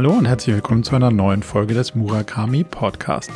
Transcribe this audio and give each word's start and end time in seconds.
Hallo 0.00 0.14
und 0.14 0.24
herzlich 0.24 0.56
willkommen 0.56 0.82
zu 0.82 0.96
einer 0.96 1.10
neuen 1.10 1.42
Folge 1.42 1.74
des 1.74 1.94
Murakami 1.94 2.64
Podcast. 2.64 3.30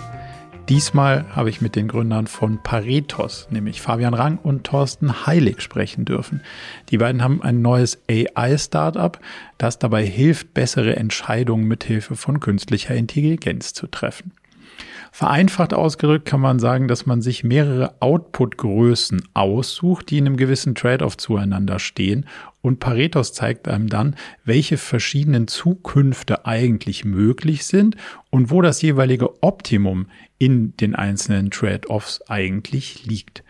Diesmal 0.70 1.26
habe 1.36 1.50
ich 1.50 1.60
mit 1.60 1.76
den 1.76 1.88
Gründern 1.88 2.26
von 2.26 2.62
Paretos, 2.62 3.48
nämlich 3.50 3.82
Fabian 3.82 4.14
Rang 4.14 4.38
und 4.38 4.64
Thorsten 4.64 5.26
Heilig, 5.26 5.60
sprechen 5.60 6.06
dürfen. 6.06 6.40
Die 6.88 6.96
beiden 6.96 7.22
haben 7.22 7.42
ein 7.42 7.60
neues 7.60 7.98
AI-Startup, 8.10 9.20
das 9.58 9.78
dabei 9.78 10.06
hilft, 10.06 10.54
bessere 10.54 10.96
Entscheidungen 10.96 11.68
mithilfe 11.68 12.16
von 12.16 12.40
künstlicher 12.40 12.94
Intelligenz 12.94 13.74
zu 13.74 13.86
treffen. 13.86 14.32
Vereinfacht 15.12 15.74
ausgedrückt 15.74 16.24
kann 16.24 16.40
man 16.40 16.58
sagen, 16.58 16.88
dass 16.88 17.04
man 17.04 17.20
sich 17.20 17.44
mehrere 17.44 17.94
Output-Größen 18.00 19.22
aussucht, 19.34 20.10
die 20.10 20.16
in 20.16 20.26
einem 20.26 20.38
gewissen 20.38 20.74
Trade-off 20.74 21.18
zueinander 21.18 21.78
stehen. 21.78 22.24
Und 22.64 22.80
Paretos 22.80 23.34
zeigt 23.34 23.68
einem 23.68 23.90
dann, 23.90 24.16
welche 24.46 24.78
verschiedenen 24.78 25.48
Zukünfte 25.48 26.46
eigentlich 26.46 27.04
möglich 27.04 27.66
sind 27.66 27.94
und 28.30 28.50
wo 28.50 28.62
das 28.62 28.80
jeweilige 28.80 29.42
Optimum 29.42 30.06
in 30.38 30.74
den 30.78 30.94
einzelnen 30.94 31.50
Trade-offs 31.50 32.22
eigentlich 32.28 33.04
liegt. 33.04 33.44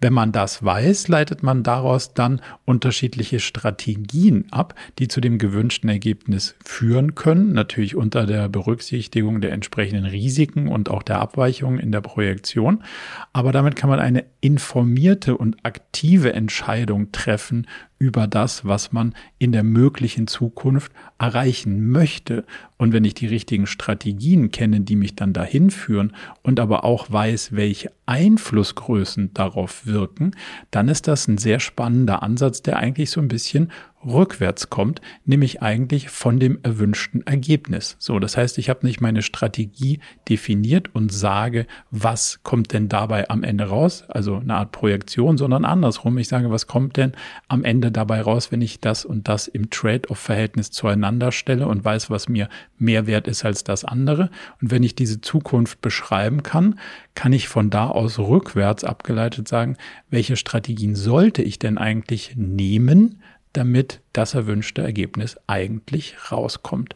Wenn 0.00 0.12
man 0.12 0.32
das 0.32 0.64
weiß, 0.64 1.08
leitet 1.08 1.42
man 1.42 1.62
daraus 1.62 2.14
dann 2.14 2.40
unterschiedliche 2.64 3.40
Strategien 3.40 4.46
ab, 4.50 4.74
die 4.98 5.08
zu 5.08 5.20
dem 5.20 5.38
gewünschten 5.38 5.90
Ergebnis 5.90 6.54
führen 6.64 7.14
können, 7.14 7.52
natürlich 7.52 7.96
unter 7.96 8.24
der 8.24 8.48
Berücksichtigung 8.48 9.40
der 9.40 9.52
entsprechenden 9.52 10.06
Risiken 10.06 10.68
und 10.68 10.90
auch 10.90 11.02
der 11.02 11.20
Abweichungen 11.20 11.80
in 11.80 11.92
der 11.92 12.00
Projektion. 12.00 12.84
Aber 13.32 13.50
damit 13.50 13.74
kann 13.74 13.90
man 13.90 13.98
eine 13.98 14.24
informierte 14.40 15.36
und 15.36 15.64
aktive 15.64 16.32
Entscheidung 16.32 17.12
treffen 17.12 17.66
über 18.00 18.26
das, 18.26 18.64
was 18.64 18.92
man 18.92 19.14
in 19.38 19.52
der 19.52 19.62
möglichen 19.62 20.26
Zukunft 20.26 20.90
erreichen 21.18 21.90
möchte. 21.90 22.44
Und 22.80 22.94
wenn 22.94 23.04
ich 23.04 23.12
die 23.12 23.26
richtigen 23.26 23.66
Strategien 23.66 24.52
kenne, 24.52 24.80
die 24.80 24.96
mich 24.96 25.14
dann 25.14 25.34
dahin 25.34 25.68
führen 25.68 26.16
und 26.42 26.58
aber 26.58 26.82
auch 26.82 27.12
weiß, 27.12 27.52
welche 27.52 27.92
Einflussgrößen 28.06 29.34
darauf 29.34 29.84
wirken, 29.84 30.30
dann 30.70 30.88
ist 30.88 31.06
das 31.06 31.28
ein 31.28 31.36
sehr 31.36 31.60
spannender 31.60 32.22
Ansatz, 32.22 32.62
der 32.62 32.78
eigentlich 32.78 33.10
so 33.10 33.20
ein 33.20 33.28
bisschen 33.28 33.70
rückwärts 34.04 34.70
kommt, 34.70 35.00
nämlich 35.24 35.62
eigentlich 35.62 36.08
von 36.08 36.40
dem 36.40 36.58
erwünschten 36.62 37.26
Ergebnis. 37.26 37.96
So, 37.98 38.18
das 38.18 38.36
heißt, 38.36 38.58
ich 38.58 38.70
habe 38.70 38.86
nicht 38.86 39.00
meine 39.00 39.22
Strategie 39.22 40.00
definiert 40.28 40.94
und 40.94 41.12
sage, 41.12 41.66
was 41.90 42.40
kommt 42.42 42.72
denn 42.72 42.88
dabei 42.88 43.28
am 43.28 43.42
Ende 43.42 43.64
raus, 43.64 44.04
also 44.08 44.36
eine 44.36 44.54
Art 44.54 44.72
Projektion, 44.72 45.36
sondern 45.36 45.64
andersrum. 45.64 46.16
Ich 46.18 46.28
sage, 46.28 46.50
was 46.50 46.66
kommt 46.66 46.96
denn 46.96 47.12
am 47.48 47.64
Ende 47.64 47.92
dabei 47.92 48.22
raus, 48.22 48.50
wenn 48.50 48.62
ich 48.62 48.80
das 48.80 49.04
und 49.04 49.28
das 49.28 49.48
im 49.48 49.68
Trade-off-Verhältnis 49.70 50.70
zueinander 50.70 51.30
stelle 51.30 51.66
und 51.66 51.84
weiß, 51.84 52.10
was 52.10 52.28
mir 52.28 52.48
mehr 52.80 53.06
wert 53.06 53.28
ist 53.28 53.44
als 53.44 53.64
das 53.64 53.84
andere. 53.84 54.30
Und 54.60 54.70
wenn 54.70 54.82
ich 54.82 54.94
diese 54.94 55.20
Zukunft 55.20 55.80
beschreiben 55.80 56.42
kann, 56.42 56.78
kann 57.14 57.32
ich 57.32 57.48
von 57.48 57.70
da 57.70 57.88
aus 57.88 58.18
rückwärts 58.18 58.84
abgeleitet 58.84 59.48
sagen, 59.48 59.76
welche 60.10 60.36
Strategien 60.36 60.94
sollte 60.96 61.42
ich 61.42 61.58
denn 61.58 61.78
eigentlich 61.78 62.34
nehmen, 62.36 63.20
damit 63.52 64.00
das 64.12 64.34
erwünschte 64.34 64.82
Ergebnis 64.82 65.36
eigentlich 65.46 66.16
rauskommt. 66.30 66.94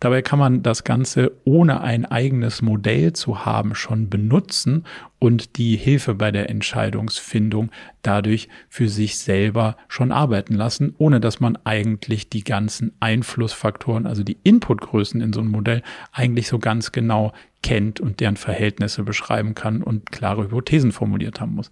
Dabei 0.00 0.22
kann 0.22 0.38
man 0.38 0.62
das 0.62 0.84
Ganze 0.84 1.32
ohne 1.44 1.80
ein 1.80 2.04
eigenes 2.04 2.62
Modell 2.62 3.12
zu 3.12 3.44
haben 3.44 3.74
schon 3.74 4.08
benutzen 4.08 4.84
und 5.18 5.56
die 5.58 5.76
Hilfe 5.76 6.14
bei 6.14 6.32
der 6.32 6.50
Entscheidungsfindung 6.50 7.70
dadurch 8.02 8.48
für 8.68 8.88
sich 8.88 9.18
selber 9.18 9.76
schon 9.86 10.10
arbeiten 10.10 10.54
lassen, 10.54 10.94
ohne 10.98 11.20
dass 11.20 11.38
man 11.38 11.56
eigentlich 11.64 12.28
die 12.28 12.42
ganzen 12.42 12.92
Einflussfaktoren, 12.98 14.06
also 14.06 14.24
die 14.24 14.38
Inputgrößen 14.42 15.20
in 15.20 15.32
so 15.32 15.40
ein 15.40 15.48
Modell 15.48 15.82
eigentlich 16.12 16.48
so 16.48 16.58
ganz 16.58 16.90
genau 16.90 17.32
kennt 17.62 18.00
und 18.00 18.18
deren 18.18 18.36
Verhältnisse 18.36 19.04
beschreiben 19.04 19.54
kann 19.54 19.82
und 19.82 20.10
klare 20.10 20.44
Hypothesen 20.44 20.90
formuliert 20.90 21.40
haben 21.40 21.54
muss. 21.54 21.70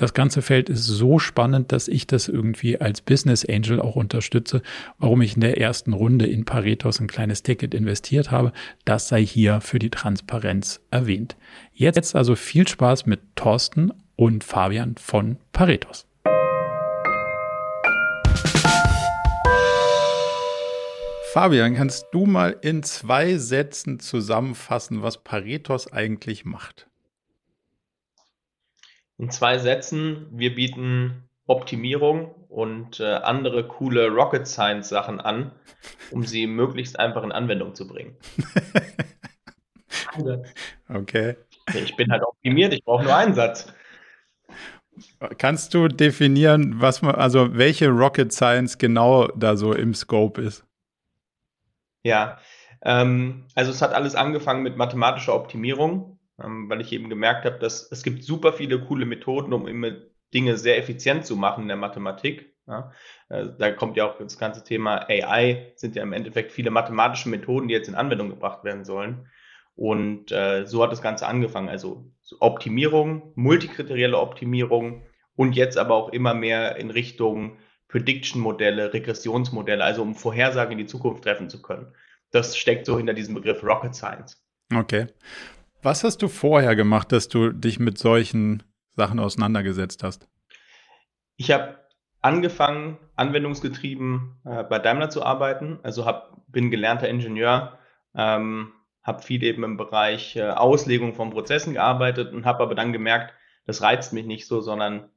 Das 0.00 0.14
ganze 0.14 0.40
Feld 0.40 0.70
ist 0.70 0.86
so 0.86 1.18
spannend, 1.18 1.72
dass 1.72 1.86
ich 1.86 2.06
das 2.06 2.26
irgendwie 2.26 2.80
als 2.80 3.02
Business 3.02 3.44
Angel 3.44 3.78
auch 3.78 3.96
unterstütze, 3.96 4.62
warum 4.96 5.20
ich 5.20 5.34
in 5.34 5.42
der 5.42 5.60
ersten 5.60 5.92
Runde 5.92 6.26
in 6.26 6.46
Paretos 6.46 7.00
ein 7.00 7.06
kleines 7.06 7.42
Ticket 7.42 7.74
investiert 7.74 8.30
habe. 8.30 8.54
Das 8.86 9.08
sei 9.08 9.22
hier 9.22 9.60
für 9.60 9.78
die 9.78 9.90
Transparenz 9.90 10.80
erwähnt. 10.90 11.36
Jetzt 11.74 12.16
also 12.16 12.34
viel 12.34 12.66
Spaß 12.66 13.04
mit 13.04 13.20
Thorsten 13.36 13.92
und 14.16 14.42
Fabian 14.42 14.94
von 14.96 15.36
Paretos. 15.52 16.06
Fabian, 21.34 21.74
kannst 21.74 22.06
du 22.12 22.24
mal 22.24 22.56
in 22.62 22.82
zwei 22.82 23.36
Sätzen 23.36 24.00
zusammenfassen, 24.00 25.02
was 25.02 25.22
Paretos 25.22 25.92
eigentlich 25.92 26.46
macht? 26.46 26.89
In 29.20 29.30
zwei 29.30 29.58
Sätzen, 29.58 30.28
wir 30.30 30.54
bieten 30.54 31.28
Optimierung 31.46 32.34
und 32.48 33.00
äh, 33.00 33.04
andere 33.16 33.68
coole 33.68 34.08
Rocket 34.08 34.48
Science 34.48 34.88
Sachen 34.88 35.20
an, 35.20 35.52
um 36.10 36.24
sie 36.24 36.46
möglichst 36.46 36.98
einfach 36.98 37.22
in 37.22 37.30
Anwendung 37.30 37.74
zu 37.74 37.86
bringen. 37.86 38.16
okay. 40.88 41.36
Ich 41.74 41.94
bin 41.96 42.10
halt 42.10 42.22
optimiert, 42.22 42.72
ich 42.72 42.82
brauche 42.82 43.04
nur 43.04 43.14
einen 43.14 43.34
Satz. 43.34 43.70
Kannst 45.36 45.74
du 45.74 45.88
definieren, 45.88 46.80
was 46.80 47.02
man, 47.02 47.14
also 47.14 47.54
welche 47.54 47.88
Rocket 47.88 48.32
Science 48.32 48.78
genau 48.78 49.28
da 49.28 49.54
so 49.54 49.74
im 49.74 49.92
Scope 49.92 50.40
ist? 50.40 50.64
Ja, 52.04 52.38
ähm, 52.80 53.44
also 53.54 53.70
es 53.70 53.82
hat 53.82 53.92
alles 53.92 54.14
angefangen 54.14 54.62
mit 54.62 54.78
mathematischer 54.78 55.34
Optimierung 55.34 56.09
weil 56.42 56.80
ich 56.80 56.92
eben 56.92 57.08
gemerkt 57.08 57.44
habe, 57.44 57.58
dass 57.58 57.90
es 57.90 58.02
gibt 58.02 58.24
super 58.24 58.52
viele 58.52 58.80
coole 58.80 59.06
Methoden, 59.06 59.52
um 59.52 59.66
immer 59.66 59.92
Dinge 60.32 60.56
sehr 60.56 60.78
effizient 60.78 61.26
zu 61.26 61.36
machen 61.36 61.62
in 61.62 61.68
der 61.68 61.76
Mathematik. 61.76 62.54
Ja, 62.66 62.92
äh, 63.28 63.46
da 63.58 63.72
kommt 63.72 63.96
ja 63.96 64.08
auch 64.08 64.18
das 64.18 64.38
ganze 64.38 64.62
Thema 64.62 65.08
AI, 65.08 65.72
sind 65.76 65.96
ja 65.96 66.02
im 66.02 66.12
Endeffekt 66.12 66.52
viele 66.52 66.70
mathematische 66.70 67.28
Methoden, 67.28 67.68
die 67.68 67.74
jetzt 67.74 67.88
in 67.88 67.94
Anwendung 67.94 68.28
gebracht 68.30 68.64
werden 68.64 68.84
sollen. 68.84 69.28
Und 69.74 70.30
äh, 70.30 70.66
so 70.66 70.82
hat 70.82 70.92
das 70.92 71.02
Ganze 71.02 71.26
angefangen. 71.26 71.68
Also 71.68 72.12
Optimierung, 72.38 73.32
multikriterielle 73.34 74.18
Optimierung 74.18 75.02
und 75.36 75.56
jetzt 75.56 75.78
aber 75.78 75.94
auch 75.94 76.10
immer 76.10 76.34
mehr 76.34 76.76
in 76.76 76.90
Richtung 76.90 77.56
Prediction-Modelle, 77.88 78.92
Regressionsmodelle, 78.92 79.82
also 79.82 80.02
um 80.02 80.14
Vorhersagen 80.14 80.72
in 80.72 80.78
die 80.78 80.86
Zukunft 80.86 81.24
treffen 81.24 81.50
zu 81.50 81.60
können. 81.60 81.92
Das 82.30 82.56
steckt 82.56 82.86
so 82.86 82.96
hinter 82.96 83.14
diesem 83.14 83.34
Begriff 83.34 83.64
Rocket 83.64 83.94
Science. 83.94 84.40
Okay. 84.72 85.06
Was 85.82 86.04
hast 86.04 86.20
du 86.20 86.28
vorher 86.28 86.76
gemacht, 86.76 87.10
dass 87.10 87.28
du 87.28 87.52
dich 87.52 87.80
mit 87.80 87.96
solchen 87.96 88.62
Sachen 88.96 89.18
auseinandergesetzt 89.18 90.04
hast? 90.04 90.28
Ich 91.36 91.50
habe 91.50 91.78
angefangen, 92.20 92.98
anwendungsgetrieben 93.16 94.36
äh, 94.44 94.62
bei 94.64 94.78
Daimler 94.78 95.08
zu 95.08 95.24
arbeiten. 95.24 95.78
Also 95.82 96.04
hab, 96.04 96.36
bin 96.48 96.70
gelernter 96.70 97.08
Ingenieur, 97.08 97.78
ähm, 98.14 98.72
habe 99.02 99.22
viel 99.22 99.42
eben 99.42 99.64
im 99.64 99.78
Bereich 99.78 100.36
äh, 100.36 100.50
Auslegung 100.50 101.14
von 101.14 101.30
Prozessen 101.30 101.72
gearbeitet 101.72 102.34
und 102.34 102.44
habe 102.44 102.62
aber 102.62 102.74
dann 102.74 102.92
gemerkt, 102.92 103.32
das 103.64 103.80
reizt 103.80 104.12
mich 104.12 104.26
nicht 104.26 104.46
so, 104.46 104.60
sondern 104.60 105.08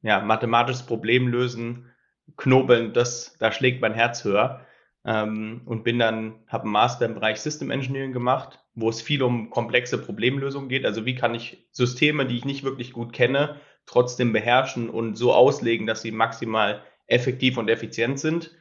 ja, 0.00 0.20
mathematisches 0.20 0.86
Problem 0.86 1.28
lösen, 1.28 1.92
knobeln, 2.38 2.94
das, 2.94 3.36
da 3.38 3.52
schlägt 3.52 3.82
mein 3.82 3.92
Herz 3.92 4.24
höher. 4.24 4.62
Ähm, 5.04 5.60
und 5.66 5.84
bin 5.84 5.98
dann, 5.98 6.40
habe 6.48 6.64
einen 6.64 6.72
Master 6.72 7.04
im 7.04 7.14
Bereich 7.14 7.38
System 7.40 7.70
Engineering 7.70 8.12
gemacht, 8.12 8.65
wo 8.76 8.90
es 8.90 9.00
viel 9.00 9.22
um 9.22 9.50
komplexe 9.50 9.98
Problemlösungen 9.98 10.68
geht. 10.68 10.84
Also 10.84 11.06
wie 11.06 11.14
kann 11.14 11.34
ich 11.34 11.66
Systeme, 11.72 12.26
die 12.26 12.36
ich 12.36 12.44
nicht 12.44 12.62
wirklich 12.62 12.92
gut 12.92 13.12
kenne, 13.12 13.60
trotzdem 13.86 14.32
beherrschen 14.32 14.90
und 14.90 15.16
so 15.16 15.32
auslegen, 15.32 15.86
dass 15.86 16.02
sie 16.02 16.12
maximal 16.12 16.82
effektiv 17.06 17.56
und 17.56 17.68
effizient 17.68 18.20
sind. 18.20 18.54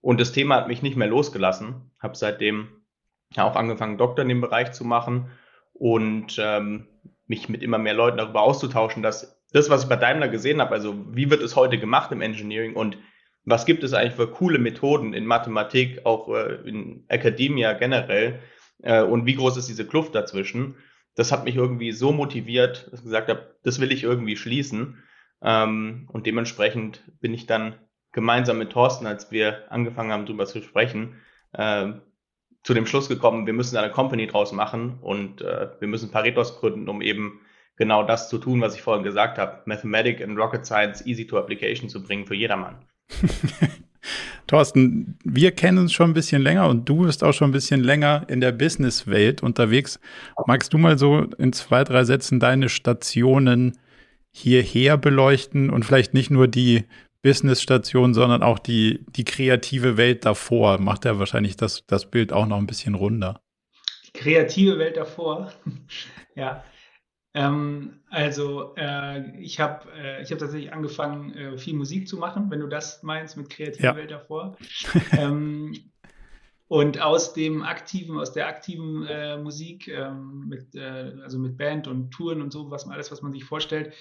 Und 0.00 0.18
das 0.18 0.32
Thema 0.32 0.56
hat 0.56 0.68
mich 0.68 0.82
nicht 0.82 0.96
mehr 0.96 1.08
losgelassen. 1.08 1.90
Habe 2.00 2.16
seitdem 2.16 2.68
auch 3.36 3.54
angefangen, 3.54 3.98
Doktor 3.98 4.22
in 4.22 4.30
dem 4.30 4.40
Bereich 4.40 4.72
zu 4.72 4.84
machen 4.84 5.30
und 5.74 6.36
ähm, 6.40 6.88
mich 7.26 7.48
mit 7.48 7.62
immer 7.62 7.78
mehr 7.78 7.94
Leuten 7.94 8.16
darüber 8.16 8.40
auszutauschen, 8.42 9.02
dass 9.02 9.40
das, 9.52 9.68
was 9.68 9.82
ich 9.82 9.88
bei 9.88 9.96
Daimler 9.96 10.28
gesehen 10.28 10.60
habe, 10.60 10.72
also 10.72 10.94
wie 11.14 11.30
wird 11.30 11.42
es 11.42 11.54
heute 11.54 11.78
gemacht 11.78 12.12
im 12.12 12.22
Engineering 12.22 12.74
und 12.74 12.96
was 13.44 13.66
gibt 13.66 13.84
es 13.84 13.92
eigentlich 13.92 14.14
für 14.14 14.28
coole 14.28 14.58
Methoden 14.58 15.12
in 15.12 15.26
Mathematik, 15.26 16.04
auch 16.06 16.28
äh, 16.28 16.56
in 16.68 17.04
Academia 17.08 17.72
generell, 17.74 18.40
äh, 18.82 19.02
und 19.02 19.26
wie 19.26 19.34
groß 19.34 19.56
ist 19.56 19.68
diese 19.68 19.86
Kluft 19.86 20.14
dazwischen. 20.14 20.76
Das 21.14 21.32
hat 21.32 21.44
mich 21.44 21.56
irgendwie 21.56 21.92
so 21.92 22.12
motiviert, 22.12 22.88
dass 22.90 23.00
ich 23.00 23.04
gesagt 23.04 23.28
habe, 23.28 23.54
das 23.62 23.80
will 23.80 23.92
ich 23.92 24.04
irgendwie 24.04 24.36
schließen. 24.36 25.02
Ähm, 25.42 26.08
und 26.12 26.26
dementsprechend 26.26 27.02
bin 27.20 27.34
ich 27.34 27.46
dann 27.46 27.74
gemeinsam 28.12 28.58
mit 28.58 28.70
Thorsten, 28.70 29.06
als 29.06 29.30
wir 29.30 29.70
angefangen 29.70 30.12
haben, 30.12 30.26
darüber 30.26 30.46
zu 30.46 30.62
sprechen, 30.62 31.20
äh, 31.52 31.92
zu 32.62 32.74
dem 32.74 32.86
Schluss 32.86 33.08
gekommen, 33.08 33.46
wir 33.46 33.54
müssen 33.54 33.76
eine 33.76 33.90
Company 33.90 34.26
draus 34.26 34.52
machen 34.52 34.98
und 35.00 35.40
äh, 35.40 35.70
wir 35.78 35.88
müssen 35.88 36.10
Paretos 36.10 36.58
gründen, 36.60 36.88
um 36.88 37.00
eben 37.00 37.40
genau 37.76 38.02
das 38.02 38.28
zu 38.28 38.36
tun, 38.38 38.60
was 38.60 38.74
ich 38.74 38.82
vorhin 38.82 39.04
gesagt 39.04 39.38
habe, 39.38 39.62
Mathematic 39.64 40.20
and 40.20 40.38
Rocket 40.38 40.66
Science 40.66 41.06
easy 41.06 41.26
to 41.26 41.38
application 41.38 41.88
zu 41.88 42.02
bringen 42.02 42.26
für 42.26 42.34
jedermann. 42.34 42.84
Thorsten, 44.50 45.16
wir 45.22 45.52
kennen 45.52 45.78
uns 45.78 45.92
schon 45.92 46.10
ein 46.10 46.14
bisschen 46.14 46.42
länger 46.42 46.68
und 46.68 46.88
du 46.88 47.04
bist 47.04 47.22
auch 47.22 47.32
schon 47.32 47.50
ein 47.50 47.52
bisschen 47.52 47.84
länger 47.84 48.24
in 48.26 48.40
der 48.40 48.50
Businesswelt 48.50 49.44
unterwegs. 49.44 50.00
Magst 50.44 50.72
du 50.72 50.78
mal 50.78 50.98
so 50.98 51.20
in 51.38 51.52
zwei, 51.52 51.84
drei 51.84 52.02
Sätzen 52.02 52.40
deine 52.40 52.68
Stationen 52.68 53.78
hierher 54.32 54.96
beleuchten 54.96 55.70
und 55.70 55.84
vielleicht 55.84 56.14
nicht 56.14 56.32
nur 56.32 56.48
die 56.48 56.82
Business-Station, 57.22 58.12
sondern 58.12 58.42
auch 58.42 58.58
die, 58.58 59.04
die 59.14 59.22
kreative 59.22 59.96
Welt 59.96 60.24
davor? 60.24 60.80
Macht 60.80 61.04
ja 61.04 61.20
wahrscheinlich 61.20 61.56
das, 61.56 61.84
das 61.86 62.10
Bild 62.10 62.32
auch 62.32 62.46
noch 62.46 62.58
ein 62.58 62.66
bisschen 62.66 62.96
runder. 62.96 63.40
Die 64.08 64.18
kreative 64.18 64.80
Welt 64.80 64.96
davor, 64.96 65.52
ja. 66.34 66.64
Ähm, 67.32 68.00
also 68.08 68.74
äh, 68.76 69.38
ich 69.40 69.60
habe 69.60 69.88
äh, 69.92 70.22
ich 70.22 70.32
hab 70.32 70.38
tatsächlich 70.38 70.72
angefangen, 70.72 71.32
äh, 71.34 71.58
viel 71.58 71.74
Musik 71.74 72.08
zu 72.08 72.16
machen, 72.16 72.50
wenn 72.50 72.60
du 72.60 72.66
das 72.66 73.02
meinst 73.02 73.36
mit 73.36 73.50
kreativer 73.50 73.84
ja. 73.84 73.96
Welt 73.96 74.10
davor. 74.10 74.56
ähm, 75.12 75.74
und 76.66 77.00
aus 77.00 77.32
dem 77.32 77.62
aktiven, 77.62 78.18
aus 78.18 78.32
der 78.32 78.46
aktiven 78.46 79.04
äh, 79.06 79.36
Musik, 79.38 79.88
ähm, 79.88 80.46
mit, 80.48 80.74
äh, 80.74 81.14
also 81.22 81.38
mit 81.38 81.56
Band 81.56 81.88
und 81.88 82.12
Touren 82.12 82.42
und 82.42 82.52
so, 82.52 82.70
was 82.70 82.88
alles, 82.88 83.10
was 83.10 83.22
man 83.22 83.32
sich 83.32 83.44
vorstellt, 83.44 83.92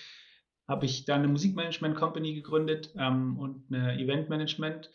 habe 0.68 0.86
ich 0.86 1.06
dann 1.06 1.20
eine 1.24 1.30
Musikmanagement 1.30 1.96
Company 1.96 2.36
gegründet 2.36 2.94
ähm, 2.96 3.38
und 3.40 3.66
eine 3.72 4.00
Eventmanagement. 4.00 4.92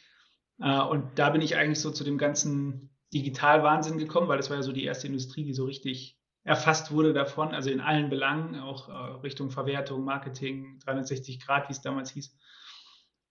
Äh, 0.60 0.80
und 0.82 1.18
da 1.18 1.30
bin 1.30 1.40
ich 1.40 1.56
eigentlich 1.56 1.80
so 1.80 1.90
zu 1.90 2.04
dem 2.04 2.16
ganzen 2.16 2.90
Digital-Wahnsinn 3.12 3.98
gekommen, 3.98 4.28
weil 4.28 4.36
das 4.36 4.50
war 4.50 4.56
ja 4.56 4.62
so 4.62 4.72
die 4.72 4.84
erste 4.84 5.08
Industrie, 5.08 5.44
die 5.44 5.54
so 5.54 5.64
richtig 5.64 6.16
erfasst 6.44 6.92
wurde 6.92 7.14
davon, 7.14 7.54
also 7.54 7.70
in 7.70 7.80
allen 7.80 8.10
Belangen, 8.10 8.60
auch 8.60 8.88
äh, 8.88 8.92
Richtung 9.22 9.50
Verwertung, 9.50 10.04
Marketing, 10.04 10.78
360 10.84 11.40
Grad, 11.40 11.68
wie 11.68 11.72
es 11.72 11.80
damals 11.80 12.10
hieß. 12.10 12.36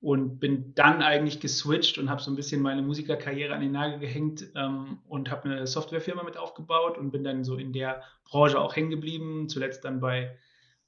Und 0.02 0.40
bin 0.40 0.74
dann 0.74 1.02
eigentlich 1.02 1.40
geswitcht 1.40 1.98
und 1.98 2.10
habe 2.10 2.22
so 2.22 2.30
ein 2.30 2.36
bisschen 2.36 2.62
meine 2.62 2.82
Musikerkarriere 2.82 3.54
an 3.54 3.62
den 3.62 3.72
Nagel 3.72 4.00
gehängt 4.00 4.52
ähm, 4.56 5.00
und 5.08 5.32
habe 5.32 5.46
eine 5.46 5.68
Softwarefirma 5.68 6.24
mit 6.24 6.36
aufgebaut 6.38 6.98
und 6.98 7.12
bin 7.12 7.24
dann 7.24 7.46
so 7.46 7.56
in 7.56 7.72
der 7.72 8.04
Branche 8.26 8.60
auch 8.60 8.76
hängen 8.76 8.90
geblieben. 8.90 9.48
Zuletzt 9.48 9.86
dann 9.86 10.02
bei, 10.02 10.38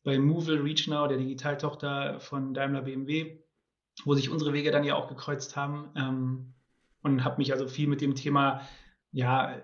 bei 0.04 0.20
Movil 0.20 0.62
ReachNow, 0.62 1.08
der 1.08 1.18
Digitaltochter 1.18 2.20
von 2.20 2.54
Daimler 2.54 2.82
BMW, 2.82 3.40
wo 4.04 4.16
sich 4.16 4.30
unsere 4.30 4.52
Wege 4.52 4.72
dann 4.72 4.84
ja 4.84 4.96
auch 4.96 5.08
gekreuzt 5.08 5.56
haben. 5.56 5.92
Ähm, 5.96 6.54
und 7.04 7.24
habe 7.24 7.38
mich 7.38 7.54
also 7.54 7.68
viel 7.68 7.88
mit 7.88 8.02
dem 8.02 8.16
Thema 8.16 8.68
ja, 9.12 9.62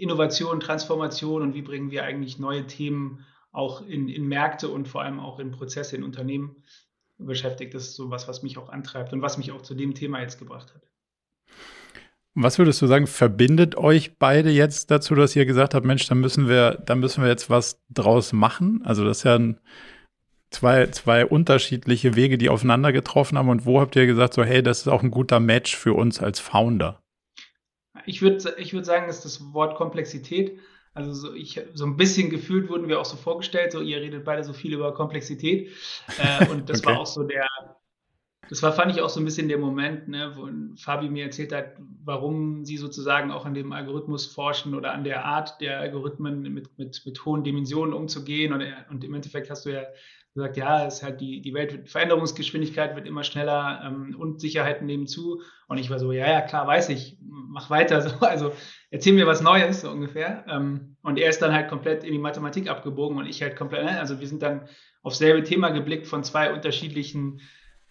Innovation, 0.00 0.60
Transformation 0.60 1.42
und 1.42 1.54
wie 1.54 1.62
bringen 1.62 1.90
wir 1.90 2.04
eigentlich 2.04 2.38
neue 2.38 2.66
Themen 2.66 3.24
auch 3.52 3.86
in, 3.86 4.08
in 4.08 4.26
Märkte 4.26 4.68
und 4.68 4.86
vor 4.86 5.02
allem 5.02 5.18
auch 5.18 5.38
in 5.38 5.50
Prozesse 5.50 5.96
in 5.96 6.04
Unternehmen 6.04 6.56
beschäftigt. 7.18 7.74
Das 7.74 7.84
ist 7.84 7.96
so 7.96 8.10
was, 8.10 8.28
was 8.28 8.42
mich 8.42 8.58
auch 8.58 8.68
antreibt 8.68 9.12
und 9.12 9.22
was 9.22 9.38
mich 9.38 9.52
auch 9.52 9.62
zu 9.62 9.74
dem 9.74 9.94
Thema 9.94 10.20
jetzt 10.20 10.38
gebracht 10.38 10.74
hat. 10.74 10.82
Was 12.34 12.58
würdest 12.58 12.82
du 12.82 12.86
sagen, 12.86 13.06
verbindet 13.06 13.76
euch 13.76 14.18
beide 14.18 14.50
jetzt 14.50 14.90
dazu, 14.90 15.14
dass 15.14 15.34
ihr 15.34 15.46
gesagt 15.46 15.74
habt, 15.74 15.86
Mensch, 15.86 16.06
da 16.06 16.14
müssen 16.14 16.48
wir, 16.48 16.72
da 16.84 16.94
müssen 16.94 17.22
wir 17.22 17.30
jetzt 17.30 17.48
was 17.48 17.80
draus 17.88 18.34
machen? 18.34 18.82
Also 18.84 19.04
das 19.04 19.18
ist 19.18 19.24
ja 19.24 19.36
ein, 19.36 19.58
zwei, 20.50 20.86
zwei 20.88 21.24
unterschiedliche 21.24 22.14
Wege, 22.14 22.36
die 22.36 22.50
aufeinander 22.50 22.92
getroffen 22.92 23.38
haben. 23.38 23.48
Und 23.48 23.64
wo 23.64 23.80
habt 23.80 23.96
ihr 23.96 24.06
gesagt, 24.06 24.34
so, 24.34 24.44
hey, 24.44 24.62
das 24.62 24.80
ist 24.80 24.88
auch 24.88 25.02
ein 25.02 25.10
guter 25.10 25.40
Match 25.40 25.74
für 25.74 25.94
uns 25.94 26.20
als 26.20 26.38
Founder? 26.38 27.00
Ich 28.06 28.22
würde 28.22 28.54
ich 28.58 28.72
würd 28.72 28.86
sagen, 28.86 29.08
ist 29.08 29.24
das 29.24 29.52
Wort 29.52 29.76
Komplexität. 29.76 30.58
Also 30.94 31.12
so, 31.12 31.34
ich, 31.34 31.60
so 31.74 31.84
ein 31.84 31.96
bisschen 31.96 32.30
gefühlt 32.30 32.70
wurden 32.70 32.88
wir 32.88 32.98
auch 32.98 33.04
so 33.04 33.16
vorgestellt, 33.16 33.72
so 33.72 33.82
ihr 33.82 34.00
redet 34.00 34.24
beide 34.24 34.44
so 34.44 34.54
viel 34.54 34.72
über 34.72 34.94
Komplexität. 34.94 35.70
Äh, 36.18 36.48
und 36.48 36.70
das 36.70 36.80
okay. 36.84 36.88
war 36.88 37.00
auch 37.00 37.06
so 37.06 37.22
der, 37.24 37.46
das 38.48 38.62
war, 38.62 38.72
fand 38.72 38.92
ich 38.92 39.02
auch 39.02 39.08
so 39.08 39.20
ein 39.20 39.24
bisschen 39.24 39.48
der 39.48 39.58
Moment, 39.58 40.08
ne, 40.08 40.32
wo 40.36 40.48
Fabi 40.76 41.08
mir 41.08 41.24
erzählt 41.24 41.52
hat, 41.52 41.74
warum 42.04 42.64
sie 42.64 42.76
sozusagen 42.76 43.30
auch 43.30 43.44
an 43.44 43.54
dem 43.54 43.72
Algorithmus 43.72 44.26
forschen 44.26 44.74
oder 44.74 44.92
an 44.92 45.04
der 45.04 45.24
Art 45.24 45.60
der 45.60 45.80
Algorithmen 45.80 46.42
mit, 46.42 46.78
mit, 46.78 47.02
mit 47.04 47.24
hohen 47.24 47.44
Dimensionen 47.44 47.92
umzugehen. 47.92 48.52
Und, 48.52 48.64
und 48.88 49.04
im 49.04 49.14
Endeffekt 49.14 49.50
hast 49.50 49.66
du 49.66 49.72
ja 49.72 49.82
gesagt, 50.36 50.56
ja, 50.56 50.86
es 50.86 50.96
ist 50.96 51.02
halt 51.02 51.20
die, 51.20 51.40
die 51.40 51.54
Welt, 51.54 51.88
Veränderungsgeschwindigkeit 51.88 52.94
wird 52.94 53.06
immer 53.06 53.24
schneller, 53.24 53.82
ähm, 53.84 54.14
Unsicherheiten 54.18 54.86
nehmen 54.86 55.06
zu. 55.06 55.42
Und 55.66 55.78
ich 55.78 55.90
war 55.90 55.98
so, 55.98 56.12
ja, 56.12 56.30
ja, 56.30 56.42
klar, 56.42 56.66
weiß 56.66 56.90
ich, 56.90 57.18
mach 57.20 57.70
weiter. 57.70 58.00
So, 58.02 58.10
also 58.20 58.52
erzähl 58.90 59.14
mir 59.14 59.26
was 59.26 59.40
Neues, 59.40 59.80
so 59.80 59.90
ungefähr. 59.90 60.44
Ähm, 60.48 60.96
und 61.02 61.18
er 61.18 61.30
ist 61.30 61.40
dann 61.40 61.52
halt 61.52 61.68
komplett 61.68 62.04
in 62.04 62.12
die 62.12 62.18
Mathematik 62.18 62.68
abgebogen 62.68 63.18
und 63.18 63.26
ich 63.26 63.42
halt 63.42 63.56
komplett, 63.56 63.84
ne, 63.84 63.98
also 63.98 64.20
wir 64.20 64.28
sind 64.28 64.42
dann 64.42 64.68
aufs 65.02 65.18
selbe 65.18 65.42
Thema 65.42 65.70
geblickt 65.70 66.06
von 66.06 66.22
zwei 66.22 66.52
unterschiedlichen 66.52 67.40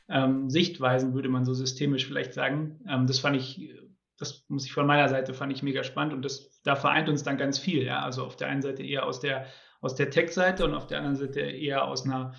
ähm, 0.07 0.49
Sichtweisen, 0.49 1.15
würde 1.15 1.29
man 1.29 1.45
so 1.45 1.53
systemisch 1.53 2.05
vielleicht 2.05 2.33
sagen. 2.33 2.79
Ähm, 2.87 3.07
das 3.07 3.19
fand 3.19 3.35
ich, 3.35 3.71
das 4.17 4.45
muss 4.49 4.65
ich 4.65 4.71
von 4.71 4.85
meiner 4.85 5.09
Seite, 5.09 5.33
fand 5.33 5.51
ich 5.51 5.63
mega 5.63 5.83
spannend 5.83 6.13
und 6.13 6.23
das, 6.23 6.61
da 6.61 6.75
vereint 6.75 7.09
uns 7.09 7.23
dann 7.23 7.37
ganz 7.37 7.57
viel, 7.57 7.83
ja. 7.83 8.01
Also 8.01 8.23
auf 8.23 8.35
der 8.35 8.49
einen 8.49 8.61
Seite 8.61 8.83
eher 8.83 9.05
aus 9.05 9.19
der 9.19 9.47
aus 9.85 9.95
der 9.95 10.09
Tech-Seite 10.09 10.65
und 10.65 10.73
auf 10.73 10.87
der 10.87 10.97
anderen 10.97 11.15
Seite 11.15 11.41
eher 11.41 11.85
aus 11.85 12.05
einer 12.05 12.33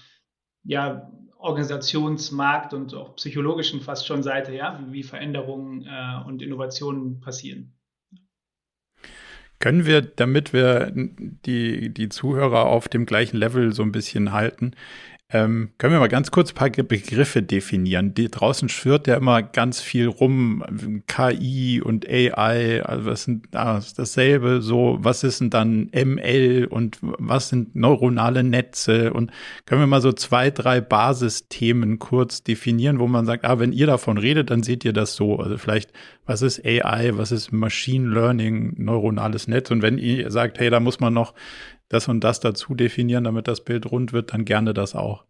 ja, 0.64 1.10
Organisationsmarkt 1.38 2.75
und 2.75 2.93
auch 2.93 3.14
psychologischen 3.14 3.81
fast 3.81 4.06
schon 4.06 4.25
Seite, 4.25 4.52
ja, 4.52 4.82
wie, 4.90 5.04
Veränderungen 5.04 5.87
äh, 5.87 6.26
und 6.26 6.43
Innovationen 6.43 7.20
passieren. 7.20 7.72
Können 9.60 9.87
wir, 9.87 10.02
damit 10.02 10.52
wir 10.52 10.93
die, 10.93 11.94
die 11.94 12.08
Zuhörer 12.08 12.66
auf 12.66 12.88
dem 12.88 13.06
gleichen 13.06 13.37
Level 13.37 13.72
so 13.72 13.82
ein 13.82 13.92
bisschen 13.92 14.32
halten, 14.32 14.72
ähm, 15.28 15.70
können 15.78 15.93
wir 15.93 15.99
mal 15.99 16.06
ganz 16.06 16.31
kurz 16.31 16.52
ein 16.52 16.55
paar 16.55 16.70
Begriffe 16.70 17.43
definieren? 17.43 18.14
Die, 18.14 18.31
draußen 18.31 18.69
schwirrt 18.69 19.08
ja 19.08 19.17
immer 19.17 19.43
ganz 19.43 19.81
viel 19.81 20.06
rum, 20.06 21.02
KI 21.08 21.82
und 21.84 22.08
AI, 22.08 22.84
also 22.84 23.06
was 23.06 23.25
sind 23.25 23.49
ah, 23.56 23.81
dasselbe, 23.96 24.62
so, 24.62 24.99
was 25.00 25.25
ist 25.25 25.40
denn 25.40 25.50
dann 25.50 25.90
ML 25.93 26.69
und 26.70 26.99
was 27.00 27.49
sind 27.49 27.75
neuronale 27.75 28.44
Netze? 28.44 29.12
Und 29.12 29.32
können 29.64 29.81
wir 29.81 29.88
mal 29.88 30.00
so 30.00 30.12
zwei, 30.12 30.50
drei 30.52 30.81
Basisthemen 30.81 31.99
kurz 31.99 32.44
definieren, 32.44 33.00
wo 33.00 33.08
man 33.08 33.26
sagt, 33.26 33.44
ah, 33.44 33.58
wenn 33.58 33.73
ihr 33.73 33.88
davon 33.88 34.19
redet, 34.19 34.50
dann 34.50 34.62
seht 34.62 34.84
ihr 34.84 34.93
das 34.93 35.17
so. 35.17 35.40
Also 35.40 35.58
vielleicht, 35.58 35.93
was 36.25 36.43
ist 36.43 36.64
AI, 36.64 37.17
was 37.17 37.32
ist 37.32 37.50
Machine 37.50 38.08
Learning, 38.08 38.75
neuronales 38.76 39.49
Netz? 39.49 39.73
Und 39.73 39.82
wenn 39.82 39.99
ihr 39.99 40.31
sagt, 40.31 40.61
hey, 40.61 40.70
da 40.70 40.78
muss 40.78 41.00
man 41.00 41.14
noch 41.14 41.34
das 41.88 42.08
und 42.08 42.20
das 42.20 42.40
dazu 42.40 42.74
definieren, 42.74 43.24
damit 43.24 43.48
das 43.48 43.64
Bild 43.64 43.90
rund 43.90 44.12
wird, 44.12 44.32
dann 44.32 44.44
gerne 44.44 44.74
das 44.74 44.94
auch. 44.94 45.24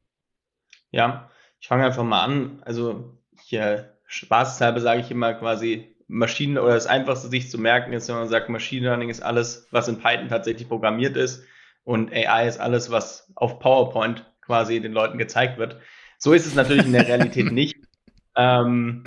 Ja, 0.90 1.30
ich 1.60 1.68
fange 1.68 1.84
einfach 1.84 2.04
mal 2.04 2.22
an. 2.22 2.62
Also 2.64 3.18
hier 3.42 3.96
spaßhalber 4.06 4.80
sage 4.80 5.00
ich 5.00 5.10
immer 5.10 5.34
quasi 5.34 5.96
Maschinen 6.08 6.58
oder 6.58 6.74
das 6.74 6.86
einfachste 6.86 7.28
sich 7.28 7.50
zu 7.50 7.58
merken 7.58 7.92
ist, 7.92 8.08
wenn 8.08 8.16
man 8.16 8.28
sagt, 8.28 8.48
Machine 8.48 8.86
Learning 8.86 9.08
ist 9.08 9.22
alles, 9.22 9.66
was 9.70 9.88
in 9.88 9.98
Python 9.98 10.28
tatsächlich 10.28 10.68
programmiert 10.68 11.16
ist 11.16 11.44
und 11.84 12.12
AI 12.12 12.46
ist 12.46 12.60
alles, 12.60 12.90
was 12.90 13.32
auf 13.34 13.58
PowerPoint 13.58 14.24
quasi 14.40 14.80
den 14.80 14.92
Leuten 14.92 15.18
gezeigt 15.18 15.58
wird. 15.58 15.78
So 16.18 16.32
ist 16.32 16.46
es 16.46 16.54
natürlich 16.54 16.86
in 16.86 16.92
der 16.92 17.08
Realität 17.08 17.52
nicht. 17.52 17.76
Ähm, 18.36 19.04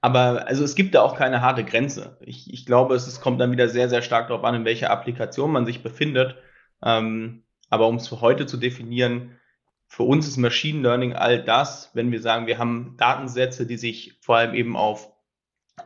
aber 0.00 0.46
also 0.48 0.64
es 0.64 0.74
gibt 0.74 0.94
da 0.94 1.02
auch 1.02 1.16
keine 1.16 1.42
harte 1.42 1.64
Grenze. 1.64 2.16
Ich, 2.20 2.52
ich 2.52 2.66
glaube, 2.66 2.94
es, 2.94 3.06
es 3.06 3.20
kommt 3.20 3.40
dann 3.40 3.52
wieder 3.52 3.68
sehr, 3.68 3.88
sehr 3.88 4.02
stark 4.02 4.28
darauf 4.28 4.44
an, 4.44 4.54
in 4.54 4.64
welcher 4.64 4.90
Applikation 4.90 5.52
man 5.52 5.66
sich 5.66 5.82
befindet. 5.82 6.36
Ähm, 6.84 7.44
aber 7.70 7.88
um 7.88 7.96
es 7.96 8.08
für 8.08 8.20
heute 8.20 8.46
zu 8.46 8.56
definieren, 8.56 9.38
für 9.88 10.04
uns 10.04 10.26
ist 10.26 10.38
Machine 10.38 10.80
Learning 10.80 11.12
all 11.12 11.42
das, 11.42 11.90
wenn 11.94 12.12
wir 12.12 12.22
sagen, 12.22 12.46
wir 12.46 12.58
haben 12.58 12.96
Datensätze, 12.98 13.66
die 13.66 13.76
sich 13.76 14.18
vor 14.22 14.36
allem 14.36 14.54
eben 14.54 14.76
auf 14.76 15.12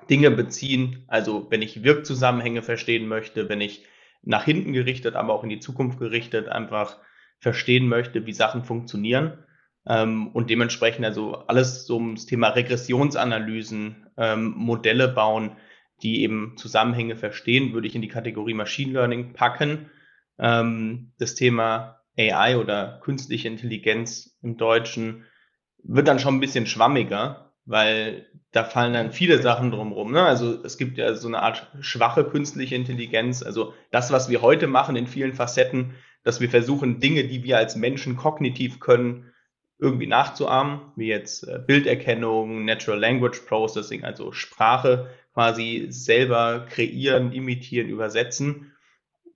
Dinge 0.08 0.30
beziehen. 0.30 1.04
Also 1.08 1.48
wenn 1.50 1.62
ich 1.62 1.82
Wirkzusammenhänge 1.82 2.62
verstehen 2.62 3.08
möchte, 3.08 3.48
wenn 3.48 3.60
ich 3.60 3.84
nach 4.22 4.44
hinten 4.44 4.72
gerichtet, 4.72 5.16
aber 5.16 5.34
auch 5.34 5.42
in 5.42 5.48
die 5.48 5.58
Zukunft 5.58 5.98
gerichtet 5.98 6.48
einfach 6.48 6.98
verstehen 7.38 7.88
möchte, 7.88 8.26
wie 8.26 8.32
Sachen 8.32 8.62
funktionieren. 8.62 9.44
Ähm, 9.88 10.28
und 10.28 10.50
dementsprechend 10.50 11.04
also 11.04 11.34
alles 11.46 11.86
so 11.86 11.96
ums 11.96 12.26
Thema 12.26 12.48
Regressionsanalysen, 12.50 14.06
ähm, 14.16 14.54
Modelle 14.56 15.08
bauen, 15.08 15.56
die 16.02 16.22
eben 16.22 16.54
Zusammenhänge 16.56 17.16
verstehen, 17.16 17.72
würde 17.72 17.88
ich 17.88 17.94
in 17.94 18.02
die 18.02 18.08
Kategorie 18.08 18.54
Machine 18.54 18.92
Learning 18.92 19.32
packen 19.32 19.90
ähm, 20.38 21.12
das 21.18 21.34
Thema 21.34 22.00
AI 22.18 22.56
oder 22.56 23.00
künstliche 23.02 23.48
Intelligenz 23.48 24.36
im 24.42 24.56
Deutschen 24.56 25.24
wird 25.82 26.08
dann 26.08 26.18
schon 26.18 26.34
ein 26.34 26.40
bisschen 26.40 26.66
schwammiger, 26.66 27.52
weil 27.64 28.26
da 28.52 28.64
fallen 28.64 28.94
dann 28.94 29.12
viele 29.12 29.40
Sachen 29.42 29.70
drumherum. 29.70 30.12
Ne? 30.12 30.22
Also 30.22 30.62
es 30.64 30.78
gibt 30.78 30.98
ja 30.98 31.14
so 31.14 31.28
eine 31.28 31.42
Art 31.42 31.70
schwache 31.80 32.24
künstliche 32.24 32.74
Intelligenz. 32.74 33.42
Also 33.42 33.74
das, 33.90 34.10
was 34.10 34.28
wir 34.28 34.42
heute 34.42 34.66
machen 34.66 34.96
in 34.96 35.06
vielen 35.06 35.34
Facetten, 35.34 35.94
dass 36.22 36.40
wir 36.40 36.48
versuchen, 36.48 37.00
Dinge, 37.00 37.24
die 37.24 37.44
wir 37.44 37.58
als 37.58 37.76
Menschen 37.76 38.16
kognitiv 38.16 38.80
können, 38.80 39.32
irgendwie 39.78 40.06
nachzuahmen, 40.06 40.80
wie 40.96 41.08
jetzt 41.08 41.46
äh, 41.46 41.60
Bilderkennung, 41.64 42.64
Natural 42.64 42.98
Language 42.98 43.40
Processing, 43.46 44.04
also 44.04 44.32
Sprache 44.32 45.10
quasi 45.34 45.86
selber 45.90 46.66
kreieren, 46.68 47.30
imitieren, 47.32 47.88
übersetzen 47.90 48.72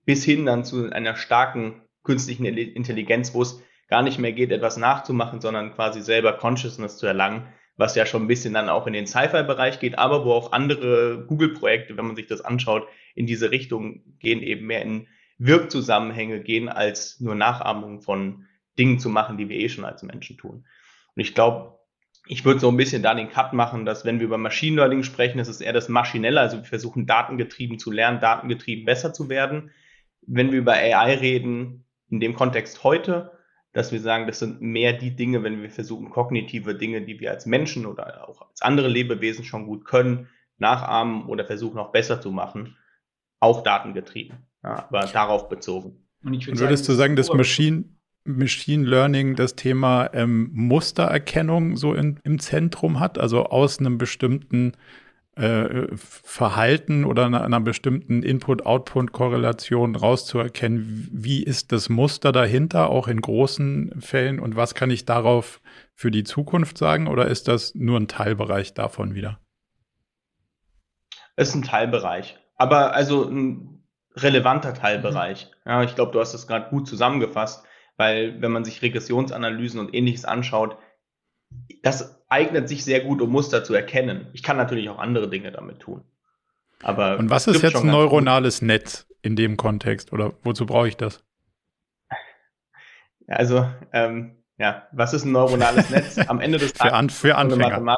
bis 0.05 0.23
hin 0.23 0.45
dann 0.45 0.63
zu 0.63 0.91
einer 0.91 1.15
starken 1.15 1.81
künstlichen 2.03 2.45
Intelligenz, 2.45 3.33
wo 3.33 3.41
es 3.41 3.61
gar 3.87 4.01
nicht 4.01 4.19
mehr 4.19 4.31
geht, 4.31 4.51
etwas 4.51 4.77
nachzumachen, 4.77 5.41
sondern 5.41 5.73
quasi 5.73 6.01
selber 6.01 6.33
Consciousness 6.33 6.97
zu 6.97 7.05
erlangen, 7.05 7.47
was 7.77 7.95
ja 7.95 8.05
schon 8.05 8.23
ein 8.23 8.27
bisschen 8.27 8.53
dann 8.53 8.69
auch 8.69 8.87
in 8.87 8.93
den 8.93 9.07
Sci-Fi-Bereich 9.07 9.79
geht, 9.79 9.97
aber 9.97 10.25
wo 10.25 10.33
auch 10.33 10.51
andere 10.51 11.25
Google-Projekte, 11.27 11.97
wenn 11.97 12.05
man 12.05 12.15
sich 12.15 12.27
das 12.27 12.41
anschaut, 12.41 12.87
in 13.15 13.25
diese 13.25 13.51
Richtung 13.51 14.01
gehen, 14.19 14.41
eben 14.41 14.67
mehr 14.67 14.81
in 14.81 15.07
Wirkzusammenhänge 15.37 16.41
gehen, 16.41 16.69
als 16.69 17.19
nur 17.19 17.35
Nachahmung 17.35 18.01
von 18.01 18.45
Dingen 18.77 18.99
zu 18.99 19.09
machen, 19.09 19.37
die 19.37 19.49
wir 19.49 19.57
eh 19.57 19.69
schon 19.69 19.85
als 19.85 20.03
Menschen 20.03 20.37
tun. 20.37 20.65
Und 21.15 21.21
ich 21.21 21.33
glaube, 21.33 21.79
ich 22.27 22.45
würde 22.45 22.59
so 22.59 22.69
ein 22.69 22.77
bisschen 22.77 23.03
da 23.03 23.13
den 23.13 23.29
Cut 23.29 23.53
machen, 23.53 23.85
dass 23.85 24.05
wenn 24.05 24.19
wir 24.19 24.27
über 24.27 24.37
Machine 24.37 24.77
Learning 24.77 25.03
sprechen, 25.03 25.39
ist 25.39 25.47
es 25.47 25.59
eher 25.59 25.73
das 25.73 25.89
Maschinelle, 25.89 26.39
also 26.39 26.57
wir 26.57 26.63
versuchen 26.63 27.05
datengetrieben 27.05 27.79
zu 27.79 27.91
lernen, 27.91 28.19
datengetrieben 28.19 28.85
besser 28.85 29.13
zu 29.13 29.27
werden. 29.27 29.71
Wenn 30.27 30.51
wir 30.51 30.59
über 30.59 30.73
AI 30.73 31.15
reden, 31.15 31.85
in 32.09 32.19
dem 32.19 32.35
Kontext 32.35 32.83
heute, 32.83 33.31
dass 33.73 33.91
wir 33.91 34.01
sagen, 34.01 34.27
das 34.27 34.39
sind 34.39 34.61
mehr 34.61 34.93
die 34.93 35.15
Dinge, 35.15 35.43
wenn 35.43 35.61
wir 35.61 35.69
versuchen, 35.69 36.09
kognitive 36.09 36.75
Dinge, 36.75 37.01
die 37.01 37.19
wir 37.19 37.31
als 37.31 37.45
Menschen 37.45 37.85
oder 37.85 38.27
auch 38.27 38.49
als 38.49 38.61
andere 38.61 38.89
Lebewesen 38.89 39.45
schon 39.45 39.65
gut 39.65 39.85
können, 39.85 40.27
nachahmen 40.57 41.25
oder 41.25 41.45
versuchen 41.45 41.79
auch 41.79 41.91
besser 41.91 42.21
zu 42.21 42.31
machen, 42.31 42.75
auch 43.39 43.63
datengetrieben, 43.63 44.37
ja, 44.63 44.87
aber 44.89 45.05
darauf 45.07 45.49
bezogen. 45.49 46.05
Und 46.23 46.33
ich 46.33 46.47
würd 46.47 46.59
würdest 46.59 46.85
sagen, 46.85 46.93
du 46.93 46.97
sagen, 46.97 47.15
dass 47.15 47.33
Machine, 47.33 47.85
Machine 48.25 48.85
Learning 48.85 49.35
das 49.35 49.55
Thema 49.55 50.13
ähm, 50.13 50.51
Mustererkennung 50.53 51.77
so 51.77 51.93
in, 51.93 52.19
im 52.23 52.39
Zentrum 52.39 52.99
hat, 52.99 53.17
also 53.17 53.45
aus 53.45 53.79
einem 53.79 53.97
bestimmten 53.97 54.73
äh, 55.35 55.87
Verhalten 55.95 57.05
oder 57.05 57.25
einer, 57.25 57.61
bestimmten 57.61 58.23
Input-Output-Korrelation 58.23 59.95
rauszuerkennen, 59.95 61.09
wie 61.11 61.43
ist 61.43 61.71
das 61.71 61.89
Muster 61.89 62.31
dahinter, 62.31 62.89
auch 62.89 63.07
in 63.07 63.21
großen 63.21 64.01
Fällen 64.01 64.39
und 64.39 64.55
was 64.55 64.75
kann 64.75 64.89
ich 64.89 65.05
darauf 65.05 65.61
für 65.93 66.11
die 66.11 66.23
Zukunft 66.23 66.77
sagen 66.77 67.07
oder 67.07 67.27
ist 67.27 67.47
das 67.47 67.75
nur 67.75 67.99
ein 67.99 68.07
Teilbereich 68.07 68.73
davon 68.73 69.15
wieder? 69.15 69.39
Es 71.35 71.49
ist 71.49 71.55
ein 71.55 71.63
Teilbereich, 71.63 72.37
aber 72.57 72.93
also 72.93 73.23
ein 73.23 73.83
relevanter 74.15 74.73
Teilbereich. 74.73 75.49
Mhm. 75.65 75.71
Ja, 75.71 75.83
ich 75.83 75.95
glaube, 75.95 76.11
du 76.11 76.19
hast 76.19 76.33
es 76.33 76.47
gerade 76.47 76.69
gut 76.69 76.87
zusammengefasst 76.87 77.65
weil 78.01 78.41
wenn 78.41 78.51
man 78.51 78.65
sich 78.65 78.81
Regressionsanalysen 78.81 79.79
und 79.79 79.93
ähnliches 79.93 80.25
anschaut, 80.25 80.75
das 81.83 82.21
eignet 82.29 82.69
sich 82.69 82.83
sehr 82.83 83.01
gut, 83.01 83.21
um 83.21 83.31
Muster 83.31 83.63
zu 83.63 83.73
erkennen. 83.73 84.27
Ich 84.33 84.43
kann 84.43 84.57
natürlich 84.57 84.89
auch 84.89 84.99
andere 84.99 85.29
Dinge 85.29 85.51
damit 85.51 85.79
tun. 85.79 86.03
Aber 86.83 87.17
und 87.17 87.29
was 87.29 87.47
ist 87.47 87.61
jetzt 87.61 87.77
ein 87.77 87.87
neuronales 87.87 88.59
gut. 88.59 88.67
Netz 88.67 89.07
in 89.21 89.35
dem 89.35 89.57
Kontext 89.57 90.13
oder 90.13 90.33
wozu 90.43 90.65
brauche 90.65 90.87
ich 90.87 90.97
das? 90.97 91.23
Also, 93.27 93.65
ähm, 93.93 94.43
ja, 94.57 94.87
was 94.91 95.13
ist 95.13 95.23
ein 95.23 95.31
neuronales 95.31 95.89
Netz? 95.91 96.17
Am 96.17 96.41
Ende 96.41 96.57
des 96.57 96.73
Tages 96.73 96.91
für, 96.91 96.97
An 96.97 97.09
für 97.09 97.35
Anfänger. 97.37 97.97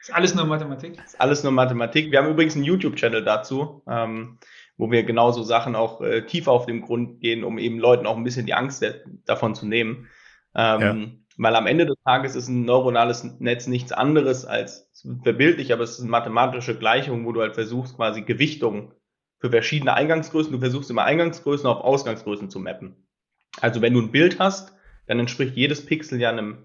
Ist 0.00 0.12
alles 0.12 0.34
nur 0.34 0.46
Mathematik? 0.46 0.98
Ist 1.04 1.20
alles 1.20 1.44
nur 1.44 1.52
Mathematik. 1.52 2.10
Wir 2.10 2.18
haben 2.18 2.30
übrigens 2.30 2.56
einen 2.56 2.64
YouTube-Channel 2.64 3.22
dazu. 3.22 3.84
Ähm, 3.88 4.38
wo 4.76 4.90
wir 4.90 5.04
genauso 5.04 5.42
Sachen 5.42 5.74
auch 5.74 6.00
äh, 6.00 6.26
tiefer 6.26 6.52
auf 6.52 6.66
den 6.66 6.82
Grund 6.82 7.20
gehen, 7.20 7.44
um 7.44 7.58
eben 7.58 7.78
Leuten 7.78 8.06
auch 8.06 8.16
ein 8.16 8.24
bisschen 8.24 8.46
die 8.46 8.54
Angst 8.54 8.84
davon 9.24 9.54
zu 9.54 9.66
nehmen. 9.66 10.08
Ähm, 10.54 10.80
ja. 10.80 11.08
Weil 11.38 11.54
am 11.54 11.66
Ende 11.66 11.84
des 11.84 11.96
Tages 12.04 12.34
ist 12.34 12.48
ein 12.48 12.64
neuronales 12.64 13.24
Netz 13.40 13.66
nichts 13.66 13.92
anderes 13.92 14.46
als 14.46 14.90
verbildlich, 15.22 15.72
aber 15.72 15.82
es 15.82 15.92
ist 15.92 16.00
eine 16.00 16.10
mathematische 16.10 16.78
Gleichung, 16.78 17.26
wo 17.26 17.32
du 17.32 17.42
halt 17.42 17.54
versuchst, 17.54 17.96
quasi 17.96 18.22
Gewichtungen 18.22 18.92
für 19.38 19.50
verschiedene 19.50 19.92
Eingangsgrößen, 19.92 20.52
du 20.52 20.58
versuchst 20.58 20.90
immer 20.90 21.04
Eingangsgrößen 21.04 21.66
auf 21.66 21.84
Ausgangsgrößen 21.84 22.48
zu 22.48 22.58
mappen. 22.58 23.06
Also 23.60 23.82
wenn 23.82 23.92
du 23.92 24.00
ein 24.00 24.12
Bild 24.12 24.38
hast, 24.38 24.74
dann 25.06 25.20
entspricht 25.20 25.56
jedes 25.56 25.84
Pixel 25.84 26.20
ja 26.20 26.30
einem 26.30 26.64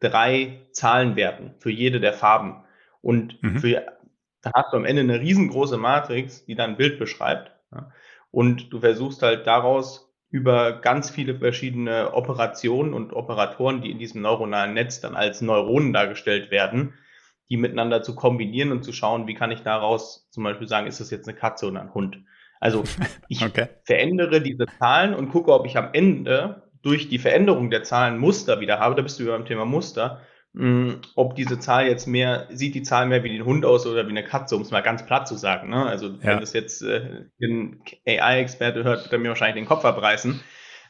drei 0.00 0.66
Zahlenwerten 0.72 1.54
für 1.58 1.70
jede 1.70 2.00
der 2.00 2.12
Farben. 2.12 2.64
Und 3.00 3.40
mhm. 3.42 3.58
für 3.58 3.86
dann 4.42 4.52
hast 4.54 4.72
du 4.72 4.76
am 4.76 4.84
Ende 4.84 5.02
eine 5.02 5.20
riesengroße 5.20 5.78
Matrix, 5.78 6.44
die 6.44 6.54
dann 6.54 6.70
ein 6.70 6.76
Bild 6.76 6.98
beschreibt. 6.98 7.52
Und 8.30 8.72
du 8.72 8.80
versuchst 8.80 9.22
halt 9.22 9.46
daraus 9.46 10.07
über 10.30 10.80
ganz 10.80 11.10
viele 11.10 11.38
verschiedene 11.38 12.12
Operationen 12.12 12.92
und 12.92 13.12
Operatoren, 13.12 13.80
die 13.80 13.90
in 13.90 13.98
diesem 13.98 14.22
neuronalen 14.22 14.74
Netz 14.74 15.00
dann 15.00 15.16
als 15.16 15.40
Neuronen 15.40 15.92
dargestellt 15.92 16.50
werden, 16.50 16.94
die 17.48 17.56
miteinander 17.56 18.02
zu 18.02 18.14
kombinieren 18.14 18.72
und 18.72 18.84
zu 18.84 18.92
schauen, 18.92 19.26
wie 19.26 19.34
kann 19.34 19.50
ich 19.50 19.62
daraus 19.62 20.28
zum 20.30 20.44
Beispiel 20.44 20.68
sagen, 20.68 20.86
ist 20.86 21.00
das 21.00 21.10
jetzt 21.10 21.28
eine 21.28 21.36
Katze 21.36 21.66
oder 21.66 21.80
ein 21.80 21.94
Hund? 21.94 22.18
Also 22.60 22.84
ich 23.28 23.42
okay. 23.42 23.68
verändere 23.84 24.42
diese 24.42 24.66
Zahlen 24.78 25.14
und 25.14 25.30
gucke, 25.30 25.52
ob 25.52 25.64
ich 25.66 25.76
am 25.78 25.90
Ende 25.92 26.62
durch 26.82 27.08
die 27.08 27.18
Veränderung 27.18 27.70
der 27.70 27.82
Zahlen 27.82 28.18
Muster 28.18 28.60
wieder 28.60 28.80
habe. 28.80 28.94
Da 28.94 29.02
bist 29.02 29.18
du 29.18 29.24
über 29.24 29.32
beim 29.32 29.46
Thema 29.46 29.64
Muster 29.64 30.20
ob 31.14 31.36
diese 31.36 31.58
Zahl 31.58 31.86
jetzt 31.86 32.06
mehr, 32.06 32.48
sieht 32.50 32.74
die 32.74 32.82
Zahl 32.82 33.06
mehr 33.06 33.22
wie 33.22 33.36
ein 33.36 33.44
Hund 33.44 33.64
aus 33.64 33.86
oder 33.86 34.06
wie 34.06 34.10
eine 34.10 34.24
Katze, 34.24 34.56
um 34.56 34.62
es 34.62 34.70
mal 34.70 34.82
ganz 34.82 35.06
platt 35.06 35.28
zu 35.28 35.36
sagen. 35.36 35.70
Ne? 35.70 35.86
Also 35.86 36.08
ja. 36.08 36.18
wenn 36.22 36.40
das 36.40 36.52
jetzt 36.52 36.82
äh, 36.82 37.26
ein 37.40 37.82
AI-Experte 38.06 38.82
hört, 38.82 39.04
wird 39.04 39.12
er 39.12 39.18
mir 39.18 39.28
wahrscheinlich 39.28 39.62
den 39.62 39.68
Kopf 39.68 39.84
abreißen. 39.84 40.40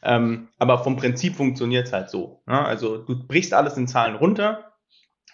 Ähm, 0.01 0.47
aber 0.57 0.79
vom 0.79 0.95
Prinzip 0.95 1.35
funktioniert 1.35 1.87
es 1.87 1.93
halt 1.93 2.09
so. 2.09 2.41
Ne? 2.47 2.65
Also 2.65 2.97
du 2.97 3.27
brichst 3.27 3.53
alles 3.53 3.77
in 3.77 3.87
Zahlen 3.87 4.15
runter, 4.15 4.73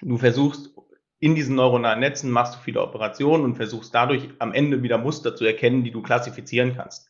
du 0.01 0.17
versuchst 0.17 0.75
in 1.19 1.35
diesen 1.35 1.55
neuronalen 1.55 2.01
Netzen 2.01 2.29
machst 2.29 2.55
du 2.55 2.59
viele 2.59 2.81
Operationen 2.81 3.45
und 3.45 3.55
versuchst 3.55 3.95
dadurch 3.95 4.29
am 4.39 4.53
Ende 4.53 4.83
wieder 4.83 4.97
Muster 4.97 5.35
zu 5.35 5.45
erkennen, 5.45 5.83
die 5.83 5.91
du 5.91 6.01
klassifizieren 6.01 6.75
kannst. 6.75 7.09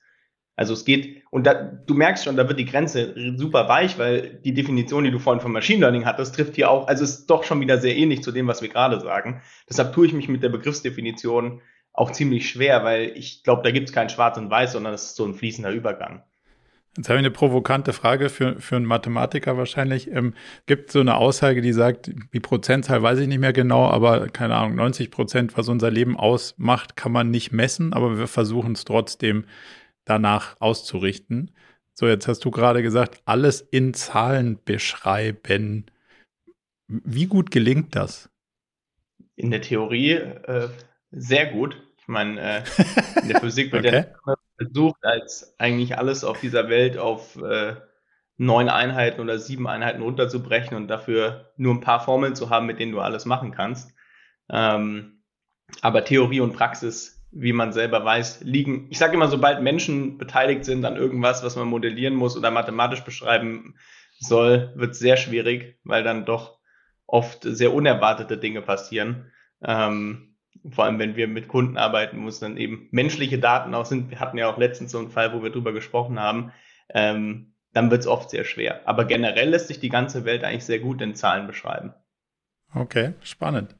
Also 0.55 0.73
es 0.73 0.85
geht, 0.85 1.23
und 1.31 1.45
da, 1.45 1.53
du 1.53 1.93
merkst 1.93 2.23
schon, 2.23 2.37
da 2.37 2.47
wird 2.47 2.59
die 2.59 2.65
Grenze 2.65 3.13
super 3.35 3.67
weich, 3.67 3.97
weil 3.99 4.39
die 4.45 4.53
Definition, 4.53 5.03
die 5.03 5.11
du 5.11 5.19
vorhin 5.19 5.41
von 5.41 5.51
Machine 5.51 5.81
Learning 5.81 6.05
hattest, 6.05 6.35
trifft 6.35 6.55
hier 6.55 6.69
auch, 6.69 6.87
also 6.87 7.03
ist 7.03 7.27
doch 7.27 7.43
schon 7.43 7.59
wieder 7.59 7.77
sehr 7.77 7.95
ähnlich 7.95 8.23
zu 8.23 8.31
dem, 8.31 8.47
was 8.47 8.61
wir 8.61 8.69
gerade 8.69 9.01
sagen. 9.01 9.41
Deshalb 9.69 9.93
tue 9.93 10.07
ich 10.07 10.13
mich 10.13 10.29
mit 10.29 10.43
der 10.43 10.49
Begriffsdefinition 10.49 11.61
auch 11.91 12.11
ziemlich 12.11 12.49
schwer, 12.49 12.83
weil 12.83 13.11
ich 13.15 13.43
glaube, 13.43 13.63
da 13.63 13.71
gibt 13.71 13.89
es 13.89 13.93
kein 13.93 14.09
Schwarz 14.09 14.37
und 14.37 14.49
Weiß, 14.49 14.73
sondern 14.73 14.93
es 14.93 15.03
ist 15.03 15.15
so 15.15 15.25
ein 15.25 15.33
fließender 15.33 15.71
Übergang. 15.71 16.23
Jetzt 16.97 17.09
habe 17.09 17.17
ich 17.17 17.25
eine 17.25 17.31
provokante 17.31 17.91
Frage 17.91 18.29
für, 18.29 18.61
für 18.61 18.77
einen 18.77 18.85
Mathematiker 18.85 19.57
wahrscheinlich. 19.57 20.09
Ähm, 20.11 20.33
gibt 20.65 20.91
so 20.91 21.01
eine 21.01 21.15
Aussage, 21.15 21.61
die 21.61 21.73
sagt, 21.73 22.09
die 22.33 22.39
Prozentzahl 22.39 23.03
weiß 23.03 23.19
ich 23.19 23.27
nicht 23.27 23.39
mehr 23.39 23.51
genau, 23.51 23.87
aber 23.87 24.29
keine 24.29 24.55
Ahnung, 24.55 24.75
90 24.75 25.11
Prozent, 25.11 25.57
was 25.57 25.67
unser 25.67 25.91
Leben 25.91 26.17
ausmacht, 26.17 26.95
kann 26.95 27.11
man 27.11 27.31
nicht 27.31 27.51
messen, 27.51 27.91
aber 27.91 28.17
wir 28.17 28.27
versuchen 28.27 28.73
es 28.73 28.85
trotzdem 28.85 29.43
danach 30.05 30.55
auszurichten. 30.59 31.51
So, 31.93 32.07
jetzt 32.07 32.27
hast 32.27 32.43
du 32.45 32.51
gerade 32.51 32.81
gesagt, 32.81 33.21
alles 33.25 33.61
in 33.61 33.93
Zahlen 33.93 34.59
beschreiben. 34.63 35.85
Wie 36.87 37.25
gut 37.25 37.51
gelingt 37.51 37.95
das? 37.95 38.29
In 39.35 39.51
der 39.51 39.61
Theorie 39.61 40.11
äh, 40.11 40.69
sehr 41.11 41.47
gut. 41.47 41.81
Ich 41.97 42.07
meine, 42.07 42.39
äh, 42.39 42.63
in 43.21 43.29
der 43.29 43.39
Physik 43.39 43.71
wird 43.71 43.85
okay. 43.85 44.05
ja 44.27 44.35
versucht, 44.57 45.03
als 45.03 45.55
eigentlich 45.57 45.97
alles 45.97 46.23
auf 46.23 46.39
dieser 46.39 46.69
Welt 46.69 46.97
auf 46.97 47.35
äh, 47.41 47.75
neun 48.37 48.69
Einheiten 48.69 49.21
oder 49.21 49.39
sieben 49.39 49.67
Einheiten 49.67 50.01
runterzubrechen 50.01 50.75
und 50.75 50.87
dafür 50.87 51.53
nur 51.57 51.73
ein 51.73 51.81
paar 51.81 52.01
Formeln 52.03 52.35
zu 52.35 52.49
haben, 52.49 52.65
mit 52.65 52.79
denen 52.79 52.91
du 52.91 52.99
alles 52.99 53.25
machen 53.25 53.51
kannst. 53.51 53.93
Ähm, 54.49 55.23
aber 55.81 56.05
Theorie 56.05 56.41
und 56.41 56.53
Praxis 56.53 57.14
wie 57.37 57.53
man 57.53 57.73
selber 57.73 58.03
weiß, 58.03 58.41
liegen. 58.43 58.87
Ich 58.89 58.97
sage 58.97 59.13
immer, 59.13 59.27
sobald 59.27 59.61
Menschen 59.61 60.17
beteiligt 60.17 60.63
sind 60.63 60.85
an 60.85 60.95
irgendwas, 60.95 61.43
was 61.43 61.57
man 61.57 61.67
modellieren 61.67 62.15
muss 62.15 62.37
oder 62.37 62.49
mathematisch 62.49 63.01
beschreiben 63.01 63.75
soll, 64.19 64.71
wird 64.75 64.91
es 64.91 64.99
sehr 64.99 65.17
schwierig, 65.17 65.77
weil 65.83 66.03
dann 66.03 66.25
doch 66.25 66.59
oft 67.05 67.43
sehr 67.43 67.73
unerwartete 67.73 68.37
Dinge 68.37 68.61
passieren. 68.61 69.31
Ähm, 69.61 70.37
vor 70.71 70.85
allem, 70.85 70.97
wenn 70.97 71.17
wir 71.17 71.27
mit 71.27 71.49
Kunden 71.49 71.77
arbeiten, 71.77 72.17
muss 72.17 72.39
dann 72.39 72.55
eben 72.55 72.87
menschliche 72.91 73.37
Daten 73.37 73.73
auch 73.75 73.85
sind. 73.85 74.09
Wir 74.09 74.21
hatten 74.21 74.37
ja 74.37 74.49
auch 74.49 74.57
letztens 74.57 74.91
so 74.91 74.97
einen 74.99 75.11
Fall, 75.11 75.33
wo 75.33 75.43
wir 75.43 75.51
drüber 75.51 75.73
gesprochen 75.73 76.19
haben. 76.19 76.53
Ähm, 76.89 77.53
dann 77.73 77.91
wird 77.91 78.01
es 78.01 78.07
oft 78.07 78.29
sehr 78.29 78.45
schwer. 78.45 78.87
Aber 78.87 79.03
generell 79.03 79.49
lässt 79.49 79.67
sich 79.67 79.81
die 79.81 79.89
ganze 79.89 80.23
Welt 80.23 80.45
eigentlich 80.45 80.63
sehr 80.63 80.79
gut 80.79 81.01
in 81.01 81.15
Zahlen 81.15 81.47
beschreiben. 81.47 81.93
Okay, 82.73 83.13
spannend. 83.21 83.75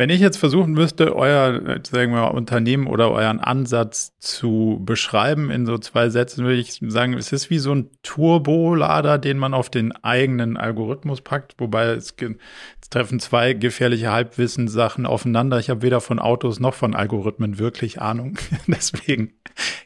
Wenn 0.00 0.08
ich 0.08 0.22
jetzt 0.22 0.38
versuchen 0.38 0.72
müsste, 0.72 1.14
euer 1.14 1.60
sagen 1.86 2.14
wir 2.14 2.22
mal, 2.22 2.28
Unternehmen 2.28 2.86
oder 2.86 3.10
euren 3.10 3.38
Ansatz 3.38 4.16
zu 4.18 4.80
beschreiben 4.82 5.50
in 5.50 5.66
so 5.66 5.76
zwei 5.76 6.08
Sätzen, 6.08 6.42
würde 6.42 6.56
ich 6.56 6.80
sagen, 6.80 7.12
es 7.12 7.32
ist 7.32 7.50
wie 7.50 7.58
so 7.58 7.74
ein 7.74 7.90
Turbolader, 8.02 9.18
den 9.18 9.36
man 9.36 9.52
auf 9.52 9.68
den 9.68 9.92
eigenen 9.92 10.56
Algorithmus 10.56 11.20
packt, 11.20 11.56
wobei 11.58 11.88
es, 11.88 12.14
es 12.80 12.88
treffen 12.88 13.20
zwei 13.20 13.52
gefährliche 13.52 14.10
Halbwissenssachen 14.10 15.04
aufeinander. 15.04 15.58
Ich 15.58 15.68
habe 15.68 15.82
weder 15.82 16.00
von 16.00 16.18
Autos 16.18 16.60
noch 16.60 16.72
von 16.72 16.94
Algorithmen 16.94 17.58
wirklich 17.58 18.00
Ahnung. 18.00 18.38
Deswegen 18.68 19.34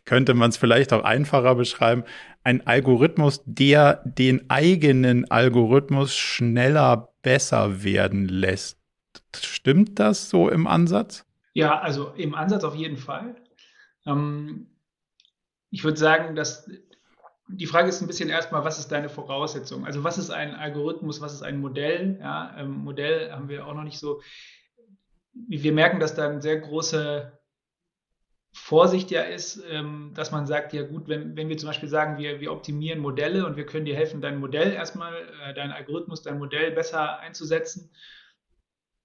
könnte 0.04 0.34
man 0.34 0.50
es 0.50 0.56
vielleicht 0.56 0.92
auch 0.92 1.02
einfacher 1.02 1.56
beschreiben. 1.56 2.04
Ein 2.44 2.64
Algorithmus, 2.68 3.42
der 3.46 4.00
den 4.04 4.48
eigenen 4.48 5.28
Algorithmus 5.28 6.14
schneller 6.14 7.08
besser 7.22 7.82
werden 7.82 8.28
lässt. 8.28 8.83
Stimmt 9.42 9.98
das 9.98 10.30
so 10.30 10.48
im 10.48 10.66
Ansatz? 10.66 11.24
Ja, 11.54 11.78
also 11.80 12.12
im 12.16 12.34
Ansatz 12.34 12.64
auf 12.64 12.74
jeden 12.74 12.96
Fall. 12.96 13.36
Ähm, 14.06 14.66
ich 15.70 15.84
würde 15.84 15.98
sagen, 15.98 16.34
dass 16.34 16.68
die 17.48 17.66
Frage 17.66 17.88
ist 17.88 18.00
ein 18.00 18.06
bisschen 18.06 18.28
erstmal, 18.28 18.64
was 18.64 18.78
ist 18.78 18.90
deine 18.90 19.08
Voraussetzung? 19.08 19.84
Also 19.84 20.02
was 20.02 20.18
ist 20.18 20.30
ein 20.30 20.54
Algorithmus, 20.54 21.20
was 21.20 21.34
ist 21.34 21.42
ein 21.42 21.60
Modell? 21.60 22.18
Ja, 22.20 22.54
ähm, 22.58 22.84
Modell 22.84 23.30
haben 23.32 23.48
wir 23.48 23.66
auch 23.66 23.74
noch 23.74 23.84
nicht 23.84 23.98
so. 23.98 24.22
Wir 25.32 25.72
merken, 25.72 26.00
dass 26.00 26.14
da 26.14 26.28
eine 26.28 26.40
sehr 26.40 26.58
große 26.58 27.38
Vorsicht 28.52 29.10
ja 29.10 29.22
ist, 29.22 29.62
ähm, 29.68 30.12
dass 30.14 30.30
man 30.30 30.46
sagt, 30.46 30.72
ja 30.72 30.82
gut, 30.82 31.08
wenn, 31.08 31.36
wenn 31.36 31.48
wir 31.48 31.58
zum 31.58 31.68
Beispiel 31.68 31.88
sagen, 31.88 32.18
wir, 32.18 32.40
wir 32.40 32.52
optimieren 32.52 33.00
Modelle 33.00 33.44
und 33.44 33.56
wir 33.56 33.66
können 33.66 33.84
dir 33.84 33.96
helfen, 33.96 34.20
dein 34.20 34.38
Modell 34.38 34.72
erstmal, 34.72 35.12
äh, 35.42 35.54
dein 35.54 35.72
Algorithmus, 35.72 36.22
dein 36.22 36.38
Modell 36.38 36.70
besser 36.70 37.18
einzusetzen 37.18 37.90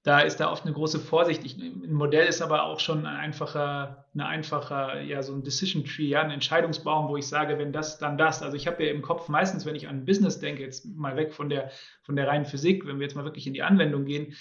da 0.04 0.22
ist 0.22 0.40
da 0.40 0.52
oft 0.52 0.64
eine 0.64 0.74
große 0.74 1.00
Vorsicht. 1.00 1.44
Ich, 1.44 1.58
ein 1.58 1.94
Modell 1.94 2.26
ist 2.26 2.42
aber 2.42 2.64
auch 2.64 2.80
schon 2.80 3.06
ein 3.06 3.18
einfacher, 3.18 4.06
eine 4.14 4.26
einfacher, 4.26 5.02
ja, 5.02 5.22
so 5.22 5.34
ein 5.34 5.44
Decision 5.44 5.84
Tree, 5.84 6.08
ja, 6.08 6.22
ein 6.22 6.32
Entscheidungsbaum, 6.32 7.10
wo 7.10 7.18
ich 7.18 7.28
sage, 7.28 7.58
wenn 7.58 7.74
das, 7.74 7.98
dann 7.98 8.18
das. 8.18 8.42
Also 8.42 8.56
ich 8.56 8.66
habe 8.66 8.84
ja 8.86 8.92
im 8.92 9.02
Kopf 9.02 9.28
meistens, 9.28 9.66
wenn 9.66 9.76
ich 9.76 9.90
an 9.90 10.06
Business 10.06 10.40
denke, 10.40 10.64
jetzt 10.64 10.86
mal 10.86 11.18
weg 11.18 11.34
von 11.34 11.50
der, 11.50 11.72
von 12.04 12.16
der 12.16 12.28
reinen 12.28 12.46
Physik, 12.46 12.88
wenn 12.88 13.00
wir 13.00 13.08
jetzt 13.08 13.16
mal 13.16 13.26
wirklich 13.26 13.46
in 13.46 13.54
die 13.54 13.62
Anwendung 13.62 14.06
gehen, 14.06 14.36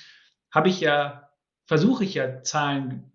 habe 0.52 0.68
ich 0.68 0.80
ja, 0.80 1.28
versuche 1.66 2.04
ich 2.04 2.14
ja 2.14 2.42
Zahlen 2.42 3.10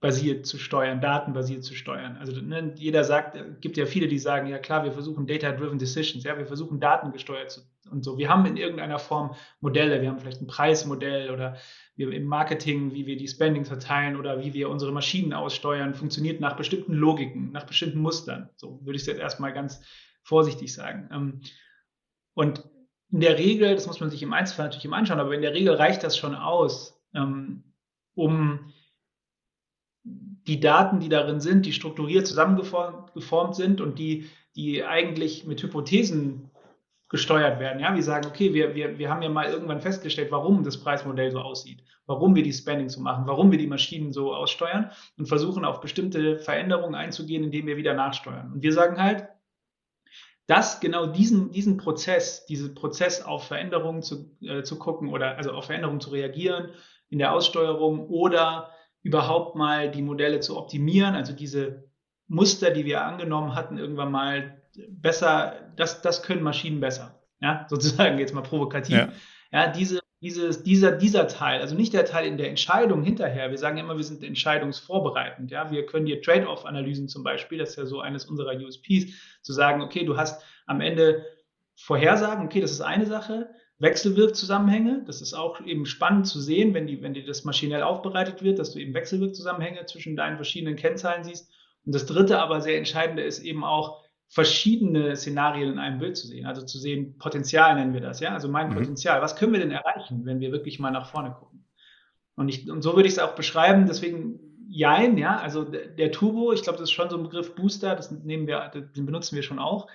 basiert 0.00 0.46
zu 0.46 0.58
steuern, 0.58 1.00
datenbasiert 1.00 1.62
zu 1.62 1.74
steuern. 1.74 2.16
Also 2.16 2.40
ne, 2.40 2.72
jeder 2.76 3.04
sagt, 3.04 3.60
gibt 3.60 3.76
ja 3.76 3.84
viele, 3.84 4.08
die 4.08 4.18
sagen, 4.18 4.46
ja 4.48 4.58
klar, 4.58 4.84
wir 4.84 4.92
versuchen 4.92 5.26
Data-Driven 5.26 5.78
Decisions, 5.78 6.24
ja, 6.24 6.38
wir 6.38 6.46
versuchen 6.46 6.80
datengesteuert 6.80 7.50
zu, 7.50 7.60
und 7.90 8.04
so. 8.04 8.18
Wir 8.18 8.28
haben 8.28 8.46
in 8.46 8.56
irgendeiner 8.56 8.98
Form 8.98 9.34
Modelle, 9.60 10.00
wir 10.00 10.08
haben 10.08 10.18
vielleicht 10.18 10.40
ein 10.40 10.46
Preismodell 10.46 11.30
oder 11.30 11.56
wir 11.96 12.12
im 12.12 12.24
Marketing, 12.24 12.92
wie 12.94 13.06
wir 13.06 13.16
die 13.16 13.28
Spendings 13.28 13.68
verteilen 13.68 14.16
oder 14.16 14.40
wie 14.42 14.54
wir 14.54 14.70
unsere 14.70 14.92
Maschinen 14.92 15.32
aussteuern, 15.32 15.94
funktioniert 15.94 16.40
nach 16.40 16.56
bestimmten 16.56 16.94
Logiken, 16.94 17.52
nach 17.52 17.64
bestimmten 17.64 18.00
Mustern. 18.00 18.50
So 18.56 18.80
würde 18.84 18.96
ich 18.96 19.02
es 19.02 19.06
jetzt 19.06 19.20
erstmal 19.20 19.52
ganz 19.52 19.80
vorsichtig 20.22 20.72
sagen. 20.72 21.08
Ähm, 21.12 21.40
und 22.34 22.64
in 23.12 23.20
der 23.20 23.38
Regel, 23.38 23.74
das 23.74 23.86
muss 23.86 24.00
man 24.00 24.10
sich 24.10 24.22
im 24.22 24.32
Einzelfall 24.32 24.66
natürlich 24.66 24.84
immer 24.84 24.96
anschauen, 24.96 25.20
aber 25.20 25.34
in 25.34 25.42
der 25.42 25.54
Regel 25.54 25.74
reicht 25.74 26.04
das 26.04 26.16
schon 26.16 26.34
aus, 26.34 27.00
ähm, 27.14 27.64
um 28.14 28.72
die 30.04 30.60
Daten, 30.60 31.00
die 31.00 31.08
darin 31.08 31.40
sind, 31.40 31.66
die 31.66 31.72
strukturiert 31.72 32.26
zusammengeformt 32.26 33.54
sind 33.54 33.80
und 33.80 33.98
die, 33.98 34.28
die 34.56 34.84
eigentlich 34.84 35.44
mit 35.44 35.62
Hypothesen 35.62 36.49
gesteuert 37.10 37.58
werden. 37.58 37.80
Ja, 37.80 37.94
wir 37.94 38.02
sagen, 38.02 38.28
okay, 38.28 38.54
wir, 38.54 38.76
wir, 38.76 38.98
wir 38.98 39.10
haben 39.10 39.20
ja 39.20 39.28
mal 39.28 39.50
irgendwann 39.50 39.80
festgestellt, 39.80 40.30
warum 40.30 40.62
das 40.62 40.80
Preismodell 40.80 41.32
so 41.32 41.40
aussieht, 41.40 41.82
warum 42.06 42.36
wir 42.36 42.44
die 42.44 42.52
Spending 42.52 42.88
so 42.88 43.00
machen, 43.00 43.26
warum 43.26 43.50
wir 43.50 43.58
die 43.58 43.66
Maschinen 43.66 44.12
so 44.12 44.32
aussteuern 44.32 44.92
und 45.18 45.26
versuchen 45.26 45.64
auf 45.64 45.80
bestimmte 45.80 46.38
Veränderungen 46.38 46.94
einzugehen, 46.94 47.42
indem 47.42 47.66
wir 47.66 47.76
wieder 47.76 47.94
nachsteuern. 47.94 48.52
Und 48.52 48.62
wir 48.62 48.72
sagen 48.72 49.02
halt, 49.02 49.28
dass 50.46 50.78
genau 50.78 51.06
diesen, 51.06 51.50
diesen 51.50 51.76
Prozess, 51.76 52.46
diesen 52.46 52.74
Prozess 52.74 53.22
auf 53.22 53.44
Veränderungen 53.44 54.02
zu, 54.02 54.36
äh, 54.42 54.62
zu 54.62 54.78
gucken 54.78 55.08
oder 55.08 55.36
also 55.36 55.50
auf 55.50 55.66
Veränderungen 55.66 56.00
zu 56.00 56.10
reagieren 56.10 56.70
in 57.08 57.18
der 57.18 57.32
Aussteuerung 57.32 58.08
oder 58.08 58.70
überhaupt 59.02 59.56
mal 59.56 59.90
die 59.90 60.02
Modelle 60.02 60.38
zu 60.40 60.56
optimieren, 60.56 61.16
also 61.16 61.32
diese 61.32 61.90
Muster, 62.28 62.70
die 62.70 62.84
wir 62.84 63.04
angenommen 63.04 63.56
hatten, 63.56 63.78
irgendwann 63.78 64.12
mal 64.12 64.59
besser, 64.88 65.72
das, 65.76 66.02
das 66.02 66.22
können 66.22 66.42
Maschinen 66.42 66.80
besser. 66.80 67.20
Ja, 67.40 67.66
sozusagen 67.70 68.18
jetzt 68.18 68.34
mal 68.34 68.42
provokativ. 68.42 68.96
Ja, 68.96 69.12
ja 69.52 69.66
diese, 69.68 70.00
dieses, 70.20 70.62
dieser, 70.62 70.92
dieser 70.92 71.28
Teil, 71.28 71.60
also 71.60 71.74
nicht 71.74 71.94
der 71.94 72.04
Teil 72.04 72.26
in 72.26 72.36
der 72.36 72.48
Entscheidung 72.48 73.02
hinterher. 73.02 73.50
Wir 73.50 73.58
sagen 73.58 73.78
immer, 73.78 73.96
wir 73.96 74.04
sind 74.04 74.22
entscheidungsvorbereitend. 74.22 75.50
Ja, 75.50 75.70
wir 75.70 75.86
können 75.86 76.06
dir 76.06 76.20
Trade-off-Analysen 76.20 77.08
zum 77.08 77.24
Beispiel, 77.24 77.58
das 77.58 77.70
ist 77.70 77.76
ja 77.76 77.86
so 77.86 78.00
eines 78.00 78.26
unserer 78.26 78.54
USPs, 78.54 79.12
zu 79.42 79.52
sagen, 79.52 79.80
okay, 79.80 80.04
du 80.04 80.16
hast 80.16 80.42
am 80.66 80.80
Ende 80.80 81.24
Vorhersagen, 81.76 82.44
okay, 82.44 82.60
das 82.60 82.72
ist 82.72 82.82
eine 82.82 83.06
Sache. 83.06 83.48
Wechselwirkzusammenhänge. 83.78 85.02
Das 85.06 85.22
ist 85.22 85.32
auch 85.32 85.60
eben 85.64 85.86
spannend 85.86 86.26
zu 86.26 86.38
sehen, 86.38 86.74
wenn, 86.74 86.86
die, 86.86 87.02
wenn 87.02 87.14
die 87.14 87.24
das 87.24 87.44
maschinell 87.44 87.82
aufbereitet 87.82 88.42
wird, 88.42 88.58
dass 88.58 88.72
du 88.72 88.78
eben 88.78 88.92
Wechselwirkzusammenhänge 88.92 89.86
zwischen 89.86 90.16
deinen 90.16 90.36
verschiedenen 90.36 90.76
Kennzahlen 90.76 91.24
siehst. 91.24 91.50
Und 91.86 91.94
das 91.94 92.04
dritte, 92.04 92.38
aber 92.40 92.60
sehr 92.60 92.76
entscheidende 92.76 93.22
ist 93.22 93.40
eben 93.40 93.64
auch 93.64 93.99
verschiedene 94.30 95.14
Szenarien 95.16 95.72
in 95.72 95.78
einem 95.78 95.98
Bild 95.98 96.16
zu 96.16 96.26
sehen. 96.26 96.46
Also 96.46 96.62
zu 96.62 96.78
sehen, 96.78 97.18
Potenzial 97.18 97.74
nennen 97.74 97.92
wir 97.92 98.00
das, 98.00 98.20
ja. 98.20 98.32
Also 98.32 98.48
mein 98.48 98.70
mhm. 98.70 98.74
Potenzial. 98.74 99.20
Was 99.20 99.36
können 99.36 99.52
wir 99.52 99.60
denn 99.60 99.70
erreichen, 99.70 100.24
wenn 100.24 100.40
wir 100.40 100.52
wirklich 100.52 100.78
mal 100.78 100.90
nach 100.90 101.10
vorne 101.10 101.32
gucken? 101.32 101.66
Und, 102.36 102.48
ich, 102.48 102.70
und 102.70 102.80
so 102.80 102.96
würde 102.96 103.08
ich 103.08 103.14
es 103.14 103.18
auch 103.18 103.34
beschreiben. 103.34 103.86
Deswegen 103.86 104.40
Jein, 104.72 105.18
ja. 105.18 105.36
Also 105.36 105.64
der, 105.64 106.12
Turbo, 106.12 106.52
ich 106.52 106.62
glaube, 106.62 106.78
das 106.78 106.88
ist 106.88 106.92
schon 106.92 107.10
so 107.10 107.16
ein 107.16 107.24
Begriff 107.24 107.56
Booster. 107.56 107.96
Das 107.96 108.12
nehmen 108.12 108.46
wir, 108.46 108.68
den 108.68 109.04
benutzen 109.04 109.34
wir 109.34 109.42
schon 109.42 109.58
auch. 109.58 109.88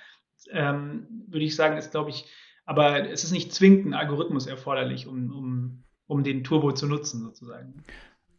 Ähm, 0.52 1.08
würde 1.28 1.46
ich 1.46 1.56
sagen, 1.56 1.78
ist 1.78 1.92
glaube 1.92 2.10
ich 2.10 2.26
aber 2.66 3.10
es 3.10 3.24
ist 3.24 3.32
nicht 3.32 3.54
zwingend 3.54 3.86
ein 3.86 3.94
Algorithmus 3.94 4.48
erforderlich, 4.48 5.08
um, 5.08 5.32
um, 5.32 5.84
um 6.08 6.24
den 6.24 6.44
Turbo 6.44 6.72
zu 6.72 6.88
nutzen, 6.88 7.22
sozusagen. 7.22 7.84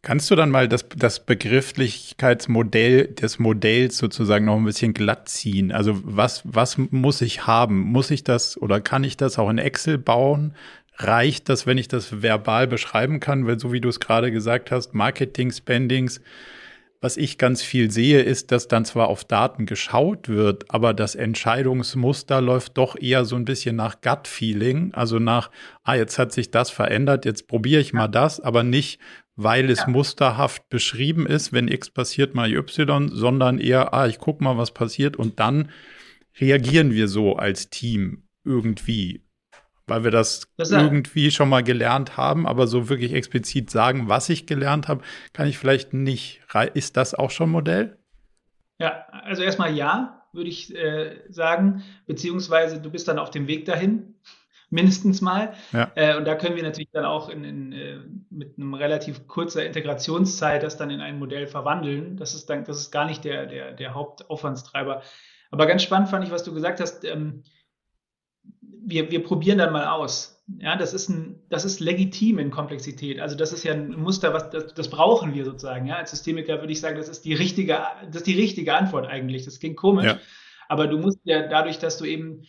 Kannst 0.07 0.31
du 0.31 0.35
dann 0.35 0.51
mal 0.51 0.69
das, 0.69 0.85
das 0.95 1.25
Begrifflichkeitsmodell 1.25 3.07
des 3.07 3.39
Modells 3.39 3.97
sozusagen 3.97 4.45
noch 4.45 4.55
ein 4.55 4.63
bisschen 4.63 4.93
glatt 4.93 5.27
ziehen? 5.27 5.73
Also 5.73 5.99
was, 6.01 6.43
was 6.45 6.77
muss 6.77 7.19
ich 7.19 7.45
haben? 7.45 7.81
Muss 7.81 8.09
ich 8.09 8.23
das 8.23 8.55
oder 8.57 8.79
kann 8.79 9.03
ich 9.03 9.17
das 9.17 9.37
auch 9.37 9.49
in 9.49 9.57
Excel 9.57 9.97
bauen? 9.97 10.53
Reicht 10.95 11.49
das, 11.49 11.67
wenn 11.67 11.77
ich 11.77 11.89
das 11.89 12.21
verbal 12.21 12.67
beschreiben 12.67 13.19
kann? 13.19 13.47
Weil 13.47 13.59
so 13.59 13.73
wie 13.73 13.81
du 13.81 13.89
es 13.89 13.99
gerade 13.99 14.31
gesagt 14.31 14.71
hast, 14.71 14.93
Marketing, 14.93 15.51
Spendings, 15.51 16.21
was 17.01 17.17
ich 17.17 17.37
ganz 17.37 17.61
viel 17.61 17.91
sehe, 17.91 18.21
ist, 18.21 18.53
dass 18.53 18.69
dann 18.69 18.85
zwar 18.85 19.09
auf 19.09 19.25
Daten 19.25 19.65
geschaut 19.65 20.29
wird, 20.29 20.71
aber 20.71 20.93
das 20.93 21.15
Entscheidungsmuster 21.15 22.39
läuft 22.39 22.77
doch 22.77 22.95
eher 22.97 23.25
so 23.25 23.35
ein 23.35 23.43
bisschen 23.43 23.75
nach 23.75 23.99
Gut-Feeling, 23.99 24.93
also 24.93 25.19
nach, 25.19 25.51
ah, 25.83 25.95
jetzt 25.95 26.17
hat 26.17 26.31
sich 26.31 26.49
das 26.49 26.69
verändert, 26.69 27.25
jetzt 27.25 27.49
probiere 27.49 27.81
ich 27.81 27.91
mal 27.91 28.07
das, 28.07 28.39
aber 28.39 28.63
nicht, 28.63 28.99
weil 29.37 29.69
es 29.69 29.79
ja. 29.79 29.87
musterhaft 29.87 30.67
beschrieben 30.67 31.25
ist, 31.25 31.53
wenn 31.53 31.69
X 31.69 31.89
passiert 31.89 32.35
mal 32.35 32.51
Y, 32.53 33.07
sondern 33.09 33.59
eher, 33.59 33.93
ah, 33.93 34.07
ich 34.07 34.17
gucke 34.17 34.43
mal, 34.43 34.57
was 34.57 34.73
passiert 34.73 35.15
und 35.15 35.39
dann 35.39 35.71
reagieren 36.41 36.91
wir 36.91 37.07
so 37.07 37.37
als 37.37 37.69
Team 37.69 38.23
irgendwie 38.43 39.23
weil 39.87 40.03
wir 40.03 40.11
das, 40.11 40.51
das 40.57 40.71
irgendwie 40.71 41.31
schon 41.31 41.49
mal 41.49 41.63
gelernt 41.63 42.17
haben, 42.17 42.45
aber 42.45 42.67
so 42.67 42.89
wirklich 42.89 43.13
explizit 43.13 43.69
sagen, 43.69 44.09
was 44.09 44.29
ich 44.29 44.45
gelernt 44.45 44.89
habe, 44.89 45.01
kann 45.33 45.47
ich 45.47 45.57
vielleicht 45.57 45.93
nicht. 45.93 46.41
Ist 46.73 46.97
das 46.97 47.15
auch 47.15 47.31
schon 47.31 47.49
Modell? 47.49 47.97
Ja, 48.79 49.07
also 49.09 49.43
erstmal 49.43 49.73
ja, 49.73 50.27
würde 50.33 50.49
ich 50.49 50.75
äh, 50.75 51.21
sagen, 51.29 51.83
beziehungsweise 52.05 52.81
du 52.81 52.91
bist 52.91 53.07
dann 53.07 53.17
auf 53.17 53.31
dem 53.31 53.47
Weg 53.47 53.65
dahin, 53.65 54.15
mindestens 54.69 55.21
mal. 55.21 55.53
Ja. 55.71 55.91
Äh, 55.95 56.17
und 56.17 56.25
da 56.25 56.35
können 56.35 56.55
wir 56.55 56.63
natürlich 56.63 56.89
dann 56.91 57.05
auch 57.05 57.29
in, 57.29 57.43
in, 57.43 57.71
äh, 57.71 57.99
mit 58.29 58.57
einem 58.57 58.73
relativ 58.73 59.27
kurzer 59.27 59.65
Integrationszeit 59.65 60.63
das 60.63 60.77
dann 60.77 60.89
in 60.89 61.01
ein 61.01 61.19
Modell 61.19 61.47
verwandeln. 61.47 62.17
Das 62.17 62.35
ist 62.35 62.49
dann, 62.49 62.65
das 62.65 62.79
ist 62.79 62.91
gar 62.91 63.05
nicht 63.05 63.23
der, 63.23 63.45
der, 63.45 63.73
der 63.73 63.93
Hauptaufwandstreiber. 63.93 65.01
Aber 65.51 65.65
ganz 65.65 65.83
spannend 65.83 66.09
fand 66.09 66.25
ich, 66.25 66.31
was 66.31 66.43
du 66.43 66.53
gesagt 66.53 66.79
hast. 66.79 67.05
Ähm, 67.05 67.43
wir, 68.61 69.11
wir 69.11 69.23
probieren 69.23 69.57
dann 69.57 69.73
mal 69.73 69.87
aus. 69.87 70.45
Ja, 70.59 70.77
das 70.77 70.93
ist 70.93 71.09
ein, 71.09 71.41
das 71.49 71.65
ist 71.65 71.81
legitim 71.81 72.39
in 72.39 72.51
Komplexität. 72.51 73.19
Also 73.19 73.35
das 73.35 73.51
ist 73.51 73.65
ja 73.65 73.73
ein 73.73 73.91
Muster, 73.99 74.33
was 74.33 74.49
das, 74.49 74.73
das 74.73 74.89
brauchen 74.89 75.33
wir 75.33 75.43
sozusagen. 75.43 75.87
Ja, 75.87 75.97
als 75.97 76.11
Systemiker 76.11 76.61
würde 76.61 76.71
ich 76.71 76.79
sagen, 76.79 76.97
das 76.97 77.09
ist 77.09 77.25
die 77.25 77.33
richtige, 77.33 77.79
das 78.05 78.17
ist 78.17 78.27
die 78.27 78.39
richtige 78.39 78.73
Antwort 78.73 79.07
eigentlich. 79.07 79.43
Das 79.43 79.59
klingt 79.59 79.75
komisch, 79.75 80.05
ja. 80.05 80.19
aber 80.69 80.87
du 80.87 80.99
musst 80.99 81.19
ja 81.25 81.47
dadurch, 81.47 81.79
dass 81.79 81.97
du 81.97 82.05
eben 82.05 82.43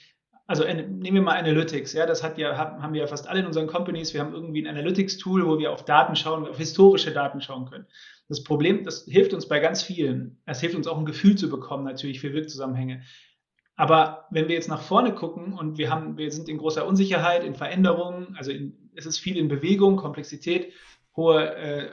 also 0.48 0.64
nehmen 0.64 1.02
wir 1.02 1.20
mal 1.20 1.36
Analytics, 1.36 1.92
ja, 1.92 2.06
das 2.06 2.22
hat 2.22 2.38
ja, 2.38 2.56
haben 2.56 2.94
wir 2.94 3.02
ja 3.02 3.06
fast 3.06 3.28
alle 3.28 3.40
in 3.40 3.46
unseren 3.46 3.66
Companies. 3.66 4.14
Wir 4.14 4.22
haben 4.22 4.32
irgendwie 4.32 4.62
ein 4.62 4.66
Analytics-Tool, 4.66 5.46
wo 5.46 5.58
wir 5.58 5.70
auf 5.70 5.84
Daten 5.84 6.16
schauen, 6.16 6.48
auf 6.48 6.56
historische 6.56 7.12
Daten 7.12 7.42
schauen 7.42 7.66
können. 7.66 7.86
Das 8.28 8.42
Problem, 8.42 8.82
das 8.82 9.04
hilft 9.04 9.34
uns 9.34 9.46
bei 9.46 9.60
ganz 9.60 9.82
vielen. 9.82 10.40
Es 10.46 10.60
hilft 10.60 10.74
uns 10.74 10.86
auch 10.86 10.96
ein 10.96 11.04
Gefühl 11.04 11.36
zu 11.36 11.50
bekommen, 11.50 11.84
natürlich 11.84 12.20
für 12.20 12.32
Wirkzusammenhänge. 12.32 13.02
Aber 13.76 14.26
wenn 14.30 14.48
wir 14.48 14.54
jetzt 14.54 14.70
nach 14.70 14.80
vorne 14.80 15.14
gucken 15.14 15.52
und 15.52 15.76
wir 15.76 15.90
haben, 15.90 16.16
wir 16.16 16.32
sind 16.32 16.48
in 16.48 16.56
großer 16.56 16.86
Unsicherheit, 16.86 17.44
in 17.44 17.54
Veränderungen, 17.54 18.34
also 18.38 18.50
in, 18.50 18.90
es 18.96 19.04
ist 19.04 19.18
viel 19.18 19.36
in 19.36 19.48
Bewegung, 19.48 19.96
Komplexität, 19.96 20.72
hohe, 21.14 21.54
äh, 21.56 21.90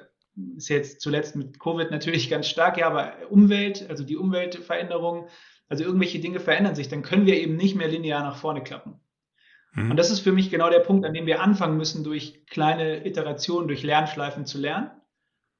ist 0.56 0.70
jetzt 0.70 1.02
zuletzt 1.02 1.36
mit 1.36 1.60
Covid 1.60 1.92
natürlich 1.92 2.30
ganz 2.30 2.48
stark, 2.48 2.78
ja, 2.78 2.88
aber 2.88 3.30
Umwelt, 3.30 3.86
also 3.90 4.06
die 4.06 4.16
Umweltveränderungen, 4.16 5.26
also 5.68 5.84
irgendwelche 5.84 6.20
Dinge 6.20 6.40
verändern 6.40 6.76
sich, 6.76 6.90
dann 6.90 7.02
können 7.02 7.26
wir 7.26 7.38
eben 7.38 7.56
nicht 7.56 7.76
mehr 7.76 7.88
linear 7.88 8.22
nach 8.24 8.38
vorne 8.38 8.64
klappen. 8.64 9.00
Mhm. 9.74 9.92
Und 9.92 9.98
das 9.98 10.12
ist 10.12 10.20
für 10.20 10.32
mich 10.32 10.50
genau 10.50 10.70
der 10.70 10.80
Punkt, 10.80 11.06
an 11.06 11.14
dem 11.14 11.26
wir 11.26 11.42
anfangen 11.42 11.78
müssen, 11.78 12.04
durch 12.04 12.46
kleine 12.48 13.06
Iterationen, 13.06 13.68
durch 13.68 13.84
Lernschleifen 13.84 14.46
zu 14.46 14.58
lernen. 14.58 14.92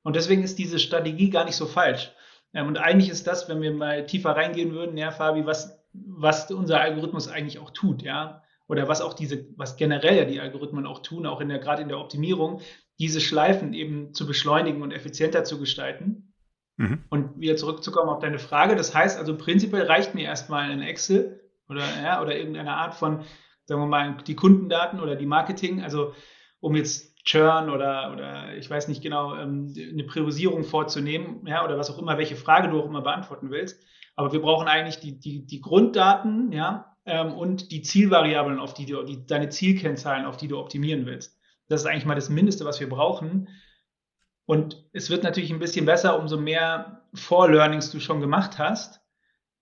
Und 0.04 0.16
deswegen 0.16 0.44
ist 0.44 0.60
diese 0.60 0.80
Strategie 0.80 1.30
gar 1.30 1.46
nicht 1.46 1.56
so 1.56 1.66
falsch. 1.66 2.12
Ähm, 2.54 2.68
und 2.68 2.78
eigentlich 2.78 3.10
ist 3.10 3.28
das, 3.28 3.50
wenn 3.50 3.62
wir 3.62 3.74
mal 3.74 4.06
tiefer 4.06 4.32
reingehen 4.32 4.74
würden, 4.74 4.98
ja, 4.98 5.12
Fabi, 5.12 5.46
was 5.46 5.86
was 6.04 6.52
unser 6.52 6.82
Algorithmus 6.82 7.28
eigentlich 7.28 7.60
auch 7.60 7.72
tut, 7.72 8.02
ja, 8.02 8.44
oder 8.68 8.88
was 8.88 9.02
auch 9.02 9.14
diese, 9.14 9.48
was 9.58 9.78
generell 9.78 10.18
ja 10.18 10.26
die 10.26 10.40
Algorithmen 10.40 10.86
auch 10.86 11.00
tun, 11.00 11.26
auch 11.26 11.40
in 11.40 11.50
der, 11.50 11.60
gerade 11.60 11.82
in 11.82 11.88
der 11.88 12.00
Optimierung, 12.00 12.62
diese 13.00 13.22
Schleifen 13.22 13.74
eben 13.74 14.14
zu 14.14 14.26
beschleunigen 14.26 14.82
und 14.82 14.92
effizienter 14.92 15.44
zu 15.44 15.60
gestalten. 15.60 16.25
Mhm. 16.78 17.04
Und 17.10 17.40
wieder 17.40 17.56
zurückzukommen 17.56 18.10
auf 18.10 18.20
deine 18.20 18.40
Frage. 18.40 18.76
Das 18.76 18.94
heißt 18.94 19.18
also, 19.18 19.38
prinzipiell 19.38 19.84
reicht 19.84 20.14
mir 20.14 20.26
erstmal 20.26 20.70
ein 20.70 20.82
Excel 20.82 21.42
oder, 21.70 21.84
ja, 22.04 22.22
oder 22.22 22.36
irgendeine 22.36 22.74
Art 22.74 22.96
von, 22.96 23.22
sagen 23.66 23.82
wir 23.82 23.88
mal, 23.88 24.18
die 24.28 24.36
Kundendaten 24.36 25.00
oder 25.00 25.16
die 25.16 25.26
Marketing, 25.26 25.82
also 25.82 26.14
um 26.60 26.76
jetzt 26.76 27.16
Churn 27.24 27.70
oder, 27.70 28.12
oder 28.14 28.56
ich 28.56 28.70
weiß 28.70 28.88
nicht 28.88 29.02
genau, 29.02 29.36
ähm, 29.36 29.74
eine 29.76 30.04
Priorisierung 30.04 30.64
vorzunehmen, 30.64 31.46
ja, 31.48 31.64
oder 31.64 31.78
was 31.78 31.90
auch 31.90 31.98
immer, 31.98 32.18
welche 32.18 32.36
Frage 32.36 32.70
du 32.70 32.80
auch 32.80 32.86
immer 32.86 33.02
beantworten 33.02 33.50
willst. 33.50 33.84
Aber 34.16 34.32
wir 34.32 34.42
brauchen 34.42 34.68
eigentlich 34.68 35.00
die, 35.00 35.20
die, 35.20 35.46
die 35.46 35.62
Grunddaten, 35.62 36.52
ja, 36.52 36.96
ähm, 37.06 37.34
und 37.34 37.72
die 37.72 37.82
Zielvariablen, 37.82 38.60
auf 38.60 38.74
die 38.74 38.86
du, 38.86 39.04
die, 39.04 39.26
deine 39.26 39.50
Zielkennzahlen, 39.50 40.26
auf 40.26 40.38
die 40.38 40.48
du 40.48 40.58
optimieren 40.58 41.06
willst. 41.06 41.40
Das 41.68 41.82
ist 41.82 41.88
eigentlich 41.88 42.06
mal 42.06 42.16
das 42.16 42.30
Mindeste, 42.30 42.66
was 42.66 42.80
wir 42.80 42.90
brauchen. 42.90 43.48
Und 44.46 44.84
es 44.94 45.10
wird 45.10 45.24
natürlich 45.24 45.52
ein 45.52 45.60
bisschen 45.60 45.86
besser, 45.86 46.20
umso 46.20 46.38
mehr 46.38 47.02
Vorlearnings 47.14 47.92
du 47.92 48.00
schon 48.00 48.22
gemacht 48.22 48.60
hast. 48.60 49.02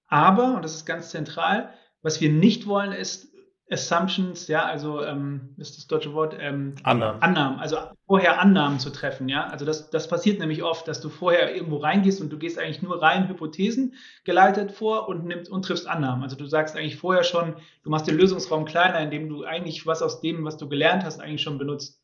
Aber, 0.07 0.55
und 0.55 0.63
das 0.63 0.75
ist 0.75 0.85
ganz 0.85 1.09
zentral, 1.09 1.73
was 2.01 2.19
wir 2.19 2.29
nicht 2.29 2.67
wollen, 2.67 2.91
ist 2.91 3.33
Assumptions, 3.71 4.47
ja, 4.49 4.65
also 4.65 5.01
ähm, 5.03 5.55
ist 5.57 5.77
das 5.77 5.87
deutsche 5.87 6.13
Wort 6.13 6.35
ähm, 6.37 6.75
Annahmen. 6.83 7.21
Annahmen, 7.21 7.59
also 7.59 7.77
vorher 8.05 8.39
Annahmen 8.39 8.77
zu 8.79 8.89
treffen, 8.91 9.29
ja. 9.29 9.47
Also 9.47 9.65
das, 9.65 9.89
das 9.89 10.07
passiert 10.09 10.39
nämlich 10.39 10.63
oft, 10.63 10.87
dass 10.87 11.01
du 11.01 11.09
vorher 11.09 11.55
irgendwo 11.55 11.77
reingehst 11.77 12.21
und 12.21 12.29
du 12.29 12.37
gehst 12.37 12.59
eigentlich 12.59 12.81
nur 12.81 13.01
rein 13.01 13.27
Hypothesen 13.29 13.95
geleitet 14.25 14.73
vor 14.73 15.07
und 15.07 15.25
nimmst 15.25 15.49
und 15.49 15.63
triffst 15.63 15.87
Annahmen. 15.87 16.23
Also 16.23 16.35
du 16.35 16.45
sagst 16.45 16.75
eigentlich 16.75 16.97
vorher 16.97 17.23
schon, 17.23 17.55
du 17.83 17.89
machst 17.89 18.07
den 18.07 18.17
Lösungsraum 18.17 18.65
kleiner, 18.65 18.99
indem 18.99 19.29
du 19.29 19.45
eigentlich 19.45 19.87
was 19.87 20.01
aus 20.01 20.19
dem, 20.19 20.43
was 20.43 20.57
du 20.57 20.67
gelernt 20.67 21.03
hast, 21.05 21.19
eigentlich 21.19 21.41
schon 21.41 21.57
benutzt. 21.57 22.01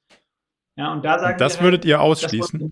Ja, 0.80 0.94
und 0.94 1.04
da 1.04 1.20
sagen 1.20 1.34
und 1.34 1.42
das 1.42 1.60
wir 1.60 1.66
würdet 1.66 1.84
ihr 1.84 2.00
ausschließen. 2.00 2.72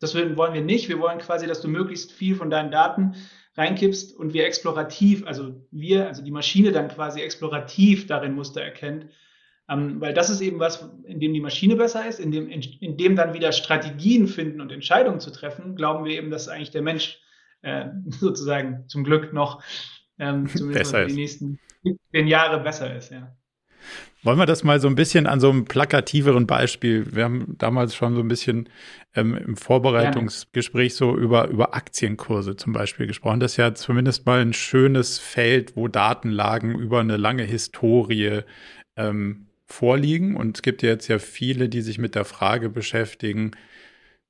Das, 0.00 0.14
das 0.14 0.36
wollen 0.36 0.54
wir 0.54 0.62
nicht. 0.62 0.88
Wir 0.88 0.98
wollen 1.00 1.18
quasi, 1.18 1.46
dass 1.46 1.60
du 1.60 1.68
möglichst 1.68 2.12
viel 2.12 2.34
von 2.34 2.48
deinen 2.48 2.70
Daten 2.70 3.14
reinkippst 3.58 4.16
und 4.16 4.32
wir 4.32 4.46
explorativ, 4.46 5.26
also 5.26 5.66
wir, 5.70 6.08
also 6.08 6.24
die 6.24 6.30
Maschine 6.30 6.72
dann 6.72 6.88
quasi 6.88 7.20
explorativ 7.20 8.06
darin 8.06 8.34
Muster 8.34 8.62
erkennt. 8.62 9.08
Ähm, 9.68 10.00
weil 10.00 10.14
das 10.14 10.30
ist 10.30 10.40
eben 10.40 10.60
was, 10.60 10.88
in 11.04 11.20
dem 11.20 11.34
die 11.34 11.42
Maschine 11.42 11.76
besser 11.76 12.08
ist, 12.08 12.18
in 12.18 12.30
dem, 12.32 12.48
in, 12.48 12.62
in, 12.62 12.96
dem 12.96 13.16
dann 13.16 13.34
wieder 13.34 13.52
Strategien 13.52 14.26
finden 14.26 14.62
und 14.62 14.72
Entscheidungen 14.72 15.20
zu 15.20 15.30
treffen, 15.30 15.76
glauben 15.76 16.06
wir 16.06 16.16
eben, 16.16 16.30
dass 16.30 16.48
eigentlich 16.48 16.70
der 16.70 16.82
Mensch 16.82 17.20
äh, 17.60 17.84
sozusagen 18.06 18.88
zum 18.88 19.04
Glück 19.04 19.34
noch 19.34 19.62
ähm, 20.18 20.48
zumindest 20.48 20.94
die 20.94 21.12
nächsten 21.12 21.58
zehn 22.12 22.28
Jahre 22.28 22.60
besser 22.60 22.96
ist, 22.96 23.10
ja. 23.10 23.36
Wollen 24.22 24.38
wir 24.38 24.46
das 24.46 24.62
mal 24.62 24.78
so 24.78 24.86
ein 24.86 24.94
bisschen 24.94 25.26
an 25.26 25.40
so 25.40 25.50
einem 25.50 25.64
plakativeren 25.64 26.46
Beispiel? 26.46 27.06
Wir 27.12 27.24
haben 27.24 27.56
damals 27.58 27.94
schon 27.94 28.14
so 28.14 28.20
ein 28.20 28.28
bisschen 28.28 28.68
ähm, 29.14 29.36
im 29.36 29.56
Vorbereitungsgespräch 29.56 30.94
so 30.94 31.16
über, 31.16 31.48
über 31.48 31.74
Aktienkurse 31.74 32.54
zum 32.56 32.72
Beispiel 32.72 33.06
gesprochen. 33.06 33.40
Das 33.40 33.52
ist 33.52 33.56
ja 33.56 33.74
zumindest 33.74 34.24
mal 34.24 34.40
ein 34.40 34.52
schönes 34.52 35.18
Feld, 35.18 35.76
wo 35.76 35.88
Datenlagen 35.88 36.78
über 36.78 37.00
eine 37.00 37.16
lange 37.16 37.42
Historie 37.42 38.42
ähm, 38.96 39.46
vorliegen. 39.66 40.36
Und 40.36 40.58
es 40.58 40.62
gibt 40.62 40.82
ja 40.82 40.90
jetzt 40.90 41.08
ja 41.08 41.18
viele, 41.18 41.68
die 41.68 41.80
sich 41.80 41.98
mit 41.98 42.14
der 42.14 42.24
Frage 42.24 42.68
beschäftigen, 42.68 43.52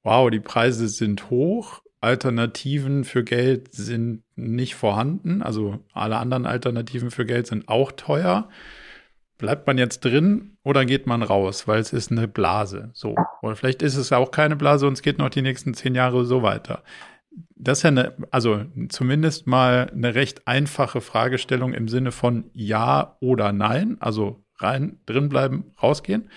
wow, 0.03 0.31
die 0.31 0.41
Preise 0.41 0.89
sind 0.89 1.31
hoch, 1.31 1.83
Alternativen 2.01 3.05
für 3.05 3.23
Geld 3.23 3.73
sind 3.73 4.25
nicht 4.35 4.75
vorhanden, 4.75 5.41
also 5.41 5.79
alle 5.93 6.17
anderen 6.17 6.47
Alternativen 6.47 7.11
für 7.13 7.25
Geld 7.25 7.47
sind 7.47 7.69
auch 7.69 7.93
teuer. 7.93 8.49
Bleibt 9.43 9.67
man 9.67 9.77
jetzt 9.77 10.05
drin 10.05 10.57
oder 10.63 10.85
geht 10.85 11.09
man 11.09 11.21
raus, 11.25 11.67
weil 11.67 11.81
es 11.81 11.93
ist 11.93 12.13
eine 12.13 12.29
Blase. 12.29 12.91
So. 12.93 13.17
Oder 13.43 13.57
vielleicht 13.57 13.83
ist 13.83 13.97
es 13.97 14.13
auch 14.13 14.31
keine 14.31 14.55
Blase 14.55 14.87
und 14.87 14.93
es 14.93 15.03
geht 15.03 15.19
noch 15.19 15.31
die 15.31 15.43
nächsten 15.43 15.75
zehn 15.75 15.97
Jahre 15.97 16.25
so 16.25 16.45
weiter. 16.45 16.85
Das 17.57 17.79
ist 17.79 17.83
ja 17.83 17.89
eine, 17.89 18.15
also 18.31 18.65
zumindest 18.89 19.49
mal 19.49 19.91
eine 19.93 20.15
recht 20.15 20.47
einfache 20.47 21.01
Fragestellung 21.01 21.75
im 21.75 21.89
Sinne 21.89 22.13
von 22.13 22.51
Ja 22.53 23.17
oder 23.19 23.51
Nein, 23.51 23.97
also 23.99 24.45
rein, 24.59 25.01
drin 25.07 25.29
bleiben, 25.29 25.73
rausgehen. 25.83 26.31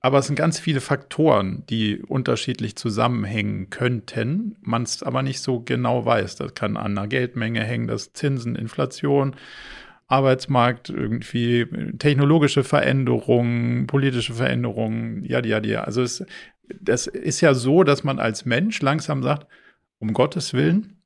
Aber 0.00 0.18
es 0.18 0.28
sind 0.28 0.36
ganz 0.36 0.60
viele 0.60 0.80
Faktoren, 0.80 1.64
die 1.68 2.00
unterschiedlich 2.00 2.76
zusammenhängen 2.76 3.70
könnten, 3.70 4.56
man 4.60 4.84
es 4.84 5.02
aber 5.02 5.24
nicht 5.24 5.40
so 5.40 5.58
genau 5.58 6.06
weiß. 6.06 6.36
Das 6.36 6.54
kann 6.54 6.76
an 6.76 6.96
einer 6.96 7.08
Geldmenge 7.08 7.64
hängen, 7.64 7.88
das 7.88 8.12
Zinsen, 8.12 8.54
Inflation, 8.54 9.34
Arbeitsmarkt, 10.10 10.90
irgendwie 10.90 11.66
technologische 11.98 12.64
Veränderungen, 12.64 13.86
politische 13.86 14.34
Veränderungen, 14.34 15.24
ja, 15.24 15.42
ja, 15.44 15.62
ja. 15.62 15.84
Also 15.84 16.02
es, 16.02 16.24
das 16.80 17.06
ist 17.06 17.40
ja 17.40 17.54
so, 17.54 17.84
dass 17.84 18.04
man 18.04 18.18
als 18.18 18.44
Mensch 18.44 18.82
langsam 18.82 19.22
sagt, 19.22 19.46
um 19.98 20.12
Gottes 20.12 20.52
Willen, 20.52 21.00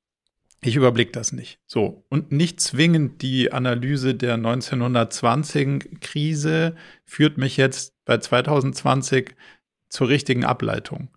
ich 0.62 0.74
überblicke 0.76 1.12
das 1.12 1.32
nicht. 1.32 1.60
So. 1.66 2.06
Und 2.08 2.32
nicht 2.32 2.60
zwingend 2.60 3.20
die 3.20 3.52
Analyse 3.52 4.14
der 4.14 4.38
1920-Krise 4.38 6.74
führt 7.04 7.36
mich 7.36 7.58
jetzt 7.58 7.92
bei 8.06 8.16
2020 8.16 9.34
zur 9.90 10.08
richtigen 10.08 10.44
Ableitung. 10.44 11.10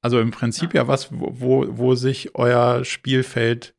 Also 0.00 0.18
im 0.20 0.30
Prinzip 0.30 0.72
ja, 0.72 0.82
ja 0.82 0.88
was, 0.88 1.08
wo, 1.10 1.66
wo 1.68 1.94
sich 1.94 2.34
euer 2.34 2.84
Spielfeld 2.84 3.74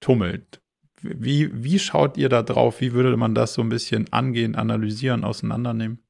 tummelt. 0.00 0.62
Wie, 1.04 1.50
wie 1.52 1.78
schaut 1.78 2.16
ihr 2.16 2.30
da 2.30 2.42
drauf? 2.42 2.80
Wie 2.80 2.92
würde 2.92 3.14
man 3.16 3.34
das 3.34 3.54
so 3.54 3.62
ein 3.62 3.68
bisschen 3.68 4.10
angehen, 4.10 4.56
analysieren, 4.56 5.22
auseinandernehmen? 5.22 6.02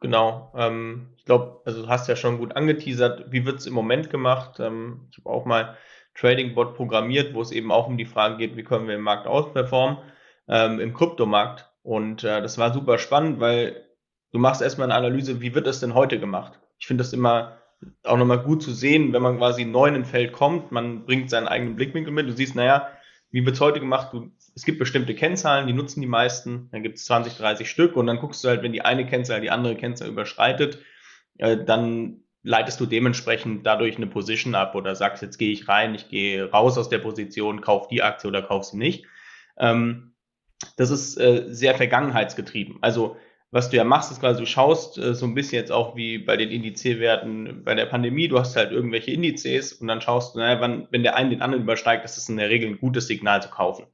Genau. 0.00 0.52
Ähm, 0.56 1.08
ich 1.16 1.24
glaube, 1.26 1.60
also 1.64 1.82
du 1.82 1.88
hast 1.88 2.08
ja 2.08 2.16
schon 2.16 2.38
gut 2.38 2.56
angeteasert, 2.56 3.30
wie 3.30 3.44
wird 3.44 3.58
es 3.58 3.66
im 3.66 3.74
Moment 3.74 4.08
gemacht? 4.08 4.58
Ähm, 4.58 5.08
ich 5.10 5.18
habe 5.18 5.28
auch 5.28 5.44
mal 5.44 5.76
Trading 6.14 6.54
Bot 6.54 6.74
programmiert, 6.74 7.34
wo 7.34 7.42
es 7.42 7.52
eben 7.52 7.70
auch 7.70 7.86
um 7.86 7.98
die 7.98 8.06
Frage 8.06 8.38
geht, 8.38 8.56
wie 8.56 8.64
können 8.64 8.88
wir 8.88 8.94
im 8.94 9.02
Markt 9.02 9.26
ausperformen, 9.26 9.98
ähm, 10.48 10.80
im 10.80 10.94
Kryptomarkt. 10.94 11.70
Und 11.82 12.24
äh, 12.24 12.40
das 12.40 12.56
war 12.56 12.72
super 12.72 12.98
spannend, 12.98 13.40
weil 13.40 13.86
du 14.32 14.38
machst 14.38 14.62
erstmal 14.62 14.90
eine 14.90 14.96
Analyse, 14.96 15.40
wie 15.42 15.54
wird 15.54 15.66
das 15.66 15.80
denn 15.80 15.94
heute 15.94 16.18
gemacht? 16.18 16.58
Ich 16.78 16.86
finde 16.86 17.02
das 17.02 17.12
immer 17.12 17.58
auch 18.02 18.16
nochmal 18.16 18.38
gut 18.38 18.62
zu 18.62 18.72
sehen, 18.72 19.12
wenn 19.12 19.22
man 19.22 19.36
quasi 19.36 19.66
neu 19.66 19.88
in 19.88 19.94
ein 19.94 20.04
Feld 20.06 20.32
kommt, 20.32 20.72
man 20.72 21.04
bringt 21.04 21.28
seinen 21.28 21.48
eigenen 21.48 21.76
Blickwinkel 21.76 22.12
mit, 22.12 22.26
du 22.26 22.32
siehst, 22.32 22.54
naja, 22.54 22.88
wie 23.34 23.44
wird 23.44 23.56
es 23.56 23.60
heute 23.60 23.80
gemacht? 23.80 24.12
Du, 24.12 24.30
es 24.54 24.64
gibt 24.64 24.78
bestimmte 24.78 25.12
Kennzahlen, 25.12 25.66
die 25.66 25.72
nutzen 25.72 26.00
die 26.00 26.06
meisten, 26.06 26.68
dann 26.70 26.84
gibt 26.84 26.98
es 26.98 27.06
20, 27.06 27.36
30 27.36 27.68
Stück 27.68 27.96
und 27.96 28.06
dann 28.06 28.18
guckst 28.18 28.44
du 28.44 28.48
halt, 28.48 28.62
wenn 28.62 28.72
die 28.72 28.82
eine 28.82 29.06
Kennzahl 29.06 29.40
die 29.40 29.50
andere 29.50 29.74
Kennzahl 29.74 30.06
überschreitet, 30.06 30.78
äh, 31.38 31.56
dann 31.56 32.20
leitest 32.44 32.78
du 32.78 32.86
dementsprechend 32.86 33.66
dadurch 33.66 33.96
eine 33.96 34.06
Position 34.06 34.54
ab 34.54 34.76
oder 34.76 34.94
sagst, 34.94 35.20
jetzt 35.20 35.38
gehe 35.38 35.50
ich 35.50 35.66
rein, 35.66 35.96
ich 35.96 36.08
gehe 36.08 36.48
raus 36.48 36.78
aus 36.78 36.88
der 36.88 36.98
Position, 36.98 37.60
kauf 37.60 37.88
die 37.88 38.02
Aktie 38.02 38.28
oder 38.28 38.40
kauf 38.40 38.66
sie 38.66 38.76
nicht. 38.76 39.04
Ähm, 39.58 40.14
das 40.76 40.90
ist 40.90 41.16
äh, 41.18 41.46
sehr 41.48 41.74
vergangenheitsgetrieben. 41.74 42.78
Also 42.82 43.16
was 43.54 43.70
du 43.70 43.76
ja 43.76 43.84
machst, 43.84 44.10
ist 44.10 44.18
quasi, 44.18 44.40
du 44.40 44.46
schaust 44.46 44.98
äh, 44.98 45.14
so 45.14 45.26
ein 45.26 45.34
bisschen 45.36 45.60
jetzt 45.60 45.70
auch 45.70 45.94
wie 45.94 46.18
bei 46.18 46.36
den 46.36 46.50
Indizierwerten 46.50 47.62
bei 47.62 47.76
der 47.76 47.86
Pandemie, 47.86 48.26
du 48.26 48.36
hast 48.36 48.56
halt 48.56 48.72
irgendwelche 48.72 49.12
Indizes 49.12 49.74
und 49.74 49.86
dann 49.86 50.00
schaust 50.00 50.34
du, 50.34 50.40
naja, 50.40 50.60
wann, 50.60 50.88
wenn 50.90 51.04
der 51.04 51.14
einen 51.14 51.30
den 51.30 51.40
anderen 51.40 51.62
übersteigt, 51.62 52.02
das 52.02 52.18
ist 52.18 52.28
in 52.28 52.36
der 52.36 52.50
Regel 52.50 52.68
ein 52.68 52.80
gutes 52.80 53.06
Signal 53.06 53.40
zu 53.42 53.50
kaufen. 53.50 53.86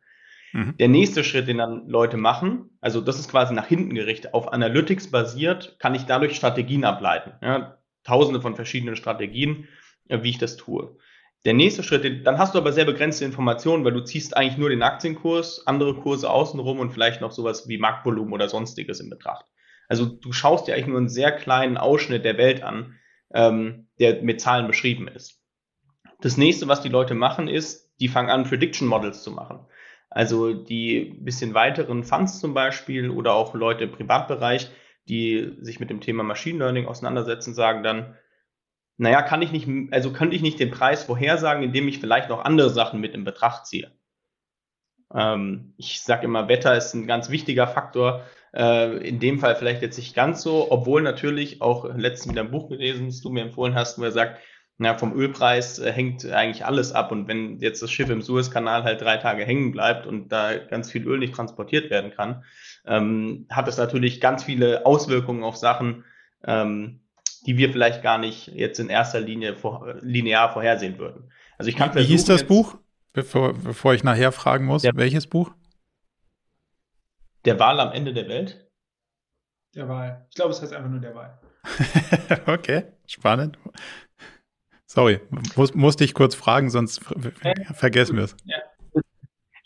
Mhm. 0.54 0.78
Der 0.78 0.88
nächste 0.88 1.22
Schritt, 1.24 1.46
den 1.46 1.58
dann 1.58 1.86
Leute 1.88 2.16
machen, 2.16 2.70
also 2.80 3.02
das 3.02 3.18
ist 3.18 3.30
quasi 3.30 3.52
nach 3.52 3.66
hinten 3.66 3.94
gerichtet, 3.94 4.32
auf 4.32 4.50
Analytics 4.50 5.10
basiert, 5.10 5.76
kann 5.78 5.94
ich 5.94 6.06
dadurch 6.06 6.36
Strategien 6.36 6.84
ableiten. 6.84 7.32
Ja, 7.42 7.76
tausende 8.02 8.40
von 8.40 8.56
verschiedenen 8.56 8.96
Strategien, 8.96 9.68
äh, 10.08 10.22
wie 10.22 10.30
ich 10.30 10.38
das 10.38 10.56
tue. 10.56 10.96
Der 11.44 11.52
nächste 11.52 11.82
Schritt, 11.82 12.26
dann 12.26 12.38
hast 12.38 12.54
du 12.54 12.58
aber 12.58 12.72
sehr 12.72 12.86
begrenzte 12.86 13.26
Informationen, 13.26 13.84
weil 13.84 13.92
du 13.92 14.00
ziehst 14.00 14.34
eigentlich 14.38 14.56
nur 14.56 14.70
den 14.70 14.82
Aktienkurs, 14.82 15.66
andere 15.66 15.96
Kurse 15.96 16.30
außenrum 16.30 16.78
und 16.78 16.92
vielleicht 16.92 17.20
noch 17.20 17.32
sowas 17.32 17.68
wie 17.68 17.76
Marktvolumen 17.76 18.32
oder 18.32 18.48
sonstiges 18.48 19.00
in 19.00 19.10
Betracht. 19.10 19.49
Also 19.90 20.06
du 20.06 20.32
schaust 20.32 20.68
dir 20.68 20.74
eigentlich 20.74 20.86
nur 20.86 20.98
einen 20.98 21.08
sehr 21.08 21.32
kleinen 21.32 21.76
Ausschnitt 21.76 22.24
der 22.24 22.38
Welt 22.38 22.62
an, 22.62 22.94
ähm, 23.34 23.88
der 23.98 24.22
mit 24.22 24.40
Zahlen 24.40 24.68
beschrieben 24.68 25.08
ist. 25.08 25.42
Das 26.20 26.36
nächste, 26.36 26.68
was 26.68 26.80
die 26.80 26.88
Leute 26.88 27.14
machen, 27.14 27.48
ist, 27.48 27.90
die 27.98 28.06
fangen 28.06 28.30
an, 28.30 28.44
Prediction 28.44 28.86
Models 28.86 29.24
zu 29.24 29.32
machen. 29.32 29.66
Also 30.08 30.54
die 30.54 31.18
bisschen 31.20 31.54
weiteren 31.54 32.04
Funds 32.04 32.38
zum 32.38 32.54
Beispiel 32.54 33.10
oder 33.10 33.34
auch 33.34 33.52
Leute 33.54 33.82
im 33.82 33.90
Privatbereich, 33.90 34.70
die 35.08 35.56
sich 35.60 35.80
mit 35.80 35.90
dem 35.90 36.00
Thema 36.00 36.22
Machine 36.22 36.60
Learning 36.60 36.86
auseinandersetzen, 36.86 37.52
sagen 37.52 37.82
dann, 37.82 38.16
naja, 38.96 39.22
kann 39.22 39.42
ich 39.42 39.50
nicht, 39.50 39.66
also 39.92 40.12
könnte 40.12 40.36
ich 40.36 40.42
nicht 40.42 40.60
den 40.60 40.70
Preis 40.70 41.02
vorhersagen, 41.02 41.64
indem 41.64 41.88
ich 41.88 41.98
vielleicht 41.98 42.28
noch 42.28 42.44
andere 42.44 42.70
Sachen 42.70 43.00
mit 43.00 43.14
in 43.14 43.24
Betracht 43.24 43.66
ziehe. 43.66 43.90
Ähm, 45.12 45.74
ich 45.78 46.02
sage 46.02 46.26
immer, 46.26 46.46
Wetter 46.46 46.76
ist 46.76 46.94
ein 46.94 47.08
ganz 47.08 47.28
wichtiger 47.28 47.66
Faktor. 47.66 48.24
Äh, 48.54 48.96
in 49.06 49.20
dem 49.20 49.38
Fall 49.38 49.56
vielleicht 49.56 49.82
jetzt 49.82 49.98
nicht 49.98 50.14
ganz 50.14 50.42
so, 50.42 50.70
obwohl 50.70 51.02
natürlich 51.02 51.62
auch 51.62 51.84
letztens 51.94 52.32
wieder 52.32 52.42
ein 52.42 52.50
Buch 52.50 52.68
gelesen, 52.68 53.06
das 53.06 53.20
du 53.20 53.30
mir 53.30 53.42
empfohlen 53.42 53.74
hast, 53.74 53.98
wo 53.98 54.02
er 54.02 54.12
sagt, 54.12 54.40
na, 54.82 54.96
vom 54.96 55.12
Ölpreis 55.14 55.78
äh, 55.78 55.92
hängt 55.92 56.24
eigentlich 56.24 56.64
alles 56.64 56.92
ab. 56.92 57.12
Und 57.12 57.28
wenn 57.28 57.58
jetzt 57.58 57.82
das 57.82 57.90
Schiff 57.90 58.08
im 58.08 58.22
Suezkanal 58.22 58.82
halt 58.82 59.02
drei 59.02 59.18
Tage 59.18 59.44
hängen 59.44 59.72
bleibt 59.72 60.06
und 60.06 60.30
da 60.30 60.56
ganz 60.56 60.90
viel 60.90 61.06
Öl 61.06 61.18
nicht 61.18 61.34
transportiert 61.34 61.90
werden 61.90 62.12
kann, 62.12 62.44
ähm, 62.86 63.46
hat 63.50 63.68
es 63.68 63.76
natürlich 63.76 64.22
ganz 64.22 64.42
viele 64.42 64.86
Auswirkungen 64.86 65.44
auf 65.44 65.56
Sachen, 65.56 66.04
ähm, 66.44 67.00
die 67.46 67.58
wir 67.58 67.70
vielleicht 67.70 68.02
gar 68.02 68.16
nicht 68.16 68.48
jetzt 68.48 68.80
in 68.80 68.88
erster 68.88 69.20
Linie 69.20 69.54
vor, 69.54 69.96
linear 70.00 70.50
vorhersehen 70.50 70.98
würden. 70.98 71.30
Also 71.58 71.68
ich 71.68 71.76
kann 71.76 71.94
Wie 71.94 72.02
hieß 72.02 72.24
das 72.24 72.44
Buch, 72.44 72.78
bevor, 73.12 73.52
bevor 73.52 73.92
ich 73.92 74.02
nachher 74.02 74.32
fragen 74.32 74.64
muss? 74.64 74.82
Ja. 74.82 74.92
Welches 74.94 75.26
Buch? 75.26 75.52
Der 77.44 77.58
Wahl 77.58 77.80
am 77.80 77.92
Ende 77.92 78.12
der 78.12 78.28
Welt? 78.28 78.68
Der 79.74 79.88
Wahl. 79.88 80.26
Ich 80.28 80.34
glaube, 80.34 80.50
es 80.50 80.60
heißt 80.60 80.72
einfach 80.72 80.90
nur 80.90 81.00
der 81.00 81.14
Wahl. 81.14 81.38
okay, 82.46 82.84
spannend. 83.06 83.58
Sorry, 84.86 85.20
muss, 85.54 85.74
musste 85.74 86.04
ich 86.04 86.14
kurz 86.14 86.34
fragen, 86.34 86.68
sonst 86.70 87.00
vergessen 87.74 88.16
wir 88.16 88.24
es. 88.24 88.36
Ja. 88.44 88.58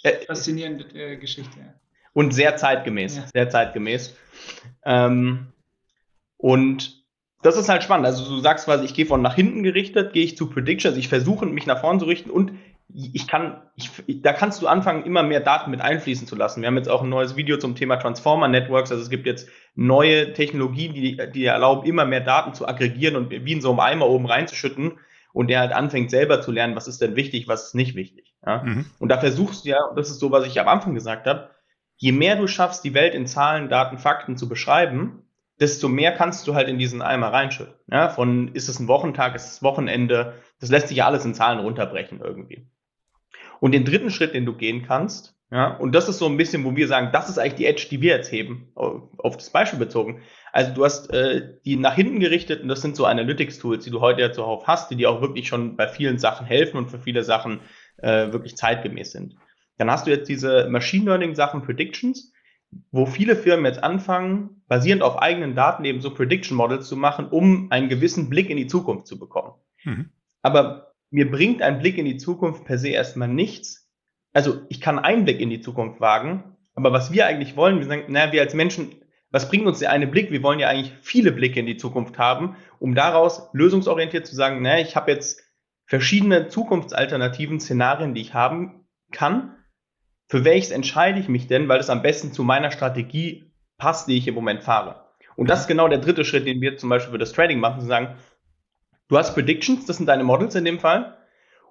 Äh, 0.03 0.27
Faszinierende 0.27 0.85
äh, 0.95 1.17
Geschichte. 1.17 1.59
Ja. 1.59 1.75
Und 2.13 2.33
sehr 2.33 2.57
zeitgemäß, 2.57 3.17
ja. 3.17 3.27
sehr 3.33 3.49
zeitgemäß. 3.49 4.15
Ähm, 4.85 5.53
und 6.37 7.03
das 7.43 7.57
ist 7.57 7.69
halt 7.69 7.83
spannend. 7.83 8.07
Also 8.07 8.29
du 8.29 8.41
sagst 8.41 8.67
quasi, 8.67 8.85
ich 8.85 8.95
gehe 8.95 9.07
von 9.07 9.23
nach 9.23 9.35
hinten 9.35 9.63
gerichtet, 9.63 10.13
gehe 10.13 10.25
ich 10.25 10.37
zu 10.37 10.49
Predictions, 10.49 10.97
ich 10.97 11.09
versuche 11.09 11.47
mich 11.47 11.67
nach 11.67 11.81
vorne 11.81 12.01
zu 12.01 12.05
richten 12.05 12.31
und 12.31 12.53
ich 12.93 13.27
kann, 13.27 13.63
ich, 13.77 13.91
da 14.23 14.33
kannst 14.33 14.63
du 14.63 14.69
anfangen, 14.69 15.05
immer 15.05 15.23
mehr 15.23 15.41
Daten 15.41 15.71
mit 15.71 15.81
einfließen 15.81 16.27
zu 16.27 16.37
lassen. 16.37 16.61
Wir 16.61 16.69
haben 16.69 16.77
jetzt 16.77 16.89
auch 16.89 17.03
ein 17.03 17.09
neues 17.09 17.35
Video 17.35 17.57
zum 17.57 17.75
Thema 17.75 17.97
Transformer 17.97 18.49
Networks. 18.49 18.91
Also 18.91 19.03
es 19.03 19.11
gibt 19.11 19.27
jetzt 19.27 19.49
neue 19.75 20.33
Technologien, 20.33 20.95
die, 20.95 21.19
die 21.33 21.45
erlauben, 21.45 21.87
immer 21.87 22.05
mehr 22.05 22.21
Daten 22.21 22.55
zu 22.55 22.69
aggregieren 22.69 23.17
und 23.17 23.31
wie 23.31 23.53
in 23.53 23.61
so 23.61 23.71
einem 23.71 23.81
Eimer 23.81 24.09
oben 24.09 24.27
reinzuschütten 24.27 24.99
und 25.33 25.49
der 25.49 25.61
halt 25.61 25.73
anfängt 25.73 26.11
selber 26.11 26.41
zu 26.41 26.53
lernen, 26.53 26.77
was 26.77 26.87
ist 26.87 27.01
denn 27.01 27.17
wichtig, 27.17 27.49
was 27.49 27.67
ist 27.67 27.75
nicht 27.75 27.97
wichtig. 27.97 28.35
Ja? 28.47 28.63
Mhm. 28.63 28.87
Und 28.99 29.09
da 29.09 29.19
versuchst 29.19 29.65
du 29.65 29.71
ja, 29.71 29.79
das 29.97 30.11
ist 30.11 30.21
so, 30.21 30.31
was 30.31 30.47
ich 30.47 30.61
am 30.61 30.69
Anfang 30.69 30.95
gesagt 30.95 31.27
habe, 31.27 31.51
je 31.97 32.13
mehr 32.13 32.37
du 32.37 32.47
schaffst, 32.47 32.85
die 32.85 32.95
Welt 32.95 33.15
in 33.15 33.27
Zahlen, 33.27 33.69
Daten, 33.69 33.99
Fakten 33.99 34.37
zu 34.37 34.49
beschreiben, 34.49 35.23
desto 35.59 35.89
mehr 35.89 36.13
kannst 36.13 36.47
du 36.47 36.55
halt 36.55 36.69
in 36.69 36.79
diesen 36.79 37.03
Eimer 37.03 37.33
reinschütten. 37.33 37.75
Ja? 37.91 38.11
Von 38.11 38.55
ist 38.55 38.69
es 38.69 38.79
ein 38.79 38.89
Wochentag, 38.89 39.35
ist 39.35 39.51
es 39.51 39.63
Wochenende, 39.63 40.35
das 40.61 40.71
lässt 40.71 40.89
sich 40.89 40.99
ja 40.99 41.07
alles 41.07 41.25
in 41.25 41.35
Zahlen 41.35 41.59
runterbrechen 41.59 42.21
irgendwie. 42.21 42.69
Und 43.61 43.73
den 43.73 43.85
dritten 43.85 44.11
Schritt, 44.11 44.35
den 44.35 44.47
du 44.47 44.55
gehen 44.55 44.85
kannst, 44.87 45.35
ja, 45.51 45.69
und 45.69 45.95
das 45.95 46.09
ist 46.09 46.19
so 46.19 46.27
ein 46.27 46.37
bisschen, 46.37 46.65
wo 46.65 46.75
wir 46.75 46.89
sagen, 46.89 47.11
das 47.13 47.29
ist 47.29 47.39
eigentlich 47.39 47.55
die 47.55 47.67
Edge, 47.67 47.87
die 47.89 48.01
wir 48.01 48.17
jetzt 48.17 48.33
heben, 48.33 48.73
auf 48.75 49.37
das 49.37 49.51
Beispiel 49.51 49.79
bezogen. 49.79 50.21
Also 50.53 50.73
du 50.75 50.85
hast 50.85 51.13
äh, 51.13 51.59
die 51.65 51.77
nach 51.77 51.95
hinten 51.95 52.19
gerichteten, 52.19 52.67
das 52.67 52.83
sind 52.83 52.97
so 52.97 53.05
Analytics-Tools, 53.05 53.85
die 53.85 53.91
du 53.91 54.01
heute 54.01 54.23
ja 54.23 54.33
zuhauf 54.33 54.67
hast, 54.67 54.91
die 54.91 54.97
dir 54.97 55.11
auch 55.11 55.21
wirklich 55.21 55.47
schon 55.47 55.77
bei 55.77 55.87
vielen 55.87 56.19
Sachen 56.19 56.45
helfen 56.45 56.79
und 56.79 56.91
für 56.91 56.99
viele 56.99 57.23
Sachen 57.23 57.61
äh, 57.99 58.33
wirklich 58.33 58.57
zeitgemäß 58.57 59.13
sind. 59.13 59.37
Dann 59.79 59.91
hast 59.91 60.07
du 60.07 60.11
jetzt 60.11 60.29
diese 60.29 60.69
Machine 60.69 61.05
Learning-Sachen, 61.05 61.63
Predictions, 61.63 62.33
wo 62.91 63.07
viele 63.07 63.37
Firmen 63.37 63.67
jetzt 63.67 63.83
anfangen, 63.85 64.63
basierend 64.67 65.03
auf 65.03 65.19
eigenen 65.19 65.55
Daten 65.55 65.85
eben 65.85 66.01
so 66.01 66.13
Prediction 66.13 66.57
Models 66.57 66.89
zu 66.89 66.97
machen, 66.97 67.29
um 67.29 67.71
einen 67.71 67.89
gewissen 67.89 68.29
Blick 68.29 68.51
in 68.51 68.57
die 68.57 68.67
Zukunft 68.67 69.07
zu 69.07 69.21
bekommen. 69.21 69.53
Mhm. 69.85 70.11
Aber 70.43 70.94
mir 71.15 71.31
bringt 71.31 71.63
ein 71.63 71.79
Blick 71.79 71.97
in 71.97 72.07
die 72.07 72.17
Zukunft 72.17 72.65
per 72.65 72.77
se 72.77 72.89
erstmal 72.89 73.29
nichts. 73.29 73.89
Also 74.33 74.63
ich 74.69 74.81
kann 74.81 74.99
einen 74.99 75.25
Blick 75.25 75.39
in 75.39 75.49
die 75.49 75.61
Zukunft 75.61 76.01
wagen, 76.01 76.57
aber 76.75 76.93
was 76.93 77.13
wir 77.13 77.27
eigentlich 77.27 77.55
wollen, 77.55 77.79
wir 77.79 77.87
sagen, 77.87 78.07
naja, 78.09 78.33
wir 78.33 78.41
als 78.41 78.53
Menschen, 78.53 78.97
was 79.31 79.49
bringt 79.49 79.65
uns 79.65 79.79
der 79.79 79.93
eine 79.93 80.09
Blick? 80.09 80.33
Wir 80.33 80.43
wollen 80.43 80.59
ja 80.59 80.69
eigentlich 80.69 80.93
viele 81.03 81.31
Blicke 81.31 81.61
in 81.61 81.67
die 81.67 81.77
Zukunft 81.77 82.19
haben, 82.19 82.57
um 82.81 82.97
daraus 82.97 83.49
lösungsorientiert 83.53 84.27
zu 84.27 84.35
sagen, 84.35 84.61
naja, 84.61 84.85
ich 84.85 84.97
habe 84.97 85.13
jetzt 85.13 85.41
verschiedene 85.87 86.49
Zukunftsalternativen, 86.49 87.61
Szenarien, 87.61 88.15
die 88.15 88.23
ich 88.23 88.35
haben 88.35 88.85
kann. 89.13 89.55
Für 90.27 90.45
welches 90.45 90.73
entscheide 90.73 91.21
ich 91.21 91.29
mich 91.29 91.47
denn, 91.47 91.69
weil 91.69 91.79
es 91.79 91.91
am 91.91 92.03
besten 92.03 92.33
zu 92.33 92.43
meiner 92.43 92.73
Strategie 92.73 93.53
passt, 93.79 94.09
die 94.09 94.19
ich 94.19 94.27
im 94.27 94.35
Moment 94.35 94.65
fahre? 94.65 95.05
Und 95.37 95.49
das 95.49 95.61
ist 95.61 95.69
genau 95.69 95.87
der 95.87 95.99
dritte 95.99 96.25
Schritt, 96.25 96.45
den 96.45 96.61
wir 96.61 96.77
zum 96.77 96.89
Beispiel 96.89 97.13
für 97.13 97.19
das 97.19 97.33
Trading 97.33 97.61
machen, 97.61 97.81
zu 97.81 97.87
sagen, 97.87 98.17
Du 99.09 99.19
hast 99.19 99.35
Predictions, 99.35 99.87
das 99.87 99.99
sind 99.99 100.07
deine 100.07 100.25
Models 100.25 100.55
in 100.55 100.65
dem 100.65 100.79
Fall. 100.79 101.19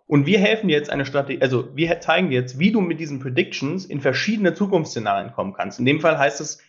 Und 0.06 0.26
wir 0.26 0.40
helfen 0.40 0.68
dir 0.68 0.78
jetzt 0.78 0.90
eine 0.90 1.06
Strategie, 1.06 1.42
also 1.42 1.76
wir 1.76 2.00
zeigen 2.02 2.30
dir 2.30 2.42
jetzt, 2.42 2.60
wie 2.60 2.72
du 2.72 2.82
mit 2.82 3.00
diesen 3.00 3.20
Predictions 3.20 3.86
in 3.86 4.02
verschiedene 4.02 4.54
Zukunftsszenarien 4.54 5.32
kommen 5.32 5.54
kannst. 5.54 5.80
In 5.80 5.86
dem 5.86 6.02
Fall 6.02 6.18
heißt 6.18 6.42
es, 6.42 6.62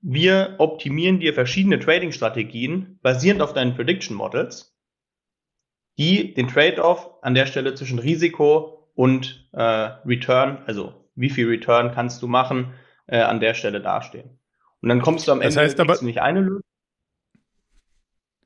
wir 0.00 0.54
optimieren 0.58 1.18
dir 1.18 1.34
verschiedene 1.34 1.80
Trading-Strategien 1.80 2.98
basierend 3.02 3.42
auf 3.42 3.54
deinen 3.54 3.74
Prediction 3.74 4.16
Models, 4.16 4.76
die 5.98 6.32
den 6.34 6.48
Trade-off 6.48 7.10
an 7.22 7.34
der 7.34 7.46
Stelle 7.46 7.74
zwischen 7.74 7.98
Risiko 7.98 8.88
und 8.94 9.48
äh, 9.52 9.62
Return, 9.62 10.62
also 10.66 10.94
wie 11.16 11.30
viel 11.30 11.48
Return 11.48 11.92
kannst 11.92 12.22
du 12.22 12.28
machen, 12.28 12.74
äh, 13.06 13.18
an 13.18 13.40
der 13.40 13.54
Stelle 13.54 13.80
dastehen. 13.80 14.38
Und 14.80 14.90
dann 14.90 15.00
kommst 15.00 15.26
du 15.26 15.32
am 15.32 15.40
das 15.40 15.56
Ende 15.56 15.66
heißt 15.66 15.80
aber, 15.80 16.00
nicht 16.02 16.20
eine 16.20 16.40
Lösung. 16.40 16.62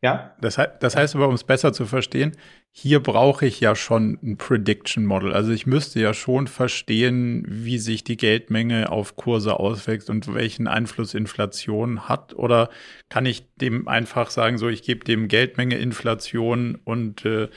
Ja. 0.02 0.34
Das, 0.40 0.58
das 0.80 0.96
heißt 0.96 1.14
aber, 1.14 1.28
um 1.28 1.34
es 1.34 1.44
besser 1.44 1.72
zu 1.74 1.84
verstehen, 1.84 2.32
hier 2.72 3.00
brauche 3.00 3.44
ich 3.44 3.60
ja 3.60 3.74
schon 3.74 4.18
ein 4.22 4.38
Prediction 4.38 5.04
Model. 5.04 5.32
Also 5.32 5.52
ich 5.52 5.66
müsste 5.66 6.00
ja 6.00 6.14
schon 6.14 6.46
verstehen, 6.46 7.44
wie 7.46 7.78
sich 7.78 8.02
die 8.04 8.16
Geldmenge 8.16 8.90
auf 8.90 9.16
Kurse 9.16 9.60
auswächst 9.60 10.08
und 10.08 10.32
welchen 10.32 10.68
Einfluss 10.68 11.12
Inflation 11.12 12.08
hat. 12.08 12.32
Oder 12.34 12.70
kann 13.10 13.26
ich 13.26 13.44
dem 13.56 13.88
einfach 13.88 14.30
sagen, 14.30 14.56
so 14.56 14.68
ich 14.68 14.82
gebe 14.82 15.04
dem 15.04 15.28
Geldmenge 15.28 15.76
Inflation 15.76 16.78
und 16.84 17.26
äh, 17.26 17.48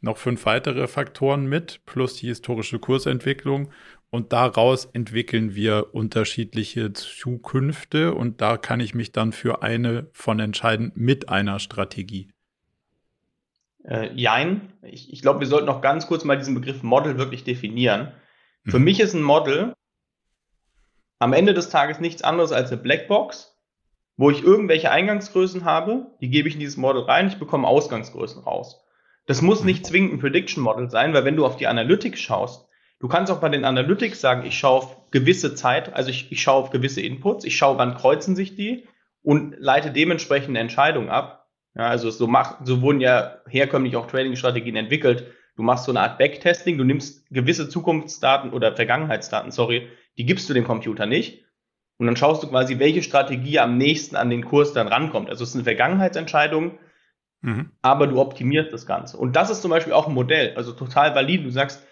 noch 0.00 0.18
fünf 0.18 0.46
weitere 0.46 0.86
Faktoren 0.86 1.46
mit, 1.46 1.80
plus 1.84 2.14
die 2.14 2.28
historische 2.28 2.78
Kursentwicklung. 2.78 3.70
Und 4.10 4.32
daraus 4.32 4.86
entwickeln 4.86 5.54
wir 5.54 5.94
unterschiedliche 5.94 6.94
Zukünfte 6.94 8.14
und 8.14 8.40
da 8.40 8.56
kann 8.56 8.80
ich 8.80 8.94
mich 8.94 9.12
dann 9.12 9.32
für 9.32 9.62
eine 9.62 10.08
von 10.12 10.40
entscheiden 10.40 10.92
mit 10.94 11.28
einer 11.28 11.58
Strategie. 11.58 12.30
Äh, 13.84 14.12
jein. 14.14 14.72
Ich, 14.82 15.12
ich 15.12 15.20
glaube, 15.20 15.40
wir 15.40 15.46
sollten 15.46 15.66
noch 15.66 15.82
ganz 15.82 16.06
kurz 16.06 16.24
mal 16.24 16.38
diesen 16.38 16.54
Begriff 16.54 16.82
Model 16.82 17.18
wirklich 17.18 17.44
definieren. 17.44 18.12
Mhm. 18.64 18.70
Für 18.70 18.78
mich 18.78 19.00
ist 19.00 19.14
ein 19.14 19.22
Model 19.22 19.74
am 21.18 21.32
Ende 21.32 21.52
des 21.52 21.68
Tages 21.68 22.00
nichts 22.00 22.22
anderes 22.22 22.52
als 22.52 22.70
eine 22.70 22.80
Blackbox, 22.80 23.56
wo 24.16 24.30
ich 24.30 24.42
irgendwelche 24.42 24.90
Eingangsgrößen 24.90 25.64
habe, 25.64 26.06
die 26.20 26.30
gebe 26.30 26.48
ich 26.48 26.54
in 26.54 26.60
dieses 26.60 26.76
Model 26.76 27.02
rein, 27.02 27.28
ich 27.28 27.38
bekomme 27.38 27.68
Ausgangsgrößen 27.68 28.42
raus. 28.42 28.84
Das 29.26 29.42
muss 29.42 29.64
nicht 29.64 29.80
mhm. 29.80 29.84
zwingend 29.84 30.12
ein 30.14 30.20
Prediction 30.20 30.62
Model 30.62 30.90
sein, 30.90 31.12
weil 31.12 31.24
wenn 31.24 31.36
du 31.36 31.44
auf 31.44 31.56
die 31.56 31.66
Analytics 31.66 32.20
schaust, 32.20 32.67
Du 33.00 33.08
kannst 33.08 33.30
auch 33.30 33.40
bei 33.40 33.48
den 33.48 33.64
Analytics 33.64 34.20
sagen, 34.20 34.44
ich 34.44 34.58
schaue 34.58 34.78
auf 34.78 35.10
gewisse 35.10 35.54
Zeit, 35.54 35.94
also 35.94 36.10
ich, 36.10 36.32
ich 36.32 36.42
schaue 36.42 36.56
auf 36.56 36.70
gewisse 36.70 37.00
Inputs, 37.00 37.44
ich 37.44 37.56
schaue, 37.56 37.78
wann 37.78 37.94
kreuzen 37.94 38.34
sich 38.34 38.56
die 38.56 38.86
und 39.22 39.54
leite 39.58 39.92
dementsprechend 39.92 40.50
eine 40.50 40.60
Entscheidung 40.60 41.08
ab. 41.08 41.48
Ja, 41.74 41.88
also 41.88 42.10
so, 42.10 42.26
mach, 42.26 42.56
so 42.64 42.82
wurden 42.82 43.00
ja 43.00 43.38
herkömmlich 43.48 43.94
auch 43.94 44.08
Trading-Strategien 44.08 44.74
entwickelt. 44.74 45.26
Du 45.56 45.62
machst 45.62 45.84
so 45.84 45.92
eine 45.92 46.00
Art 46.00 46.18
Backtesting, 46.18 46.76
du 46.76 46.84
nimmst 46.84 47.28
gewisse 47.30 47.68
Zukunftsdaten 47.68 48.52
oder 48.52 48.74
Vergangenheitsdaten, 48.74 49.52
sorry, 49.52 49.88
die 50.16 50.26
gibst 50.26 50.48
du 50.50 50.54
dem 50.54 50.64
Computer 50.64 51.06
nicht. 51.06 51.44
Und 51.98 52.06
dann 52.06 52.16
schaust 52.16 52.42
du 52.42 52.48
quasi, 52.48 52.78
welche 52.78 53.02
Strategie 53.02 53.58
am 53.58 53.76
nächsten 53.76 54.16
an 54.16 54.30
den 54.30 54.44
Kurs 54.44 54.72
dann 54.72 54.88
rankommt. 54.88 55.28
Also 55.28 55.42
es 55.42 55.50
ist 55.50 55.56
eine 55.56 55.64
Vergangenheitsentscheidung, 55.64 56.78
mhm. 57.42 57.72
aber 57.82 58.06
du 58.06 58.20
optimierst 58.20 58.72
das 58.72 58.86
Ganze. 58.86 59.16
Und 59.16 59.34
das 59.34 59.50
ist 59.50 59.62
zum 59.62 59.70
Beispiel 59.70 59.92
auch 59.92 60.06
ein 60.06 60.14
Modell, 60.14 60.54
also 60.56 60.72
total 60.72 61.14
valid. 61.14 61.44
Du 61.44 61.50
sagst, 61.50 61.84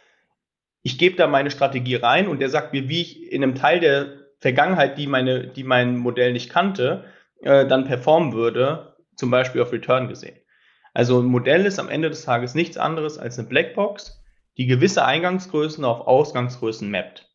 ich 0.87 0.99
gebe 0.99 1.17
da 1.17 1.27
meine 1.27 1.51
Strategie 1.51 1.97
rein 1.97 2.29
und 2.29 2.39
der 2.39 2.49
sagt 2.49 2.73
mir, 2.73 2.89
wie 2.89 3.01
ich 3.01 3.33
in 3.33 3.43
einem 3.43 3.57
Teil 3.57 3.81
der 3.81 4.19
Vergangenheit, 4.39 4.97
die 4.99 5.09
meine, 5.09 5.49
die 5.49 5.65
mein 5.65 5.97
Modell 5.97 6.33
nicht 6.33 6.49
kannte, 6.49 7.07
äh, 7.41 7.67
dann 7.67 7.87
performen 7.87 8.33
würde, 8.35 8.95
zum 9.17 9.33
Beispiel 9.33 9.61
auf 9.63 9.73
Return 9.73 10.07
gesehen. 10.07 10.39
Also 10.95 11.19
ein 11.21 11.27
Modell 11.27 11.67
ist 11.67 11.81
am 11.81 11.89
Ende 11.89 12.09
des 12.09 12.25
Tages 12.25 12.55
nichts 12.55 12.77
anderes 12.77 13.19
als 13.19 13.37
eine 13.37 13.49
Blackbox, 13.49 14.23
die 14.59 14.67
gewisse 14.67 15.05
Eingangsgrößen 15.05 15.85
auf 15.85 16.07
Ausgangsgrößen 16.07 16.89
mappt. 16.89 17.29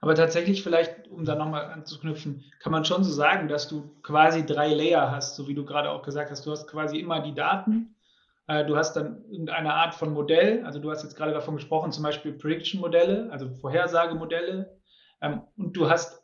Aber 0.00 0.14
tatsächlich 0.14 0.62
vielleicht, 0.62 1.08
um 1.08 1.24
da 1.24 1.34
nochmal 1.34 1.64
anzuknüpfen, 1.64 2.44
kann 2.60 2.70
man 2.70 2.84
schon 2.84 3.02
so 3.02 3.10
sagen, 3.10 3.48
dass 3.48 3.66
du 3.66 4.00
quasi 4.02 4.46
drei 4.46 4.68
Layer 4.68 5.10
hast, 5.10 5.34
so 5.34 5.48
wie 5.48 5.54
du 5.54 5.64
gerade 5.64 5.90
auch 5.90 6.02
gesagt 6.02 6.30
hast. 6.30 6.46
Du 6.46 6.52
hast 6.52 6.68
quasi 6.68 7.00
immer 7.00 7.22
die 7.22 7.34
Daten, 7.34 7.96
du 8.66 8.76
hast 8.76 8.94
dann 8.94 9.24
irgendeine 9.30 9.74
Art 9.74 9.94
von 9.94 10.12
Modell, 10.12 10.64
also 10.64 10.78
du 10.78 10.90
hast 10.90 11.02
jetzt 11.02 11.16
gerade 11.16 11.32
davon 11.32 11.54
gesprochen, 11.56 11.92
zum 11.92 12.02
Beispiel 12.02 12.32
Prediction-Modelle, 12.32 13.28
also 13.30 13.48
Vorhersagemodelle. 13.60 14.80
Ähm, 15.22 15.42
und 15.56 15.76
du 15.76 15.88
hast, 15.88 16.22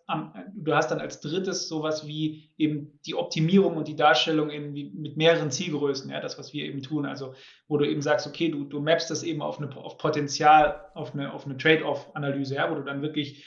du 0.54 0.74
hast 0.74 0.90
dann 0.90 1.00
als 1.00 1.20
drittes 1.20 1.68
sowas 1.68 2.06
wie 2.06 2.50
eben 2.56 2.98
die 3.04 3.14
Optimierung 3.14 3.76
und 3.76 3.88
die 3.88 3.96
Darstellung 3.96 4.48
in, 4.50 4.72
mit 4.72 5.16
mehreren 5.16 5.50
Zielgrößen, 5.50 6.10
ja, 6.10 6.20
das, 6.20 6.38
was 6.38 6.52
wir 6.52 6.64
eben 6.64 6.82
tun. 6.82 7.04
Also, 7.04 7.34
wo 7.68 7.76
du 7.76 7.86
eben 7.86 8.00
sagst, 8.00 8.26
okay, 8.26 8.48
du, 8.48 8.64
du 8.64 8.80
mappst 8.80 9.10
das 9.10 9.22
eben 9.22 9.42
auf, 9.42 9.58
eine, 9.58 9.76
auf 9.76 9.98
Potenzial, 9.98 10.90
auf 10.94 11.12
eine, 11.12 11.32
auf 11.32 11.44
eine 11.44 11.58
Trade-off-Analyse, 11.58 12.54
ja, 12.54 12.70
wo 12.70 12.74
du 12.74 12.82
dann 12.82 13.02
wirklich 13.02 13.44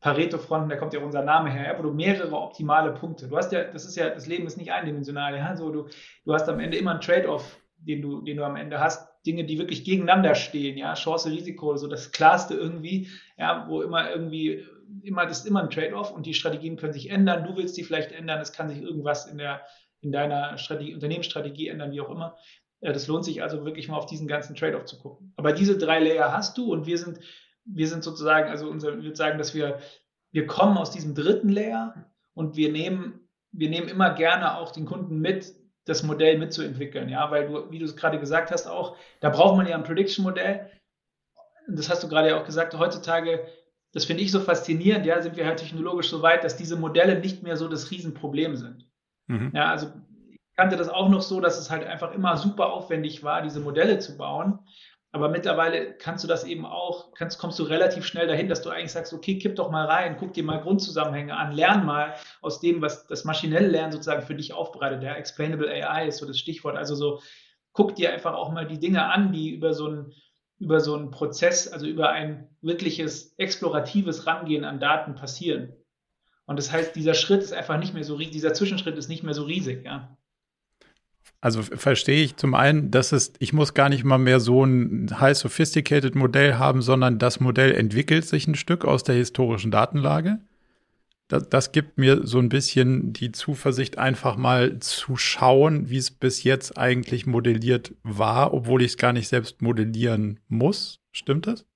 Pareto-Fronten, 0.00 0.68
da 0.68 0.76
kommt 0.76 0.94
ja 0.94 1.00
unser 1.00 1.22
Name 1.22 1.50
her, 1.50 1.72
ja, 1.72 1.78
wo 1.78 1.82
du 1.82 1.92
mehrere 1.92 2.36
optimale 2.36 2.92
Punkte. 2.92 3.28
Du 3.28 3.36
hast 3.36 3.52
ja, 3.52 3.62
das 3.62 3.84
ist 3.84 3.96
ja, 3.96 4.10
das 4.10 4.26
Leben 4.26 4.46
ist 4.46 4.58
nicht 4.58 4.72
eindimensional, 4.72 5.36
ja, 5.36 5.56
so 5.56 5.70
du, 5.70 5.86
du 6.24 6.34
hast 6.34 6.48
am 6.48 6.58
Ende 6.58 6.76
immer 6.76 6.94
ein 6.94 7.00
Trade-off 7.00 7.61
den 7.84 8.02
du, 8.02 8.22
den 8.22 8.36
du 8.36 8.44
am 8.44 8.56
Ende 8.56 8.80
hast, 8.80 9.08
Dinge, 9.26 9.44
die 9.44 9.58
wirklich 9.58 9.84
gegeneinander 9.84 10.34
stehen, 10.34 10.76
ja, 10.76 10.94
Chance, 10.94 11.30
Risiko, 11.30 11.76
so 11.76 11.86
das 11.86 12.10
Klarste 12.12 12.54
irgendwie, 12.54 13.08
ja, 13.36 13.66
wo 13.68 13.82
immer 13.82 14.10
irgendwie, 14.10 14.64
immer, 15.02 15.26
das 15.26 15.40
ist 15.40 15.46
immer 15.46 15.62
ein 15.62 15.70
Trade-off 15.70 16.12
und 16.12 16.26
die 16.26 16.34
Strategien 16.34 16.76
können 16.76 16.92
sich 16.92 17.10
ändern, 17.10 17.44
du 17.44 17.56
willst 17.56 17.76
die 17.76 17.84
vielleicht 17.84 18.12
ändern, 18.12 18.40
es 18.40 18.52
kann 18.52 18.68
sich 18.68 18.80
irgendwas 18.80 19.26
in 19.26 19.38
der, 19.38 19.62
in 20.00 20.10
deiner 20.10 20.58
Strategie, 20.58 20.94
Unternehmensstrategie 20.94 21.68
ändern, 21.68 21.92
wie 21.92 22.00
auch 22.00 22.10
immer. 22.10 22.36
Das 22.80 23.06
lohnt 23.06 23.24
sich 23.24 23.42
also 23.42 23.64
wirklich 23.64 23.88
mal 23.88 23.96
auf 23.96 24.06
diesen 24.06 24.26
ganzen 24.26 24.56
Trade-off 24.56 24.86
zu 24.86 24.98
gucken. 24.98 25.32
Aber 25.36 25.52
diese 25.52 25.78
drei 25.78 26.00
Layer 26.00 26.32
hast 26.32 26.58
du 26.58 26.72
und 26.72 26.86
wir 26.86 26.98
sind, 26.98 27.20
wir 27.64 27.86
sind 27.86 28.02
sozusagen, 28.02 28.50
also 28.50 28.68
unser, 28.68 28.98
ich 28.98 29.04
würde 29.04 29.16
sagen, 29.16 29.38
dass 29.38 29.54
wir 29.54 29.78
wir 30.32 30.46
kommen 30.46 30.78
aus 30.78 30.90
diesem 30.90 31.14
dritten 31.14 31.50
Layer 31.50 32.10
und 32.34 32.56
wir 32.56 32.72
nehmen, 32.72 33.20
wir 33.52 33.68
nehmen 33.68 33.88
immer 33.88 34.14
gerne 34.14 34.56
auch 34.56 34.72
den 34.72 34.86
Kunden 34.86 35.20
mit, 35.20 35.54
das 35.84 36.02
Modell 36.02 36.38
mitzuentwickeln, 36.38 37.08
ja, 37.08 37.30
weil 37.30 37.46
du, 37.46 37.70
wie 37.70 37.78
du 37.78 37.84
es 37.84 37.96
gerade 37.96 38.20
gesagt 38.20 38.50
hast, 38.50 38.66
auch, 38.66 38.96
da 39.20 39.30
braucht 39.30 39.56
man 39.56 39.66
ja 39.66 39.76
ein 39.76 39.84
Prediction-Modell. 39.84 40.70
Das 41.68 41.90
hast 41.90 42.02
du 42.02 42.08
gerade 42.08 42.28
ja 42.28 42.40
auch 42.40 42.44
gesagt, 42.44 42.74
heutzutage, 42.78 43.46
das 43.92 44.04
finde 44.04 44.22
ich 44.22 44.30
so 44.30 44.40
faszinierend, 44.40 45.06
ja, 45.06 45.20
sind 45.20 45.36
wir 45.36 45.46
halt 45.46 45.58
technologisch 45.58 46.08
so 46.08 46.22
weit, 46.22 46.44
dass 46.44 46.56
diese 46.56 46.76
Modelle 46.76 47.18
nicht 47.18 47.42
mehr 47.42 47.56
so 47.56 47.68
das 47.68 47.90
Riesenproblem 47.90 48.56
sind. 48.56 48.88
Mhm. 49.26 49.50
Ja, 49.54 49.70
also 49.70 49.88
ich 50.30 50.38
kannte 50.56 50.76
das 50.76 50.88
auch 50.88 51.08
noch 51.08 51.22
so, 51.22 51.40
dass 51.40 51.58
es 51.58 51.70
halt 51.70 51.84
einfach 51.84 52.12
immer 52.12 52.36
super 52.36 52.72
aufwendig 52.72 53.24
war, 53.24 53.42
diese 53.42 53.60
Modelle 53.60 53.98
zu 53.98 54.16
bauen. 54.16 54.60
Aber 55.14 55.28
mittlerweile 55.28 55.92
kannst 55.92 56.24
du 56.24 56.28
das 56.28 56.44
eben 56.44 56.64
auch, 56.64 57.12
kannst, 57.12 57.38
kommst 57.38 57.58
du 57.58 57.64
relativ 57.64 58.06
schnell 58.06 58.26
dahin, 58.26 58.48
dass 58.48 58.62
du 58.62 58.70
eigentlich 58.70 58.92
sagst, 58.92 59.12
okay, 59.12 59.38
kipp 59.38 59.56
doch 59.56 59.70
mal 59.70 59.84
rein, 59.84 60.16
guck 60.18 60.32
dir 60.32 60.42
mal 60.42 60.62
Grundzusammenhänge 60.62 61.36
an, 61.36 61.52
lern 61.52 61.84
mal 61.84 62.14
aus 62.40 62.60
dem, 62.60 62.80
was 62.80 63.06
das 63.06 63.24
maschinelle 63.24 63.68
Lernen 63.68 63.92
sozusagen 63.92 64.22
für 64.22 64.34
dich 64.34 64.54
aufbereitet. 64.54 65.02
Der 65.02 65.18
Explainable 65.18 65.70
AI 65.70 66.08
ist 66.08 66.16
so 66.16 66.26
das 66.26 66.38
Stichwort. 66.38 66.76
Also 66.76 66.94
so, 66.94 67.20
guck 67.72 67.94
dir 67.94 68.10
einfach 68.10 68.32
auch 68.32 68.52
mal 68.52 68.66
die 68.66 68.78
Dinge 68.78 69.04
an, 69.04 69.32
die 69.32 69.50
über 69.50 69.74
so 69.74 69.86
ein 69.88 70.12
über 70.62 70.78
so 70.78 70.94
einen 70.94 71.10
Prozess, 71.10 71.66
also 71.66 71.86
über 71.86 72.10
ein 72.10 72.48
wirkliches 72.60 73.34
exploratives 73.36 74.28
Rangehen 74.28 74.64
an 74.64 74.78
Daten 74.78 75.16
passieren. 75.16 75.72
Und 76.46 76.56
das 76.56 76.70
heißt, 76.70 76.94
dieser 76.94 77.14
Schritt 77.14 77.42
ist 77.42 77.52
einfach 77.52 77.78
nicht 77.78 77.94
mehr 77.94 78.04
so 78.04 78.16
dieser 78.16 78.54
Zwischenschritt 78.54 78.96
ist 78.96 79.08
nicht 79.08 79.24
mehr 79.24 79.34
so 79.34 79.42
riesig, 79.42 79.84
ja. 79.84 80.16
Also 81.42 81.62
verstehe 81.62 82.22
ich 82.22 82.36
zum 82.36 82.54
einen, 82.54 82.92
dass 82.92 83.10
es, 83.10 83.32
ich 83.40 83.52
muss 83.52 83.74
gar 83.74 83.88
nicht 83.88 84.04
mal 84.04 84.16
mehr 84.16 84.38
so 84.38 84.64
ein 84.64 85.18
high 85.18 85.36
sophisticated 85.36 86.14
Modell 86.14 86.54
haben, 86.54 86.82
sondern 86.82 87.18
das 87.18 87.40
Modell 87.40 87.74
entwickelt 87.74 88.24
sich 88.24 88.46
ein 88.46 88.54
Stück 88.54 88.84
aus 88.84 89.02
der 89.02 89.16
historischen 89.16 89.72
Datenlage. 89.72 90.38
Das, 91.26 91.48
das 91.48 91.72
gibt 91.72 91.98
mir 91.98 92.24
so 92.24 92.38
ein 92.38 92.48
bisschen 92.48 93.12
die 93.12 93.32
Zuversicht, 93.32 93.98
einfach 93.98 94.36
mal 94.36 94.78
zu 94.78 95.16
schauen, 95.16 95.90
wie 95.90 95.96
es 95.96 96.12
bis 96.12 96.44
jetzt 96.44 96.78
eigentlich 96.78 97.26
modelliert 97.26 97.92
war, 98.04 98.54
obwohl 98.54 98.80
ich 98.82 98.92
es 98.92 98.96
gar 98.96 99.12
nicht 99.12 99.26
selbst 99.26 99.62
modellieren 99.62 100.38
muss. 100.46 101.00
Stimmt 101.10 101.48
das? 101.48 101.66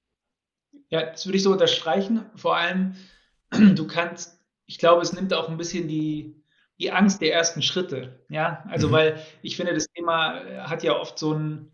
Ja, 0.90 1.10
das 1.10 1.26
würde 1.26 1.38
ich 1.38 1.42
so 1.42 1.50
unterstreichen. 1.50 2.24
Vor 2.36 2.56
allem, 2.56 2.94
du 3.50 3.88
kannst, 3.88 4.38
ich 4.66 4.78
glaube, 4.78 5.02
es 5.02 5.12
nimmt 5.12 5.34
auch 5.34 5.48
ein 5.48 5.56
bisschen 5.56 5.88
die, 5.88 6.35
die 6.78 6.92
Angst 6.92 7.20
der 7.20 7.32
ersten 7.32 7.62
Schritte. 7.62 8.20
Ja, 8.28 8.64
also 8.68 8.88
mhm. 8.88 8.92
weil 8.92 9.22
ich 9.42 9.56
finde, 9.56 9.74
das 9.74 9.86
Thema 9.88 10.42
hat 10.68 10.82
ja 10.82 10.98
oft 10.98 11.18
so 11.18 11.32
ein, 11.32 11.70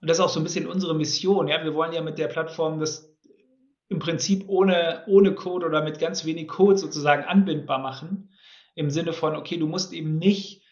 und 0.00 0.08
das 0.08 0.18
ist 0.18 0.24
auch 0.24 0.28
so 0.28 0.40
ein 0.40 0.44
bisschen 0.44 0.66
unsere 0.66 0.94
Mission. 0.94 1.48
Ja, 1.48 1.62
wir 1.62 1.74
wollen 1.74 1.92
ja 1.92 2.02
mit 2.02 2.18
der 2.18 2.28
Plattform 2.28 2.80
das 2.80 3.12
im 3.88 3.98
Prinzip 3.98 4.44
ohne, 4.48 5.04
ohne 5.06 5.34
Code 5.34 5.66
oder 5.66 5.82
mit 5.82 6.00
ganz 6.00 6.24
wenig 6.24 6.48
Code 6.48 6.78
sozusagen 6.78 7.24
anbindbar 7.24 7.78
machen. 7.78 8.30
Im 8.74 8.90
Sinne 8.90 9.12
von, 9.12 9.36
okay, 9.36 9.58
du 9.58 9.66
musst 9.66 9.92
eben 9.92 10.18
nicht, 10.18 10.62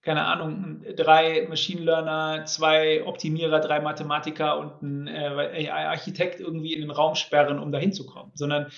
keine 0.00 0.24
Ahnung, 0.24 0.82
drei 0.96 1.46
Machine 1.48 1.82
Learner, 1.82 2.44
zwei 2.46 3.06
Optimierer, 3.06 3.60
drei 3.60 3.80
Mathematiker 3.80 4.58
und 4.58 4.82
ein 4.82 5.06
äh, 5.06 5.68
AI-Architekt 5.68 6.40
irgendwie 6.40 6.72
in 6.72 6.80
den 6.80 6.90
Raum 6.90 7.14
sperren, 7.14 7.58
um 7.58 7.70
da 7.70 7.78
hinzukommen, 7.78 8.32
sondern 8.34 8.72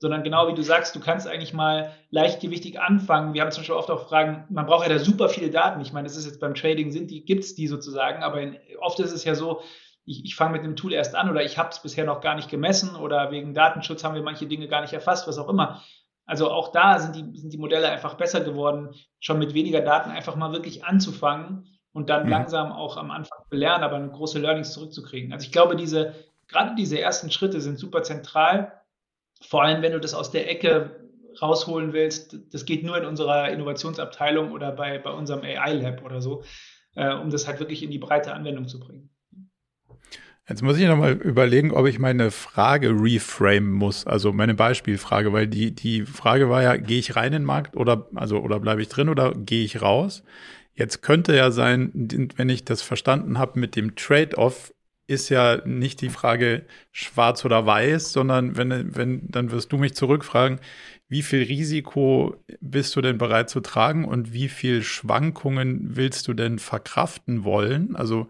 sondern 0.00 0.22
genau 0.22 0.48
wie 0.48 0.54
du 0.54 0.62
sagst, 0.62 0.94
du 0.94 1.00
kannst 1.00 1.26
eigentlich 1.26 1.52
mal 1.52 1.92
leichtgewichtig 2.10 2.80
anfangen. 2.80 3.34
Wir 3.34 3.42
haben 3.42 3.50
zum 3.50 3.62
Beispiel 3.62 3.74
oft 3.74 3.90
auch 3.90 4.08
Fragen, 4.08 4.44
man 4.48 4.66
braucht 4.66 4.86
ja 4.86 4.94
da 4.94 5.00
super 5.00 5.28
viele 5.28 5.50
Daten. 5.50 5.80
Ich 5.80 5.92
meine, 5.92 6.06
das 6.06 6.16
ist 6.16 6.26
jetzt 6.26 6.40
beim 6.40 6.54
Trading, 6.54 6.92
sind 6.92 7.10
die, 7.10 7.24
gibt 7.24 7.44
es 7.44 7.54
die 7.54 7.66
sozusagen, 7.66 8.22
aber 8.22 8.40
in, 8.40 8.56
oft 8.80 9.00
ist 9.00 9.12
es 9.12 9.24
ja 9.24 9.34
so, 9.34 9.60
ich, 10.04 10.24
ich 10.24 10.36
fange 10.36 10.52
mit 10.52 10.64
dem 10.64 10.76
Tool 10.76 10.92
erst 10.92 11.14
an 11.14 11.28
oder 11.28 11.42
ich 11.42 11.58
habe 11.58 11.70
es 11.70 11.82
bisher 11.82 12.04
noch 12.04 12.20
gar 12.20 12.36
nicht 12.36 12.48
gemessen 12.48 12.94
oder 12.96 13.30
wegen 13.30 13.54
Datenschutz 13.54 14.04
haben 14.04 14.14
wir 14.14 14.22
manche 14.22 14.46
Dinge 14.46 14.68
gar 14.68 14.80
nicht 14.80 14.92
erfasst, 14.92 15.26
was 15.26 15.38
auch 15.38 15.48
immer. 15.48 15.82
Also 16.24 16.50
auch 16.50 16.72
da 16.72 16.98
sind 16.98 17.16
die, 17.16 17.38
sind 17.38 17.52
die 17.52 17.58
Modelle 17.58 17.88
einfach 17.88 18.14
besser 18.14 18.40
geworden, 18.40 18.94
schon 19.18 19.38
mit 19.38 19.54
weniger 19.54 19.80
Daten 19.80 20.10
einfach 20.10 20.36
mal 20.36 20.52
wirklich 20.52 20.84
anzufangen 20.84 21.66
und 21.92 22.08
dann 22.08 22.24
mhm. 22.24 22.30
langsam 22.30 22.70
auch 22.70 22.96
am 22.96 23.10
Anfang 23.10 23.38
lernen, 23.50 23.82
aber 23.82 23.96
eine 23.96 24.10
große 24.10 24.38
Learnings 24.38 24.72
zurückzukriegen. 24.72 25.32
Also 25.32 25.44
ich 25.44 25.52
glaube, 25.52 25.74
diese, 25.74 26.14
gerade 26.46 26.74
diese 26.76 27.00
ersten 27.00 27.30
Schritte 27.30 27.60
sind 27.60 27.78
super 27.78 28.02
zentral 28.02 28.72
vor 29.40 29.62
allem, 29.62 29.82
wenn 29.82 29.92
du 29.92 30.00
das 30.00 30.14
aus 30.14 30.30
der 30.30 30.50
Ecke 30.50 31.08
rausholen 31.40 31.92
willst, 31.92 32.36
das 32.52 32.64
geht 32.64 32.84
nur 32.84 32.96
in 32.98 33.04
unserer 33.04 33.50
Innovationsabteilung 33.50 34.52
oder 34.52 34.72
bei, 34.72 34.98
bei 34.98 35.10
unserem 35.10 35.42
AI-Lab 35.42 36.04
oder 36.04 36.20
so, 36.20 36.42
äh, 36.96 37.14
um 37.14 37.30
das 37.30 37.46
halt 37.46 37.60
wirklich 37.60 37.82
in 37.82 37.90
die 37.90 37.98
breite 37.98 38.32
Anwendung 38.32 38.66
zu 38.66 38.80
bringen. 38.80 39.10
Jetzt 40.48 40.62
muss 40.62 40.78
ich 40.78 40.86
nochmal 40.86 41.12
überlegen, 41.12 41.72
ob 41.72 41.86
ich 41.86 41.98
meine 41.98 42.30
Frage 42.30 42.88
reframe 42.88 43.70
muss, 43.70 44.06
also 44.06 44.32
meine 44.32 44.54
Beispielfrage, 44.54 45.30
weil 45.32 45.46
die, 45.46 45.74
die 45.74 46.06
Frage 46.06 46.48
war 46.48 46.62
ja, 46.62 46.76
gehe 46.76 46.98
ich 46.98 47.16
rein 47.16 47.26
in 47.26 47.42
den 47.42 47.44
Markt 47.44 47.76
oder, 47.76 48.08
also, 48.14 48.38
oder 48.38 48.58
bleibe 48.58 48.80
ich 48.80 48.88
drin 48.88 49.10
oder 49.10 49.32
gehe 49.32 49.62
ich 49.62 49.82
raus? 49.82 50.24
Jetzt 50.72 51.02
könnte 51.02 51.36
ja 51.36 51.50
sein, 51.50 51.90
wenn 52.36 52.48
ich 52.48 52.64
das 52.64 52.80
verstanden 52.80 53.38
habe 53.38 53.60
mit 53.60 53.76
dem 53.76 53.94
Trade-off, 53.94 54.72
ist 55.08 55.30
ja 55.30 55.62
nicht 55.64 56.02
die 56.02 56.10
Frage 56.10 56.66
schwarz 56.92 57.44
oder 57.44 57.66
weiß, 57.66 58.12
sondern 58.12 58.56
wenn, 58.56 58.94
wenn, 58.94 59.22
dann 59.28 59.50
wirst 59.50 59.72
du 59.72 59.78
mich 59.78 59.94
zurückfragen, 59.94 60.60
wie 61.08 61.22
viel 61.22 61.42
Risiko 61.42 62.36
bist 62.60 62.94
du 62.94 63.00
denn 63.00 63.16
bereit 63.16 63.48
zu 63.48 63.60
tragen 63.60 64.04
und 64.04 64.34
wie 64.34 64.48
viel 64.48 64.82
Schwankungen 64.82 65.96
willst 65.96 66.28
du 66.28 66.34
denn 66.34 66.58
verkraften 66.58 67.42
wollen? 67.44 67.96
Also, 67.96 68.28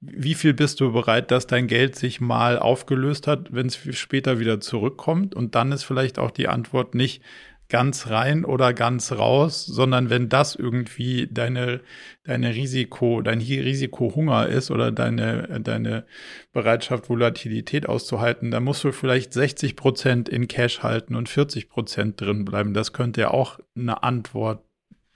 wie 0.00 0.34
viel 0.34 0.54
bist 0.54 0.80
du 0.80 0.92
bereit, 0.92 1.30
dass 1.30 1.46
dein 1.46 1.66
Geld 1.66 1.96
sich 1.96 2.20
mal 2.20 2.58
aufgelöst 2.58 3.26
hat, 3.26 3.52
wenn 3.52 3.66
es 3.66 3.76
später 3.96 4.38
wieder 4.38 4.60
zurückkommt? 4.60 5.34
Und 5.34 5.54
dann 5.56 5.72
ist 5.72 5.82
vielleicht 5.82 6.18
auch 6.18 6.30
die 6.30 6.46
Antwort 6.46 6.94
nicht, 6.94 7.22
ganz 7.68 8.08
rein 8.10 8.44
oder 8.44 8.74
ganz 8.74 9.12
raus, 9.12 9.64
sondern 9.64 10.10
wenn 10.10 10.28
das 10.28 10.54
irgendwie 10.54 11.28
deine, 11.30 11.80
deine 12.24 12.54
Risiko, 12.54 13.22
dein 13.22 13.40
Risikohunger 13.40 14.46
ist 14.48 14.70
oder 14.70 14.92
deine, 14.92 15.60
deine 15.60 16.04
Bereitschaft, 16.52 17.08
Volatilität 17.08 17.88
auszuhalten, 17.88 18.50
dann 18.50 18.64
musst 18.64 18.84
du 18.84 18.92
vielleicht 18.92 19.32
60 19.32 19.76
Prozent 19.76 20.28
in 20.28 20.46
Cash 20.46 20.82
halten 20.82 21.14
und 21.14 21.28
40 21.28 21.68
Prozent 21.68 22.20
drin 22.20 22.44
bleiben. 22.44 22.74
Das 22.74 22.92
könnte 22.92 23.22
ja 23.22 23.30
auch 23.30 23.58
eine 23.76 24.02
Antwort 24.02 24.62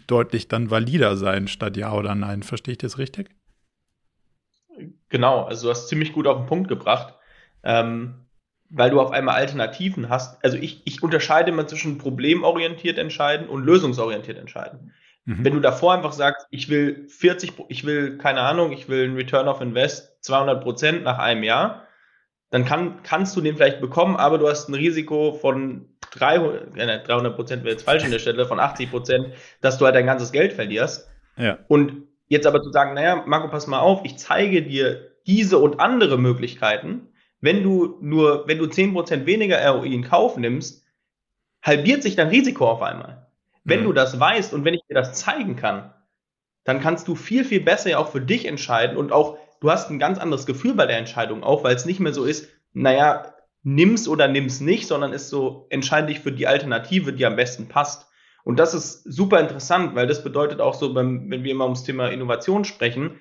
deutlich 0.06 0.48
dann 0.48 0.70
valider 0.70 1.16
sein, 1.16 1.48
statt 1.48 1.76
ja 1.76 1.92
oder 1.92 2.14
nein. 2.14 2.42
Verstehe 2.42 2.72
ich 2.72 2.78
das 2.78 2.98
richtig? 2.98 3.28
Genau, 5.10 5.44
also 5.44 5.66
du 5.66 5.70
hast 5.70 5.88
ziemlich 5.88 6.12
gut 6.12 6.26
auf 6.26 6.38
den 6.38 6.46
Punkt 6.46 6.68
gebracht. 6.68 7.14
Ähm, 7.62 8.27
weil 8.70 8.90
du 8.90 9.00
auf 9.00 9.10
einmal 9.10 9.36
Alternativen 9.36 10.08
hast. 10.08 10.42
Also 10.44 10.56
ich, 10.56 10.82
ich 10.84 11.02
unterscheide 11.02 11.50
immer 11.50 11.66
zwischen 11.66 11.98
problemorientiert 11.98 12.98
entscheiden 12.98 13.48
und 13.48 13.64
lösungsorientiert 13.64 14.38
entscheiden. 14.38 14.92
Mhm. 15.24 15.44
Wenn 15.44 15.52
du 15.54 15.60
davor 15.60 15.94
einfach 15.94 16.12
sagst, 16.12 16.46
ich 16.50 16.68
will 16.68 17.06
40, 17.08 17.52
ich 17.68 17.84
will, 17.84 18.18
keine 18.18 18.40
Ahnung, 18.40 18.72
ich 18.72 18.88
will 18.88 19.04
einen 19.04 19.16
Return 19.16 19.48
of 19.48 19.60
Invest 19.60 20.22
200 20.22 20.62
Prozent 20.62 21.04
nach 21.04 21.18
einem 21.18 21.42
Jahr, 21.42 21.84
dann 22.50 22.64
kann, 22.64 23.02
kannst 23.02 23.36
du 23.36 23.40
den 23.40 23.56
vielleicht 23.56 23.80
bekommen, 23.80 24.16
aber 24.16 24.38
du 24.38 24.48
hast 24.48 24.68
ein 24.68 24.74
Risiko 24.74 25.32
von 25.32 25.86
300, 26.12 26.76
äh, 26.76 27.02
300 27.04 27.36
Prozent 27.36 27.64
wäre 27.64 27.72
jetzt 27.72 27.84
falsch 27.84 28.04
in 28.04 28.10
der 28.10 28.18
Stelle, 28.18 28.46
von 28.46 28.58
80 28.58 28.90
Prozent, 28.90 29.28
dass 29.60 29.76
du 29.78 29.84
halt 29.84 29.94
dein 29.94 30.06
ganzes 30.06 30.32
Geld 30.32 30.54
verlierst. 30.54 31.08
Ja. 31.36 31.58
Und 31.68 32.04
jetzt 32.28 32.46
aber 32.46 32.62
zu 32.62 32.70
sagen, 32.70 32.94
naja, 32.94 33.22
Marco, 33.26 33.48
pass 33.48 33.66
mal 33.66 33.80
auf, 33.80 34.00
ich 34.04 34.16
zeige 34.16 34.62
dir 34.62 35.12
diese 35.26 35.58
und 35.58 35.78
andere 35.78 36.16
Möglichkeiten, 36.16 37.07
wenn 37.40 37.62
du 37.62 37.98
nur, 38.00 38.46
wenn 38.48 38.58
du 38.58 38.64
10% 38.64 39.26
weniger 39.26 39.64
ROI 39.68 39.86
in 39.86 40.02
Kauf 40.02 40.36
nimmst, 40.36 40.84
halbiert 41.62 42.02
sich 42.02 42.16
dein 42.16 42.28
Risiko 42.28 42.68
auf 42.68 42.82
einmal. 42.82 43.28
Wenn 43.64 43.80
mhm. 43.80 43.84
du 43.84 43.92
das 43.92 44.18
weißt 44.18 44.54
und 44.54 44.64
wenn 44.64 44.74
ich 44.74 44.82
dir 44.88 44.94
das 44.94 45.14
zeigen 45.14 45.56
kann, 45.56 45.92
dann 46.64 46.80
kannst 46.80 47.08
du 47.08 47.14
viel, 47.14 47.44
viel 47.44 47.60
besser 47.60 47.90
ja 47.90 47.98
auch 47.98 48.10
für 48.10 48.20
dich 48.20 48.44
entscheiden 48.46 48.96
und 48.96 49.12
auch, 49.12 49.38
du 49.60 49.70
hast 49.70 49.90
ein 49.90 49.98
ganz 49.98 50.18
anderes 50.18 50.46
Gefühl 50.46 50.74
bei 50.74 50.86
der 50.86 50.98
Entscheidung 50.98 51.42
auch, 51.42 51.64
weil 51.64 51.74
es 51.74 51.86
nicht 51.86 52.00
mehr 52.00 52.12
so 52.12 52.24
ist, 52.24 52.48
naja, 52.72 53.34
nimm's 53.62 54.08
oder 54.08 54.28
nimm's 54.28 54.60
nicht, 54.60 54.86
sondern 54.86 55.12
ist 55.12 55.30
so, 55.30 55.66
entscheide 55.70 56.08
dich 56.08 56.20
für 56.20 56.32
die 56.32 56.46
Alternative, 56.46 57.12
die 57.12 57.26
am 57.26 57.36
besten 57.36 57.68
passt. 57.68 58.08
Und 58.44 58.58
das 58.58 58.74
ist 58.74 59.02
super 59.02 59.40
interessant, 59.40 59.94
weil 59.94 60.06
das 60.06 60.22
bedeutet 60.22 60.60
auch 60.60 60.74
so, 60.74 60.94
beim, 60.94 61.30
wenn 61.30 61.44
wir 61.44 61.52
immer 61.52 61.64
ums 61.64 61.84
Thema 61.84 62.08
Innovation 62.08 62.64
sprechen, 62.64 63.20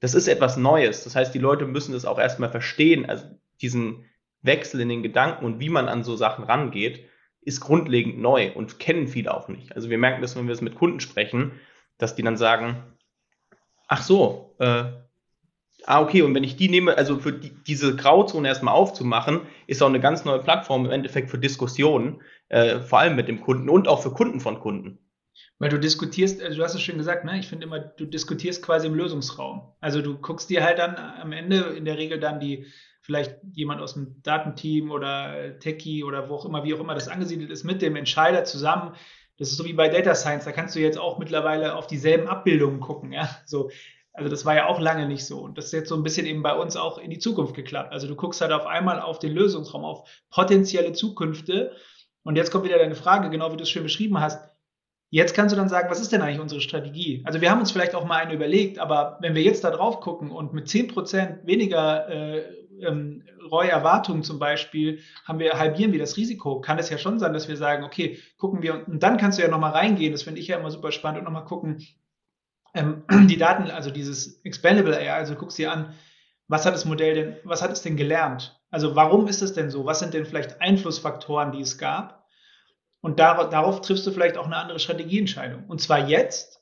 das 0.00 0.14
ist 0.14 0.28
etwas 0.28 0.56
Neues. 0.56 1.04
Das 1.04 1.14
heißt, 1.14 1.34
die 1.34 1.38
Leute 1.38 1.66
müssen 1.66 1.92
das 1.92 2.04
auch 2.04 2.18
erstmal 2.18 2.50
verstehen. 2.50 3.04
Also 3.06 3.26
diesen 3.62 4.04
Wechsel 4.42 4.80
in 4.80 4.88
den 4.88 5.02
Gedanken 5.02 5.44
und 5.44 5.60
wie 5.60 5.68
man 5.68 5.88
an 5.88 6.04
so 6.04 6.16
Sachen 6.16 6.44
rangeht, 6.44 7.04
ist 7.42 7.60
grundlegend 7.60 8.18
neu 8.18 8.52
und 8.52 8.78
kennen 8.78 9.08
viele 9.08 9.34
auch 9.34 9.48
nicht. 9.48 9.74
Also 9.74 9.90
wir 9.90 9.98
merken 9.98 10.22
das, 10.22 10.36
wenn 10.36 10.46
wir 10.46 10.52
es 10.52 10.60
mit 10.60 10.74
Kunden 10.74 11.00
sprechen, 11.00 11.52
dass 11.98 12.14
die 12.14 12.22
dann 12.22 12.36
sagen, 12.36 12.82
ach 13.88 14.02
so, 14.02 14.54
äh, 14.58 14.84
ah 15.84 16.00
okay, 16.00 16.22
und 16.22 16.34
wenn 16.34 16.44
ich 16.44 16.56
die 16.56 16.68
nehme, 16.68 16.96
also 16.96 17.18
für 17.18 17.32
die, 17.32 17.50
diese 17.66 17.96
Grauzone 17.96 18.48
erstmal 18.48 18.74
aufzumachen, 18.74 19.42
ist 19.66 19.82
auch 19.82 19.88
eine 19.88 20.00
ganz 20.00 20.24
neue 20.24 20.40
Plattform 20.40 20.86
im 20.86 20.90
Endeffekt 20.90 21.30
für 21.30 21.38
Diskussionen, 21.38 22.20
äh, 22.48 22.80
vor 22.80 22.98
allem 22.98 23.16
mit 23.16 23.28
dem 23.28 23.40
Kunden 23.40 23.68
und 23.68 23.88
auch 23.88 24.02
für 24.02 24.12
Kunden 24.12 24.40
von 24.40 24.60
Kunden. 24.60 24.98
Weil 25.58 25.70
du 25.70 25.78
diskutierst, 25.78 26.42
also 26.42 26.58
du 26.58 26.64
hast 26.64 26.74
es 26.74 26.82
schön 26.82 26.98
gesagt, 26.98 27.24
ne? 27.24 27.38
Ich 27.38 27.48
finde 27.48 27.66
immer, 27.66 27.78
du 27.78 28.06
diskutierst 28.06 28.62
quasi 28.62 28.86
im 28.86 28.94
Lösungsraum. 28.94 29.74
Also 29.80 30.02
du 30.02 30.18
guckst 30.18 30.50
dir 30.50 30.64
halt 30.64 30.78
dann 30.78 30.96
am 30.96 31.32
Ende 31.32 31.56
in 31.76 31.84
der 31.84 31.98
Regel 31.98 32.18
dann 32.18 32.40
die 32.40 32.66
vielleicht 33.10 33.40
jemand 33.54 33.80
aus 33.80 33.94
dem 33.94 34.22
Datenteam 34.22 34.92
oder 34.92 35.58
Techie 35.58 36.04
oder 36.04 36.28
wo 36.28 36.36
auch 36.36 36.44
immer, 36.44 36.62
wie 36.62 36.72
auch 36.74 36.78
immer 36.78 36.94
das 36.94 37.08
angesiedelt 37.08 37.50
ist, 37.50 37.64
mit 37.64 37.82
dem 37.82 37.96
Entscheider 37.96 38.44
zusammen. 38.44 38.94
Das 39.36 39.50
ist 39.50 39.56
so 39.56 39.64
wie 39.64 39.72
bei 39.72 39.88
Data 39.88 40.14
Science, 40.14 40.44
da 40.44 40.52
kannst 40.52 40.76
du 40.76 40.80
jetzt 40.80 40.96
auch 40.96 41.18
mittlerweile 41.18 41.74
auf 41.74 41.88
dieselben 41.88 42.28
Abbildungen 42.28 42.78
gucken, 42.78 43.12
ja. 43.12 43.28
So, 43.46 43.68
also 44.12 44.30
das 44.30 44.44
war 44.44 44.54
ja 44.54 44.66
auch 44.66 44.78
lange 44.78 45.08
nicht 45.08 45.26
so. 45.26 45.40
Und 45.40 45.58
das 45.58 45.66
ist 45.66 45.72
jetzt 45.72 45.88
so 45.88 45.96
ein 45.96 46.04
bisschen 46.04 46.24
eben 46.24 46.44
bei 46.44 46.54
uns 46.54 46.76
auch 46.76 46.98
in 46.98 47.10
die 47.10 47.18
Zukunft 47.18 47.54
geklappt. 47.54 47.92
Also 47.92 48.06
du 48.06 48.14
guckst 48.14 48.40
halt 48.40 48.52
auf 48.52 48.66
einmal 48.66 49.00
auf 49.00 49.18
den 49.18 49.32
Lösungsraum, 49.32 49.84
auf 49.84 50.08
potenzielle 50.30 50.92
Zukünfte. 50.92 51.72
Und 52.22 52.36
jetzt 52.36 52.52
kommt 52.52 52.64
wieder 52.64 52.78
deine 52.78 52.94
Frage, 52.94 53.28
genau 53.28 53.50
wie 53.52 53.56
du 53.56 53.64
es 53.64 53.70
schön 53.70 53.82
beschrieben 53.82 54.20
hast. 54.20 54.38
Jetzt 55.12 55.34
kannst 55.34 55.52
du 55.52 55.56
dann 55.56 55.68
sagen, 55.68 55.90
was 55.90 56.00
ist 56.00 56.12
denn 56.12 56.22
eigentlich 56.22 56.38
unsere 56.38 56.60
Strategie? 56.60 57.24
Also 57.24 57.40
wir 57.40 57.50
haben 57.50 57.58
uns 57.58 57.72
vielleicht 57.72 57.96
auch 57.96 58.04
mal 58.04 58.18
eine 58.18 58.34
überlegt, 58.34 58.78
aber 58.78 59.18
wenn 59.20 59.34
wir 59.34 59.42
jetzt 59.42 59.64
da 59.64 59.70
drauf 59.70 59.98
gucken 59.98 60.30
und 60.30 60.52
mit 60.52 60.68
10% 60.68 61.44
weniger 61.44 62.08
äh, 62.08 62.59
ähm, 62.82 63.24
ROI-Erwartungen 63.50 64.22
zum 64.22 64.38
Beispiel, 64.38 65.00
haben 65.24 65.38
wir, 65.38 65.58
halbieren 65.58 65.92
wir 65.92 65.98
das 65.98 66.16
Risiko, 66.16 66.60
kann 66.60 66.78
es 66.78 66.90
ja 66.90 66.98
schon 66.98 67.18
sein, 67.18 67.32
dass 67.32 67.48
wir 67.48 67.56
sagen, 67.56 67.84
okay, 67.84 68.18
gucken 68.38 68.62
wir, 68.62 68.86
und 68.88 69.02
dann 69.02 69.16
kannst 69.16 69.38
du 69.38 69.42
ja 69.42 69.48
nochmal 69.48 69.72
reingehen, 69.72 70.12
das 70.12 70.22
finde 70.22 70.40
ich 70.40 70.48
ja 70.48 70.58
immer 70.58 70.70
super 70.70 70.92
spannend, 70.92 71.20
und 71.20 71.24
nochmal 71.24 71.44
gucken, 71.44 71.86
ähm, 72.74 73.04
die 73.28 73.36
Daten, 73.36 73.70
also 73.70 73.90
dieses 73.90 74.44
Expandable 74.44 74.96
AI, 74.96 75.12
also 75.12 75.34
guckst 75.34 75.58
dir 75.58 75.72
an, 75.72 75.94
was 76.48 76.66
hat 76.66 76.74
das 76.74 76.84
Modell 76.84 77.14
denn, 77.14 77.36
was 77.44 77.62
hat 77.62 77.70
es 77.70 77.82
denn 77.82 77.96
gelernt? 77.96 78.60
Also 78.70 78.96
warum 78.96 79.28
ist 79.28 79.42
es 79.42 79.52
denn 79.52 79.70
so? 79.70 79.84
Was 79.84 80.00
sind 80.00 80.14
denn 80.14 80.26
vielleicht 80.26 80.60
Einflussfaktoren, 80.60 81.52
die 81.52 81.60
es 81.60 81.78
gab? 81.78 82.26
Und 83.00 83.18
dar 83.18 83.48
darauf 83.48 83.80
triffst 83.80 84.06
du 84.06 84.10
vielleicht 84.10 84.36
auch 84.36 84.46
eine 84.46 84.56
andere 84.56 84.78
Strategieentscheidung. 84.78 85.64
Und 85.68 85.80
zwar 85.80 86.08
jetzt 86.08 86.59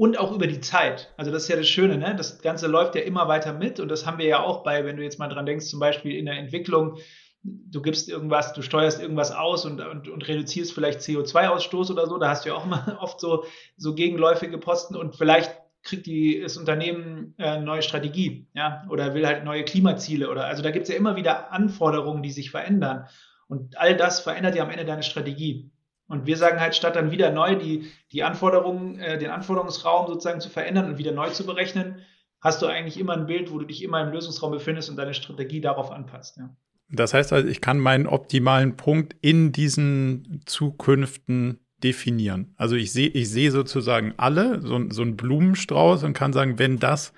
und 0.00 0.18
auch 0.18 0.32
über 0.32 0.46
die 0.46 0.62
Zeit. 0.62 1.12
Also 1.18 1.30
das 1.30 1.42
ist 1.42 1.48
ja 1.50 1.56
das 1.56 1.68
Schöne, 1.68 1.98
ne? 1.98 2.14
Das 2.16 2.40
Ganze 2.40 2.68
läuft 2.68 2.94
ja 2.94 3.02
immer 3.02 3.28
weiter 3.28 3.52
mit 3.52 3.80
und 3.80 3.90
das 3.90 4.06
haben 4.06 4.16
wir 4.16 4.24
ja 4.24 4.42
auch 4.42 4.62
bei, 4.62 4.86
wenn 4.86 4.96
du 4.96 5.02
jetzt 5.02 5.18
mal 5.18 5.28
dran 5.28 5.44
denkst, 5.44 5.66
zum 5.66 5.78
Beispiel 5.78 6.16
in 6.16 6.24
der 6.24 6.38
Entwicklung, 6.38 6.96
du 7.42 7.82
gibst 7.82 8.08
irgendwas, 8.08 8.54
du 8.54 8.62
steuerst 8.62 9.02
irgendwas 9.02 9.30
aus 9.30 9.66
und, 9.66 9.78
und, 9.82 10.08
und 10.08 10.26
reduzierst 10.26 10.72
vielleicht 10.72 11.00
CO2-Ausstoß 11.00 11.90
oder 11.90 12.06
so, 12.06 12.16
da 12.16 12.30
hast 12.30 12.46
du 12.46 12.48
ja 12.48 12.54
auch 12.54 12.64
mal 12.64 12.96
oft 13.02 13.20
so, 13.20 13.44
so 13.76 13.94
gegenläufige 13.94 14.56
Posten 14.56 14.96
und 14.96 15.16
vielleicht 15.16 15.54
kriegt 15.82 16.06
die, 16.06 16.40
das 16.40 16.56
Unternehmen 16.56 17.34
äh, 17.36 17.60
neue 17.60 17.82
Strategie, 17.82 18.46
ja, 18.54 18.86
oder 18.88 19.12
will 19.12 19.26
halt 19.26 19.44
neue 19.44 19.64
Klimaziele 19.66 20.30
oder 20.30 20.46
also 20.46 20.62
da 20.62 20.70
gibt 20.70 20.84
es 20.84 20.88
ja 20.88 20.96
immer 20.98 21.16
wieder 21.16 21.52
Anforderungen, 21.52 22.22
die 22.22 22.32
sich 22.32 22.50
verändern. 22.50 23.06
Und 23.48 23.76
all 23.76 23.98
das 23.98 24.20
verändert 24.20 24.54
ja 24.54 24.62
am 24.62 24.70
Ende 24.70 24.86
deine 24.86 25.02
Strategie. 25.02 25.70
Und 26.10 26.26
wir 26.26 26.36
sagen 26.36 26.60
halt, 26.60 26.74
statt 26.74 26.96
dann 26.96 27.12
wieder 27.12 27.30
neu 27.30 27.54
die, 27.54 27.90
die 28.10 28.24
Anforderungen, 28.24 28.98
äh, 28.98 29.16
den 29.16 29.30
Anforderungsraum 29.30 30.08
sozusagen 30.08 30.40
zu 30.40 30.50
verändern 30.50 30.86
und 30.86 30.98
wieder 30.98 31.12
neu 31.12 31.30
zu 31.30 31.46
berechnen, 31.46 32.00
hast 32.40 32.60
du 32.62 32.66
eigentlich 32.66 32.98
immer 32.98 33.12
ein 33.12 33.26
Bild, 33.26 33.52
wo 33.52 33.58
du 33.58 33.64
dich 33.64 33.82
immer 33.82 34.02
im 34.02 34.12
Lösungsraum 34.12 34.50
befindest 34.50 34.90
und 34.90 34.96
deine 34.96 35.14
Strategie 35.14 35.60
darauf 35.60 35.92
anpasst. 35.92 36.36
Ja. 36.38 36.50
Das 36.88 37.14
heißt 37.14 37.32
also, 37.32 37.46
ich 37.46 37.60
kann 37.60 37.78
meinen 37.78 38.08
optimalen 38.08 38.76
Punkt 38.76 39.14
in 39.20 39.52
diesen 39.52 40.42
Zukünften 40.46 41.60
definieren. 41.84 42.54
Also 42.56 42.74
ich 42.74 42.92
sehe 42.92 43.08
ich 43.08 43.30
sehe 43.30 43.52
sozusagen 43.52 44.12
alle, 44.16 44.60
so, 44.62 44.90
so 44.90 45.02
ein 45.02 45.16
Blumenstrauß 45.16 46.02
und 46.02 46.12
kann 46.12 46.32
sagen, 46.32 46.58
wenn 46.58 46.80
das 46.80 47.12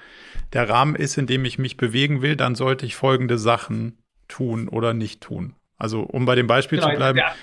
der 0.52 0.68
Rahmen 0.68 0.96
ist, 0.96 1.16
in 1.16 1.26
dem 1.26 1.46
ich 1.46 1.58
mich 1.58 1.78
bewegen 1.78 2.20
will, 2.20 2.36
dann 2.36 2.54
sollte 2.54 2.84
ich 2.84 2.94
folgende 2.94 3.38
Sachen 3.38 3.98
tun 4.28 4.68
oder 4.68 4.92
nicht 4.92 5.22
tun. 5.22 5.54
Also 5.78 6.02
um 6.02 6.26
bei 6.26 6.34
dem 6.34 6.46
Beispiel 6.46 6.78
genau, 6.78 6.90
zu 6.90 6.96
bleiben, 6.96 7.18
ja. 7.18 7.34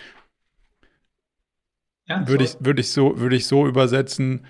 Ja, 2.10 2.28
würde, 2.28 2.44
ich, 2.44 2.56
würde, 2.60 2.82
ich 2.82 2.92
so, 2.92 3.20
würde 3.20 3.36
ich 3.36 3.46
so 3.46 3.68
übersetzen, 3.68 4.46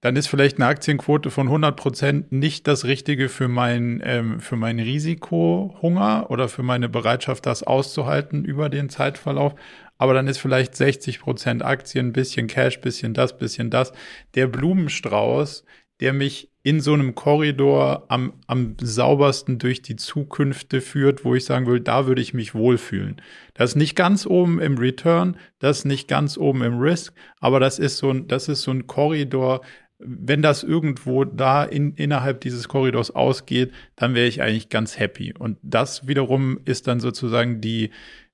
dann 0.00 0.16
ist 0.16 0.26
vielleicht 0.26 0.56
eine 0.56 0.66
Aktienquote 0.66 1.30
von 1.30 1.46
100 1.46 1.76
Prozent 1.76 2.32
nicht 2.32 2.66
das 2.66 2.84
Richtige 2.84 3.30
für 3.30 3.48
mein, 3.48 4.02
ähm, 4.04 4.40
für 4.40 4.56
mein 4.56 4.78
Risikohunger 4.78 6.26
oder 6.28 6.48
für 6.48 6.62
meine 6.62 6.90
Bereitschaft, 6.90 7.46
das 7.46 7.62
auszuhalten 7.62 8.44
über 8.44 8.68
den 8.68 8.90
Zeitverlauf. 8.90 9.54
Aber 9.96 10.12
dann 10.12 10.28
ist 10.28 10.38
vielleicht 10.38 10.74
60 10.74 11.20
Prozent 11.20 11.64
Aktien, 11.64 12.12
bisschen 12.12 12.48
Cash, 12.48 12.80
bisschen 12.82 13.14
das, 13.14 13.38
bisschen 13.38 13.70
das. 13.70 13.92
Der 14.34 14.46
Blumenstrauß, 14.46 15.64
der 16.00 16.12
mich 16.12 16.50
in 16.64 16.80
so 16.80 16.94
einem 16.94 17.14
Korridor 17.14 18.06
am, 18.08 18.32
am 18.46 18.74
saubersten 18.80 19.58
durch 19.58 19.82
die 19.82 19.96
Zukünfte 19.96 20.80
führt, 20.80 21.22
wo 21.22 21.34
ich 21.34 21.44
sagen 21.44 21.66
will, 21.66 21.78
da 21.78 22.06
würde 22.06 22.22
ich 22.22 22.32
mich 22.32 22.54
wohlfühlen. 22.54 23.20
Das 23.52 23.70
ist 23.70 23.76
nicht 23.76 23.94
ganz 23.94 24.26
oben 24.26 24.60
im 24.60 24.78
Return, 24.78 25.36
das 25.58 25.80
ist 25.80 25.84
nicht 25.84 26.08
ganz 26.08 26.38
oben 26.38 26.62
im 26.62 26.78
Risk, 26.78 27.14
aber 27.38 27.60
das 27.60 27.78
ist 27.78 27.98
so 27.98 28.10
ein, 28.10 28.28
das 28.28 28.48
ist 28.48 28.62
so 28.62 28.70
ein 28.70 28.86
Korridor. 28.86 29.60
Wenn 29.98 30.40
das 30.40 30.62
irgendwo 30.62 31.24
da 31.24 31.64
in, 31.64 31.92
innerhalb 31.96 32.40
dieses 32.40 32.66
Korridors 32.66 33.10
ausgeht, 33.10 33.70
dann 33.94 34.14
wäre 34.14 34.26
ich 34.26 34.40
eigentlich 34.40 34.70
ganz 34.70 34.98
happy. 34.98 35.34
Und 35.38 35.58
das 35.62 36.08
wiederum 36.08 36.60
ist 36.64 36.88
dann 36.88 36.98
sozusagen 36.98 37.60
die 37.60 37.90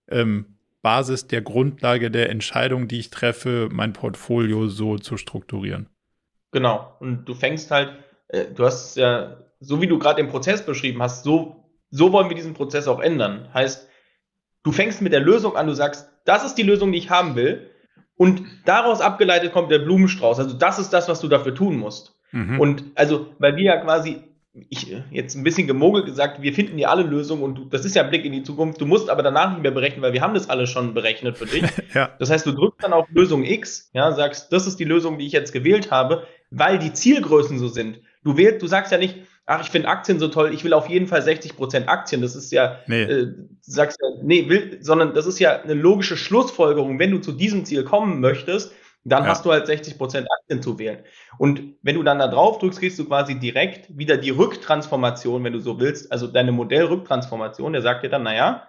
ähm, 0.08 0.46
Basis 0.82 1.26
der 1.26 1.42
Grundlage 1.42 2.12
der 2.12 2.30
Entscheidung, 2.30 2.86
die 2.86 3.00
ich 3.00 3.10
treffe, 3.10 3.68
mein 3.72 3.92
Portfolio 3.92 4.68
so 4.68 4.98
zu 4.98 5.16
strukturieren. 5.16 5.88
Genau. 6.52 6.94
Und 7.00 7.24
du 7.28 7.34
fängst 7.34 7.72
halt, 7.72 7.92
äh, 8.32 8.46
du 8.54 8.64
hast 8.64 8.96
ja, 8.96 9.36
so 9.60 9.80
wie 9.80 9.86
du 9.86 9.98
gerade 9.98 10.22
den 10.22 10.30
Prozess 10.30 10.64
beschrieben 10.64 11.02
hast, 11.02 11.24
so, 11.24 11.64
so 11.90 12.12
wollen 12.12 12.28
wir 12.28 12.36
diesen 12.36 12.54
Prozess 12.54 12.88
auch 12.88 13.00
ändern. 13.00 13.48
Heißt, 13.52 13.88
du 14.62 14.72
fängst 14.72 15.02
mit 15.02 15.12
der 15.12 15.20
Lösung 15.20 15.56
an, 15.56 15.66
du 15.66 15.74
sagst, 15.74 16.08
das 16.24 16.44
ist 16.44 16.54
die 16.54 16.62
Lösung, 16.62 16.92
die 16.92 16.98
ich 16.98 17.10
haben 17.10 17.34
will. 17.34 17.70
Und 18.16 18.42
daraus 18.66 19.00
abgeleitet 19.00 19.52
kommt 19.52 19.70
der 19.70 19.78
Blumenstrauß. 19.78 20.38
Also 20.38 20.54
das 20.54 20.78
ist 20.78 20.90
das, 20.90 21.08
was 21.08 21.20
du 21.20 21.28
dafür 21.28 21.54
tun 21.54 21.76
musst. 21.76 22.18
Mhm. 22.32 22.60
Und 22.60 22.84
also, 22.94 23.28
weil 23.38 23.56
wir 23.56 23.64
ja 23.64 23.76
quasi 23.78 24.22
ich 24.68 24.94
jetzt 25.10 25.36
ein 25.36 25.44
bisschen 25.44 25.68
gemogelt 25.68 26.06
gesagt, 26.06 26.42
wir 26.42 26.52
finden 26.52 26.76
ja 26.76 26.88
alle 26.88 27.04
Lösungen 27.04 27.42
und 27.42 27.54
du, 27.54 27.64
das 27.66 27.84
ist 27.84 27.94
ja 27.94 28.02
ein 28.02 28.10
Blick 28.10 28.24
in 28.24 28.32
die 28.32 28.42
Zukunft. 28.42 28.80
Du 28.80 28.86
musst 28.86 29.08
aber 29.08 29.22
danach 29.22 29.52
nicht 29.52 29.62
mehr 29.62 29.70
berechnen, 29.70 30.02
weil 30.02 30.12
wir 30.12 30.22
haben 30.22 30.34
das 30.34 30.50
alles 30.50 30.70
schon 30.70 30.92
berechnet 30.92 31.38
für 31.38 31.46
dich. 31.46 31.62
ja. 31.94 32.10
Das 32.18 32.30
heißt, 32.30 32.46
du 32.46 32.52
drückst 32.52 32.82
dann 32.82 32.92
auf 32.92 33.06
Lösung 33.10 33.44
X, 33.44 33.90
ja, 33.94 34.10
sagst, 34.12 34.52
das 34.52 34.66
ist 34.66 34.80
die 34.80 34.84
Lösung, 34.84 35.18
die 35.18 35.26
ich 35.26 35.32
jetzt 35.32 35.52
gewählt 35.52 35.90
habe, 35.90 36.26
weil 36.50 36.78
die 36.78 36.92
Zielgrößen 36.92 37.58
so 37.58 37.68
sind. 37.68 38.00
Du 38.22 38.36
wählst, 38.36 38.62
du 38.62 38.66
sagst 38.66 38.92
ja 38.92 38.98
nicht, 38.98 39.16
ach, 39.46 39.62
ich 39.62 39.70
finde 39.70 39.88
Aktien 39.88 40.18
so 40.18 40.28
toll, 40.28 40.52
ich 40.54 40.64
will 40.64 40.72
auf 40.72 40.88
jeden 40.88 41.06
Fall 41.06 41.22
60 41.22 41.56
Prozent 41.56 41.88
Aktien. 41.88 42.22
Das 42.22 42.36
ist 42.36 42.52
ja, 42.52 42.78
nee. 42.86 43.02
äh, 43.02 43.34
sagst 43.62 43.98
ja, 44.00 44.08
nee, 44.22 44.48
will, 44.48 44.78
sondern 44.80 45.14
das 45.14 45.26
ist 45.26 45.38
ja 45.38 45.60
eine 45.60 45.74
logische 45.74 46.16
Schlussfolgerung. 46.16 46.98
Wenn 46.98 47.10
du 47.10 47.18
zu 47.18 47.32
diesem 47.32 47.64
Ziel 47.64 47.84
kommen 47.84 48.20
möchtest, 48.20 48.72
dann 49.04 49.24
ja. 49.24 49.30
hast 49.30 49.44
du 49.44 49.50
halt 49.50 49.66
60 49.66 49.96
Prozent 49.96 50.28
Aktien 50.40 50.62
zu 50.62 50.78
wählen. 50.78 50.98
Und 51.38 51.74
wenn 51.82 51.96
du 51.96 52.02
dann 52.02 52.18
da 52.18 52.28
drauf 52.28 52.58
drückst, 52.58 52.80
kriegst 52.80 52.98
du 52.98 53.06
quasi 53.06 53.38
direkt 53.38 53.96
wieder 53.96 54.18
die 54.18 54.30
Rücktransformation, 54.30 55.42
wenn 55.42 55.54
du 55.54 55.60
so 55.60 55.80
willst, 55.80 56.12
also 56.12 56.26
deine 56.26 56.52
Modellrücktransformation, 56.52 57.72
der 57.72 57.82
sagt 57.82 58.04
dir 58.04 58.10
dann, 58.10 58.24
naja, 58.24 58.68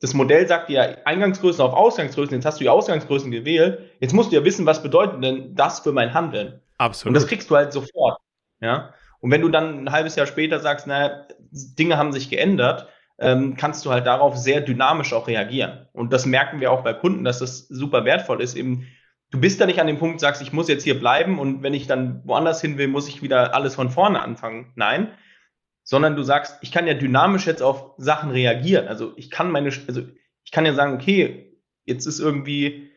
das 0.00 0.12
Modell 0.12 0.46
sagt 0.46 0.68
dir 0.68 1.06
Eingangsgrößen 1.06 1.64
auf 1.64 1.72
Ausgangsgrößen, 1.72 2.34
jetzt 2.34 2.44
hast 2.44 2.60
du 2.60 2.64
die 2.64 2.68
Ausgangsgrößen 2.68 3.30
gewählt, 3.30 3.80
jetzt 4.00 4.12
musst 4.12 4.30
du 4.30 4.36
ja 4.36 4.44
wissen, 4.44 4.66
was 4.66 4.82
bedeutet 4.82 5.24
denn 5.24 5.54
das 5.54 5.80
für 5.80 5.92
mein 5.92 6.12
Handeln. 6.12 6.60
Absolut. 6.76 7.10
Und 7.10 7.14
das 7.14 7.26
kriegst 7.26 7.48
du 7.48 7.56
halt 7.56 7.72
sofort. 7.72 8.18
Ja. 8.60 8.94
Und 9.20 9.30
wenn 9.30 9.40
du 9.40 9.48
dann 9.48 9.84
ein 9.84 9.92
halbes 9.92 10.16
Jahr 10.16 10.26
später 10.26 10.60
sagst, 10.60 10.86
naja, 10.86 11.26
Dinge 11.50 11.96
haben 11.96 12.12
sich 12.12 12.30
geändert, 12.30 12.88
ähm, 13.18 13.56
kannst 13.56 13.84
du 13.86 13.90
halt 13.90 14.06
darauf 14.06 14.36
sehr 14.36 14.60
dynamisch 14.60 15.12
auch 15.12 15.26
reagieren. 15.26 15.88
Und 15.92 16.12
das 16.12 16.26
merken 16.26 16.60
wir 16.60 16.70
auch 16.70 16.82
bei 16.84 16.92
Kunden, 16.92 17.24
dass 17.24 17.38
das 17.38 17.66
super 17.68 18.04
wertvoll 18.04 18.42
ist. 18.42 18.56
Eben, 18.56 18.86
du 19.30 19.40
bist 19.40 19.60
da 19.60 19.66
nicht 19.66 19.80
an 19.80 19.86
dem 19.86 19.98
Punkt, 19.98 20.20
sagst, 20.20 20.42
ich 20.42 20.52
muss 20.52 20.68
jetzt 20.68 20.84
hier 20.84 20.98
bleiben 20.98 21.38
und 21.38 21.62
wenn 21.62 21.74
ich 21.74 21.86
dann 21.86 22.22
woanders 22.24 22.60
hin 22.60 22.78
will, 22.78 22.88
muss 22.88 23.08
ich 23.08 23.22
wieder 23.22 23.54
alles 23.54 23.74
von 23.74 23.90
vorne 23.90 24.20
anfangen. 24.20 24.72
Nein, 24.76 25.12
sondern 25.82 26.16
du 26.16 26.22
sagst, 26.22 26.58
ich 26.62 26.72
kann 26.72 26.86
ja 26.86 26.94
dynamisch 26.94 27.46
jetzt 27.46 27.62
auf 27.62 27.94
Sachen 27.96 28.30
reagieren. 28.30 28.88
Also 28.88 29.12
ich 29.16 29.30
kann 29.30 29.50
meine, 29.50 29.70
also 29.86 30.02
ich 30.44 30.50
kann 30.50 30.66
ja 30.66 30.74
sagen, 30.74 30.94
okay, 30.94 31.56
jetzt 31.84 32.06
ist 32.06 32.18
irgendwie 32.18 32.90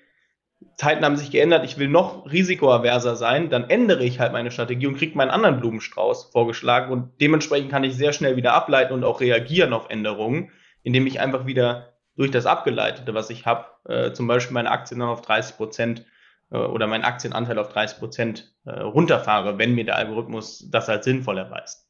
Zeiten 0.75 1.03
haben 1.03 1.17
sich 1.17 1.31
geändert, 1.31 1.65
ich 1.65 1.77
will 1.77 1.87
noch 1.87 2.29
risikoaverser 2.31 3.15
sein, 3.15 3.49
dann 3.49 3.69
ändere 3.69 4.03
ich 4.03 4.19
halt 4.19 4.33
meine 4.33 4.51
Strategie 4.51 4.87
und 4.87 4.97
kriege 4.97 5.17
meinen 5.17 5.31
anderen 5.31 5.59
Blumenstrauß 5.59 6.31
vorgeschlagen. 6.31 6.91
Und 6.91 7.21
dementsprechend 7.21 7.71
kann 7.71 7.83
ich 7.83 7.95
sehr 7.95 8.13
schnell 8.13 8.35
wieder 8.35 8.53
ableiten 8.53 8.93
und 8.93 9.03
auch 9.03 9.21
reagieren 9.21 9.73
auf 9.73 9.89
Änderungen, 9.89 10.51
indem 10.83 11.07
ich 11.07 11.19
einfach 11.19 11.45
wieder 11.45 11.93
durch 12.15 12.31
das 12.31 12.45
Abgeleitete, 12.45 13.13
was 13.13 13.29
ich 13.29 13.45
habe, 13.45 13.65
äh, 13.85 14.11
zum 14.11 14.27
Beispiel 14.27 14.53
meine 14.53 14.71
Aktien 14.71 14.99
dann 14.99 15.09
auf 15.09 15.21
30 15.21 15.55
Prozent 15.55 16.05
äh, 16.51 16.57
oder 16.57 16.87
meinen 16.87 17.05
Aktienanteil 17.05 17.57
auf 17.57 17.69
30 17.69 17.97
Prozent 17.97 18.53
äh, 18.65 18.71
runterfahre, 18.71 19.57
wenn 19.57 19.75
mir 19.75 19.85
der 19.85 19.95
Algorithmus 19.95 20.69
das 20.69 20.89
als 20.89 21.05
sinnvoll 21.05 21.37
erweist. 21.37 21.87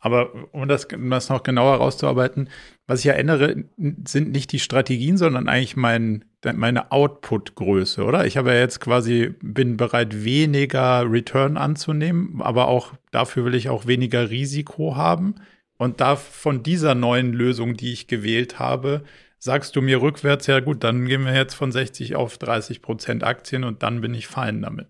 Aber 0.00 0.32
um 0.52 0.68
das, 0.68 0.84
um 0.86 1.10
das 1.10 1.28
noch 1.28 1.42
genauer 1.42 1.76
rauszuarbeiten, 1.76 2.50
was 2.86 3.00
ich 3.00 3.06
ja 3.06 3.14
ändere, 3.14 3.64
sind 3.76 4.30
nicht 4.30 4.52
die 4.52 4.60
Strategien, 4.60 5.16
sondern 5.16 5.48
eigentlich 5.48 5.76
mein, 5.76 6.24
meine 6.44 6.92
Output-Größe, 6.92 8.04
oder? 8.04 8.26
Ich 8.26 8.36
habe 8.36 8.50
ja 8.50 8.60
jetzt 8.60 8.80
quasi, 8.80 9.34
bin 9.42 9.76
bereit, 9.76 10.24
weniger 10.24 11.10
Return 11.10 11.56
anzunehmen, 11.56 12.40
aber 12.40 12.68
auch 12.68 12.92
dafür 13.10 13.44
will 13.44 13.54
ich 13.54 13.68
auch 13.68 13.86
weniger 13.86 14.30
Risiko 14.30 14.96
haben. 14.96 15.36
Und 15.78 16.00
da 16.00 16.16
von 16.16 16.62
dieser 16.62 16.94
neuen 16.94 17.32
Lösung, 17.32 17.76
die 17.76 17.92
ich 17.92 18.06
gewählt 18.06 18.58
habe, 18.58 19.04
sagst 19.38 19.76
du 19.76 19.82
mir 19.82 20.00
rückwärts, 20.00 20.46
ja 20.46 20.60
gut, 20.60 20.82
dann 20.84 21.06
gehen 21.06 21.24
wir 21.24 21.34
jetzt 21.34 21.54
von 21.54 21.70
60 21.72 22.16
auf 22.16 22.38
30 22.38 22.82
Prozent 22.82 23.24
Aktien 23.24 23.64
und 23.64 23.82
dann 23.82 24.00
bin 24.00 24.14
ich 24.14 24.26
fein 24.26 24.62
damit. 24.62 24.88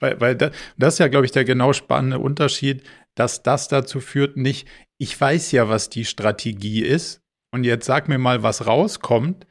Weil, 0.00 0.20
weil 0.20 0.36
das, 0.36 0.52
das 0.76 0.94
ist 0.94 0.98
ja, 1.00 1.08
glaube 1.08 1.26
ich, 1.26 1.32
der 1.32 1.44
genau 1.44 1.72
spannende 1.72 2.20
Unterschied 2.20 2.84
dass 3.18 3.42
das 3.42 3.66
dazu 3.66 4.00
führt, 4.00 4.36
nicht, 4.36 4.68
ich 4.96 5.20
weiß 5.20 5.50
ja, 5.52 5.68
was 5.68 5.90
die 5.90 6.04
Strategie 6.04 6.82
ist 6.82 7.20
und 7.50 7.64
jetzt 7.64 7.86
sag 7.86 8.08
mir 8.08 8.18
mal, 8.18 8.44
was 8.44 8.66
rauskommt, 8.66 9.46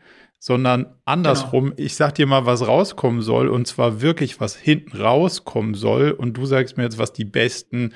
sondern 0.47 0.85
andersrum, 1.03 1.71
genau. 1.71 1.75
ich 1.77 1.95
sag 1.95 2.15
dir 2.15 2.25
mal, 2.25 2.45
was 2.45 2.65
rauskommen 2.65 3.21
soll 3.21 3.49
und 3.49 3.67
zwar 3.67 4.01
wirklich, 4.01 4.39
was 4.39 4.55
hinten 4.55 4.95
rauskommen 4.95 5.73
soll 5.73 6.11
und 6.11 6.37
du 6.37 6.45
sagst 6.45 6.77
mir 6.77 6.83
jetzt, 6.83 6.97
was 6.97 7.11
die 7.11 7.25
besten, 7.25 7.93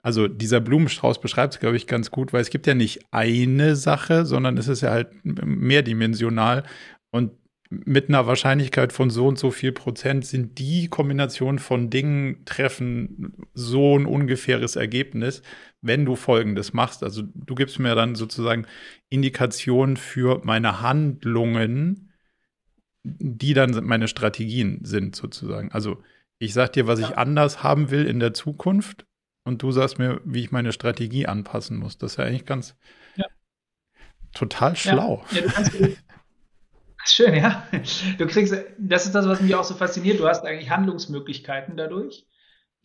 also 0.00 0.28
dieser 0.28 0.60
Blumenstrauß 0.60 1.20
beschreibt 1.20 1.54
es, 1.54 1.58
glaube 1.58 1.76
ich, 1.76 1.88
ganz 1.88 2.12
gut, 2.12 2.32
weil 2.32 2.40
es 2.40 2.50
gibt 2.50 2.68
ja 2.68 2.74
nicht 2.74 3.00
eine 3.10 3.74
Sache, 3.74 4.24
sondern 4.26 4.56
es 4.58 4.68
ist 4.68 4.82
ja 4.82 4.90
halt 4.92 5.08
mehrdimensional 5.24 6.62
und 7.10 7.32
mit 7.72 8.08
einer 8.08 8.26
Wahrscheinlichkeit 8.26 8.92
von 8.92 9.08
so 9.08 9.26
und 9.26 9.38
so 9.38 9.50
viel 9.50 9.72
Prozent 9.72 10.26
sind 10.26 10.58
die 10.58 10.88
Kombination 10.88 11.58
von 11.58 11.88
Dingen 11.88 12.44
treffen 12.44 13.46
so 13.54 13.98
ein 13.98 14.04
ungefähres 14.04 14.76
Ergebnis, 14.76 15.42
wenn 15.80 16.04
du 16.04 16.14
Folgendes 16.14 16.74
machst. 16.74 17.02
Also 17.02 17.22
du 17.22 17.54
gibst 17.54 17.78
mir 17.78 17.94
dann 17.94 18.14
sozusagen 18.14 18.66
Indikationen 19.08 19.96
für 19.96 20.42
meine 20.44 20.82
Handlungen, 20.82 22.12
die 23.04 23.54
dann 23.54 23.70
meine 23.84 24.06
Strategien 24.06 24.84
sind 24.84 25.16
sozusagen. 25.16 25.72
Also 25.72 26.02
ich 26.38 26.52
sag 26.52 26.74
dir, 26.74 26.86
was 26.86 27.00
ja. 27.00 27.08
ich 27.08 27.18
anders 27.18 27.62
haben 27.62 27.90
will 27.90 28.06
in 28.06 28.20
der 28.20 28.34
Zukunft 28.34 29.06
und 29.44 29.62
du 29.62 29.72
sagst 29.72 29.98
mir, 29.98 30.20
wie 30.24 30.40
ich 30.40 30.52
meine 30.52 30.72
Strategie 30.72 31.26
anpassen 31.26 31.78
muss. 31.78 31.96
Das 31.96 32.12
ist 32.12 32.16
ja 32.18 32.24
eigentlich 32.24 32.44
ganz 32.44 32.76
ja. 33.16 33.26
total 34.34 34.76
schlau. 34.76 35.24
Ja. 35.30 35.40
Ja, 35.40 35.88
Schön, 37.04 37.34
ja. 37.34 37.66
Du 38.18 38.26
kriegst, 38.26 38.54
das 38.78 39.06
ist 39.06 39.14
das, 39.14 39.26
was 39.26 39.40
mich 39.40 39.54
auch 39.54 39.64
so 39.64 39.74
fasziniert. 39.74 40.20
Du 40.20 40.28
hast 40.28 40.44
eigentlich 40.44 40.70
Handlungsmöglichkeiten 40.70 41.76
dadurch, 41.76 42.26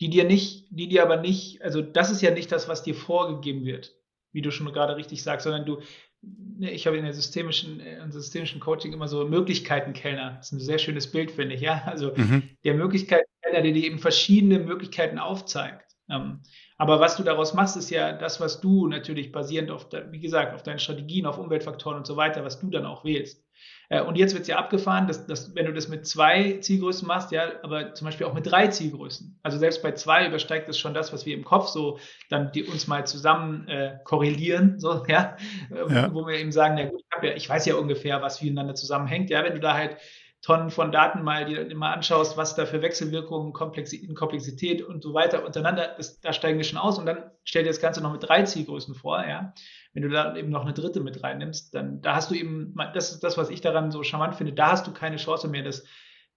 die 0.00 0.10
dir 0.10 0.24
nicht, 0.24 0.66
die 0.70 0.88
dir 0.88 1.02
aber 1.02 1.16
nicht, 1.16 1.62
also 1.62 1.82
das 1.82 2.10
ist 2.10 2.22
ja 2.22 2.30
nicht 2.30 2.50
das, 2.50 2.68
was 2.68 2.82
dir 2.82 2.94
vorgegeben 2.94 3.64
wird, 3.64 3.94
wie 4.32 4.42
du 4.42 4.50
schon 4.50 4.70
gerade 4.72 4.96
richtig 4.96 5.22
sagst, 5.22 5.44
sondern 5.44 5.66
du, 5.66 5.80
ne, 6.22 6.70
ich 6.72 6.86
habe 6.86 6.96
in 6.96 7.04
der 7.04 7.14
systemischen, 7.14 7.80
äh, 7.80 8.02
in 8.02 8.12
systemischen 8.12 8.60
Coaching 8.60 8.92
immer 8.92 9.08
so 9.08 9.26
Möglichkeitenkellner. 9.26 10.36
Das 10.38 10.48
ist 10.48 10.52
ein 10.52 10.60
sehr 10.60 10.78
schönes 10.78 11.10
Bild, 11.10 11.30
finde 11.30 11.54
ich, 11.54 11.60
ja. 11.60 11.82
Also 11.86 12.12
mhm. 12.16 12.42
der 12.64 12.74
Möglichkeitenkellner, 12.74 13.62
der 13.62 13.72
dir 13.72 13.84
eben 13.84 13.98
verschiedene 13.98 14.58
Möglichkeiten 14.58 15.18
aufzeigt. 15.18 15.96
Ähm, 16.10 16.40
aber 16.76 17.00
was 17.00 17.16
du 17.16 17.22
daraus 17.22 17.54
machst, 17.54 17.76
ist 17.76 17.90
ja 17.90 18.12
das, 18.12 18.40
was 18.40 18.60
du 18.60 18.86
natürlich 18.86 19.32
basierend 19.32 19.70
auf, 19.70 19.88
wie 20.10 20.20
gesagt, 20.20 20.54
auf 20.54 20.62
deinen 20.62 20.78
Strategien, 20.78 21.26
auf 21.26 21.38
Umweltfaktoren 21.38 21.98
und 21.98 22.06
so 22.06 22.16
weiter, 22.16 22.44
was 22.44 22.60
du 22.60 22.70
dann 22.70 22.86
auch 22.86 23.04
wählst. 23.04 23.44
Äh, 23.90 24.02
und 24.02 24.16
jetzt 24.16 24.34
wird 24.34 24.42
es 24.42 24.48
ja 24.48 24.56
abgefahren, 24.56 25.06
dass, 25.06 25.26
dass, 25.26 25.54
wenn 25.54 25.66
du 25.66 25.72
das 25.72 25.88
mit 25.88 26.06
zwei 26.06 26.58
Zielgrößen 26.60 27.06
machst, 27.06 27.32
ja, 27.32 27.52
aber 27.62 27.94
zum 27.94 28.06
Beispiel 28.06 28.26
auch 28.26 28.34
mit 28.34 28.46
drei 28.46 28.68
Zielgrößen. 28.68 29.38
Also 29.42 29.58
selbst 29.58 29.82
bei 29.82 29.92
zwei 29.92 30.26
übersteigt 30.26 30.68
das 30.68 30.78
schon 30.78 30.94
das, 30.94 31.12
was 31.12 31.24
wir 31.26 31.34
im 31.34 31.44
Kopf 31.44 31.68
so 31.68 31.98
dann 32.28 32.52
die 32.52 32.64
uns 32.64 32.86
mal 32.86 33.06
zusammen 33.06 33.66
äh, 33.68 33.98
korrelieren, 34.04 34.78
so, 34.78 35.04
ja, 35.08 35.36
äh, 35.70 35.92
ja, 35.92 36.14
wo 36.14 36.26
wir 36.26 36.38
eben 36.38 36.52
sagen, 36.52 36.74
na 36.76 36.84
gut, 36.84 37.00
ich, 37.00 37.22
ja, 37.22 37.34
ich 37.34 37.48
weiß 37.48 37.66
ja 37.66 37.76
ungefähr, 37.76 38.20
was 38.22 38.42
miteinander 38.42 38.74
zusammenhängt. 38.74 39.30
Ja, 39.30 39.42
wenn 39.44 39.54
du 39.54 39.60
da 39.60 39.74
halt 39.74 39.96
Tonnen 40.40 40.70
von 40.70 40.92
Daten 40.92 41.22
mal 41.22 41.44
dir 41.46 41.74
mal 41.74 41.92
anschaust, 41.92 42.36
was 42.36 42.54
da 42.54 42.64
für 42.64 42.80
Wechselwirkungen, 42.80 43.52
Komplexität, 43.52 44.14
Komplexität 44.14 44.82
und 44.82 45.02
so 45.02 45.12
weiter 45.12 45.44
untereinander, 45.44 45.94
das, 45.96 46.20
da 46.20 46.32
steigen 46.32 46.58
wir 46.58 46.64
schon 46.64 46.78
aus 46.78 46.98
und 46.98 47.06
dann 47.06 47.30
stell 47.42 47.64
dir 47.64 47.70
das 47.70 47.80
Ganze 47.80 48.00
noch 48.00 48.12
mit 48.12 48.22
drei 48.22 48.44
Zielgrößen 48.44 48.94
vor, 48.94 49.24
ja. 49.26 49.52
Wenn 49.94 50.04
du 50.04 50.08
da 50.08 50.36
eben 50.36 50.50
noch 50.50 50.62
eine 50.62 50.74
dritte 50.74 51.00
mit 51.00 51.24
reinnimmst, 51.24 51.74
dann 51.74 52.00
da 52.02 52.14
hast 52.14 52.30
du 52.30 52.36
eben, 52.36 52.74
das 52.94 53.10
ist 53.10 53.24
das, 53.24 53.36
was 53.36 53.50
ich 53.50 53.60
daran 53.60 53.90
so 53.90 54.04
charmant 54.04 54.36
finde, 54.36 54.52
da 54.52 54.70
hast 54.70 54.86
du 54.86 54.92
keine 54.92 55.16
Chance 55.16 55.48
mehr, 55.48 55.64
das 55.64 55.84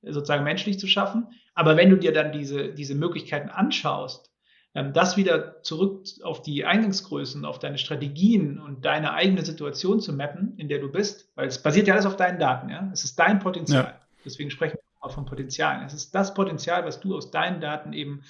sozusagen 0.02 0.44
menschlich 0.44 0.80
zu 0.80 0.88
schaffen. 0.88 1.28
Aber 1.54 1.78
wenn 1.78 1.92
du 1.92 1.98
dir 1.98 2.12
dann 2.12 2.32
diese, 2.32 2.74
diese 2.74 2.96
Möglichkeiten 2.96 3.50
anschaust, 3.50 4.31
das 4.74 5.18
wieder 5.18 5.62
zurück 5.64 6.06
auf 6.24 6.42
die 6.42 6.66
Eingangsgrößen, 6.66 7.44
auf 7.44 7.60
deine 7.60 7.78
Strategien 7.78 8.58
und 8.58 8.86
deine 8.86 9.14
eigene 9.14 9.44
Situation 9.44 10.00
zu 10.00 10.14
mappen, 10.14 10.58
in 10.58 10.70
der 10.70 10.80
du 10.80 10.90
bist, 10.90 11.30
weil 11.36 11.48
es 11.48 11.62
basiert 11.62 11.88
ja 11.88 11.94
alles 11.94 12.06
auf 12.06 12.16
deinen 12.16 12.40
Daten, 12.40 12.70
ja. 12.70 12.90
Es 12.94 13.04
ist 13.04 13.20
dein 13.20 13.40
Potenzial. 13.40 13.84
Ja. 13.84 14.02
Deswegen 14.24 14.50
sprechen 14.50 14.78
wir 14.78 15.06
auch 15.06 15.14
von 15.14 15.26
Potenzialen. 15.26 15.86
Es 15.86 15.94
ist 15.94 16.16
das 16.16 16.34
Potenzial, 16.34 16.86
was 16.86 17.00
du 17.02 17.16
aus 17.16 17.32
deinen 17.32 17.60
Daten 17.60 17.92
eben, 17.92 18.24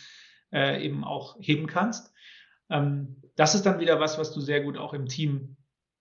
äh, 0.51 0.83
eben 0.83 1.03
auch 1.03 1.37
heben 1.39 1.67
kannst. 1.67 2.11
Ähm, 2.69 3.17
das 3.35 3.53
ist 3.53 3.65
dann 3.65 3.79
wieder 3.79 3.99
was, 3.99 4.17
was 4.17 4.33
du 4.33 4.41
sehr 4.41 4.61
gut 4.61 4.77
auch 4.77 4.93
im 4.93 5.07
Team 5.07 5.57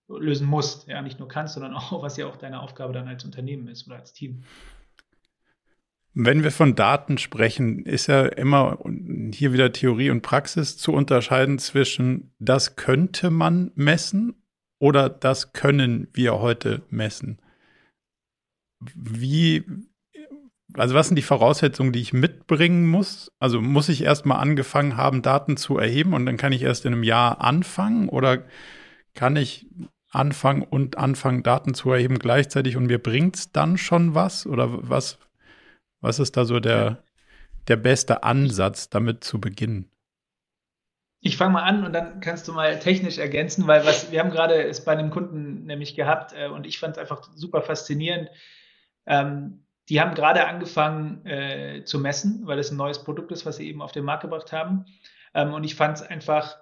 lösen 0.08 0.46
musst. 0.46 0.88
Ja, 0.88 1.02
nicht 1.02 1.18
nur 1.18 1.28
kannst, 1.28 1.54
sondern 1.54 1.74
auch, 1.74 2.02
was 2.02 2.16
ja 2.16 2.26
auch 2.26 2.36
deine 2.36 2.60
Aufgabe 2.60 2.92
dann 2.92 3.08
als 3.08 3.24
Unternehmen 3.24 3.68
ist 3.68 3.86
oder 3.86 3.96
als 3.96 4.12
Team. 4.12 4.44
Wenn 6.12 6.42
wir 6.42 6.50
von 6.50 6.74
Daten 6.74 7.18
sprechen, 7.18 7.84
ist 7.84 8.08
ja 8.08 8.26
immer 8.26 8.78
hier 9.32 9.52
wieder 9.52 9.72
Theorie 9.72 10.10
und 10.10 10.22
Praxis 10.22 10.76
zu 10.76 10.92
unterscheiden 10.92 11.58
zwischen 11.58 12.32
das 12.40 12.74
könnte 12.74 13.30
man 13.30 13.70
messen 13.76 14.34
oder 14.80 15.08
das 15.08 15.52
können 15.52 16.08
wir 16.12 16.40
heute 16.40 16.82
messen. 16.90 17.40
Wie, 18.94 19.62
also 20.74 20.94
was 20.96 21.08
sind 21.08 21.16
die 21.16 21.22
Voraussetzungen, 21.22 21.92
die 21.92 22.00
ich 22.00 22.12
mitbringen 22.12 22.88
muss? 22.88 23.30
Also 23.38 23.60
muss 23.60 23.88
ich 23.88 24.02
erstmal 24.02 24.40
angefangen 24.40 24.96
haben, 24.96 25.22
Daten 25.22 25.56
zu 25.56 25.78
erheben 25.78 26.14
und 26.14 26.26
dann 26.26 26.38
kann 26.38 26.52
ich 26.52 26.62
erst 26.62 26.86
in 26.86 26.94
einem 26.94 27.04
Jahr 27.04 27.40
anfangen 27.40 28.08
oder 28.08 28.44
kann 29.14 29.36
ich 29.36 29.68
anfangen 30.10 30.62
und 30.62 30.98
anfangen, 30.98 31.44
Daten 31.44 31.74
zu 31.74 31.92
erheben 31.92 32.18
gleichzeitig 32.18 32.76
und 32.76 32.86
mir 32.86 32.98
bringt 32.98 33.36
es 33.36 33.52
dann 33.52 33.76
schon 33.76 34.14
was? 34.14 34.44
Oder 34.46 34.88
was, 34.88 35.18
was 36.00 36.18
ist 36.18 36.36
da 36.36 36.44
so 36.44 36.60
der, 36.60 37.02
der 37.68 37.76
beste 37.76 38.22
Ansatz, 38.22 38.88
damit 38.88 39.24
zu 39.24 39.40
beginnen? 39.40 39.90
Ich 41.22 41.36
fange 41.36 41.52
mal 41.52 41.64
an 41.64 41.84
und 41.84 41.92
dann 41.92 42.20
kannst 42.20 42.48
du 42.48 42.52
mal 42.52 42.78
technisch 42.78 43.18
ergänzen, 43.18 43.66
weil 43.66 43.84
was 43.84 44.10
wir 44.10 44.20
haben 44.20 44.30
gerade 44.30 44.62
es 44.62 44.84
bei 44.84 44.92
einem 44.92 45.10
Kunden 45.10 45.66
nämlich 45.66 45.94
gehabt 45.94 46.32
äh, 46.32 46.48
und 46.48 46.66
ich 46.66 46.78
fand 46.78 46.96
es 46.96 46.98
einfach 46.98 47.28
super 47.34 47.60
faszinierend. 47.60 48.30
Ähm, 49.06 49.66
die 49.90 50.00
haben 50.00 50.14
gerade 50.14 50.46
angefangen 50.46 51.26
äh, 51.26 51.84
zu 51.84 51.98
messen, 51.98 52.46
weil 52.46 52.58
es 52.58 52.70
ein 52.70 52.76
neues 52.76 53.04
Produkt 53.04 53.32
ist, 53.32 53.44
was 53.44 53.56
sie 53.56 53.68
eben 53.68 53.82
auf 53.82 53.92
den 53.92 54.04
Markt 54.04 54.22
gebracht 54.22 54.52
haben. 54.52 54.86
Ähm, 55.34 55.52
und 55.52 55.64
ich 55.64 55.74
fand 55.74 55.98
es 55.98 56.02
einfach 56.02 56.56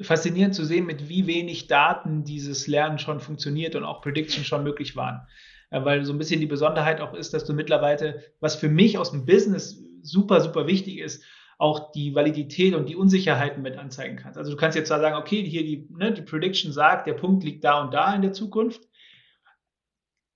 faszinierend 0.00 0.54
zu 0.54 0.64
sehen, 0.64 0.84
mit 0.84 1.08
wie 1.08 1.26
wenig 1.26 1.66
Daten 1.66 2.24
dieses 2.24 2.66
Lernen 2.66 2.98
schon 2.98 3.20
funktioniert 3.20 3.74
und 3.74 3.84
auch 3.84 4.02
Prediction 4.02 4.44
schon 4.44 4.64
möglich 4.64 4.96
waren. 4.96 5.26
Äh, 5.70 5.84
weil 5.84 6.04
so 6.04 6.12
ein 6.12 6.18
bisschen 6.18 6.40
die 6.40 6.46
Besonderheit 6.46 7.00
auch 7.00 7.14
ist, 7.14 7.34
dass 7.34 7.44
du 7.44 7.52
mittlerweile, 7.52 8.22
was 8.40 8.56
für 8.56 8.68
mich 8.68 8.98
aus 8.98 9.10
dem 9.10 9.26
Business 9.26 9.82
super, 10.02 10.40
super 10.40 10.66
wichtig 10.66 10.98
ist, 10.98 11.22
auch 11.58 11.90
die 11.90 12.14
Validität 12.14 12.74
und 12.74 12.88
die 12.88 12.96
Unsicherheiten 12.96 13.62
mit 13.62 13.76
anzeigen 13.76 14.16
kannst. 14.16 14.38
Also 14.38 14.52
du 14.52 14.56
kannst 14.56 14.76
jetzt 14.76 14.88
zwar 14.88 15.00
sagen, 15.00 15.16
okay, 15.16 15.42
hier 15.42 15.64
die, 15.64 15.88
ne, 15.90 16.12
die 16.12 16.22
Prediction 16.22 16.72
sagt, 16.72 17.06
der 17.06 17.14
Punkt 17.14 17.42
liegt 17.42 17.64
da 17.64 17.82
und 17.82 17.92
da 17.92 18.14
in 18.14 18.22
der 18.22 18.32
Zukunft. 18.32 18.82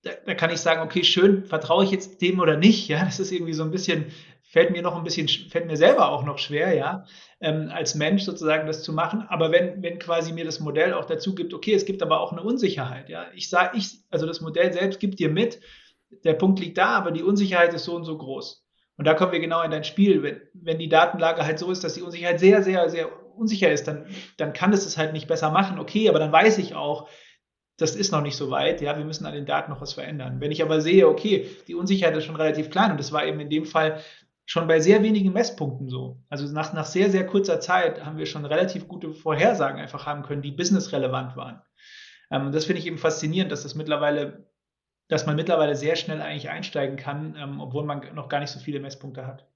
Da, 0.03 0.11
da 0.25 0.33
kann 0.35 0.51
ich 0.51 0.59
sagen, 0.59 0.81
okay, 0.81 1.03
schön, 1.05 1.45
vertraue 1.45 1.85
ich 1.85 1.91
jetzt 1.91 2.21
dem 2.21 2.41
oder 2.41 2.57
nicht? 2.57 2.89
Ja, 2.89 3.05
das 3.05 3.21
ist 3.21 3.31
irgendwie 3.31 3.53
so 3.53 3.63
ein 3.63 3.71
bisschen 3.71 4.07
fällt 4.53 4.69
mir 4.69 4.83
noch 4.83 4.95
ein 4.95 5.03
bisschen, 5.03 5.27
fällt 5.27 5.65
mir 5.65 5.77
selber 5.77 6.09
auch 6.09 6.23
noch 6.23 6.37
schwer, 6.37 6.75
ja, 6.75 7.05
ähm, 7.41 7.71
als 7.73 7.95
Mensch 7.95 8.21
sozusagen 8.21 8.67
das 8.67 8.83
zu 8.83 8.93
machen. 8.93 9.25
Aber 9.27 9.51
wenn, 9.51 9.81
wenn 9.81 9.97
quasi 9.97 10.31
mir 10.31 10.45
das 10.45 10.59
Modell 10.59 10.93
auch 10.93 11.05
dazu 11.05 11.33
gibt, 11.33 11.55
okay, 11.55 11.73
es 11.73 11.85
gibt 11.85 12.03
aber 12.03 12.19
auch 12.19 12.31
eine 12.31 12.43
Unsicherheit, 12.43 13.09
ja. 13.09 13.25
Ich 13.33 13.49
sage, 13.49 13.75
ich, 13.75 13.97
also 14.11 14.27
das 14.27 14.41
Modell 14.41 14.71
selbst 14.71 14.99
gibt 14.99 15.17
dir 15.17 15.29
mit, 15.29 15.59
der 16.23 16.33
Punkt 16.33 16.59
liegt 16.59 16.77
da, 16.77 16.89
aber 16.89 17.09
die 17.09 17.23
Unsicherheit 17.23 17.73
ist 17.73 17.85
so 17.85 17.95
und 17.95 18.03
so 18.03 18.15
groß. 18.15 18.63
Und 18.95 19.07
da 19.07 19.15
kommen 19.15 19.31
wir 19.31 19.39
genau 19.39 19.63
in 19.63 19.71
dein 19.71 19.83
Spiel. 19.83 20.21
Wenn, 20.21 20.41
wenn 20.53 20.77
die 20.77 20.87
Datenlage 20.87 21.43
halt 21.43 21.57
so 21.57 21.71
ist, 21.71 21.83
dass 21.83 21.95
die 21.95 22.03
Unsicherheit 22.03 22.39
sehr, 22.39 22.61
sehr, 22.61 22.87
sehr 22.91 23.09
unsicher 23.35 23.71
ist, 23.71 23.87
dann, 23.87 24.05
dann 24.37 24.53
kann 24.53 24.71
es 24.71 24.85
es 24.85 24.99
halt 24.99 25.13
nicht 25.13 25.27
besser 25.27 25.49
machen. 25.49 25.79
Okay, 25.79 26.09
aber 26.09 26.19
dann 26.19 26.31
weiß 26.31 26.59
ich 26.59 26.75
auch, 26.75 27.09
das 27.77 27.95
ist 27.95 28.11
noch 28.11 28.21
nicht 28.21 28.35
so 28.35 28.51
weit, 28.51 28.81
ja, 28.81 28.95
wir 28.97 29.03
müssen 29.03 29.25
an 29.25 29.33
den 29.33 29.47
Daten 29.47 29.71
noch 29.71 29.81
was 29.81 29.93
verändern. 29.93 30.39
Wenn 30.39 30.51
ich 30.51 30.61
aber 30.61 30.79
sehe, 30.79 31.07
okay, 31.07 31.49
die 31.67 31.73
Unsicherheit 31.73 32.15
ist 32.15 32.25
schon 32.25 32.35
relativ 32.35 32.69
klein 32.69 32.91
und 32.91 32.99
das 32.99 33.11
war 33.11 33.25
eben 33.25 33.39
in 33.39 33.49
dem 33.49 33.65
Fall 33.65 33.99
schon 34.45 34.67
bei 34.67 34.79
sehr 34.79 35.03
wenigen 35.03 35.31
Messpunkten 35.33 35.89
so. 35.89 36.21
Also 36.29 36.51
nach, 36.51 36.73
nach 36.73 36.85
sehr, 36.85 37.09
sehr 37.09 37.25
kurzer 37.25 37.59
Zeit 37.59 38.05
haben 38.05 38.17
wir 38.17 38.25
schon 38.25 38.45
relativ 38.45 38.87
gute 38.87 39.13
Vorhersagen 39.13 39.79
einfach 39.79 40.05
haben 40.05 40.23
können, 40.23 40.41
die 40.41 40.51
businessrelevant 40.51 41.35
waren. 41.37 41.61
Ähm, 42.29 42.51
das 42.51 42.65
finde 42.65 42.79
ich 42.79 42.87
eben 42.87 42.97
faszinierend, 42.97 43.51
dass 43.51 43.63
das 43.63 43.75
mittlerweile, 43.75 44.47
dass 45.07 45.25
man 45.25 45.35
mittlerweile 45.35 45.75
sehr 45.75 45.95
schnell 45.95 46.21
eigentlich 46.21 46.49
einsteigen 46.49 46.97
kann, 46.97 47.35
ähm, 47.37 47.61
obwohl 47.61 47.85
man 47.85 48.01
noch 48.15 48.29
gar 48.29 48.39
nicht 48.39 48.51
so 48.51 48.59
viele 48.59 48.79
Messpunkte 48.79 49.25
hat. 49.25 49.47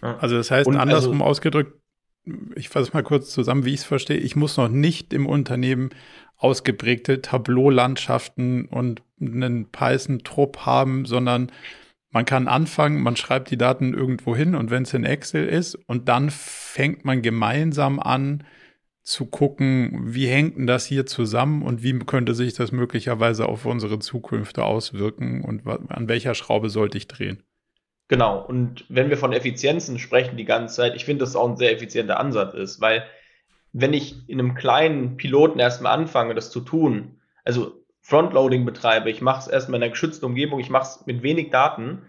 Also 0.00 0.36
das 0.36 0.50
heißt, 0.50 0.66
Und 0.66 0.76
andersrum 0.76 1.22
also, 1.22 1.24
ausgedrückt, 1.24 1.80
ich 2.54 2.68
fasse 2.68 2.90
mal 2.92 3.02
kurz 3.02 3.30
zusammen, 3.30 3.64
wie 3.64 3.74
ich 3.74 3.80
es 3.80 3.84
verstehe, 3.84 4.16
ich 4.16 4.36
muss 4.36 4.56
noch 4.56 4.68
nicht 4.68 5.12
im 5.12 5.26
Unternehmen 5.26 5.90
ausgeprägte 6.36 7.22
Tableau-Landschaften 7.22 8.66
und 8.66 9.02
einen 9.20 9.70
Python-Trupp 9.70 10.66
haben, 10.66 11.06
sondern 11.06 11.50
man 12.16 12.24
kann 12.24 12.48
anfangen, 12.48 13.02
man 13.02 13.14
schreibt 13.14 13.50
die 13.50 13.58
Daten 13.58 13.92
irgendwo 13.92 14.34
hin 14.34 14.54
und 14.54 14.70
wenn 14.70 14.84
es 14.84 14.94
in 14.94 15.04
Excel 15.04 15.46
ist 15.46 15.74
und 15.86 16.08
dann 16.08 16.30
fängt 16.30 17.04
man 17.04 17.20
gemeinsam 17.20 18.00
an 18.00 18.42
zu 19.02 19.26
gucken, 19.26 20.00
wie 20.02 20.26
hängt 20.26 20.56
denn 20.56 20.66
das 20.66 20.86
hier 20.86 21.04
zusammen 21.04 21.60
und 21.60 21.82
wie 21.82 21.98
könnte 21.98 22.32
sich 22.32 22.54
das 22.54 22.72
möglicherweise 22.72 23.46
auf 23.46 23.66
unsere 23.66 23.98
Zukünfte 23.98 24.64
auswirken 24.64 25.44
und 25.44 25.66
an 25.66 26.08
welcher 26.08 26.34
Schraube 26.34 26.70
sollte 26.70 26.96
ich 26.96 27.06
drehen. 27.06 27.42
Genau, 28.08 28.42
und 28.42 28.86
wenn 28.88 29.10
wir 29.10 29.18
von 29.18 29.34
Effizienzen 29.34 29.98
sprechen 29.98 30.38
die 30.38 30.46
ganze 30.46 30.76
Zeit, 30.76 30.96
ich 30.96 31.04
finde, 31.04 31.22
dass 31.22 31.36
auch 31.36 31.50
ein 31.50 31.58
sehr 31.58 31.74
effizienter 31.74 32.18
Ansatz 32.18 32.54
ist, 32.54 32.80
weil 32.80 33.04
wenn 33.74 33.92
ich 33.92 34.26
in 34.26 34.40
einem 34.40 34.54
kleinen 34.54 35.18
Piloten 35.18 35.58
erstmal 35.58 35.92
anfange, 35.92 36.34
das 36.34 36.50
zu 36.50 36.60
tun, 36.60 37.20
also 37.44 37.84
Frontloading 38.06 38.64
betreibe, 38.64 39.10
ich 39.10 39.20
mache 39.20 39.40
es 39.40 39.48
erstmal 39.48 39.78
in 39.78 39.82
einer 39.82 39.90
geschützten 39.90 40.26
Umgebung, 40.26 40.60
ich 40.60 40.70
mache 40.70 40.84
es 40.84 41.06
mit 41.06 41.24
wenig 41.24 41.50
Daten, 41.50 42.02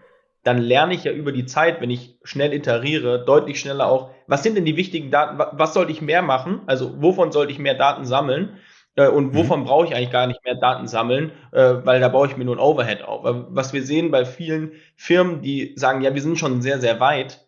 dann 0.44 0.58
lerne 0.58 0.94
ich 0.94 1.02
ja 1.02 1.10
über 1.10 1.32
die 1.32 1.44
Zeit, 1.44 1.80
wenn 1.80 1.90
ich 1.90 2.20
schnell 2.22 2.52
iteriere, 2.52 3.24
deutlich 3.24 3.58
schneller 3.58 3.88
auch, 3.88 4.10
was 4.28 4.44
sind 4.44 4.56
denn 4.56 4.64
die 4.64 4.76
wichtigen 4.76 5.10
Daten, 5.10 5.36
was 5.58 5.74
sollte 5.74 5.90
ich 5.90 6.00
mehr 6.00 6.22
machen, 6.22 6.60
also 6.66 7.02
wovon 7.02 7.32
sollte 7.32 7.50
ich 7.50 7.58
mehr 7.58 7.74
Daten 7.74 8.04
sammeln 8.04 8.58
äh, 8.94 9.08
und 9.08 9.32
mhm. 9.32 9.34
wovon 9.34 9.60
mhm. 9.60 9.64
brauche 9.64 9.86
ich 9.86 9.96
eigentlich 9.96 10.12
gar 10.12 10.28
nicht 10.28 10.44
mehr 10.44 10.54
Daten 10.54 10.86
sammeln, 10.86 11.32
äh, 11.50 11.74
weil 11.82 11.98
da 11.98 12.08
baue 12.08 12.28
ich 12.28 12.36
mir 12.36 12.44
nur 12.44 12.54
ein 12.54 12.60
Overhead 12.60 13.02
auf. 13.02 13.22
Was 13.50 13.72
wir 13.72 13.82
sehen 13.82 14.12
bei 14.12 14.24
vielen 14.24 14.74
Firmen, 14.94 15.42
die 15.42 15.72
sagen, 15.74 16.02
ja, 16.02 16.14
wir 16.14 16.22
sind 16.22 16.38
schon 16.38 16.62
sehr, 16.62 16.78
sehr 16.78 17.00
weit, 17.00 17.44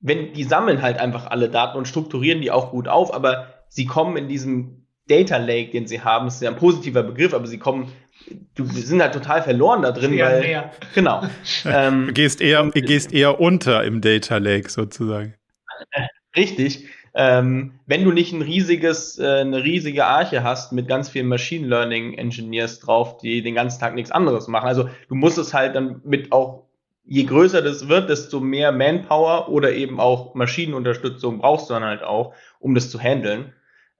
wenn 0.00 0.32
die 0.32 0.42
sammeln 0.42 0.82
halt 0.82 0.98
einfach 0.98 1.28
alle 1.28 1.48
Daten 1.48 1.78
und 1.78 1.86
strukturieren 1.86 2.40
die 2.40 2.50
auch 2.50 2.72
gut 2.72 2.88
auf, 2.88 3.14
aber 3.14 3.54
sie 3.68 3.86
kommen 3.86 4.16
in 4.16 4.26
diesem 4.26 4.81
Data 5.08 5.36
Lake, 5.36 5.70
den 5.70 5.86
sie 5.86 6.00
haben, 6.00 6.28
ist 6.28 6.42
ja 6.42 6.50
ein 6.50 6.56
positiver 6.56 7.02
Begriff, 7.02 7.34
aber 7.34 7.46
sie 7.46 7.58
kommen, 7.58 7.92
du 8.54 8.64
sind 8.66 9.02
halt 9.02 9.14
total 9.14 9.42
verloren 9.42 9.82
da 9.82 9.92
drin, 9.92 10.14
ja, 10.14 10.26
weil, 10.26 10.50
ja. 10.50 10.72
genau. 10.94 11.22
ähm, 11.64 12.06
du 12.06 12.12
gehst 12.12 12.40
eher, 12.40 12.62
und, 12.62 12.74
gehst 12.74 13.12
eher 13.12 13.40
unter 13.40 13.84
im 13.84 14.00
Data 14.00 14.38
Lake 14.38 14.70
sozusagen. 14.70 15.34
Richtig. 16.36 16.86
Ähm, 17.14 17.80
wenn 17.86 18.04
du 18.04 18.12
nicht 18.12 18.32
ein 18.32 18.40
riesiges, 18.40 19.18
äh, 19.18 19.40
eine 19.40 19.62
riesige 19.62 20.06
Arche 20.06 20.42
hast 20.42 20.72
mit 20.72 20.88
ganz 20.88 21.10
vielen 21.10 21.26
Machine 21.26 21.66
Learning 21.66 22.14
Engineers 22.14 22.80
drauf, 22.80 23.18
die 23.18 23.42
den 23.42 23.54
ganzen 23.54 23.80
Tag 23.80 23.94
nichts 23.94 24.10
anderes 24.10 24.48
machen. 24.48 24.66
Also 24.66 24.88
du 25.08 25.14
musst 25.14 25.36
es 25.36 25.52
halt 25.52 25.76
dann 25.76 26.00
mit 26.04 26.32
auch 26.32 26.62
je 27.04 27.24
größer 27.24 27.62
das 27.62 27.88
wird, 27.88 28.08
desto 28.08 28.40
mehr 28.40 28.72
Manpower 28.72 29.48
oder 29.48 29.72
eben 29.72 30.00
auch 30.00 30.34
Maschinenunterstützung 30.34 31.38
brauchst 31.38 31.68
du 31.68 31.74
dann 31.74 31.84
halt 31.84 32.02
auch, 32.02 32.34
um 32.60 32.74
das 32.74 32.90
zu 32.90 32.98
handeln. 32.98 33.52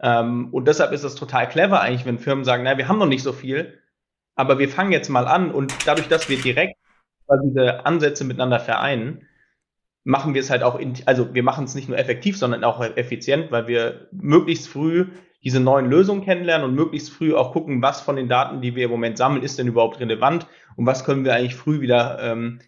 Ähm, 0.03 0.48
und 0.53 0.66
deshalb 0.66 0.92
ist 0.92 1.05
es 1.05 1.14
total 1.14 1.48
clever 1.48 1.80
eigentlich, 1.80 2.05
wenn 2.05 2.18
Firmen 2.18 2.44
sagen, 2.44 2.64
naja, 2.64 2.78
wir 2.78 2.88
haben 2.88 2.98
noch 2.98 3.07
nicht 3.07 3.22
so 3.22 3.32
viel, 3.32 3.78
aber 4.34 4.59
wir 4.59 4.68
fangen 4.68 4.92
jetzt 4.92 5.09
mal 5.09 5.26
an 5.26 5.50
und 5.50 5.86
dadurch, 5.86 6.09
dass 6.09 6.28
wir 6.28 6.40
direkt 6.40 6.76
diese 7.44 7.86
Ansätze 7.86 8.24
miteinander 8.24 8.61
vereinen, 8.61 9.26
machen 10.05 10.34
wir 10.34 10.40
es 10.40 10.50
halt 10.50 10.62
auch, 10.62 10.78
in, 10.78 10.94
also 11.07 11.32
wir 11.34 11.42
machen 11.42 11.64
es 11.64 11.74
nicht 11.74 11.88
nur 11.88 11.98
effektiv, 11.98 12.36
sondern 12.36 12.64
auch 12.64 12.80
effizient, 12.80 13.50
weil 13.50 13.68
wir 13.68 14.09
möglichst 14.12 14.68
früh 14.68 15.07
diese 15.44 15.61
neuen 15.61 15.88
Lösungen 15.88 16.24
kennenlernen 16.24 16.68
und 16.68 16.74
möglichst 16.74 17.11
früh 17.11 17.34
auch 17.34 17.53
gucken, 17.53 17.82
was 17.82 18.00
von 18.00 18.16
den 18.16 18.28
Daten, 18.28 18.61
die 18.61 18.74
wir 18.74 18.84
im 18.84 18.90
Moment 18.90 19.18
sammeln, 19.18 19.42
ist 19.42 19.59
denn 19.59 19.66
überhaupt 19.66 20.00
relevant 20.00 20.46
und 20.76 20.86
was 20.86 21.05
können 21.05 21.24
wir 21.24 21.34
eigentlich 21.34 21.55
früh 21.55 21.80
wieder 21.80 22.18
ähm, 22.20 22.61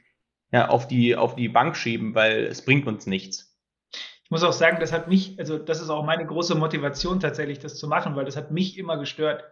ja, 0.53 0.69
auf, 0.69 0.89
die, 0.89 1.17
auf 1.17 1.35
die 1.35 1.49
Bank 1.49 1.77
schieben, 1.77 2.15
weil 2.15 2.45
es 2.45 2.65
bringt 2.65 2.87
uns 2.87 3.07
nichts. 3.07 3.54
Ich 4.25 4.31
muss 4.31 4.43
auch 4.43 4.53
sagen, 4.53 4.79
das 4.81 4.93
hat 4.93 5.07
mich, 5.07 5.39
also 5.39 5.59
das 5.59 5.81
ist 5.81 5.91
auch 5.91 6.05
meine 6.05 6.27
große 6.27 6.55
Motivation 6.55 7.21
tatsächlich, 7.21 7.59
das 7.59 7.77
zu 7.77 7.87
machen, 7.87 8.17
weil 8.17 8.25
das 8.25 8.37
hat 8.37 8.51
mich 8.51 8.79
immer 8.79 8.97
gestört. 8.97 9.45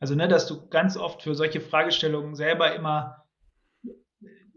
Also, 0.00 0.14
ne, 0.14 0.28
dass 0.28 0.46
du 0.46 0.68
ganz 0.68 0.96
oft 0.96 1.22
für 1.22 1.34
solche 1.34 1.60
Fragestellungen 1.60 2.34
selber 2.34 2.74
immer 2.74 3.24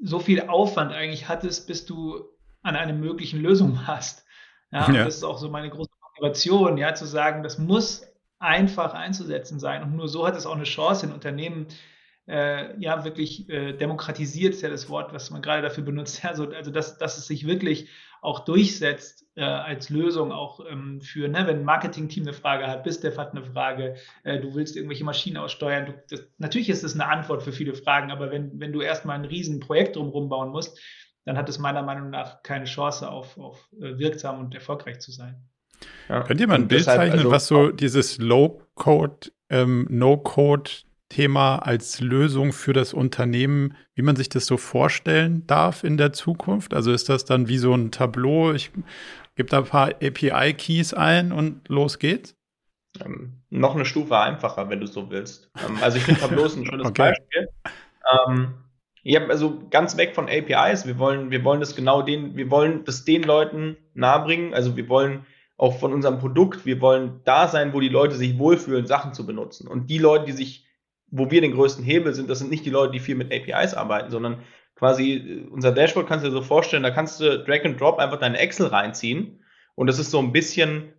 so 0.02 0.20
viel 0.20 0.42
Aufwand 0.48 0.94
eigentlich 0.94 1.28
hattest, 1.28 1.68
bis 1.68 1.86
du 1.86 2.24
an 2.62 2.76
eine 2.76 2.94
möglichen 2.94 3.42
Lösung 3.42 3.88
hast. 3.88 4.26
Ja, 4.72 4.92
ja. 4.92 5.06
das 5.06 5.18
ist 5.18 5.24
auch 5.24 5.38
so 5.38 5.50
meine 5.50 5.70
große 5.70 5.92
Motivation, 6.10 6.78
ja, 6.78 6.94
zu 6.94 7.06
sagen, 7.06 7.44
das 7.44 7.58
muss 7.58 8.04
einfach 8.40 8.94
einzusetzen 8.94 9.60
sein. 9.60 9.84
Und 9.84 9.96
nur 9.96 10.08
so 10.08 10.26
hat 10.26 10.36
es 10.36 10.46
auch 10.46 10.56
eine 10.56 10.64
Chance, 10.64 11.06
in 11.06 11.12
Unternehmen 11.12 11.68
äh, 12.28 12.80
ja 12.80 13.04
wirklich 13.04 13.50
äh, 13.50 13.74
demokratisiert 13.74 14.54
ist 14.54 14.62
ja 14.62 14.70
das 14.70 14.90
Wort, 14.90 15.14
was 15.14 15.30
man 15.30 15.42
gerade 15.42 15.62
dafür 15.62 15.84
benutzt. 15.84 16.24
Also, 16.28 16.50
also 16.50 16.72
dass, 16.72 16.98
dass 16.98 17.18
es 17.18 17.28
sich 17.28 17.46
wirklich 17.46 17.90
auch 18.22 18.46
durchsetzt 18.46 19.26
äh, 19.36 19.42
als 19.44 19.90
Lösung 19.90 20.32
auch 20.32 20.64
ähm, 20.70 21.02
für, 21.02 21.28
ne, 21.28 21.48
wenn 21.48 21.60
ein 21.60 21.66
Marketing-Team 21.66 22.24
eine 22.24 22.34
Frage 22.34 22.68
hat, 22.68 22.84
BizDev 22.84 23.18
hat 23.18 23.32
eine 23.32 23.44
Frage, 23.44 23.96
äh, 24.24 24.40
du 24.40 24.54
willst 24.54 24.76
irgendwelche 24.76 25.04
Maschinen 25.04 25.38
aussteuern. 25.38 25.88
Du, 25.88 25.94
das, 26.10 26.28
natürlich 26.38 26.70
ist 26.70 26.84
es 26.84 26.94
eine 26.94 27.08
Antwort 27.08 27.42
für 27.42 27.52
viele 27.52 27.74
Fragen, 27.74 28.12
aber 28.12 28.32
wenn, 28.32 28.60
wenn 28.60 28.72
du 28.72 28.82
erstmal 28.82 29.18
ein 29.18 29.26
riesen 29.26 29.60
Projekt 29.60 29.96
drumherum 29.96 30.30
bauen 30.30 30.50
musst, 30.50 30.80
dann 31.26 31.38
hat 31.38 31.50
es 31.50 31.58
meiner 31.60 31.82
Meinung 31.82 32.12
nach 32.12 32.44
keine 32.44 32.66
Chance 32.66 33.10
auf, 33.10 33.38
auf 33.38 33.70
äh, 33.74 33.98
wirksam 33.98 34.40
und 34.40 34.54
erfolgreich 34.54 35.00
zu 35.00 35.12
sein. 35.12 35.44
Ja. 36.08 36.22
Könnt 36.24 36.40
ihr 36.40 36.48
mal 36.48 36.56
ein 36.56 36.68
Bild 36.68 36.84
zeichnen, 36.84 37.20
also, 37.20 37.32
was 37.32 37.48
so 37.48 37.72
dieses 37.72 38.20
Low-Code, 38.20 39.32
ähm, 39.50 39.88
No-Code 39.90 40.70
Thema 41.12 41.58
als 41.58 42.00
Lösung 42.00 42.54
für 42.54 42.72
das 42.72 42.94
Unternehmen, 42.94 43.76
wie 43.96 44.02
man 44.02 44.16
sich 44.16 44.30
das 44.30 44.46
so 44.46 44.56
vorstellen 44.56 45.46
darf 45.46 45.84
in 45.84 45.98
der 45.98 46.14
Zukunft? 46.14 46.74
Also 46.74 46.94
ist 46.94 47.10
das 47.10 47.26
dann 47.26 47.50
wie 47.50 47.58
so 47.58 47.74
ein 47.74 47.92
Tableau, 47.92 48.54
ich 48.54 48.72
gebe 49.36 49.50
da 49.50 49.58
ein 49.58 49.66
paar 49.66 49.90
API-Keys 49.90 50.94
ein 50.94 51.34
und 51.34 51.68
los 51.68 52.00
geht's? 52.00 52.36
Ähm, 53.04 53.44
noch 53.50 53.76
eine 53.76 53.84
Stufe 53.84 54.18
einfacher, 54.18 54.70
wenn 54.70 54.80
du 54.80 54.88
so 54.88 55.10
willst. 55.10 55.52
Ähm, 55.68 55.78
also 55.82 55.98
ich 55.98 56.04
finde 56.04 56.22
Tableau 56.22 56.46
ist 56.46 56.56
ein 56.56 56.66
schönes 56.66 56.88
okay. 56.88 57.14
Beispiel. 57.14 57.50
Ähm, 58.28 58.54
ja, 59.04 59.26
also 59.28 59.68
ganz 59.70 59.98
weg 59.98 60.16
von 60.16 60.30
APIs. 60.30 60.86
Wir 60.86 60.98
wollen, 60.98 61.30
wir 61.30 61.44
wollen 61.44 61.60
das 61.60 61.76
genau 61.76 62.04
den, 62.04 62.38
wir 62.38 62.50
wollen 62.50 62.86
das 62.86 63.04
den 63.04 63.24
Leuten 63.24 63.76
nahebringen. 63.94 64.54
Also 64.54 64.78
wir 64.78 64.88
wollen 64.88 65.26
auch 65.58 65.78
von 65.78 65.94
unserem 65.94 66.20
Produkt, 66.20 66.66
wir 66.66 66.80
wollen 66.80 67.20
da 67.26 67.50
sein, 67.50 67.74
wo 67.74 67.82
die 67.82 67.90
Leute 67.90 68.16
sich 68.16 68.40
wohlfühlen, 68.40 68.88
Sachen 68.88 69.14
zu 69.14 69.26
benutzen. 69.26 69.68
Und 69.68 69.90
die 69.90 69.98
Leute, 69.98 70.26
die 70.26 70.32
sich 70.32 70.66
wo 71.12 71.30
wir 71.30 71.42
den 71.42 71.54
größten 71.54 71.84
Hebel 71.84 72.14
sind, 72.14 72.30
das 72.30 72.40
sind 72.40 72.50
nicht 72.50 72.66
die 72.66 72.70
Leute, 72.70 72.94
die 72.94 73.00
viel 73.00 73.16
mit 73.16 73.32
APIs 73.32 73.74
arbeiten, 73.74 74.10
sondern 74.10 74.40
quasi 74.76 75.14
äh, 75.14 75.50
unser 75.50 75.72
Dashboard 75.72 76.08
kannst 76.08 76.26
du 76.26 76.30
dir 76.30 76.36
so 76.36 76.42
vorstellen, 76.42 76.84
da 76.84 76.90
kannst 76.90 77.20
du 77.20 77.44
Drag 77.44 77.64
and 77.66 77.80
Drop 77.80 78.00
einfach 78.00 78.20
deine 78.20 78.40
Excel 78.40 78.68
reinziehen 78.68 79.40
und 79.76 79.88
das 79.88 80.00
ist 80.00 80.12
so 80.12 80.20
ein 80.20 80.32
bisschen, 80.32 80.94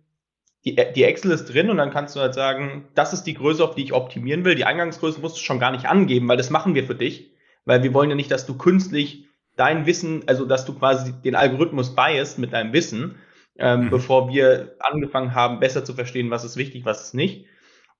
die, 0.63 0.75
die 0.95 1.03
Excel 1.03 1.31
ist 1.31 1.45
drin 1.45 1.69
und 1.69 1.77
dann 1.77 1.91
kannst 1.91 2.15
du 2.15 2.19
halt 2.19 2.33
sagen, 2.33 2.87
das 2.95 3.11
ist 3.13 3.23
die 3.23 3.33
Größe, 3.33 3.63
auf 3.63 3.75
die 3.75 3.83
ich 3.83 3.93
optimieren 3.93 4.45
will. 4.45 4.55
Die 4.55 4.65
Eingangsgröße 4.65 5.19
musst 5.19 5.37
du 5.37 5.41
schon 5.41 5.59
gar 5.59 5.71
nicht 5.71 5.85
angeben, 5.85 6.27
weil 6.27 6.37
das 6.37 6.49
machen 6.49 6.75
wir 6.75 6.85
für 6.85 6.95
dich, 6.95 7.31
weil 7.65 7.83
wir 7.83 7.93
wollen 7.93 8.09
ja 8.09 8.15
nicht, 8.15 8.31
dass 8.31 8.45
du 8.45 8.57
künstlich 8.57 9.25
dein 9.55 9.85
Wissen, 9.85 10.23
also 10.27 10.45
dass 10.45 10.65
du 10.65 10.73
quasi 10.73 11.13
den 11.13 11.35
Algorithmus 11.35 11.95
biased 11.95 12.39
mit 12.39 12.53
deinem 12.53 12.73
Wissen, 12.73 13.15
ähm, 13.57 13.85
mhm. 13.85 13.89
bevor 13.89 14.29
wir 14.29 14.75
angefangen 14.79 15.35
haben, 15.35 15.59
besser 15.59 15.83
zu 15.85 15.93
verstehen, 15.93 16.31
was 16.31 16.43
ist 16.43 16.57
wichtig, 16.57 16.85
was 16.85 17.03
ist 17.03 17.13
nicht. 17.13 17.45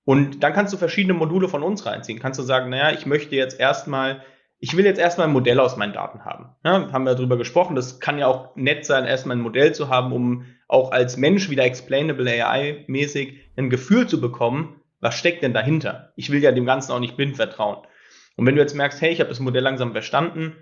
Und 0.06 0.44
dann 0.44 0.54
kannst 0.54 0.74
du 0.74 0.78
verschiedene 0.78 1.14
Module 1.14 1.48
von 1.48 1.64
uns 1.64 1.86
reinziehen. 1.86 2.20
Kannst 2.20 2.40
du 2.40 2.44
sagen, 2.44 2.70
naja, 2.70 2.92
ich 2.92 3.06
möchte 3.06 3.36
jetzt 3.36 3.60
erstmal, 3.60 4.22
ich 4.60 4.76
will 4.76 4.86
jetzt 4.86 5.00
erstmal 5.00 5.28
ein 5.28 5.34
Modell 5.34 5.60
aus 5.60 5.78
meinen 5.78 5.94
Daten 5.94 6.26
haben. 6.26 6.56
Ja, 6.64 6.92
haben 6.92 7.06
wir 7.06 7.16
darüber 7.16 7.38
gesprochen. 7.38 7.76
Das 7.76 8.00
kann 8.00 8.18
ja 8.18 8.28
auch 8.28 8.56
nett 8.56 8.86
sein, 8.86 9.06
erstmal 9.06 9.38
ein 9.38 9.42
Modell 9.42 9.74
zu 9.74 9.90
haben, 9.90 10.12
um 10.12 10.46
auch 10.68 10.92
als 10.92 11.18
Mensch 11.18 11.50
wieder 11.50 11.64
explainable 11.64 12.30
AI-mäßig 12.30 13.40
ein 13.56 13.70
Gefühl 13.70 14.08
zu 14.08 14.20
bekommen, 14.20 14.82
was 15.00 15.16
steckt 15.16 15.44
denn 15.44 15.54
dahinter? 15.54 16.14
Ich 16.16 16.32
will 16.32 16.42
ja 16.42 16.52
dem 16.52 16.66
Ganzen 16.66 16.92
auch 16.94 17.00
nicht 17.00 17.18
blind 17.18 17.36
vertrauen. 17.36 17.86
Und 18.36 18.46
wenn 18.46 18.56
du 18.56 18.62
jetzt 18.62 18.74
merkst, 18.74 19.02
hey, 19.02 19.12
ich 19.12 19.20
habe 19.20 19.30
das 19.30 19.40
Modell 19.40 19.62
langsam 19.62 19.92
verstanden, 19.92 20.56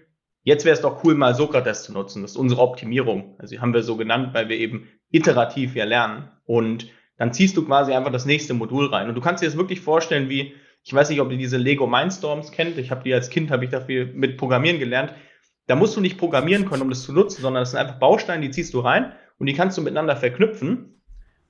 jetzt 0.44 0.66
wäre 0.66 0.74
es 0.74 0.82
doch 0.82 1.04
cool, 1.04 1.16
mal 1.16 1.36
Sokrates 1.36 1.84
zu 1.84 1.94
nutzen. 1.94 2.22
Das 2.22 2.32
ist 2.32 2.38
unsere 2.38 2.62
Optimierung. 2.62 3.36
Also 3.40 3.56
die 3.56 3.62
haben 3.62 3.74
wir 3.74 3.84
so 3.84 3.98
genannt, 3.98 4.34
weil 4.34 4.50
wir 4.50 4.58
eben 4.58 4.88
iterativ 5.12 5.76
ja 5.76 5.86
lernen. 5.86 6.32
Und 6.46 6.88
dann 7.22 7.34
ziehst 7.34 7.56
du 7.56 7.64
quasi 7.64 7.94
einfach 7.94 8.12
das 8.12 8.26
nächste 8.26 8.56
Modul 8.56 8.88
rein. 8.88 9.08
Und 9.08 9.14
du 9.14 9.22
kannst 9.22 9.44
dir 9.44 9.46
das 9.46 9.56
wirklich 9.56 9.80
vorstellen, 9.80 10.28
wie, 10.28 10.56
ich 10.82 10.92
weiß 10.92 11.08
nicht, 11.12 11.22
ob 11.22 11.30
ihr 11.30 11.38
diese 11.38 11.58
Lego 11.58 11.86
Mindstorms 11.86 12.52
kennt. 12.52 12.80
Ich 12.80 12.90
habe 12.90 13.04
die 13.04 13.14
als 13.14 13.30
Kind, 13.30 13.52
habe 13.52 13.64
ich 13.64 13.70
dafür 13.70 14.08
mit 14.08 14.38
Programmieren 14.38 14.80
gelernt. 14.80 15.14
Da 15.68 15.76
musst 15.76 15.96
du 15.96 16.02
nicht 16.02 16.18
programmieren 16.18 16.68
können, 16.68 16.82
um 16.82 16.90
das 16.90 17.04
zu 17.04 17.14
nutzen, 17.14 17.44
sondern 17.44 17.62
das 17.62 17.72
sind 17.72 17.80
einfach 17.80 18.00
Bausteine, 18.00 18.42
die 18.42 18.50
ziehst 18.50 18.74
du 18.74 18.80
rein 18.80 19.12
und 19.38 19.46
die 19.46 19.54
kannst 19.54 19.78
du 19.78 19.84
miteinander 19.84 20.16
verknüpfen. 20.16 21.00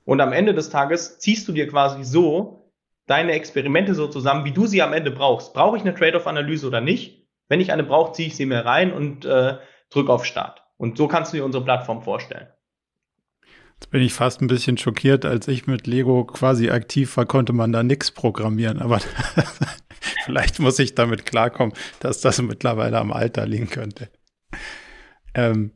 Und 0.03 0.19
am 0.19 0.33
Ende 0.33 0.53
des 0.53 0.71
Tages 0.71 1.19
ziehst 1.19 1.47
du 1.47 1.53
dir 1.53 1.69
quasi 1.69 2.03
so 2.03 2.73
deine 3.07 3.31
Experimente 3.31 3.95
so 3.95 4.07
zusammen, 4.07 4.43
wie 4.43 4.51
du 4.51 4.67
sie 4.67 4.81
am 4.81 4.91
Ende 4.91 5.11
brauchst. 5.11 5.53
Brauche 5.53 5.77
ich 5.77 5.83
eine 5.83 5.95
Trade-off-Analyse 5.95 6.67
oder 6.67 6.81
nicht? 6.81 7.29
Wenn 7.47 7.61
ich 7.61 7.71
eine 7.71 7.85
brauche, 7.85 8.11
ziehe 8.11 8.27
ich 8.27 8.35
sie 8.35 8.45
mir 8.45 8.65
rein 8.65 8.91
und 8.91 9.23
äh, 9.23 9.55
drücke 9.89 10.11
auf 10.11 10.25
Start. 10.25 10.63
Und 10.75 10.97
so 10.97 11.07
kannst 11.07 11.31
du 11.31 11.37
dir 11.37 11.45
unsere 11.45 11.63
Plattform 11.63 12.01
vorstellen. 12.01 12.49
Jetzt 13.81 13.89
bin 13.89 14.03
ich 14.03 14.13
fast 14.13 14.41
ein 14.41 14.47
bisschen 14.47 14.77
schockiert, 14.77 15.25
als 15.25 15.47
ich 15.47 15.65
mit 15.65 15.87
Lego 15.87 16.23
quasi 16.23 16.69
aktiv 16.69 17.17
war, 17.17 17.25
konnte 17.25 17.51
man 17.51 17.71
da 17.71 17.81
nichts 17.81 18.11
programmieren. 18.11 18.79
Aber 18.79 18.99
vielleicht 20.23 20.59
muss 20.59 20.77
ich 20.77 20.93
damit 20.93 21.25
klarkommen, 21.25 21.73
dass 21.99 22.21
das 22.21 22.39
mittlerweile 22.43 22.99
am 22.99 23.11
Alter 23.11 23.47
liegen 23.47 23.71
könnte. 23.71 24.09
Ähm, 25.33 25.71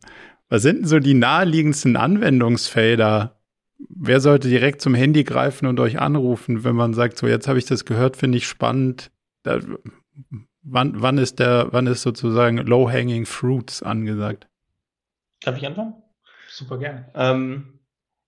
was 0.49 0.61
sind 0.61 0.81
denn 0.81 0.87
so 0.87 0.99
die 0.99 1.15
naheliegendsten 1.15 1.95
Anwendungsfelder? 1.95 3.41
Wer 3.89 4.19
sollte 4.19 4.49
direkt 4.49 4.81
zum 4.81 4.93
Handy 4.93 5.23
greifen 5.23 5.65
und 5.65 5.79
euch 5.79 5.99
anrufen, 5.99 6.63
wenn 6.63 6.75
man 6.75 6.93
sagt, 6.93 7.17
so 7.17 7.27
jetzt 7.27 7.47
habe 7.47 7.57
ich 7.57 7.65
das 7.65 7.85
gehört, 7.85 8.17
finde 8.17 8.37
ich 8.37 8.47
spannend. 8.47 9.09
Da, 9.41 9.59
wann, 10.61 11.01
wann 11.01 11.17
ist 11.17 11.39
der, 11.39 11.69
wann 11.71 11.87
ist 11.87 12.03
sozusagen 12.03 12.57
Low-Hanging 12.57 13.25
Fruits 13.25 13.81
angesagt? 13.81 14.47
Darf 15.41 15.57
ich 15.57 15.65
anfangen? 15.65 15.95
Super 16.47 16.77
gerne. 16.77 17.11
Ähm, 17.15 17.74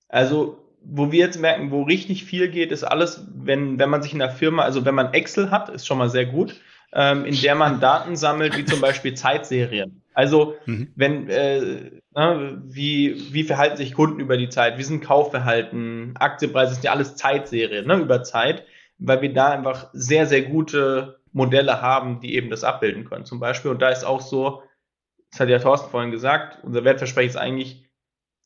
also, 0.10 0.64
wo 0.82 1.12
wir 1.12 1.20
jetzt 1.20 1.40
merken, 1.40 1.72
wo 1.72 1.84
richtig 1.84 2.24
viel 2.24 2.50
geht, 2.50 2.72
ist 2.72 2.84
alles, 2.84 3.26
wenn, 3.36 3.78
wenn 3.80 3.90
man 3.90 4.02
sich 4.02 4.14
in 4.14 4.20
der 4.20 4.30
Firma, 4.30 4.64
also 4.64 4.86
wenn 4.86 4.96
man 4.96 5.14
Excel 5.14 5.52
hat, 5.52 5.70
ist 5.70 5.86
schon 5.86 5.98
mal 5.98 6.10
sehr 6.10 6.26
gut, 6.26 6.56
ähm, 6.94 7.26
in 7.26 7.40
der 7.42 7.56
man 7.56 7.80
Daten 7.80 8.16
sammelt, 8.16 8.58
wie 8.58 8.66
zum 8.66 8.80
Beispiel 8.80 9.14
Zeitserien. 9.14 10.02
Also, 10.14 10.56
mhm. 10.66 10.92
wenn, 10.96 11.30
äh, 11.30 11.92
ne, 12.16 12.62
wie, 12.66 13.34
wie 13.34 13.44
verhalten 13.44 13.78
sich 13.78 13.94
Kunden 13.94 14.20
über 14.20 14.38
die 14.38 14.50
Zeit? 14.50 14.78
Wie 14.78 14.84
sind 14.84 15.04
Kaufverhalten? 15.04 16.16
Aktienpreise 16.18 16.74
sind 16.74 16.84
ja 16.84 16.92
alles 16.92 17.16
Zeitserien, 17.16 17.86
ne, 17.86 17.98
über 17.98 18.24
Zeit, 18.24 18.64
weil 18.98 19.22
wir 19.22 19.34
da 19.34 19.50
einfach 19.50 19.90
sehr, 19.94 20.26
sehr 20.26 20.44
gute 20.44 21.20
Modelle 21.34 21.82
haben, 21.82 22.20
die 22.20 22.34
eben 22.34 22.50
das 22.50 22.64
abbilden 22.64 23.06
können, 23.06 23.26
zum 23.26 23.40
Beispiel. 23.40 23.70
Und 23.70 23.82
da 23.82 23.90
ist 23.90 24.06
auch 24.06 24.22
so, 24.22 24.64
das 25.30 25.42
hat 25.42 25.50
ja 25.50 25.60
Thorsten 25.60 25.92
vorhin 25.92 26.12
gesagt, 26.12 26.64
unser 26.64 26.84
Wertversprechen 26.84 27.30
ist 27.30 27.36
eigentlich, 27.38 27.87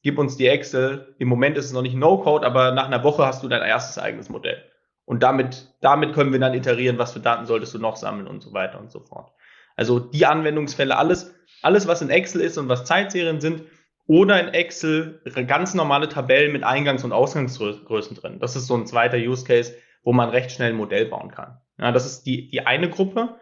gib 0.04 0.18
uns 0.18 0.38
die 0.38 0.48
Excel. 0.48 1.16
Im 1.20 1.28
Moment 1.28 1.58
ist 1.58 1.66
es 1.66 1.74
noch 1.74 1.82
nicht 1.82 1.96
No-Code, 1.96 2.46
aber 2.46 2.72
nach 2.72 2.86
einer 2.86 3.04
Woche 3.04 3.26
hast 3.26 3.44
du 3.44 3.48
dein 3.48 3.62
erstes 3.62 4.02
eigenes 4.02 4.30
Modell. 4.30 4.64
Und 5.06 5.24
damit, 5.24 5.74
damit 5.82 6.14
können 6.14 6.32
wir 6.32 6.40
dann 6.40 6.54
iterieren, 6.54 6.98
was 6.98 7.14
für 7.14 7.20
Daten 7.20 7.46
solltest 7.46 7.74
du 7.74 7.80
noch 7.80 7.96
sammeln 7.96 8.28
und 8.28 8.42
so 8.42 8.54
weiter 8.54 8.80
und 8.80 8.92
so 8.92 9.00
fort. 9.00 9.32
Also 9.76 10.00
die 10.00 10.26
Anwendungsfälle, 10.26 10.98
alles, 10.98 11.34
alles, 11.62 11.88
was 11.88 12.02
in 12.02 12.10
Excel 12.10 12.42
ist 12.42 12.58
und 12.58 12.70
was 12.70 12.86
Zeitserien 12.86 13.42
sind, 13.42 13.64
oder 14.08 14.42
in 14.42 14.54
Excel 14.54 15.22
ganz 15.48 15.74
normale 15.74 16.10
Tabellen 16.10 16.52
mit 16.52 16.64
Eingangs- 16.64 17.04
und 17.06 17.14
Ausgangsgrößen 17.14 18.18
drin. 18.18 18.40
Das 18.40 18.56
ist 18.56 18.68
so 18.68 18.76
ein 18.76 18.86
zweiter 18.86 19.18
Use 19.18 19.46
Case, 19.46 19.74
wo 20.04 20.12
man 20.12 20.30
recht 20.30 20.52
schnell 20.52 20.72
ein 20.72 20.78
Modell 20.78 21.06
bauen 21.06 21.32
kann. 21.32 21.62
Ja, 21.78 21.92
das 21.92 22.06
ist 22.06 22.24
die, 22.24 22.50
die 22.50 22.66
eine 22.66 22.90
Gruppe. 22.90 23.36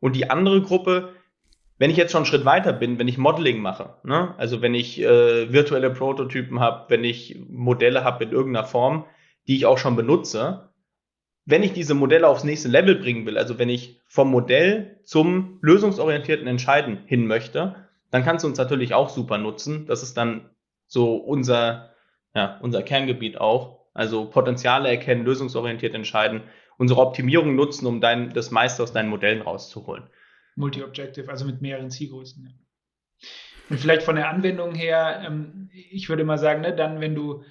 Und 0.00 0.16
die 0.16 0.28
andere 0.28 0.60
Gruppe, 0.60 1.14
wenn 1.82 1.90
ich 1.90 1.96
jetzt 1.96 2.12
schon 2.12 2.20
einen 2.20 2.26
Schritt 2.26 2.44
weiter 2.44 2.72
bin, 2.72 3.00
wenn 3.00 3.08
ich 3.08 3.18
Modeling 3.18 3.58
mache, 3.58 3.96
ne? 4.04 4.36
also 4.38 4.62
wenn 4.62 4.72
ich 4.72 5.02
äh, 5.02 5.52
virtuelle 5.52 5.90
Prototypen 5.90 6.60
habe, 6.60 6.84
wenn 6.90 7.02
ich 7.02 7.40
Modelle 7.48 8.04
habe 8.04 8.22
in 8.22 8.30
irgendeiner 8.30 8.64
Form, 8.64 9.04
die 9.48 9.56
ich 9.56 9.66
auch 9.66 9.78
schon 9.78 9.96
benutze, 9.96 10.68
wenn 11.44 11.64
ich 11.64 11.72
diese 11.72 11.94
Modelle 11.94 12.28
aufs 12.28 12.44
nächste 12.44 12.68
Level 12.68 12.94
bringen 12.94 13.26
will, 13.26 13.36
also 13.36 13.58
wenn 13.58 13.68
ich 13.68 14.00
vom 14.06 14.30
Modell 14.30 15.00
zum 15.02 15.58
lösungsorientierten 15.60 16.46
Entscheiden 16.46 16.98
hin 17.06 17.26
möchte, 17.26 17.74
dann 18.12 18.22
kannst 18.22 18.44
du 18.44 18.48
uns 18.48 18.58
natürlich 18.58 18.94
auch 18.94 19.08
super 19.08 19.38
nutzen. 19.38 19.86
Das 19.86 20.04
ist 20.04 20.16
dann 20.16 20.50
so 20.86 21.16
unser, 21.16 21.90
ja, 22.32 22.60
unser 22.62 22.84
Kerngebiet 22.84 23.40
auch. 23.40 23.86
Also 23.92 24.26
Potenziale 24.26 24.88
erkennen, 24.88 25.24
lösungsorientiert 25.24 25.96
entscheiden, 25.96 26.42
unsere 26.78 27.00
Optimierung 27.00 27.56
nutzen, 27.56 27.86
um 27.86 28.00
dein, 28.00 28.32
das 28.32 28.52
meiste 28.52 28.84
aus 28.84 28.92
deinen 28.92 29.08
Modellen 29.08 29.42
rauszuholen. 29.42 30.04
Multi-Objective, 30.56 31.30
also 31.30 31.44
mit 31.44 31.62
mehreren 31.62 31.90
Zielgrößen. 31.90 32.44
Ja. 32.44 33.28
Und 33.70 33.78
vielleicht 33.78 34.02
von 34.02 34.16
der 34.16 34.28
Anwendung 34.28 34.74
her, 34.74 35.22
ähm, 35.26 35.70
ich 35.72 36.08
würde 36.08 36.24
mal 36.24 36.38
sagen, 36.38 36.60
ne, 36.60 36.74
dann, 36.74 37.00
wenn 37.00 37.14
du 37.14 37.42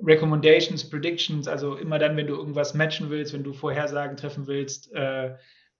Recommendations, 0.00 0.88
Predictions, 0.88 1.48
also 1.48 1.76
immer 1.76 1.98
dann, 1.98 2.16
wenn 2.16 2.26
du 2.26 2.34
irgendwas 2.34 2.74
matchen 2.74 3.10
willst, 3.10 3.32
wenn 3.34 3.42
du 3.42 3.52
Vorhersagen 3.52 4.16
treffen 4.16 4.46
willst. 4.46 4.92
Äh, 4.94 5.34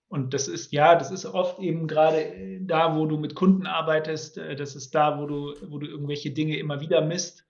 und 0.08 0.34
das 0.34 0.48
ist, 0.48 0.72
ja, 0.72 0.96
das 0.96 1.10
ist 1.10 1.26
oft 1.26 1.58
eben 1.60 1.86
gerade 1.86 2.60
da, 2.62 2.96
wo 2.96 3.06
du 3.06 3.16
mit 3.16 3.34
Kunden 3.34 3.66
arbeitest. 3.66 4.38
Äh, 4.38 4.56
das 4.56 4.74
ist 4.74 4.94
da, 4.94 5.20
wo 5.20 5.26
du, 5.26 5.54
wo 5.68 5.78
du 5.78 5.86
irgendwelche 5.86 6.30
Dinge 6.30 6.58
immer 6.58 6.80
wieder 6.80 7.00
misst. 7.00 7.46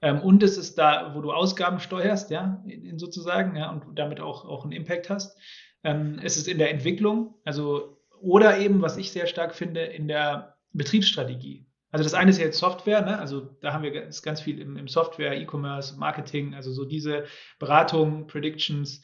Ähm, 0.00 0.20
und 0.20 0.42
es 0.42 0.56
ist 0.56 0.78
da, 0.78 1.14
wo 1.14 1.20
du 1.20 1.32
Ausgaben 1.32 1.80
steuerst, 1.80 2.30
ja, 2.30 2.62
in, 2.66 2.84
in 2.84 2.98
sozusagen, 2.98 3.56
ja, 3.56 3.70
und 3.70 3.98
damit 3.98 4.20
auch, 4.20 4.44
auch 4.44 4.64
einen 4.64 4.72
Impact 4.72 5.10
hast. 5.10 5.38
Ähm, 5.84 6.20
es 6.22 6.36
ist 6.36 6.48
in 6.48 6.58
der 6.58 6.70
Entwicklung, 6.70 7.34
also, 7.44 7.98
oder 8.22 8.58
eben, 8.58 8.82
was 8.82 8.96
ich 8.96 9.12
sehr 9.12 9.26
stark 9.26 9.54
finde, 9.54 9.82
in 9.82 10.08
der 10.08 10.56
Betriebsstrategie. 10.72 11.66
Also 11.90 12.04
das 12.04 12.14
eine 12.14 12.30
ist 12.30 12.38
ja 12.38 12.46
jetzt 12.46 12.58
Software, 12.58 13.02
ne? 13.02 13.18
also 13.18 13.40
da 13.60 13.74
haben 13.74 13.82
wir 13.82 13.90
ganz, 13.90 14.22
ganz 14.22 14.40
viel 14.40 14.60
im, 14.60 14.78
im 14.78 14.88
Software, 14.88 15.38
E-Commerce, 15.38 15.98
Marketing, 15.98 16.54
also 16.54 16.72
so 16.72 16.86
diese 16.86 17.24
Beratung, 17.58 18.26
Predictions, 18.26 19.02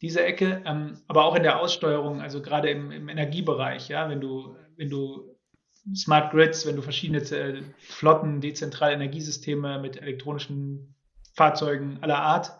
diese 0.00 0.22
Ecke, 0.22 0.62
ähm, 0.64 1.00
aber 1.08 1.24
auch 1.24 1.34
in 1.34 1.42
der 1.42 1.58
Aussteuerung, 1.58 2.20
also 2.20 2.40
gerade 2.40 2.70
im, 2.70 2.92
im, 2.92 3.08
Energiebereich, 3.08 3.88
ja, 3.88 4.08
wenn 4.08 4.20
du, 4.20 4.54
wenn 4.76 4.88
du 4.88 5.36
Smart 5.96 6.30
Grids, 6.30 6.64
wenn 6.64 6.76
du 6.76 6.82
verschiedene 6.82 7.18
äh, 7.18 7.62
Flotten, 7.78 8.40
dezentrale 8.40 8.94
Energiesysteme 8.94 9.80
mit 9.80 10.00
elektronischen 10.00 10.94
Fahrzeugen 11.34 11.98
aller 12.02 12.18
Art 12.18 12.56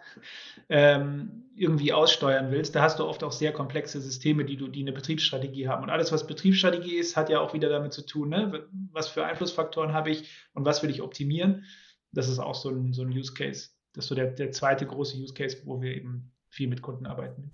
ähm, 0.69 1.45
irgendwie 1.59 1.93
aussteuern 1.93 2.51
willst, 2.51 2.75
da 2.75 2.83
hast 2.83 2.99
du 2.99 3.07
oft 3.07 3.25
auch 3.25 3.33
sehr 3.33 3.53
komplexe 3.53 4.01
Systeme, 4.01 4.45
die 4.45 4.57
du, 4.57 4.69
die 4.69 4.81
eine 4.81 4.93
Betriebsstrategie 4.93 5.69
haben. 5.69 5.83
Und 5.83 5.91
alles, 5.91 6.13
was 6.13 6.27
Betriebsstrategie 6.27 6.97
ist, 6.97 7.17
hat 7.17 7.31
ja 7.31 7.41
auch 7.41 7.53
wieder 7.53 7.69
damit 7.69 7.93
zu 7.93 8.07
tun, 8.07 8.29
ne? 8.29 8.69
was 8.93 9.09
für 9.09 9.25
Einflussfaktoren 9.25 9.93
habe 9.93 10.11
ich 10.11 10.31
und 10.55 10.65
was 10.65 10.83
will 10.83 10.91
ich 10.91 11.03
optimieren. 11.03 11.65
Das 12.13 12.29
ist 12.29 12.39
auch 12.39 12.55
so 12.55 12.71
ein, 12.71 12.93
so 12.93 13.03
ein 13.03 13.09
Use 13.11 13.35
Case. 13.35 13.71
Das 13.93 14.05
ist 14.05 14.09
so 14.09 14.15
der, 14.15 14.31
der 14.31 14.53
zweite 14.53 14.87
große 14.87 15.17
Use 15.19 15.35
Case, 15.35 15.59
wo 15.65 15.83
wir 15.83 15.95
eben 15.95 16.33
viel 16.49 16.69
mit 16.69 16.81
Kunden 16.81 17.07
arbeiten. 17.07 17.51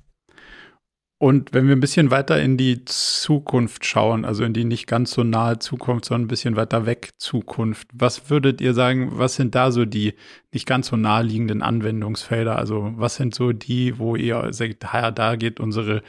Und 1.24 1.54
wenn 1.54 1.66
wir 1.68 1.74
ein 1.74 1.80
bisschen 1.80 2.10
weiter 2.10 2.38
in 2.38 2.58
die 2.58 2.84
Zukunft 2.84 3.86
schauen, 3.86 4.26
also 4.26 4.44
in 4.44 4.52
die 4.52 4.66
nicht 4.66 4.86
ganz 4.86 5.12
so 5.12 5.24
nahe 5.24 5.58
Zukunft, 5.58 6.04
sondern 6.04 6.26
ein 6.26 6.28
bisschen 6.28 6.54
weiter 6.54 6.84
weg 6.84 7.12
Zukunft, 7.16 7.88
was 7.94 8.28
würdet 8.28 8.60
ihr 8.60 8.74
sagen, 8.74 9.08
was 9.12 9.36
sind 9.36 9.54
da 9.54 9.70
so 9.70 9.86
die 9.86 10.12
nicht 10.52 10.66
ganz 10.66 10.88
so 10.88 10.96
naheliegenden 10.96 11.62
Anwendungsfelder? 11.62 12.58
Also 12.58 12.92
was 12.96 13.16
sind 13.16 13.34
so 13.34 13.52
die, 13.52 13.98
wo 13.98 14.16
ihr 14.16 14.52
sagt, 14.52 14.84
ja, 14.84 15.10
da 15.10 15.36
geht 15.36 15.60
unsere, 15.60 16.02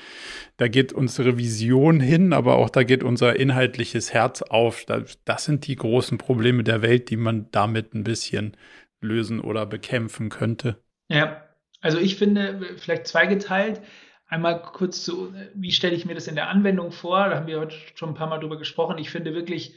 da 0.57 0.67
geht 0.67 0.91
unsere 0.91 1.37
Vision 1.37 2.01
hin, 2.01 2.33
aber 2.33 2.57
auch 2.57 2.69
da 2.69 2.83
geht 2.83 3.01
unser 3.01 3.39
inhaltliches 3.39 4.11
Herz 4.11 4.41
auf. 4.41 4.85
Das 5.23 5.45
sind 5.45 5.65
die 5.65 5.77
großen 5.77 6.17
Probleme 6.17 6.65
der 6.65 6.81
Welt, 6.81 7.09
die 7.09 7.15
man 7.15 7.47
damit 7.51 7.93
ein 7.93 8.03
bisschen 8.03 8.57
lösen 8.99 9.39
oder 9.39 9.65
bekämpfen 9.65 10.27
könnte. 10.27 10.83
Ja, 11.07 11.41
also 11.79 11.99
ich 11.99 12.17
finde 12.17 12.59
vielleicht 12.75 13.07
zweigeteilt. 13.07 13.79
Einmal 14.27 14.61
kurz 14.61 15.03
zu, 15.03 15.33
wie 15.53 15.71
stelle 15.71 15.95
ich 15.95 16.05
mir 16.05 16.15
das 16.15 16.27
in 16.27 16.35
der 16.35 16.49
Anwendung 16.49 16.91
vor? 16.91 17.29
Da 17.29 17.35
haben 17.35 17.47
wir 17.47 17.59
heute 17.59 17.75
schon 17.93 18.09
ein 18.09 18.15
paar 18.15 18.27
Mal 18.27 18.39
drüber 18.39 18.57
gesprochen. 18.57 18.97
Ich 18.97 19.11
finde 19.11 19.35
wirklich, 19.35 19.75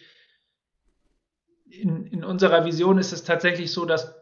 in, 1.71 2.07
in 2.07 2.25
unserer 2.25 2.65
Vision 2.65 2.99
ist 2.99 3.13
es 3.13 3.25
tatsächlich 3.25 3.73
so, 3.73 3.85
dass, 3.85 4.15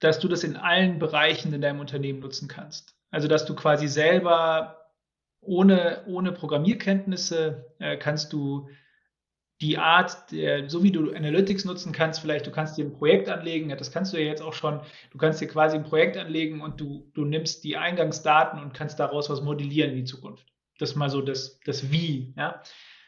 dass 0.00 0.18
du 0.18 0.28
das 0.28 0.44
in 0.44 0.56
allen 0.56 0.98
Bereichen 0.98 1.52
in 1.54 1.62
deinem 1.62 1.80
Unternehmen 1.80 2.20
nutzen 2.20 2.46
kannst. 2.46 2.94
Also, 3.10 3.26
dass 3.26 3.46
du 3.46 3.54
quasi 3.54 3.88
selber 3.88 4.90
ohne, 5.40 6.04
ohne 6.06 6.32
Programmierkenntnisse 6.32 7.74
äh, 7.78 7.96
kannst 7.96 8.32
du 8.32 8.68
die 9.60 9.78
Art, 9.78 10.32
der, 10.32 10.68
so 10.68 10.82
wie 10.82 10.90
du 10.90 11.12
Analytics 11.12 11.64
nutzen 11.64 11.92
kannst, 11.92 12.20
vielleicht, 12.20 12.46
du 12.46 12.50
kannst 12.50 12.76
dir 12.76 12.84
ein 12.84 12.92
Projekt 12.92 13.28
anlegen, 13.28 13.70
ja, 13.70 13.76
das 13.76 13.92
kannst 13.92 14.12
du 14.12 14.18
ja 14.18 14.26
jetzt 14.26 14.42
auch 14.42 14.52
schon, 14.52 14.80
du 15.10 15.18
kannst 15.18 15.40
dir 15.40 15.46
quasi 15.46 15.76
ein 15.76 15.84
Projekt 15.84 16.16
anlegen 16.16 16.60
und 16.60 16.80
du, 16.80 17.10
du 17.14 17.24
nimmst 17.24 17.64
die 17.64 17.76
Eingangsdaten 17.76 18.60
und 18.60 18.74
kannst 18.74 18.98
daraus 18.98 19.30
was 19.30 19.42
modellieren 19.42 19.90
in 19.90 19.96
die 19.96 20.04
Zukunft. 20.04 20.46
Das 20.78 20.90
ist 20.90 20.96
mal 20.96 21.08
so 21.08 21.22
das, 21.22 21.60
das 21.64 21.90
Wie, 21.92 22.34
ja. 22.36 22.62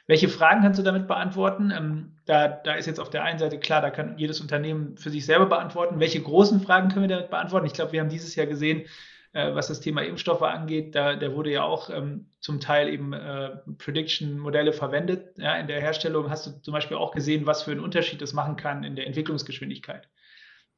Welche 0.08 0.28
Fragen 0.28 0.62
kannst 0.62 0.78
du 0.78 0.84
damit 0.84 1.08
beantworten? 1.08 1.72
Ähm, 1.76 2.16
da, 2.26 2.46
da 2.46 2.74
ist 2.74 2.86
jetzt 2.86 3.00
auf 3.00 3.10
der 3.10 3.24
einen 3.24 3.40
Seite 3.40 3.58
klar, 3.58 3.80
da 3.80 3.90
kann 3.90 4.16
jedes 4.18 4.40
Unternehmen 4.40 4.96
für 4.96 5.10
sich 5.10 5.26
selber 5.26 5.46
beantworten. 5.46 5.98
Welche 5.98 6.22
großen 6.22 6.60
Fragen 6.60 6.90
können 6.90 7.08
wir 7.08 7.16
damit 7.16 7.30
beantworten? 7.30 7.66
Ich 7.66 7.72
glaube, 7.72 7.90
wir 7.90 8.00
haben 8.00 8.08
dieses 8.08 8.36
Jahr 8.36 8.46
gesehen, 8.46 8.84
äh, 9.36 9.54
was 9.54 9.68
das 9.68 9.80
Thema 9.80 10.02
Impfstoffe 10.02 10.42
angeht, 10.42 10.94
da, 10.94 11.14
da 11.14 11.34
wurde 11.34 11.50
ja 11.50 11.62
auch 11.62 11.90
ähm, 11.90 12.30
zum 12.40 12.58
Teil 12.58 12.88
eben 12.88 13.12
äh, 13.12 13.50
Prediction-Modelle 13.76 14.72
verwendet. 14.72 15.36
Ja, 15.36 15.56
in 15.56 15.66
der 15.66 15.80
Herstellung 15.80 16.30
hast 16.30 16.46
du 16.46 16.62
zum 16.62 16.72
Beispiel 16.72 16.96
auch 16.96 17.12
gesehen, 17.12 17.44
was 17.44 17.62
für 17.62 17.72
einen 17.72 17.80
Unterschied 17.80 18.22
das 18.22 18.32
machen 18.32 18.56
kann 18.56 18.82
in 18.82 18.96
der 18.96 19.06
Entwicklungsgeschwindigkeit. 19.06 20.08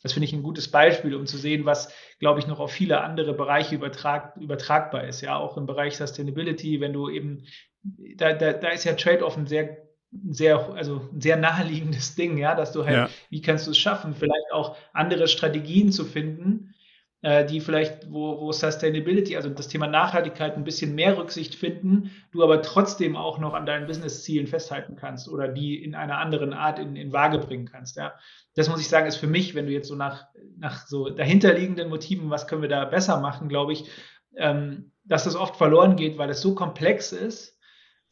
Das 0.03 0.13
finde 0.13 0.27
ich 0.27 0.33
ein 0.33 0.43
gutes 0.43 0.71
Beispiel, 0.71 1.15
um 1.15 1.27
zu 1.27 1.39
sehen, 1.39 1.67
was, 1.67 1.93
glaube 2.19 2.41
ich, 2.41 2.49
noch 2.49 2.59
auf 2.59 2.73
viele 2.73 3.01
andere 3.01 3.33
Bereiche 3.33 3.77
übertrag, 3.77 4.37
übertragbar 4.37 5.05
ist. 5.05 5.21
Ja, 5.21 5.37
auch 5.37 5.57
im 5.57 5.67
Bereich 5.67 5.97
Sustainability, 5.97 6.81
wenn 6.81 6.93
du 6.93 7.09
eben, 7.09 7.45
da, 7.83 8.33
da, 8.33 8.53
da 8.55 8.71
ist 8.71 8.85
ja 8.85 8.95
Trade-off 8.95 9.37
ein 9.37 9.47
sehr 9.47 9.89
sehr, 10.31 10.71
also 10.75 11.03
ein 11.13 11.21
sehr 11.21 11.37
naheliegendes 11.37 12.15
Ding, 12.15 12.39
ja, 12.39 12.55
dass 12.55 12.73
du 12.73 12.87
halt, 12.87 12.97
ja. 12.97 13.11
wie 13.29 13.43
kannst 13.43 13.67
du 13.67 13.73
es 13.73 13.79
schaffen, 13.79 14.15
vielleicht 14.15 14.53
auch 14.53 14.75
andere 14.95 15.29
Strategien 15.29 15.93
zu 15.93 16.05
finden, 16.05 16.68
die 17.21 17.61
vielleicht, 17.61 18.13
wo, 18.13 18.41
wo 18.41 18.53
Sustainability, 18.53 19.35
also 19.35 19.49
das 19.49 19.67
Thema 19.67 19.89
Nachhaltigkeit 19.89 20.57
ein 20.57 20.63
bisschen 20.63 20.95
mehr 20.95 21.19
Rücksicht 21.19 21.57
finden, 21.57 22.13
du 22.31 22.45
aber 22.45 22.63
trotzdem 22.63 23.17
auch 23.17 23.41
noch 23.41 23.55
an 23.55 23.67
deinen 23.67 23.89
Business-Zielen 23.89 24.47
festhalten 24.47 24.95
kannst 24.95 25.29
oder 25.29 25.49
die 25.49 25.83
in 25.83 25.97
einer 25.97 26.19
anderen 26.19 26.53
Art 26.53 26.79
in, 26.79 26.95
in 26.95 27.13
Waage 27.13 27.39
bringen 27.39 27.67
kannst. 27.67 27.97
Ja. 27.97 28.15
Das 28.55 28.69
muss 28.69 28.81
ich 28.81 28.89
sagen, 28.89 29.09
ist 29.09 29.17
für 29.17 29.27
mich, 29.27 29.57
wenn 29.57 29.67
du 29.67 29.73
jetzt 29.73 29.89
so 29.89 29.97
nach, 29.97 30.29
nach 30.59 30.87
so 30.87 31.11
dahinterliegenden 31.11 31.89
Motiven, 31.89 32.31
was 32.31 32.47
können 32.47 32.63
wir 32.63 32.69
da 32.69 32.85
besser 32.85 33.19
machen, 33.19 33.49
glaube 33.49 33.73
ich, 33.73 33.91
ähm, 34.37 34.93
dass 35.05 35.25
das 35.25 35.35
oft 35.35 35.57
verloren 35.57 35.97
geht, 35.97 36.19
weil 36.19 36.31
es 36.31 36.41
so 36.41 36.55
komplex 36.55 37.11
ist 37.11 37.59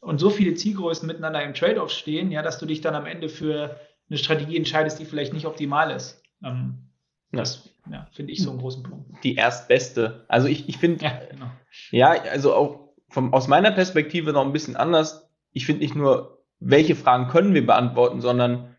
und 0.01 0.19
so 0.19 0.29
viele 0.29 0.55
Zielgrößen 0.55 1.07
miteinander 1.07 1.41
im 1.43 1.53
Trade-off 1.53 1.91
stehen, 1.91 2.29
ja, 2.29 2.41
dass 2.41 2.59
du 2.59 2.65
dich 2.65 2.81
dann 2.81 2.95
am 2.95 3.05
Ende 3.05 3.29
für 3.29 3.79
eine 4.09 4.17
Strategie 4.17 4.57
entscheidest, 4.57 4.99
die 4.99 5.05
vielleicht 5.05 5.31
nicht 5.31 5.45
optimal 5.45 5.91
ist. 5.91 6.21
Ähm, 6.43 6.89
das 7.31 7.69
ja, 7.91 8.07
finde 8.11 8.33
ich 8.33 8.41
so 8.41 8.49
einen 8.49 8.59
großen 8.59 8.83
Punkt. 8.83 9.23
Die 9.23 9.35
erstbeste. 9.35 10.25
Also 10.27 10.47
ich, 10.47 10.67
ich 10.69 10.77
finde, 10.77 11.05
ja, 11.05 11.19
genau. 11.31 11.45
ja, 11.91 12.09
also 12.31 12.53
auch 12.53 12.93
vom, 13.09 13.33
aus 13.33 13.47
meiner 13.47 13.71
Perspektive 13.71 14.33
noch 14.33 14.45
ein 14.45 14.53
bisschen 14.53 14.75
anders. 14.75 15.29
Ich 15.51 15.65
finde 15.65 15.83
nicht 15.83 15.95
nur, 15.95 16.43
welche 16.59 16.95
Fragen 16.95 17.27
können 17.27 17.53
wir 17.53 17.65
beantworten, 17.65 18.21
sondern 18.21 18.75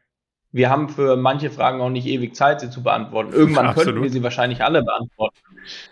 wir 0.50 0.70
haben 0.70 0.88
für 0.88 1.16
manche 1.16 1.50
Fragen 1.50 1.80
auch 1.80 1.90
nicht 1.90 2.06
ewig 2.06 2.34
Zeit, 2.34 2.60
sie 2.60 2.70
zu 2.70 2.82
beantworten. 2.82 3.32
Irgendwann 3.32 3.66
Absolut. 3.66 3.86
könnten 3.86 4.02
wir 4.02 4.10
sie 4.10 4.22
wahrscheinlich 4.22 4.62
alle 4.62 4.82
beantworten. 4.82 5.38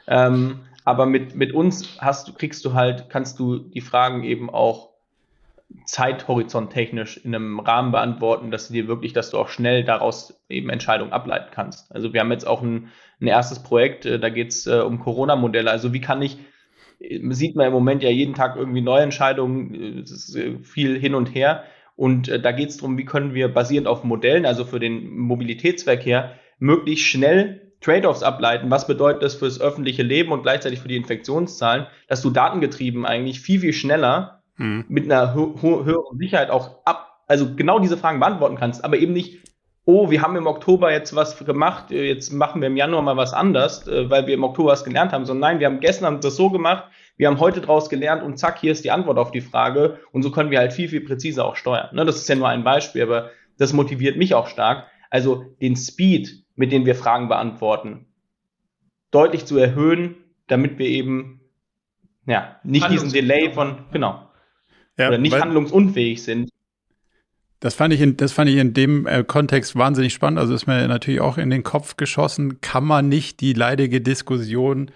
Ähm, 0.07 0.61
aber 0.85 1.07
mit, 1.07 1.35
mit 1.35 1.53
uns 1.53 1.99
hast 2.01 2.29
du, 2.29 2.33
kriegst 2.33 2.65
du 2.65 2.75
halt, 2.75 3.11
kannst 3.11 3.39
du 3.39 3.59
die 3.59 3.81
Fragen 3.81 4.23
eben 4.23 4.49
auch 4.49 4.96
Zeithorizont 5.85 6.73
technisch 6.73 7.17
in 7.17 7.35
einem 7.35 7.59
Rahmen 7.59 7.91
beantworten, 7.91 8.51
dass 8.51 8.69
dir 8.69 8.87
wirklich, 8.87 9.13
dass 9.13 9.31
du 9.31 9.39
auch 9.39 9.49
schnell 9.49 9.85
daraus 9.85 10.41
eben 10.49 10.71
Entscheidungen 10.71 11.13
ableiten 11.13 11.51
kannst. 11.53 11.93
Also 11.93 12.13
wir 12.13 12.21
haben 12.21 12.31
jetzt 12.31 12.47
auch 12.47 12.63
ein, 12.63 12.89
ein 13.21 13.27
erstes 13.27 13.63
Projekt, 13.63 14.07
äh, 14.07 14.19
da 14.19 14.29
geht 14.29 14.53
es 14.53 14.67
äh, 14.67 14.81
um 14.81 15.01
Corona-Modelle. 15.01 15.71
Also 15.71 15.93
wie 15.93 16.01
kann 16.01 16.23
ich, 16.23 16.39
äh, 17.01 17.21
sieht 17.31 17.57
man 17.57 17.67
im 17.67 17.73
Moment 17.73 18.03
ja 18.03 18.11
jeden 18.11 18.35
Tag 18.35 18.57
irgendwie 18.57 18.81
neue 18.81 19.03
Entscheidungen, 19.03 20.05
äh, 20.05 20.59
viel 20.63 20.99
hin 20.99 21.15
und 21.15 21.35
her. 21.35 21.65
Und 21.97 22.29
äh, 22.29 22.41
da 22.41 22.53
geht 22.53 22.69
es 22.69 22.77
darum, 22.77 22.99
wie 22.99 23.05
können 23.05 23.35
wir 23.35 23.53
basierend 23.53 23.89
auf 23.89 24.05
Modellen, 24.05 24.47
also 24.47 24.65
für 24.65 24.79
den 24.79 25.17
Mobilitätsverkehr, 25.17 26.33
möglichst 26.59 27.07
schnell 27.07 27.73
Trade-offs 27.81 28.23
ableiten, 28.23 28.71
was 28.71 28.87
bedeutet 28.87 29.23
das 29.23 29.35
fürs 29.35 29.61
öffentliche 29.61 30.03
Leben 30.03 30.33
und 30.33 30.43
gleichzeitig 30.43 30.81
für 30.81 30.89
die 30.89 30.97
Infektionszahlen, 30.97 31.87
dass 32.09 32.23
du 32.23 32.31
datengetrieben 32.31 33.05
eigentlich 33.05 33.41
viel, 33.41 33.61
viel 33.61 33.73
schneller 33.73 34.36
hm. 34.57 34.85
mit 34.89 35.05
einer 35.05 35.35
höheren 35.35 36.19
Sicherheit 36.19 36.51
auch 36.51 36.85
ab, 36.85 37.23
also 37.27 37.55
genau 37.55 37.79
diese 37.79 37.97
Fragen 37.97 38.21
beantworten 38.21 38.57
kannst, 38.57 38.85
aber 38.85 38.97
eben 38.97 39.13
nicht, 39.13 39.41
oh, 39.85 40.11
wir 40.11 40.21
haben 40.23 40.37
im 40.37 40.47
Oktober 40.47 40.93
jetzt 40.93 41.15
was 41.15 41.39
gemacht, 41.45 41.91
jetzt 41.91 42.33
machen 42.33 42.61
wir 42.61 42.69
im 42.69 42.77
Januar 42.77 43.03
mal 43.03 43.17
was 43.17 43.33
anders, 43.33 43.87
äh, 43.87 44.11
weil 44.11 44.27
wir 44.27 44.35
im 44.35 44.45
Oktober 44.45 44.73
was 44.73 44.85
gelernt 44.85 45.13
haben, 45.13 45.25
sondern 45.25 45.53
nein, 45.53 45.61
wir 45.61 45.67
haben 45.67 45.81
gestern 45.81 46.21
das 46.21 46.37
so 46.37 46.51
gemacht, 46.51 46.85
wir 47.17 47.29
haben 47.29 47.41
heute 47.41 47.61
daraus 47.61 47.89
gelernt 47.89 48.23
und 48.23 48.39
zack, 48.39 48.59
hier 48.59 48.73
ist 48.73 48.85
die 48.85 48.91
Antwort 48.91 49.19
auf 49.19 49.31
die 49.31 49.41
Frage 49.41 50.01
und 50.13 50.23
so 50.23 50.31
können 50.31 50.51
wir 50.51 50.59
halt 50.59 50.73
viel, 50.73 50.89
viel 50.89 51.01
präziser 51.01 51.45
auch 51.45 51.57
steuern. 51.57 51.95
Ne, 51.95 52.05
das 52.05 52.17
ist 52.17 52.29
ja 52.29 52.35
nur 52.35 52.49
ein 52.49 52.65
Beispiel, 52.65 53.03
aber 53.03 53.31
das 53.59 53.73
motiviert 53.73 54.17
mich 54.17 54.35
auch 54.35 54.49
stark. 54.49 54.87
Also 55.09 55.45
den 55.63 55.77
Speed, 55.77 56.45
mit 56.57 56.73
dem 56.73 56.85
wir 56.85 56.95
Fragen 56.95 57.29
beantworten, 57.29 58.07
deutlich 59.11 59.47
zu 59.47 59.57
erhöhen, 59.57 60.17
damit 60.49 60.79
wir 60.79 60.87
eben 60.87 61.41
ja, 62.27 62.57
nicht 62.65 62.91
diesen 62.91 63.13
Delay 63.13 63.53
von, 63.53 63.85
genau, 63.93 64.26
ja, 64.99 65.09
oder 65.09 65.19
nicht 65.19 65.39
handlungsunfähig 65.39 66.23
sind. 66.23 66.51
Das 67.61 67.75
fand 67.75 67.95
ich 67.95 68.01
in, 68.01 68.17
das 68.17 68.33
fand 68.33 68.51
ich 68.51 68.57
in 68.57 68.75
dem 68.75 69.07
äh, 69.07 69.25
Kontext 69.25 69.77
wahnsinnig 69.77 70.13
spannend. 70.13 70.39
Also 70.39 70.55
ist 70.55 70.67
mir 70.67 70.87
natürlich 70.89 71.21
auch 71.21 71.39
in 71.39 71.51
den 71.51 71.63
Kopf 71.63 71.97
geschossen, 71.97 72.61
kann 72.61 72.85
man 72.85 73.09
nicht 73.09 73.41
die 73.41 73.55
leidige 73.55 74.01
Diskussion 74.01 74.91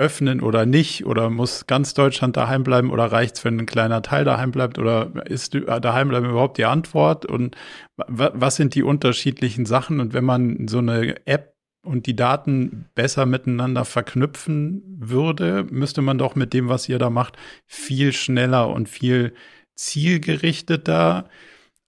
öffnen 0.00 0.40
oder 0.40 0.66
nicht? 0.66 1.06
Oder 1.06 1.30
muss 1.30 1.66
ganz 1.66 1.94
Deutschland 1.94 2.36
daheim 2.36 2.64
bleiben 2.64 2.90
oder 2.90 3.06
reicht 3.06 3.36
es, 3.36 3.44
wenn 3.44 3.58
ein 3.58 3.66
kleiner 3.66 4.02
Teil 4.02 4.24
daheim 4.24 4.50
bleibt? 4.50 4.78
Oder 4.78 5.12
ist 5.26 5.54
daheim 5.54 6.08
bleiben 6.08 6.30
überhaupt 6.30 6.58
die 6.58 6.64
Antwort? 6.64 7.26
Und 7.26 7.56
was 7.96 8.56
sind 8.56 8.74
die 8.74 8.82
unterschiedlichen 8.82 9.66
Sachen? 9.66 10.00
Und 10.00 10.12
wenn 10.12 10.24
man 10.24 10.68
so 10.68 10.78
eine 10.78 11.26
App 11.26 11.54
und 11.90 12.06
die 12.06 12.14
Daten 12.14 12.86
besser 12.94 13.26
miteinander 13.26 13.84
verknüpfen 13.84 14.82
würde, 15.00 15.66
müsste 15.70 16.02
man 16.02 16.18
doch 16.18 16.36
mit 16.36 16.52
dem, 16.52 16.68
was 16.68 16.88
ihr 16.88 17.00
da 17.00 17.10
macht, 17.10 17.36
viel 17.66 18.12
schneller 18.12 18.68
und 18.70 18.88
viel 18.88 19.34
zielgerichteter 19.74 21.28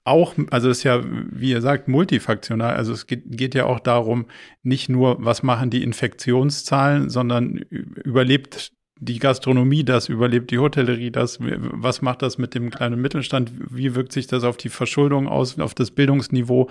auch, 0.05 0.35
also 0.51 0.69
es 0.69 0.79
ist 0.79 0.85
ja, 0.85 1.01
wie 1.05 1.51
ihr 1.51 1.61
sagt, 1.61 1.87
multifaktional. 1.87 2.75
Also 2.75 2.93
es 2.93 3.07
geht, 3.07 3.23
geht, 3.27 3.55
ja 3.55 3.67
auch 3.67 3.79
darum, 3.79 4.27
nicht 4.65 4.89
nur, 4.89 5.25
was 5.25 5.45
machen 5.45 5.71
die 5.71 5.85
Infektionszahlen, 5.85 7.09
sondern 7.09 7.59
überlebt 7.59 8.73
die 8.99 9.21
Gastronomie 9.21 9.85
das, 9.85 10.09
überlebt 10.09 10.51
die 10.51 10.59
Hotellerie 10.59 11.13
das, 11.13 11.39
was 11.41 12.03
macht 12.03 12.23
das 12.23 12.39
mit 12.39 12.57
dem 12.57 12.71
kleinen 12.71 13.01
Mittelstand, 13.01 13.53
wie 13.71 13.95
wirkt 13.95 14.11
sich 14.11 14.27
das 14.27 14.43
auf 14.43 14.57
die 14.57 14.69
Verschuldung 14.69 15.29
aus, 15.29 15.61
auf 15.61 15.75
das 15.75 15.93
Bildungsniveau. 15.93 16.69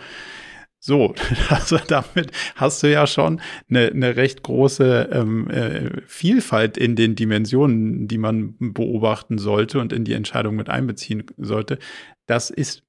So, 0.83 1.13
also 1.49 1.77
damit 1.87 2.31
hast 2.55 2.81
du 2.81 2.91
ja 2.91 3.05
schon 3.05 3.39
eine, 3.69 3.87
eine 3.87 4.15
recht 4.15 4.41
große 4.41 5.09
ähm, 5.11 5.47
äh, 5.49 6.01
Vielfalt 6.07 6.75
in 6.75 6.95
den 6.95 7.15
Dimensionen, 7.15 8.07
die 8.07 8.17
man 8.17 8.55
beobachten 8.59 9.37
sollte 9.37 9.79
und 9.79 9.93
in 9.93 10.05
die 10.05 10.13
Entscheidung 10.13 10.55
mit 10.55 10.69
einbeziehen 10.69 11.23
sollte. 11.37 11.77
Das 12.25 12.49
ist 12.49 12.83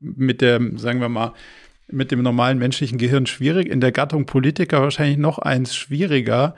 mit 0.00 0.40
der, 0.40 0.60
sagen 0.76 1.00
wir 1.00 1.08
mal, 1.08 1.34
mit 1.88 2.10
dem 2.10 2.22
normalen 2.22 2.58
menschlichen 2.58 2.98
Gehirn 2.98 3.26
schwierig, 3.26 3.68
in 3.68 3.80
der 3.80 3.92
Gattung 3.92 4.26
Politiker 4.26 4.82
wahrscheinlich 4.82 5.18
noch 5.18 5.38
eins 5.38 5.76
schwieriger. 5.76 6.56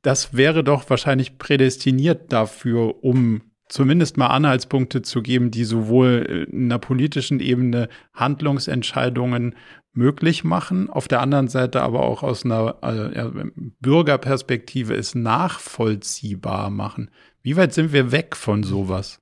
Das 0.00 0.34
wäre 0.34 0.64
doch 0.64 0.88
wahrscheinlich 0.88 1.36
prädestiniert 1.36 2.32
dafür, 2.32 3.04
um 3.04 3.42
zumindest 3.68 4.16
mal 4.16 4.28
Anhaltspunkte 4.28 5.02
zu 5.02 5.22
geben, 5.22 5.50
die 5.50 5.64
sowohl 5.64 6.46
in 6.50 6.70
der 6.70 6.78
politischen 6.78 7.40
Ebene 7.40 7.88
Handlungsentscheidungen 8.14 9.54
möglich 9.94 10.44
machen, 10.44 10.88
auf 10.88 11.08
der 11.08 11.20
anderen 11.20 11.48
Seite 11.48 11.82
aber 11.82 12.00
auch 12.00 12.22
aus 12.22 12.44
einer 12.44 12.76
äh, 12.82 13.50
Bürgerperspektive 13.80 14.94
es 14.94 15.14
nachvollziehbar 15.14 16.70
machen. 16.70 17.10
Wie 17.42 17.56
weit 17.56 17.74
sind 17.74 17.92
wir 17.92 18.12
weg 18.12 18.36
von 18.36 18.62
sowas? 18.62 19.20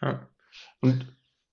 Ja. 0.00 0.28
Und 0.80 1.06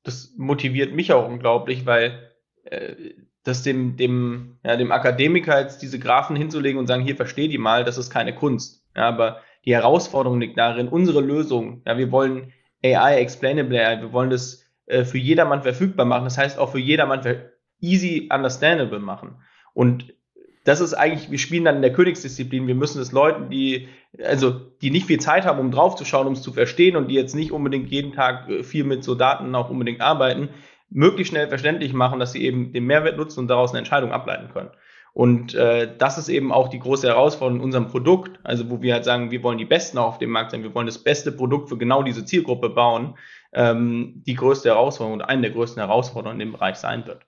das 0.04 0.34
motiviert 0.38 0.94
mich 0.94 1.14
auch 1.14 1.28
unglaublich, 1.28 1.86
weil 1.86 2.32
äh, 2.64 2.96
das 3.44 3.64
dem, 3.64 3.96
dem, 3.98 4.58
ja, 4.64 4.76
dem 4.76 4.92
Akademiker 4.92 5.62
jetzt 5.62 5.82
diese 5.82 6.00
Graphen 6.00 6.36
hinzulegen 6.36 6.80
und 6.80 6.88
sagen, 6.88 7.04
hier 7.04 7.16
versteh 7.16 7.48
die 7.48 7.58
mal, 7.58 7.84
das 7.84 7.98
ist 7.98 8.10
keine 8.10 8.34
Kunst. 8.34 8.84
Ja, 8.96 9.08
aber 9.08 9.42
die 9.66 9.74
Herausforderung 9.74 10.40
liegt 10.40 10.58
darin, 10.58 10.88
unsere 10.88 11.22
Lösung, 11.22 11.84
ja, 11.86 11.98
wir 11.98 12.12
wollen 12.12 12.54
AI, 12.84 13.20
Explainable 13.20 13.80
AI, 13.80 14.02
wir 14.02 14.14
wollen 14.14 14.30
das 14.30 14.66
äh, 14.88 15.04
für 15.04 15.18
jedermann 15.18 15.62
verfügbar 15.62 16.06
machen, 16.06 16.24
das 16.24 16.38
heißt 16.38 16.58
auch 16.58 16.72
für 16.72 16.80
jedermann 16.80 17.22
easy 17.82 18.30
understandable 18.32 19.00
machen. 19.00 19.36
Und 19.74 20.14
das 20.66 20.82
ist 20.82 20.94
eigentlich, 20.94 21.32
wir 21.32 21.40
spielen 21.40 21.66
dann 21.66 21.78
in 21.78 21.82
der 21.82 21.94
Königsdisziplin. 21.94 22.68
Wir 22.68 22.76
müssen 22.76 23.02
es 23.02 23.12
Leuten, 23.12 23.50
die, 23.50 23.88
also, 24.24 24.52
die 24.52 24.92
nicht 24.92 25.08
viel 25.08 25.20
Zeit 25.20 25.46
haben, 25.46 25.60
um 25.60 25.72
draufzuschauen, 25.72 26.28
um 26.28 26.34
es 26.34 26.42
zu 26.42 26.52
verstehen 26.52 26.96
und 26.96 27.08
die 27.08 27.16
jetzt 27.16 27.36
nicht 27.36 27.52
unbedingt 27.52 27.90
jeden 27.90 28.14
Tag 28.14 28.50
äh, 28.50 28.64
viel 28.64 28.84
mit 28.84 29.04
so 29.04 29.16
Daten 29.16 29.56
auch 29.56 29.70
unbedingt 29.70 30.02
arbeiten, 30.02 30.50
möglichst 30.90 31.32
schnell 31.32 31.48
verständlich 31.48 31.94
machen, 31.94 32.20
dass 32.20 32.34
sie 32.34 32.44
eben 32.44 32.74
den 32.74 32.86
Mehrwert 32.86 33.18
nutzen 33.18 33.40
und 33.42 33.48
daraus 33.48 33.72
eine 33.72 33.80
Entscheidung 33.80 34.12
ableiten 34.12 34.50
können. 34.52 34.70
Und 35.14 35.56
äh, 35.56 35.98
das 35.98 36.18
ist 36.18 36.30
eben 36.30 36.52
auch 36.52 36.70
die 36.70 36.80
große 36.80 37.08
Herausforderung 37.08 37.60
in 37.60 37.66
unserem 37.66 37.88
Produkt, 37.88 38.40
also 38.44 38.70
wo 38.70 38.82
wir 38.82 38.94
halt 38.94 39.06
sagen, 39.06 39.32
wir 39.32 39.44
wollen 39.44 39.58
die 39.58 39.66
Besten 39.66 39.98
auch 39.98 40.08
auf 40.08 40.18
dem 40.18 40.30
Markt 40.30 40.52
sein, 40.52 40.64
wir 40.64 40.76
wollen 40.76 40.86
das 40.86 41.00
beste 41.00 41.32
Produkt 41.32 41.70
für 41.70 41.78
genau 41.78 42.04
diese 42.04 42.26
Zielgruppe 42.26 42.70
bauen, 42.70 43.18
ähm, 43.54 44.24
die 44.26 44.36
größte 44.36 44.70
Herausforderung 44.70 45.20
und 45.20 45.26
eine 45.26 45.42
der 45.42 45.52
größten 45.52 45.82
Herausforderungen 45.82 46.40
in 46.40 46.48
dem 46.48 46.54
Bereich 46.54 46.76
sein 46.76 47.06
wird. 47.08 47.26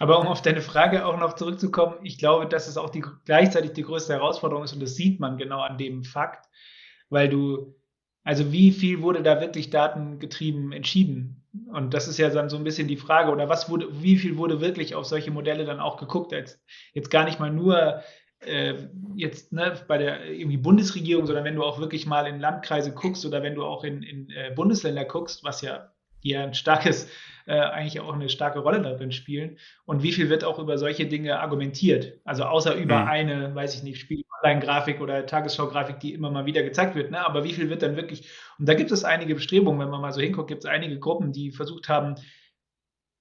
Aber 0.00 0.18
um 0.18 0.28
auf 0.28 0.40
deine 0.40 0.62
Frage 0.62 1.04
auch 1.04 1.18
noch 1.18 1.34
zurückzukommen, 1.34 1.96
ich 2.02 2.16
glaube, 2.16 2.46
dass 2.46 2.68
es 2.68 2.78
auch 2.78 2.88
die, 2.88 3.04
gleichzeitig 3.26 3.74
die 3.74 3.82
größte 3.82 4.14
Herausforderung 4.14 4.64
ist 4.64 4.72
und 4.72 4.80
das 4.80 4.96
sieht 4.96 5.20
man 5.20 5.36
genau 5.36 5.60
an 5.60 5.76
dem 5.76 6.04
Fakt, 6.04 6.48
weil 7.10 7.28
du, 7.28 7.76
also 8.24 8.50
wie 8.50 8.72
viel 8.72 9.02
wurde 9.02 9.22
da 9.22 9.42
wirklich 9.42 9.68
datengetrieben 9.68 10.72
entschieden? 10.72 11.44
Und 11.70 11.92
das 11.92 12.08
ist 12.08 12.16
ja 12.16 12.30
dann 12.30 12.48
so 12.48 12.56
ein 12.56 12.64
bisschen 12.64 12.88
die 12.88 12.96
Frage, 12.96 13.30
oder 13.30 13.50
was 13.50 13.68
wurde, 13.68 14.02
wie 14.02 14.16
viel 14.16 14.38
wurde 14.38 14.62
wirklich 14.62 14.94
auf 14.94 15.04
solche 15.04 15.30
Modelle 15.30 15.66
dann 15.66 15.80
auch 15.80 15.98
geguckt? 15.98 16.32
Jetzt, 16.32 16.64
jetzt 16.94 17.10
gar 17.10 17.24
nicht 17.24 17.38
mal 17.38 17.50
nur 17.50 18.02
äh, 18.38 18.88
jetzt 19.16 19.52
ne, 19.52 19.74
bei 19.86 19.98
der 19.98 20.24
irgendwie 20.30 20.56
Bundesregierung, 20.56 21.26
sondern 21.26 21.44
wenn 21.44 21.56
du 21.56 21.62
auch 21.62 21.78
wirklich 21.78 22.06
mal 22.06 22.26
in 22.26 22.40
Landkreise 22.40 22.94
guckst 22.94 23.26
oder 23.26 23.42
wenn 23.42 23.54
du 23.54 23.66
auch 23.66 23.84
in, 23.84 24.02
in 24.02 24.30
äh, 24.30 24.50
Bundesländer 24.54 25.04
guckst, 25.04 25.44
was 25.44 25.60
ja 25.60 25.92
hier 26.20 26.40
ein 26.40 26.54
starkes 26.54 27.10
äh, 27.50 27.60
eigentlich 27.60 27.98
auch 28.00 28.14
eine 28.14 28.28
starke 28.28 28.60
Rolle 28.60 28.80
darin 28.80 29.10
spielen. 29.10 29.58
Und 29.84 30.04
wie 30.04 30.12
viel 30.12 30.30
wird 30.30 30.44
auch 30.44 30.60
über 30.60 30.78
solche 30.78 31.06
Dinge 31.06 31.40
argumentiert? 31.40 32.20
Also 32.24 32.44
außer 32.44 32.76
über 32.76 33.00
mhm. 33.00 33.08
eine, 33.08 33.54
weiß 33.54 33.74
ich 33.74 33.82
nicht, 33.82 34.00
Spiel-Online-Grafik 34.00 35.00
oder 35.00 35.26
Tagesschau-Grafik, 35.26 35.98
die 35.98 36.14
immer 36.14 36.30
mal 36.30 36.46
wieder 36.46 36.62
gezeigt 36.62 36.94
wird. 36.94 37.10
Ne? 37.10 37.26
Aber 37.26 37.42
wie 37.42 37.52
viel 37.52 37.68
wird 37.68 37.82
dann 37.82 37.96
wirklich? 37.96 38.30
Und 38.58 38.68
da 38.68 38.74
gibt 38.74 38.92
es 38.92 39.04
einige 39.04 39.34
Bestrebungen, 39.34 39.80
wenn 39.80 39.90
man 39.90 40.00
mal 40.00 40.12
so 40.12 40.20
hinguckt, 40.20 40.48
gibt 40.48 40.64
es 40.64 40.70
einige 40.70 41.00
Gruppen, 41.00 41.32
die 41.32 41.50
versucht 41.50 41.88
haben, 41.88 42.14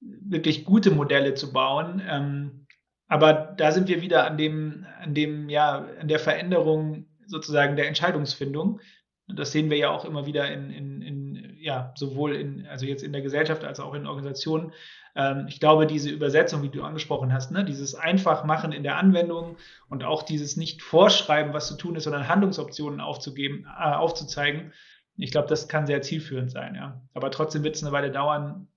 wirklich 0.01 0.63
gute 0.63 0.91
Modelle 0.91 1.33
zu 1.33 1.51
bauen. 1.51 2.01
Ähm, 2.07 2.67
aber 3.07 3.33
da 3.33 3.71
sind 3.71 3.87
wir 3.87 4.03
wieder 4.03 4.27
an 4.27 4.37
dem, 4.37 4.85
an 5.01 5.15
dem, 5.15 5.49
ja, 5.49 5.87
an 5.99 6.07
der 6.07 6.19
Veränderung 6.19 7.07
sozusagen 7.25 7.75
der 7.75 7.87
Entscheidungsfindung. 7.87 8.79
Das 9.27 9.51
sehen 9.51 9.69
wir 9.71 9.77
ja 9.77 9.89
auch 9.89 10.05
immer 10.05 10.25
wieder 10.27 10.51
in, 10.51 10.69
in, 10.69 11.01
in, 11.01 11.28
ja, 11.59 11.93
sowohl 11.95 12.35
in, 12.35 12.65
also 12.67 12.85
jetzt 12.85 13.03
in 13.03 13.11
der 13.11 13.21
Gesellschaft 13.21 13.63
als 13.63 13.79
auch 13.79 13.93
in 13.93 14.07
Organisationen. 14.07 14.73
Ähm, 15.15 15.45
ich 15.47 15.59
glaube, 15.59 15.87
diese 15.87 16.09
Übersetzung, 16.09 16.63
wie 16.63 16.69
du 16.69 16.83
angesprochen 16.83 17.33
hast, 17.33 17.51
ne, 17.51 17.65
dieses 17.65 17.95
Einfachmachen 17.95 18.71
in 18.71 18.83
der 18.83 18.97
Anwendung 18.97 19.57
und 19.89 20.03
auch 20.03 20.23
dieses 20.23 20.57
nicht 20.57 20.81
vorschreiben, 20.81 21.53
was 21.53 21.67
zu 21.67 21.75
tun 21.75 21.95
ist, 21.95 22.05
sondern 22.05 22.27
Handlungsoptionen 22.27 23.01
aufzugeben, 23.01 23.65
äh, 23.65 23.91
aufzuzeigen, 23.93 24.73
ich 25.17 25.31
glaube, 25.31 25.49
das 25.49 25.67
kann 25.67 25.85
sehr 25.85 26.01
zielführend 26.01 26.49
sein, 26.49 26.75
ja. 26.75 27.01
Aber 27.13 27.29
trotzdem 27.29 27.63
wird 27.63 27.75
es 27.75 27.83
eine 27.83 27.91
Weile 27.91 28.09
dauern, 28.09 28.69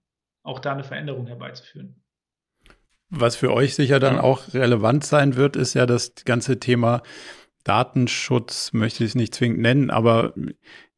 auch 0.42 0.58
da 0.58 0.72
eine 0.72 0.82
Veränderung 0.82 1.28
herbeizuführen. 1.28 2.02
Was 3.10 3.36
für 3.36 3.52
euch 3.52 3.74
sicher 3.74 4.00
dann 4.00 4.18
auch 4.18 4.52
relevant 4.54 5.04
sein 5.04 5.36
wird, 5.36 5.54
ist 5.54 5.74
ja 5.74 5.86
das 5.86 6.14
ganze 6.24 6.58
Thema 6.58 7.02
Datenschutz 7.62 8.72
möchte 8.72 9.04
ich 9.04 9.10
es 9.10 9.14
nicht 9.14 9.34
zwingend 9.34 9.60
nennen, 9.60 9.90
aber 9.90 10.34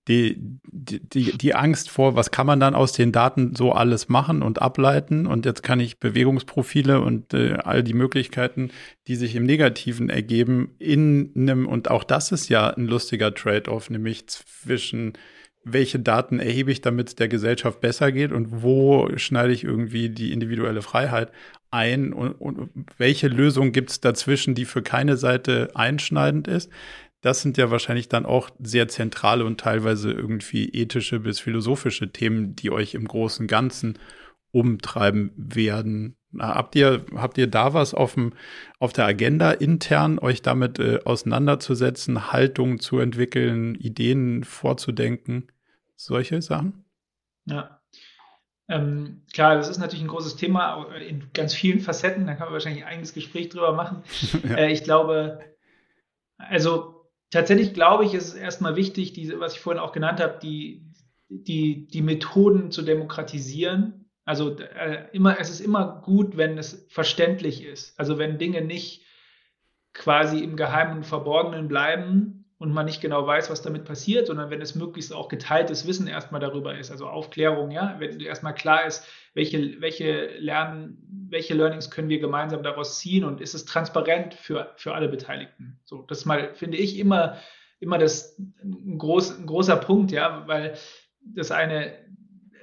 die, 0.09 0.37
die, 0.39 1.37
die 1.37 1.55
Angst 1.55 1.89
vor, 1.89 2.15
was 2.15 2.31
kann 2.31 2.47
man 2.47 2.61
dann 2.61 2.75
aus 2.75 2.93
den 2.93 3.11
Daten 3.11 3.55
so 3.55 3.73
alles 3.73 4.09
machen 4.09 4.43
und 4.43 4.61
ableiten? 4.61 5.27
Und 5.27 5.47
jetzt 5.47 5.63
kann 5.63 5.81
ich 5.81 5.99
Bewegungsprofile 5.99 7.01
und 7.01 7.33
äh, 7.33 7.55
all 7.65 7.83
die 7.83 7.95
Möglichkeiten, 7.95 8.71
die 9.07 9.17
sich 9.17 9.35
im 9.35 9.45
Negativen 9.45 10.11
ergeben, 10.11 10.75
in 10.79 11.33
einem, 11.37 11.67
und 11.67 11.91
auch 11.91 12.05
das 12.05 12.33
ist 12.33 12.51
ja 12.51 12.69
ein 12.69 12.87
lustiger 12.87 13.35
Trade-off, 13.35 13.89
nämlich 13.89 14.27
zwischen 14.27 15.15
welche 15.65 15.99
Daten 15.99 16.41
erhebe 16.41 16.71
ich, 16.71 16.83
damit 16.83 17.09
es 17.09 17.15
der 17.15 17.29
Gesellschaft 17.29 17.81
besser 17.81 18.13
geht 18.13 18.33
und 18.33 18.63
wo 18.63 19.09
schneide 19.17 19.53
ich 19.53 19.65
irgendwie 19.65 20.11
die 20.11 20.33
individuelle 20.33 20.83
Freiheit 20.83 21.33
ein 21.71 22.13
und, 22.13 22.33
und 22.33 22.71
welche 22.99 23.29
Lösung 23.29 23.73
gibt 23.73 23.91
es 23.91 24.01
dazwischen, 24.01 24.55
die 24.55 24.67
für 24.67 24.83
keine 24.83 25.17
Seite 25.17 25.71
einschneidend 25.75 26.47
ist. 26.47 26.71
Das 27.25 27.41
sind 27.41 27.57
ja 27.57 27.71
wahrscheinlich 27.71 28.11
dann 28.11 28.27
auch 28.27 28.51
sehr 28.59 28.87
zentrale 28.87 29.47
und 29.47 29.59
teilweise 29.59 30.13
irgendwie 30.13 30.69
ethische 30.69 31.21
bis 31.21 31.41
philosophische 31.41 32.13
Themen, 32.13 32.55
die 32.55 32.71
euch 32.71 32.93
im 32.93 33.09
großen 33.09 33.47
Ganzen 33.47 33.99
umtreiben 34.51 35.33
werden. 35.35 36.17
Habt 36.39 36.77
ihr, 36.77 37.07
habt 37.17 37.39
ihr 37.39 37.47
da 37.47 37.73
was 37.73 37.95
auf, 37.95 38.13
dem, 38.13 38.35
auf 38.79 38.93
der 38.93 39.07
Agenda 39.07 39.53
intern, 39.53 40.19
euch 40.19 40.43
damit 40.43 40.79
äh, 40.79 40.99
auseinanderzusetzen, 41.07 42.31
Haltung 42.31 42.79
zu 42.79 42.99
entwickeln, 42.99 43.75
Ideen 43.77 44.45
vorzudenken, 44.45 45.49
solche 45.97 46.43
Sachen? 46.43 46.85
Ja. 47.47 47.81
Ähm, 48.69 49.23
klar, 49.33 49.55
das 49.55 49.71
ist 49.71 49.79
natürlich 49.79 50.05
ein 50.05 50.09
großes 50.09 50.37
Thema 50.37 50.93
in 50.97 51.31
ganz 51.33 51.55
vielen 51.55 51.81
Facetten. 51.81 52.27
Da 52.27 52.35
kann 52.35 52.49
man 52.49 52.53
wahrscheinlich 52.53 52.85
ein 52.85 52.91
eigenes 52.91 53.15
Gespräch 53.15 53.49
drüber 53.49 53.73
machen. 53.73 54.03
ja. 54.47 54.57
äh, 54.57 54.73
ich 54.73 54.85
glaube, 54.85 55.41
also 56.37 56.94
tatsächlich 57.35 57.75
glaube 57.75 58.05
ich, 58.05 58.15
ist 58.15 58.29
es 58.29 58.35
erstmal 58.35 58.77
wichtig, 58.77 59.13
diese, 59.13 59.41
was 59.41 59.55
ich 59.55 59.61
vorhin 59.61 59.83
auch 59.83 59.93
genannt 59.93 60.21
habe, 60.21 60.39
die, 60.43 60.87
die, 61.29 61.87
die 61.87 62.03
Methoden 62.03 62.71
zu 62.71 62.83
demokratisieren 62.83 64.05
also 64.25 64.57
äh, 64.59 65.07
immer, 65.13 65.39
es 65.39 65.51
ist 65.51 65.61
immer 65.61 66.01
gut, 66.03 66.37
wenn 66.37 66.57
es 66.57 66.87
verständlich 66.89 67.63
ist. 67.65 67.99
Also 67.99 68.19
wenn 68.19 68.39
Dinge 68.39 68.63
nicht 68.63 69.05
quasi 69.93 70.43
im 70.43 70.57
Geheimen 70.57 70.99
und 70.99 71.07
Verborgenen 71.07 71.69
bleiben 71.69 72.47
und 72.59 72.73
man 72.73 72.87
nicht 72.87 73.03
genau 73.03 73.27
weiß, 73.27 73.51
was 73.51 73.63
damit 73.63 73.85
passiert, 73.85 74.27
sondern 74.27 74.51
wenn 74.51 74.63
es 74.63 74.75
möglichst 74.75 75.13
auch 75.13 75.29
geteiltes 75.29 75.87
Wissen 75.87 76.07
erstmal 76.07 76.41
darüber 76.41 76.77
ist, 76.77 76.91
also 76.91 77.07
Aufklärung, 77.07 77.71
ja, 77.71 77.97
wenn 77.99 78.19
erstmal 78.19 78.55
klar 78.55 78.87
ist, 78.87 79.07
welche, 79.35 79.81
welche 79.81 80.27
Lernen, 80.39 81.27
welche 81.29 81.55
Learnings 81.55 81.91
können 81.91 82.09
wir 82.09 82.21
gemeinsam 82.21 82.63
daraus 82.63 82.99
ziehen 82.99 83.25
und 83.25 83.41
ist 83.41 83.55
es 83.55 83.65
transparent 83.65 84.35
für, 84.35 84.73
für 84.77 84.95
alle 84.95 85.09
Beteiligten. 85.09 85.81
So, 85.85 86.03
das 86.03 86.25
mal, 86.25 86.55
finde 86.55 86.79
ich, 86.79 86.99
immer, 86.99 87.39
immer 87.81 87.99
das 87.99 88.39
ein, 88.39 88.99
groß, 88.99 89.39
ein 89.41 89.47
großer 89.47 89.77
Punkt, 89.77 90.13
ja, 90.13 90.47
weil 90.47 90.75
das 91.35 91.51
eine 91.51 91.93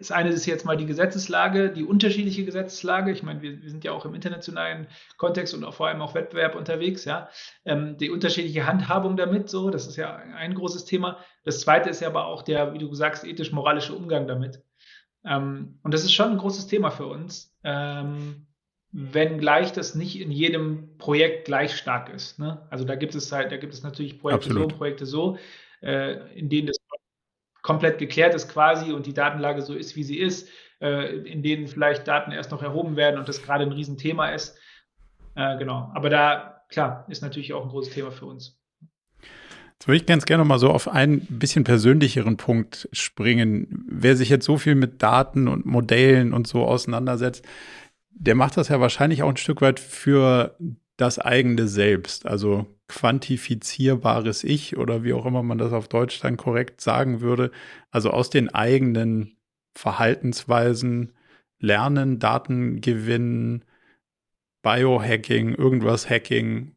das 0.02 0.12
eine 0.12 0.30
ist 0.30 0.48
jetzt 0.48 0.66
mal 0.66 0.78
die 0.78 0.88
Gesetzeslage, 0.88 1.70
die 1.70 1.84
unterschiedliche 1.84 2.44
Gesetzeslage. 2.44 3.12
Ich 3.12 3.22
meine, 3.22 3.44
wir, 3.44 3.62
wir 3.62 3.70
sind 3.70 3.84
ja 3.84 3.92
auch 3.92 4.04
im 4.04 4.16
internationalen 4.16 4.88
Kontext 5.18 5.54
und 5.54 5.64
auch 5.64 5.76
vor 5.76 5.88
allem 5.88 6.02
auch 6.02 6.16
Wettbewerb 6.16 6.56
unterwegs, 6.56 7.06
ja. 7.06 7.30
Ähm, 7.66 7.98
die 7.98 8.10
unterschiedliche 8.10 8.66
Handhabung 8.66 9.16
damit, 9.16 9.48
so, 9.48 9.70
das 9.70 9.86
ist 9.86 9.98
ja 9.98 10.16
ein 10.16 10.56
großes 10.56 10.86
Thema. 10.86 11.20
Das 11.44 11.62
zweite 11.62 11.92
ist 11.92 12.02
ja 12.02 12.08
aber 12.08 12.26
auch 12.26 12.42
der, 12.42 12.74
wie 12.74 12.80
du 12.80 12.92
sagst, 12.96 13.24
ethisch-moralische 13.24 13.94
Umgang 13.94 14.26
damit. 14.26 14.64
Ähm, 15.26 15.80
und 15.84 15.94
das 15.94 16.04
ist 16.04 16.14
schon 16.14 16.32
ein 16.32 16.38
großes 16.38 16.68
Thema 16.68 16.92
für 16.92 17.08
uns. 17.08 17.56
Ähm, 17.64 18.48
wenngleich 18.92 19.72
das 19.72 19.96
nicht 19.96 20.20
in 20.20 20.32
jedem 20.32 20.98
Projekt 20.98 21.46
gleich 21.46 21.76
stark 21.76 22.10
ist. 22.10 22.40
Ne? 22.40 22.66
Also 22.70 22.84
da 22.84 22.96
gibt 22.96 23.16
es 23.16 23.32
halt, 23.32 23.52
da 23.52 23.58
gibt 23.58 23.74
es 23.74 23.84
natürlich 23.84 24.20
Projekte 24.20 24.50
Absolut. 24.50 24.72
so, 24.72 24.78
Projekte 24.78 25.06
so, 25.06 25.38
äh, 25.82 26.38
in 26.38 26.50
denen 26.50 26.68
das 26.68 26.78
komplett 27.62 28.00
geklärt 28.00 28.34
ist 28.34 28.50
quasi 28.50 28.92
und 28.92 29.06
die 29.06 29.14
Datenlage 29.14 29.62
so 29.62 29.76
ist, 29.76 29.96
wie 29.96 30.04
sie 30.04 30.18
ist, 30.18 30.50
äh, 30.82 31.16
in 31.20 31.44
denen 31.44 31.68
vielleicht 31.68 32.08
Daten 32.08 32.32
erst 32.32 32.52
noch 32.52 32.64
erhoben 32.64 32.96
werden 32.96 33.20
und 33.20 33.30
das 33.30 33.44
gerade 33.44 33.64
ein 33.64 33.72
Riesenthema 33.72 34.30
ist. 34.30 34.58
Äh, 35.36 35.58
genau. 35.58 35.92
Aber 35.94 36.10
da, 36.10 36.64
klar, 36.70 37.06
ist 37.08 37.22
natürlich 37.22 37.54
auch 37.54 37.64
ein 37.64 37.70
großes 37.70 37.94
Thema 37.94 38.12
für 38.12 38.26
uns. 38.26 38.61
Jetzt 39.82 39.88
würde 39.88 39.98
ich 39.98 40.06
ganz 40.06 40.26
gerne 40.26 40.46
mal 40.46 40.60
so 40.60 40.70
auf 40.70 40.88
einen 40.88 41.22
bisschen 41.22 41.64
persönlicheren 41.64 42.38
Punkt 42.38 42.88
springen. 42.92 43.84
Wer 43.88 44.16
sich 44.16 44.30
jetzt 44.30 44.46
so 44.46 44.60
viel 44.60 44.76
mit 44.76 45.02
Daten 45.02 45.48
und 45.48 45.66
Modellen 45.66 46.34
und 46.34 46.46
so 46.46 46.66
auseinandersetzt, 46.66 47.44
der 48.12 48.36
macht 48.36 48.58
das 48.58 48.68
ja 48.68 48.80
wahrscheinlich 48.80 49.24
auch 49.24 49.30
ein 49.30 49.38
Stück 49.38 49.60
weit 49.60 49.80
für 49.80 50.56
das 50.98 51.18
eigene 51.18 51.68
Selbst. 51.68 52.28
Also 52.28 52.68
quantifizierbares 52.90 54.44
Ich 54.44 54.78
oder 54.78 55.04
wie 55.04 55.14
auch 55.14 55.26
immer 55.26 55.42
man 55.42 55.58
das 55.58 55.74
auf 55.74 55.88
Deutsch 55.88 56.20
dann 56.20 56.38
korrekt 56.38 56.80
sagen 56.80 57.22
würde. 57.22 57.50
Also 57.90 58.12
aus 58.12 58.30
den 58.30 58.54
eigenen 58.54 59.36
Verhaltensweisen 59.74 61.14
lernen, 61.58 62.20
Daten 62.20 62.82
gewinnen, 62.82 63.66
Biohacking, 64.62 65.56
irgendwas 65.56 66.08
Hacking. 66.08 66.76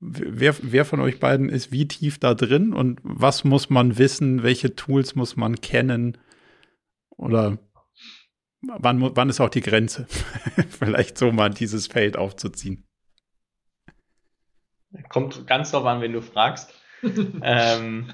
Wer, 0.00 0.54
wer 0.62 0.86
von 0.86 1.00
euch 1.00 1.20
beiden 1.20 1.50
ist 1.50 1.72
wie 1.72 1.86
tief 1.86 2.18
da 2.18 2.34
drin 2.34 2.72
und 2.72 3.00
was 3.02 3.44
muss 3.44 3.68
man 3.68 3.98
wissen? 3.98 4.42
Welche 4.42 4.74
Tools 4.74 5.14
muss 5.14 5.36
man 5.36 5.60
kennen? 5.60 6.16
Oder 7.10 7.58
wann, 8.62 9.14
wann 9.14 9.28
ist 9.28 9.40
auch 9.40 9.50
die 9.50 9.60
Grenze? 9.60 10.06
Vielleicht 10.70 11.18
so 11.18 11.32
mal 11.32 11.50
dieses 11.50 11.86
Feld 11.86 12.16
aufzuziehen. 12.16 12.86
Kommt 15.10 15.46
ganz 15.46 15.70
drauf 15.70 15.84
an, 15.84 16.00
wenn 16.00 16.14
du 16.14 16.22
fragst. 16.22 16.74
ähm, 17.42 18.12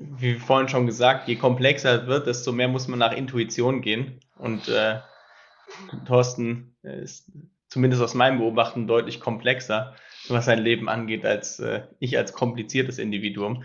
wie 0.00 0.34
vorhin 0.34 0.68
schon 0.68 0.86
gesagt, 0.86 1.28
je 1.28 1.36
komplexer 1.36 2.02
es 2.02 2.06
wird, 2.08 2.26
desto 2.26 2.50
mehr 2.50 2.68
muss 2.68 2.88
man 2.88 2.98
nach 2.98 3.12
Intuition 3.12 3.82
gehen. 3.82 4.20
Und 4.36 4.68
äh, 4.68 4.98
Thorsten 6.06 6.74
ist 6.82 7.30
zumindest 7.68 8.02
aus 8.02 8.14
meinem 8.14 8.38
Beobachten 8.38 8.86
deutlich 8.86 9.20
komplexer, 9.20 9.94
was 10.28 10.44
sein 10.44 10.58
Leben 10.58 10.88
angeht, 10.88 11.24
als 11.24 11.58
äh, 11.58 11.82
ich 11.98 12.16
als 12.18 12.32
kompliziertes 12.32 12.98
Individuum. 12.98 13.64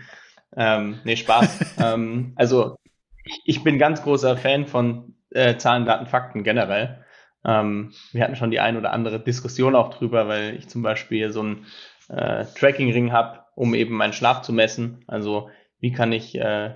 Ähm, 0.56 1.00
nee, 1.04 1.16
Spaß. 1.16 1.78
ähm, 1.82 2.32
also 2.36 2.76
ich, 3.24 3.40
ich, 3.44 3.64
bin 3.64 3.78
ganz 3.78 4.02
großer 4.02 4.36
Fan 4.36 4.66
von 4.66 5.14
äh, 5.30 5.56
Zahlen, 5.56 5.84
Daten, 5.84 6.06
Fakten 6.06 6.44
generell. 6.44 7.04
Ähm, 7.44 7.92
wir 8.12 8.24
hatten 8.24 8.36
schon 8.36 8.50
die 8.50 8.60
ein 8.60 8.76
oder 8.76 8.92
andere 8.92 9.20
Diskussion 9.20 9.74
auch 9.74 9.94
drüber, 9.94 10.28
weil 10.28 10.56
ich 10.56 10.68
zum 10.68 10.82
Beispiel 10.82 11.30
so 11.30 11.40
einen 11.40 11.66
äh, 12.08 12.44
Tracking-Ring 12.44 13.12
habe, 13.12 13.40
um 13.54 13.74
eben 13.74 13.94
meinen 13.94 14.12
Schlaf 14.12 14.42
zu 14.42 14.52
messen. 14.52 15.04
Also 15.06 15.50
wie 15.80 15.92
kann 15.92 16.12
ich 16.12 16.34
äh, 16.36 16.74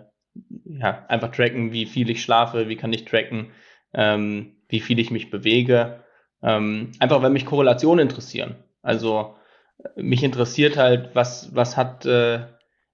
ja, 0.64 1.04
einfach 1.08 1.32
tracken, 1.32 1.72
wie 1.72 1.86
viel 1.86 2.10
ich 2.10 2.22
schlafe, 2.22 2.68
wie 2.68 2.76
kann 2.76 2.92
ich 2.92 3.04
tracken, 3.04 3.50
ähm, 3.92 4.56
wie 4.68 4.80
viel 4.80 4.98
ich 4.98 5.10
mich 5.10 5.30
bewege. 5.30 6.04
Ähm, 6.42 6.92
einfach 7.00 7.22
weil 7.22 7.30
mich 7.30 7.46
Korrelationen 7.46 8.08
interessieren. 8.08 8.56
Also 8.82 9.36
mich 9.96 10.22
interessiert 10.22 10.76
halt, 10.76 11.14
was, 11.14 11.54
was 11.54 11.76
hat, 11.76 12.06
äh, 12.06 12.40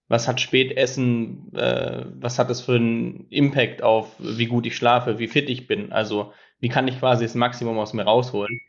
was 0.08 0.28
hat 0.28 0.40
Spätessen, 0.40 1.52
äh, 1.54 2.04
was 2.14 2.38
hat 2.38 2.50
das 2.50 2.60
für 2.60 2.76
einen 2.76 3.26
Impact 3.30 3.82
auf, 3.82 4.14
wie 4.18 4.46
gut 4.46 4.66
ich 4.66 4.76
schlafe, 4.76 5.18
wie 5.18 5.28
fit 5.28 5.50
ich 5.50 5.66
bin. 5.66 5.92
Also 5.92 6.32
wie 6.60 6.68
kann 6.68 6.88
ich 6.88 6.98
quasi 6.98 7.24
das 7.24 7.34
Maximum 7.34 7.78
aus 7.78 7.92
mir 7.92 8.04
rausholen. 8.04 8.60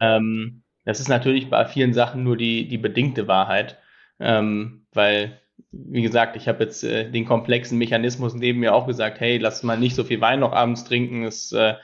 Ähm, 0.00 0.62
das 0.84 1.00
ist 1.00 1.08
natürlich 1.08 1.50
bei 1.50 1.66
vielen 1.66 1.92
Sachen 1.92 2.22
nur 2.22 2.36
die, 2.36 2.68
die 2.68 2.78
bedingte 2.78 3.28
Wahrheit, 3.28 3.78
ähm, 4.20 4.86
weil, 4.92 5.40
wie 5.72 6.02
gesagt, 6.02 6.36
ich 6.36 6.48
habe 6.48 6.64
jetzt 6.64 6.84
äh, 6.84 7.10
den 7.10 7.26
komplexen 7.26 7.78
Mechanismus 7.78 8.34
neben 8.34 8.60
mir 8.60 8.74
auch 8.74 8.86
gesagt, 8.86 9.20
hey, 9.20 9.38
lass 9.38 9.62
mal 9.62 9.78
nicht 9.78 9.96
so 9.96 10.04
viel 10.04 10.20
Wein 10.20 10.40
noch 10.40 10.52
abends 10.52 10.84
trinken, 10.84 11.24
es, 11.24 11.52
äh, 11.52 11.74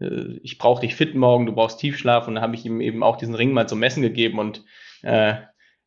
äh 0.00 0.38
ich 0.42 0.58
brauche 0.58 0.82
dich 0.82 0.94
fit 0.94 1.14
morgen, 1.14 1.46
du 1.46 1.52
brauchst 1.52 1.80
Tiefschlaf 1.80 2.28
und 2.28 2.34
dann 2.36 2.44
habe 2.44 2.54
ich 2.54 2.66
ihm 2.66 2.80
eben 2.80 3.02
auch 3.02 3.16
diesen 3.16 3.34
Ring 3.34 3.52
mal 3.52 3.68
zum 3.68 3.80
Messen 3.80 4.02
gegeben 4.02 4.38
und 4.38 4.62
äh, 5.02 5.34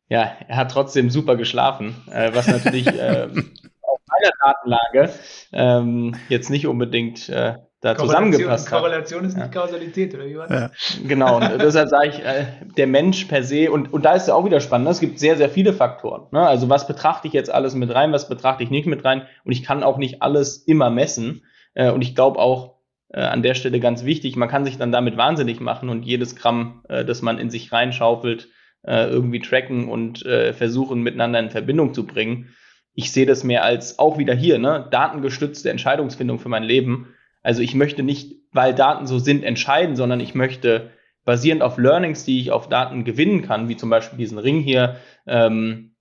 ja, 0.08 0.32
er 0.48 0.56
hat 0.56 0.70
trotzdem 0.70 1.10
super 1.10 1.36
geschlafen, 1.36 1.96
äh, 2.10 2.30
was 2.34 2.46
natürlich 2.46 2.86
äh, 2.86 3.28
auf 3.82 4.00
meiner 4.08 4.32
Datenlage 4.42 5.10
ähm, 5.52 6.14
jetzt 6.28 6.50
nicht 6.50 6.66
unbedingt 6.66 7.28
äh, 7.28 7.54
da 7.80 7.96
zusammengepasst 7.96 8.70
hat. 8.70 8.80
Korrelation 8.80 9.24
ist 9.24 9.36
nicht 9.36 9.52
Kausalität, 9.52 10.14
oder 10.14 10.26
wie 10.26 10.36
war 10.36 10.48
das? 10.48 10.60
Ja. 10.98 11.06
Genau, 11.06 11.36
und 11.36 11.50
deshalb 11.60 11.88
sage 11.88 12.08
ich, 12.08 12.24
äh, 12.24 12.46
der 12.76 12.86
Mensch 12.86 13.26
per 13.26 13.42
se, 13.42 13.70
und, 13.70 13.92
und 13.92 14.04
da 14.04 14.14
ist 14.14 14.28
ja 14.28 14.34
auch 14.34 14.44
wieder 14.44 14.60
spannend, 14.60 14.86
ne? 14.86 14.90
es 14.90 15.00
gibt 15.00 15.18
sehr, 15.18 15.36
sehr 15.36 15.50
viele 15.50 15.72
Faktoren. 15.72 16.26
Ne? 16.32 16.46
Also 16.46 16.68
was 16.68 16.86
betrachte 16.86 17.28
ich 17.28 17.34
jetzt 17.34 17.52
alles 17.52 17.74
mit 17.74 17.94
rein, 17.94 18.12
was 18.12 18.28
betrachte 18.28 18.62
ich 18.62 18.70
nicht 18.70 18.86
mit 18.86 19.04
rein 19.04 19.26
und 19.44 19.52
ich 19.52 19.62
kann 19.62 19.82
auch 19.82 19.98
nicht 19.98 20.22
alles 20.22 20.56
immer 20.56 20.90
messen. 20.90 21.44
Äh, 21.74 21.90
und 21.90 22.02
ich 22.02 22.14
glaube 22.14 22.38
auch, 22.38 22.74
äh, 23.08 23.20
an 23.20 23.42
der 23.42 23.54
Stelle 23.54 23.80
ganz 23.80 24.04
wichtig, 24.04 24.36
man 24.36 24.48
kann 24.48 24.64
sich 24.64 24.78
dann 24.78 24.92
damit 24.92 25.16
wahnsinnig 25.16 25.60
machen 25.60 25.88
und 25.88 26.04
jedes 26.04 26.36
Gramm, 26.36 26.82
äh, 26.88 27.04
das 27.04 27.22
man 27.22 27.38
in 27.38 27.50
sich 27.50 27.70
reinschaufelt, 27.70 28.48
äh, 28.86 29.08
irgendwie 29.08 29.40
tracken 29.40 29.88
und 29.88 30.24
äh, 30.26 30.52
versuchen, 30.52 31.02
miteinander 31.02 31.40
in 31.40 31.50
Verbindung 31.50 31.94
zu 31.94 32.06
bringen. 32.06 32.54
Ich 32.94 33.12
sehe 33.12 33.26
das 33.26 33.44
mehr 33.44 33.64
als 33.64 33.98
auch 33.98 34.18
wieder 34.18 34.34
hier, 34.34 34.58
ne, 34.58 34.86
datengestützte 34.90 35.70
Entscheidungsfindung 35.70 36.38
für 36.38 36.48
mein 36.48 36.62
Leben 36.62 37.08
also 37.44 37.60
ich 37.60 37.74
möchte 37.74 38.02
nicht, 38.02 38.36
weil 38.52 38.74
Daten 38.74 39.06
so 39.06 39.20
sind, 39.20 39.44
entscheiden, 39.44 39.94
sondern 39.94 40.18
ich 40.18 40.34
möchte 40.34 40.90
basierend 41.24 41.62
auf 41.62 41.78
Learnings, 41.78 42.24
die 42.24 42.40
ich 42.40 42.50
auf 42.50 42.68
Daten 42.68 43.04
gewinnen 43.04 43.42
kann, 43.42 43.68
wie 43.68 43.76
zum 43.76 43.90
Beispiel 43.90 44.18
diesen 44.18 44.38
Ring 44.38 44.60
hier, 44.60 44.96
ähm, 45.26 45.94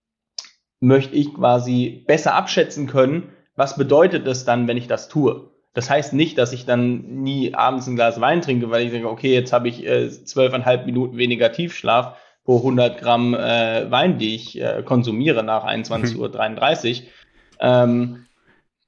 möchte 0.79 1.15
ich 1.15 1.33
quasi 1.33 2.03
besser 2.07 2.33
abschätzen 2.33 2.87
können, 2.87 3.29
was 3.55 3.77
bedeutet 3.77 4.25
es 4.25 4.45
dann, 4.45 4.67
wenn 4.67 4.77
ich 4.77 4.87
das 4.87 5.09
tue. 5.09 5.51
Das 5.73 5.89
heißt 5.89 6.13
nicht, 6.13 6.37
dass 6.37 6.53
ich 6.53 6.65
dann 6.65 7.23
nie 7.23 7.53
abends 7.53 7.87
ein 7.87 7.95
Glas 7.95 8.21
Wein 8.21 8.41
trinke, 8.41 8.69
weil 8.69 8.85
ich 8.85 8.91
denke, 8.91 9.09
okay, 9.09 9.33
jetzt 9.33 9.51
habe 9.51 9.67
ich 9.67 9.85
äh, 9.85 10.09
zwölfeinhalb 10.09 10.83
äh, 10.83 10.85
Minuten 10.85 11.17
weniger 11.17 11.51
Tiefschlaf 11.51 12.17
pro 12.43 12.57
100 12.57 12.99
Gramm 12.99 13.33
äh, 13.33 13.89
Wein, 13.89 14.17
die 14.17 14.35
ich 14.35 14.59
äh, 14.59 14.83
konsumiere 14.83 15.43
nach 15.43 15.65
21.33 15.65 17.01
Uhr. 17.01 17.07
Ähm, 17.59 18.25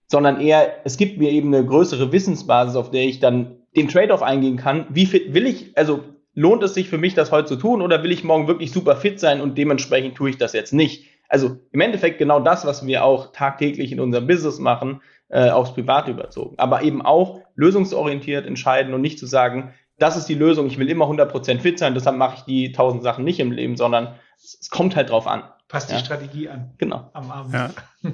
sondern 0.07 0.39
eher, 0.39 0.85
es 0.85 0.97
gibt 0.97 1.17
mir 1.17 1.31
eben 1.31 1.53
eine 1.53 1.65
größere 1.65 2.11
Wissensbasis, 2.11 2.75
auf 2.75 2.91
der 2.91 3.03
ich 3.03 3.19
dann 3.19 3.57
den 3.75 3.87
Trade-off 3.87 4.21
eingehen 4.21 4.57
kann. 4.57 4.85
Wie 4.89 5.05
fit 5.05 5.33
will 5.33 5.45
ich, 5.45 5.77
also 5.77 6.03
lohnt 6.33 6.63
es 6.63 6.73
sich 6.73 6.89
für 6.89 6.97
mich, 6.97 7.13
das 7.13 7.31
heute 7.31 7.47
zu 7.47 7.55
tun 7.55 7.81
oder 7.81 8.03
will 8.03 8.11
ich 8.11 8.23
morgen 8.23 8.47
wirklich 8.47 8.71
super 8.71 8.95
fit 8.95 9.19
sein 9.19 9.41
und 9.41 9.57
dementsprechend 9.57 10.15
tue 10.15 10.29
ich 10.29 10.37
das 10.37 10.53
jetzt 10.53 10.73
nicht? 10.73 11.05
Also 11.27 11.57
im 11.71 11.81
Endeffekt 11.81 12.19
genau 12.19 12.39
das, 12.39 12.65
was 12.65 12.85
wir 12.85 13.03
auch 13.03 13.31
tagtäglich 13.31 13.91
in 13.91 13.99
unserem 13.99 14.27
Business 14.27 14.59
machen, 14.59 15.01
äh, 15.29 15.49
aufs 15.49 15.73
Private 15.73 16.11
überzogen. 16.11 16.55
Aber 16.59 16.83
eben 16.83 17.01
auch 17.01 17.41
lösungsorientiert 17.55 18.45
entscheiden 18.45 18.93
und 18.93 19.01
nicht 19.01 19.17
zu 19.17 19.25
sagen, 19.25 19.73
das 19.97 20.17
ist 20.17 20.27
die 20.27 20.35
Lösung, 20.35 20.67
ich 20.67 20.77
will 20.77 20.89
immer 20.89 21.05
100% 21.05 21.59
fit 21.59 21.79
sein, 21.79 21.93
deshalb 21.93 22.17
mache 22.17 22.37
ich 22.37 22.41
die 22.43 22.71
tausend 22.71 23.03
Sachen 23.03 23.23
nicht 23.23 23.39
im 23.39 23.51
Leben, 23.51 23.77
sondern 23.77 24.15
es, 24.37 24.57
es 24.59 24.69
kommt 24.69 24.95
halt 24.95 25.09
drauf 25.09 25.27
an. 25.27 25.43
Passt 25.67 25.89
ja. 25.89 25.97
die 25.97 26.05
Strategie 26.05 26.47
an. 26.47 26.71
Genau. 26.77 27.09
Am 27.13 27.31
Abend. 27.31 27.53
Ja. 27.53 27.71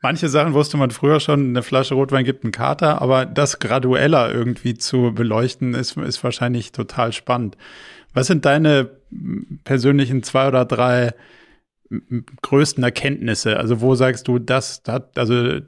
Manche 0.00 0.28
Sachen 0.30 0.54
wusste 0.54 0.78
man 0.78 0.90
früher 0.90 1.20
schon, 1.20 1.50
eine 1.50 1.62
Flasche 1.62 1.94
Rotwein 1.94 2.24
gibt 2.24 2.42
einen 2.42 2.52
Kater, 2.52 3.02
aber 3.02 3.26
das 3.26 3.58
gradueller 3.58 4.32
irgendwie 4.32 4.74
zu 4.74 5.12
beleuchten, 5.12 5.74
ist, 5.74 5.98
ist 5.98 6.24
wahrscheinlich 6.24 6.72
total 6.72 7.12
spannend. 7.12 7.58
Was 8.14 8.28
sind 8.28 8.46
deine 8.46 8.90
persönlichen 9.64 10.22
zwei 10.22 10.48
oder 10.48 10.64
drei 10.64 11.12
größten 12.42 12.84
Erkenntnisse? 12.84 13.56
Also 13.56 13.80
wo 13.80 13.94
sagst 13.94 14.28
du, 14.28 14.38
das 14.38 14.82
hat, 14.86 15.18
also 15.18 15.58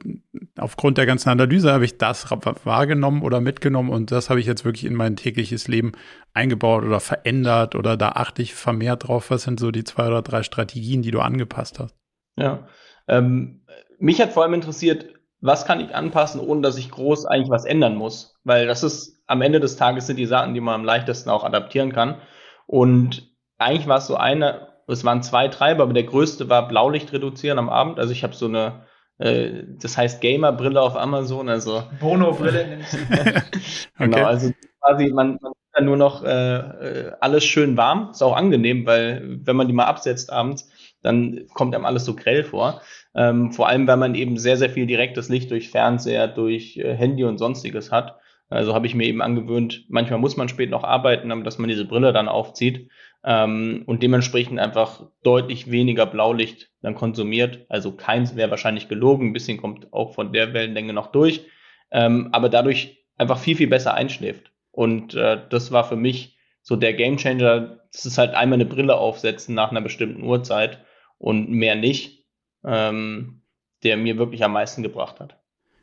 aufgrund 0.57 0.97
der 0.97 1.05
ganzen 1.05 1.29
Analyse 1.29 1.71
habe 1.71 1.85
ich 1.85 1.97
das 1.97 2.31
wahrgenommen 2.63 3.23
oder 3.23 3.41
mitgenommen 3.41 3.89
und 3.89 4.11
das 4.11 4.29
habe 4.29 4.39
ich 4.39 4.45
jetzt 4.45 4.63
wirklich 4.63 4.85
in 4.85 4.95
mein 4.95 5.15
tägliches 5.15 5.67
Leben 5.67 5.91
eingebaut 6.33 6.83
oder 6.83 6.99
verändert 6.99 7.75
oder 7.75 7.97
da 7.97 8.09
achte 8.09 8.41
ich 8.41 8.53
vermehrt 8.53 9.07
drauf. 9.07 9.31
Was 9.31 9.43
sind 9.43 9.59
so 9.59 9.71
die 9.71 9.83
zwei 9.83 10.07
oder 10.07 10.21
drei 10.21 10.43
Strategien, 10.43 11.01
die 11.01 11.11
du 11.11 11.19
angepasst 11.19 11.79
hast? 11.79 11.95
Ja, 12.37 12.67
ähm, 13.07 13.65
mich 13.99 14.21
hat 14.21 14.31
vor 14.31 14.43
allem 14.43 14.53
interessiert, 14.53 15.07
was 15.41 15.65
kann 15.65 15.81
ich 15.81 15.93
anpassen, 15.93 16.39
ohne 16.39 16.61
dass 16.61 16.77
ich 16.77 16.89
groß 16.89 17.25
eigentlich 17.25 17.49
was 17.49 17.65
ändern 17.65 17.95
muss? 17.95 18.39
Weil 18.45 18.65
das 18.65 18.81
ist 18.81 19.21
am 19.27 19.41
Ende 19.41 19.59
des 19.59 19.75
Tages 19.75 20.07
sind 20.07 20.17
die 20.17 20.25
Sachen, 20.25 20.53
die 20.53 20.61
man 20.61 20.75
am 20.75 20.85
leichtesten 20.85 21.29
auch 21.29 21.43
adaptieren 21.43 21.91
kann. 21.91 22.21
Und 22.65 23.29
eigentlich 23.57 23.87
war 23.87 23.97
es 23.97 24.07
so 24.07 24.15
eine 24.15 24.72
es 24.87 25.03
waren 25.03 25.23
zwei 25.23 25.47
Treiber, 25.47 25.83
aber 25.83 25.93
der 25.93 26.03
größte 26.03 26.49
war 26.49 26.67
Blaulicht 26.67 27.13
reduzieren 27.13 27.59
am 27.59 27.69
Abend. 27.69 27.99
Also 27.99 28.11
ich 28.11 28.23
habe 28.23 28.35
so 28.35 28.47
eine, 28.47 28.83
äh, 29.17 29.63
das 29.79 29.97
heißt 29.97 30.21
Gamer-Brille 30.21 30.81
auf 30.81 30.95
Amazon, 30.95 31.49
also 31.49 31.83
Bono-Brille 31.99 32.67
nennt 32.67 32.85
Genau, 33.97 34.17
okay. 34.17 34.25
also 34.25 34.51
quasi 34.81 35.11
man, 35.11 35.39
man 35.41 35.53
dann 35.73 35.85
nur 35.85 35.97
noch 35.97 36.23
äh, 36.23 36.57
äh, 36.57 37.11
alles 37.19 37.43
schön 37.43 37.77
warm. 37.77 38.11
Ist 38.11 38.21
auch 38.21 38.35
angenehm, 38.35 38.85
weil 38.85 39.39
wenn 39.43 39.55
man 39.55 39.67
die 39.67 39.73
mal 39.73 39.85
absetzt 39.85 40.31
abends, 40.31 40.69
dann 41.01 41.47
kommt 41.53 41.75
einem 41.75 41.85
alles 41.85 42.05
so 42.05 42.15
grell 42.15 42.43
vor. 42.43 42.81
Ähm, 43.15 43.51
vor 43.51 43.67
allem, 43.67 43.87
weil 43.87 43.97
man 43.97 44.15
eben 44.15 44.37
sehr, 44.37 44.57
sehr 44.57 44.69
viel 44.69 44.85
direktes 44.85 45.29
Licht 45.29 45.51
durch 45.51 45.69
Fernseher, 45.69 46.27
durch 46.27 46.77
äh, 46.77 46.95
Handy 46.95 47.23
und 47.23 47.37
sonstiges 47.37 47.91
hat. 47.91 48.17
Also 48.49 48.75
habe 48.75 48.85
ich 48.85 48.93
mir 48.93 49.07
eben 49.07 49.21
angewöhnt, 49.21 49.85
manchmal 49.89 50.19
muss 50.19 50.37
man 50.37 50.47
spät 50.47 50.69
noch 50.69 50.83
arbeiten, 50.83 51.31
aber 51.31 51.43
dass 51.43 51.57
man 51.57 51.69
diese 51.69 51.85
Brille 51.85 52.13
dann 52.13 52.27
aufzieht 52.27 52.89
ähm, 53.23 53.83
und 53.85 54.03
dementsprechend 54.03 54.59
einfach 54.59 55.03
deutlich 55.23 55.71
weniger 55.71 56.05
Blaulicht 56.05 56.69
dann 56.81 56.95
konsumiert. 56.95 57.65
Also 57.69 57.93
keins 57.93 58.35
wäre 58.35 58.51
wahrscheinlich 58.51 58.89
gelogen, 58.89 59.27
ein 59.27 59.33
bisschen 59.33 59.57
kommt 59.57 59.91
auch 59.93 60.13
von 60.13 60.33
der 60.33 60.53
Wellenlänge 60.53 60.93
noch 60.93 61.07
durch, 61.07 61.45
ähm, 61.91 62.29
aber 62.31 62.49
dadurch 62.49 63.05
einfach 63.17 63.37
viel, 63.37 63.55
viel 63.55 63.67
besser 63.67 63.93
einschläft. 63.93 64.51
Und 64.71 65.13
äh, 65.13 65.39
das 65.49 65.71
war 65.71 65.83
für 65.83 65.95
mich 65.95 66.37
so 66.61 66.75
der 66.75 66.93
Gamechanger. 66.93 67.79
Das 67.91 68.05
ist 68.05 68.17
halt 68.17 68.33
einmal 68.33 68.57
eine 68.57 68.65
Brille 68.65 68.97
aufsetzen 68.97 69.55
nach 69.55 69.71
einer 69.71 69.81
bestimmten 69.81 70.23
Uhrzeit 70.23 70.79
und 71.17 71.49
mehr 71.49 71.75
nicht, 71.75 72.25
ähm, 72.65 73.43
der 73.83 73.97
mir 73.97 74.17
wirklich 74.17 74.43
am 74.43 74.53
meisten 74.53 74.81
gebracht 74.81 75.19
hat. 75.19 75.37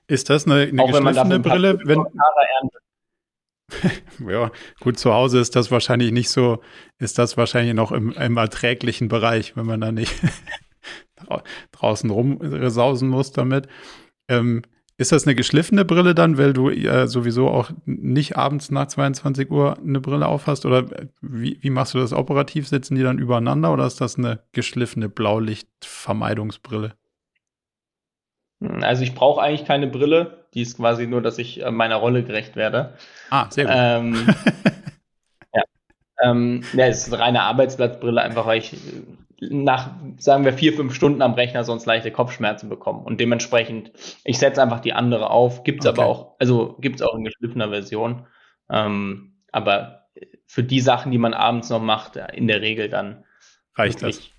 Ist 0.09 0.29
das 0.29 0.47
eine, 0.47 0.63
eine 0.63 0.87
geschliffene 0.87 1.39
Brille? 1.39 1.79
Wenn, 1.85 2.05
ja, 4.29 4.51
gut, 4.81 4.99
zu 4.99 5.13
Hause 5.13 5.41
ist 5.41 5.57
das 5.57 5.71
wahrscheinlich 5.71 6.13
nicht 6.13 6.31
so, 6.31 6.63
ist 6.99 7.19
das 7.19 7.37
wahrscheinlich 7.37 7.75
noch 7.75 7.93
im, 7.93 8.13
im 8.13 8.37
erträglichen 8.37 9.09
Bereich, 9.09 9.57
wenn 9.57 9.67
man 9.67 9.81
da 9.81 9.93
nicht 9.93 10.15
draußen 11.73 12.11
rumsausen 12.11 13.09
muss 13.09 13.33
damit. 13.33 13.69
Ähm, 14.29 14.63
ist 15.01 15.13
das 15.13 15.27
eine 15.27 15.35
geschliffene 15.35 15.87
Brille 15.87 16.15
dann, 16.15 16.37
weil 16.37 16.53
du 16.53 16.69
äh, 16.69 17.09
sowieso 17.09 17.49
auch 17.49 17.71
nicht 17.87 18.37
abends 18.37 18.71
nach 18.71 18.87
22 18.87 19.51
Uhr 19.51 19.79
eine 19.79 19.99
Brille 19.99 20.27
aufhast? 20.27 20.67
Oder 20.67 20.85
wie, 21.23 21.57
wie 21.63 21.71
machst 21.71 21.95
du 21.95 21.99
das 21.99 22.13
operativ? 22.13 22.69
Sitzen 22.69 22.97
die 22.97 23.03
dann 23.03 23.19
übereinander 23.19 23.73
oder 23.73 23.87
ist 23.87 24.03
das 24.03 24.19
eine 24.19 24.41
geschliffene 24.53 25.09
Blaulichtvermeidungsbrille? 25.09 26.93
Also 28.83 29.03
ich 29.03 29.15
brauche 29.15 29.41
eigentlich 29.41 29.67
keine 29.67 29.87
Brille. 29.87 30.40
Die 30.55 30.63
ist 30.63 30.77
quasi 30.77 31.07
nur, 31.07 31.23
dass 31.23 31.39
ich 31.39 31.63
äh, 31.63 31.71
meiner 31.71 31.97
Rolle 31.97 32.25
gerecht 32.25 32.57
werde. 32.57 32.95
Ah, 33.31 33.47
sehr 33.51 33.65
gut. 33.65 33.75
Ähm, 33.77 34.35
ja. 35.55 35.63
Ähm, 36.23 36.63
ja, 36.73 36.87
es 36.87 37.07
ist 37.07 37.13
eine 37.13 37.23
reine 37.23 37.43
Arbeitsplatzbrille, 37.43 38.21
einfach 38.21 38.47
weil 38.47 38.59
ich 38.59 38.77
nach, 39.41 39.91
sagen 40.19 40.45
wir, 40.45 40.53
vier, 40.53 40.75
fünf 40.75 40.95
Stunden 40.95 41.23
am 41.23 41.35
Rechner 41.35 41.65
sonst 41.65 41.87
leichte 41.87 42.11
Kopfschmerzen 42.11 42.69
bekomme. 42.69 43.01
Und 43.01 43.21
dementsprechend, 43.21 43.93
ich 44.25 44.39
setze 44.39 44.61
einfach 44.63 44.81
die 44.81 44.93
andere 44.93 45.31
auf. 45.31 45.65
Gibt 45.65 45.85
es 45.85 45.91
okay. 45.91 46.01
aber 46.01 46.11
auch, 46.11 46.37
also 46.39 46.77
gibt 46.81 46.97
es 46.97 47.03
auch 47.03 47.15
in 47.15 47.25
geschliffener 47.25 47.71
Version. 47.71 48.27
Ähm, 48.71 49.39
aber 49.51 50.09
für 50.47 50.63
die 50.63 50.81
Sachen, 50.81 51.13
die 51.13 51.19
man 51.19 51.33
abends 51.33 51.71
noch 51.71 51.81
macht, 51.81 52.17
in 52.17 52.49
der 52.49 52.61
Regel 52.61 52.89
dann 52.89 53.25
reicht 53.75 54.03
das 54.03 54.31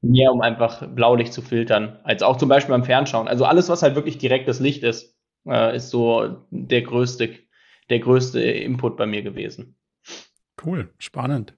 mehr, 0.00 0.32
um 0.32 0.40
einfach 0.40 0.86
Blaulicht 0.88 1.32
zu 1.32 1.42
filtern, 1.42 2.00
als 2.02 2.22
auch 2.22 2.36
zum 2.36 2.48
Beispiel 2.48 2.72
beim 2.72 2.84
Fernschauen. 2.84 3.28
Also 3.28 3.44
alles, 3.44 3.68
was 3.68 3.82
halt 3.82 3.94
wirklich 3.94 4.18
direktes 4.18 4.58
Licht 4.58 4.82
ist, 4.82 5.16
äh, 5.46 5.76
ist 5.76 5.90
so 5.90 6.46
der 6.50 6.82
größte, 6.82 7.38
der 7.90 7.98
größte 7.98 8.40
Input 8.40 8.96
bei 8.96 9.06
mir 9.06 9.22
gewesen. 9.22 9.76
Cool, 10.64 10.90
spannend. 10.98 11.54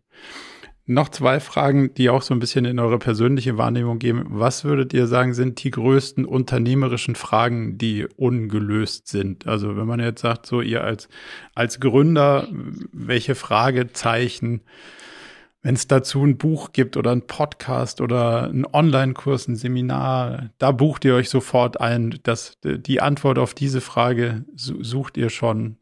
Noch 0.86 1.08
zwei 1.08 1.40
Fragen, 1.40 1.94
die 1.94 2.10
auch 2.10 2.20
so 2.20 2.34
ein 2.34 2.40
bisschen 2.40 2.66
in 2.66 2.78
eure 2.78 2.98
persönliche 2.98 3.56
Wahrnehmung 3.56 3.98
gehen. 3.98 4.22
Was 4.26 4.64
würdet 4.64 4.92
ihr 4.92 5.06
sagen, 5.06 5.32
sind 5.32 5.64
die 5.64 5.70
größten 5.70 6.26
unternehmerischen 6.26 7.14
Fragen, 7.14 7.78
die 7.78 8.06
ungelöst 8.16 9.08
sind? 9.08 9.46
Also 9.46 9.78
wenn 9.78 9.86
man 9.86 9.98
jetzt 9.98 10.20
sagt, 10.20 10.44
so 10.44 10.60
ihr 10.60 10.84
als, 10.84 11.08
als 11.54 11.80
Gründer, 11.80 12.48
welche 12.92 13.34
Fragezeichen 13.34 14.60
wenn 15.64 15.74
es 15.74 15.88
dazu 15.88 16.22
ein 16.22 16.36
Buch 16.36 16.72
gibt 16.72 16.98
oder 16.98 17.10
ein 17.10 17.26
Podcast 17.26 18.02
oder 18.02 18.50
ein 18.50 18.66
Online-Kurs, 18.70 19.48
ein 19.48 19.56
Seminar, 19.56 20.50
da 20.58 20.72
bucht 20.72 21.06
ihr 21.06 21.14
euch 21.14 21.30
sofort 21.30 21.80
ein. 21.80 22.20
Das, 22.22 22.58
die 22.62 23.00
Antwort 23.00 23.38
auf 23.38 23.54
diese 23.54 23.80
Frage 23.80 24.44
sucht 24.54 25.16
ihr 25.16 25.30
schon 25.30 25.78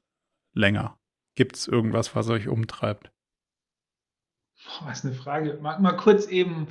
länger. 0.54 0.96
Gibt 1.34 1.56
es 1.56 1.66
irgendwas, 1.66 2.14
was 2.14 2.30
euch 2.30 2.46
umtreibt? 2.46 3.10
Boah, 4.64 4.86
was 4.86 5.04
eine 5.04 5.14
Frage. 5.14 5.58
Mal, 5.60 5.80
mal 5.80 5.96
kurz 5.96 6.28
eben 6.28 6.68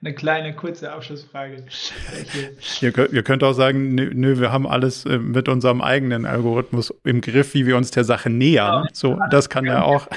eine 0.00 0.14
kleine, 0.14 0.56
kurze 0.56 0.90
Abschlussfrage. 0.90 1.66
ihr, 2.80 2.92
könnt, 2.92 3.12
ihr 3.12 3.22
könnt 3.22 3.44
auch 3.44 3.52
sagen, 3.52 3.94
nö, 3.94 4.10
nö, 4.14 4.40
wir 4.40 4.50
haben 4.50 4.66
alles 4.66 5.04
äh, 5.04 5.18
mit 5.18 5.50
unserem 5.50 5.82
eigenen 5.82 6.24
Algorithmus 6.24 6.94
im 7.04 7.20
Griff, 7.20 7.52
wie 7.52 7.66
wir 7.66 7.76
uns 7.76 7.90
der 7.90 8.04
Sache 8.04 8.30
nähern. 8.30 8.88
So, 8.94 9.18
das 9.30 9.50
kann 9.50 9.66
ja 9.66 9.82
auch. 9.82 10.08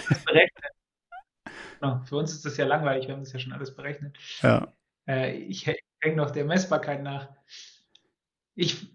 Genau. 1.80 2.02
Für 2.06 2.18
uns 2.18 2.34
ist 2.34 2.46
das 2.46 2.58
ja 2.58 2.66
langweilig, 2.66 3.08
wir 3.08 3.14
haben 3.14 3.24
das 3.24 3.34
ja 3.34 3.40
schon 3.40 3.54
alles 3.54 3.76
berechnet. 3.76 4.18
Ja. 4.42 4.74
Äh, 5.08 5.38
ich 5.38 5.66
hänge 5.66 6.16
noch 6.16 6.32
der 6.32 6.46
Messbarkeit 6.46 7.04
nach. 7.04 7.30
Ich, 8.56 8.88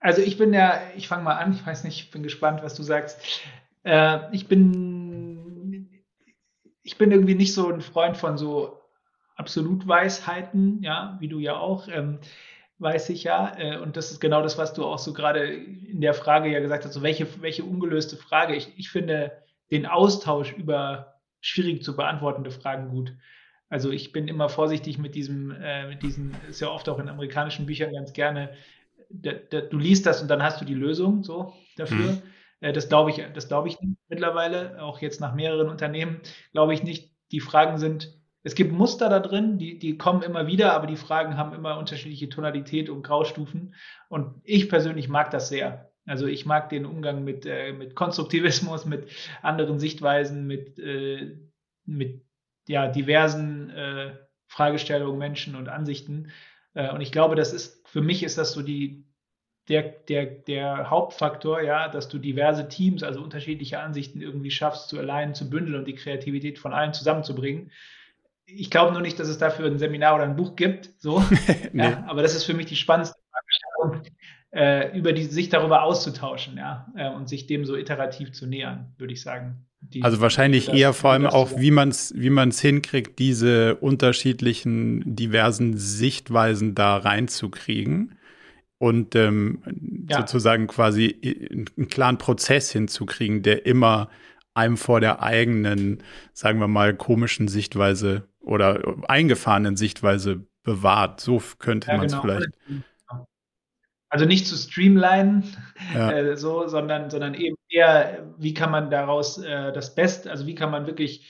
also 0.00 0.22
ich 0.22 0.38
bin 0.38 0.52
ja, 0.52 0.80
ich 0.96 1.08
fange 1.08 1.24
mal 1.24 1.36
an, 1.36 1.52
ich 1.52 1.66
weiß 1.66 1.84
nicht, 1.84 2.00
ich 2.00 2.10
bin 2.10 2.22
gespannt, 2.22 2.62
was 2.62 2.74
du 2.74 2.82
sagst. 2.82 3.20
Äh, 3.84 4.34
ich 4.34 4.48
bin, 4.48 5.88
ich 6.82 6.98
bin 6.98 7.10
irgendwie 7.10 7.34
nicht 7.34 7.54
so 7.54 7.72
ein 7.72 7.80
Freund 7.80 8.16
von 8.16 8.38
so 8.38 8.80
Absolutweisheiten, 9.36 10.82
ja, 10.82 11.16
wie 11.20 11.28
du 11.28 11.38
ja 11.38 11.56
auch. 11.56 11.88
Ähm, 11.88 12.18
weiß 12.78 13.10
ich 13.10 13.24
ja. 13.24 13.56
Äh, 13.56 13.78
und 13.78 13.96
das 13.96 14.10
ist 14.10 14.20
genau 14.20 14.42
das, 14.42 14.58
was 14.58 14.74
du 14.74 14.84
auch 14.84 14.98
so 14.98 15.12
gerade 15.12 15.44
in 15.44 16.00
der 16.00 16.14
Frage 16.14 16.50
ja 16.50 16.60
gesagt 16.60 16.84
hast, 16.84 16.92
so 16.92 17.02
welche, 17.02 17.26
welche 17.42 17.64
ungelöste 17.64 18.16
Frage. 18.16 18.54
Ich, 18.54 18.72
ich 18.76 18.90
finde 18.90 19.32
den 19.70 19.86
Austausch 19.86 20.52
über 20.52 21.17
schwierig 21.40 21.82
zu 21.82 21.96
beantwortende 21.96 22.50
Fragen 22.50 22.88
gut. 22.88 23.14
Also 23.68 23.90
ich 23.90 24.12
bin 24.12 24.28
immer 24.28 24.48
vorsichtig 24.48 24.98
mit 24.98 25.14
diesem, 25.14 25.50
äh, 25.50 25.88
mit 25.88 26.02
diesen, 26.02 26.34
ist 26.48 26.60
ja 26.60 26.68
oft 26.68 26.88
auch 26.88 26.98
in 26.98 27.08
amerikanischen 27.08 27.66
Büchern 27.66 27.92
ganz 27.92 28.12
gerne, 28.12 28.50
da, 29.10 29.32
da, 29.32 29.60
du 29.60 29.78
liest 29.78 30.06
das 30.06 30.22
und 30.22 30.28
dann 30.28 30.42
hast 30.42 30.60
du 30.60 30.64
die 30.64 30.74
Lösung 30.74 31.22
so 31.22 31.52
dafür. 31.76 32.12
Mhm. 32.12 32.22
Äh, 32.60 32.72
das 32.72 32.88
glaube 32.88 33.10
ich, 33.10 33.22
das 33.34 33.48
glaube 33.48 33.68
ich 33.68 33.78
mittlerweile, 34.08 34.82
auch 34.82 35.00
jetzt 35.00 35.20
nach 35.20 35.34
mehreren 35.34 35.68
Unternehmen, 35.68 36.20
glaube 36.52 36.74
ich 36.74 36.82
nicht. 36.82 37.12
Die 37.30 37.40
Fragen 37.40 37.78
sind, 37.78 38.18
es 38.42 38.54
gibt 38.54 38.72
Muster 38.72 39.10
da 39.10 39.20
drin, 39.20 39.58
die, 39.58 39.78
die 39.78 39.98
kommen 39.98 40.22
immer 40.22 40.46
wieder, 40.46 40.72
aber 40.72 40.86
die 40.86 40.96
Fragen 40.96 41.36
haben 41.36 41.54
immer 41.54 41.78
unterschiedliche 41.78 42.30
Tonalität 42.30 42.88
und 42.88 43.02
Graustufen. 43.02 43.74
Und 44.08 44.40
ich 44.44 44.70
persönlich 44.70 45.08
mag 45.08 45.30
das 45.30 45.50
sehr. 45.50 45.87
Also 46.08 46.26
ich 46.26 46.46
mag 46.46 46.68
den 46.70 46.86
Umgang 46.86 47.24
mit, 47.24 47.46
äh, 47.46 47.72
mit 47.72 47.94
Konstruktivismus, 47.94 48.86
mit 48.86 49.08
anderen 49.42 49.78
Sichtweisen, 49.78 50.46
mit, 50.46 50.78
äh, 50.78 51.36
mit 51.84 52.22
ja, 52.66 52.88
diversen 52.88 53.70
äh, 53.70 54.14
Fragestellungen, 54.46 55.18
Menschen 55.18 55.54
und 55.54 55.68
Ansichten. 55.68 56.30
Äh, 56.74 56.90
und 56.92 57.00
ich 57.00 57.12
glaube, 57.12 57.34
das 57.36 57.52
ist, 57.52 57.86
für 57.88 58.00
mich 58.00 58.22
ist 58.22 58.38
das 58.38 58.52
so 58.52 58.62
die, 58.62 59.04
der, 59.68 59.82
der, 59.82 60.26
der 60.26 60.90
Hauptfaktor, 60.90 61.60
ja, 61.60 61.88
dass 61.88 62.08
du 62.08 62.18
diverse 62.18 62.68
Teams, 62.68 63.02
also 63.02 63.22
unterschiedliche 63.22 63.80
Ansichten 63.80 64.20
irgendwie 64.20 64.50
schaffst 64.50 64.88
zu 64.88 64.98
allein 64.98 65.34
zu 65.34 65.50
bündeln 65.50 65.78
und 65.78 65.86
die 65.86 65.94
Kreativität 65.94 66.58
von 66.58 66.72
allen 66.72 66.94
zusammenzubringen. 66.94 67.70
Ich 68.46 68.70
glaube 68.70 68.92
nur 68.92 69.02
nicht, 69.02 69.20
dass 69.20 69.28
es 69.28 69.36
dafür 69.36 69.66
ein 69.66 69.78
Seminar 69.78 70.14
oder 70.14 70.24
ein 70.24 70.36
Buch 70.36 70.56
gibt, 70.56 70.90
so. 70.98 71.22
nee. 71.72 71.82
ja, 71.82 72.04
aber 72.06 72.22
das 72.22 72.34
ist 72.34 72.44
für 72.44 72.54
mich 72.54 72.66
die 72.66 72.76
spannendste 72.76 73.18
Fragestellung, 73.30 74.14
äh, 74.50 74.96
über 74.96 75.12
die, 75.12 75.24
sich 75.24 75.48
darüber 75.48 75.82
auszutauschen, 75.82 76.56
ja, 76.56 76.86
äh, 76.96 77.10
und 77.10 77.28
sich 77.28 77.46
dem 77.46 77.64
so 77.64 77.76
iterativ 77.76 78.32
zu 78.32 78.46
nähern, 78.46 78.92
würde 78.98 79.12
ich 79.12 79.22
sagen. 79.22 79.66
Die, 79.80 80.02
also 80.02 80.20
wahrscheinlich 80.20 80.66
das, 80.66 80.74
eher 80.74 80.92
vor 80.92 81.12
allem 81.12 81.26
auch, 81.26 81.58
wie 81.58 81.70
man 81.70 81.90
es 81.90 82.12
wie 82.16 82.30
man's 82.30 82.60
hinkriegt, 82.60 83.18
diese 83.18 83.76
unterschiedlichen, 83.76 85.14
diversen 85.14 85.76
Sichtweisen 85.76 86.74
da 86.74 86.96
reinzukriegen 86.96 88.18
und 88.78 89.14
ähm, 89.14 89.62
ja. 90.08 90.18
sozusagen 90.18 90.66
quasi 90.66 91.66
einen 91.78 91.88
klaren 91.88 92.18
Prozess 92.18 92.72
hinzukriegen, 92.72 93.42
der 93.42 93.66
immer 93.66 94.08
einem 94.54 94.76
vor 94.76 95.00
der 95.00 95.22
eigenen, 95.22 96.02
sagen 96.32 96.58
wir 96.58 96.68
mal, 96.68 96.94
komischen 96.94 97.46
Sichtweise 97.46 98.28
oder 98.40 98.96
eingefahrenen 99.06 99.76
Sichtweise 99.76 100.44
bewahrt. 100.64 101.20
So 101.20 101.40
könnte 101.58 101.88
ja, 101.88 101.96
man 101.96 102.06
es 102.06 102.12
genau. 102.12 102.22
vielleicht. 102.22 102.50
Also 104.10 104.24
nicht 104.24 104.46
zu 104.46 104.56
streamlinen, 104.56 105.44
ja. 105.94 106.10
äh, 106.12 106.36
so, 106.36 106.66
sondern, 106.66 107.10
sondern 107.10 107.34
eben 107.34 107.56
eher, 107.68 108.34
wie 108.38 108.54
kann 108.54 108.70
man 108.70 108.90
daraus 108.90 109.38
äh, 109.38 109.72
das 109.72 109.94
Beste, 109.94 110.30
also 110.30 110.46
wie 110.46 110.54
kann 110.54 110.70
man 110.70 110.86
wirklich 110.86 111.28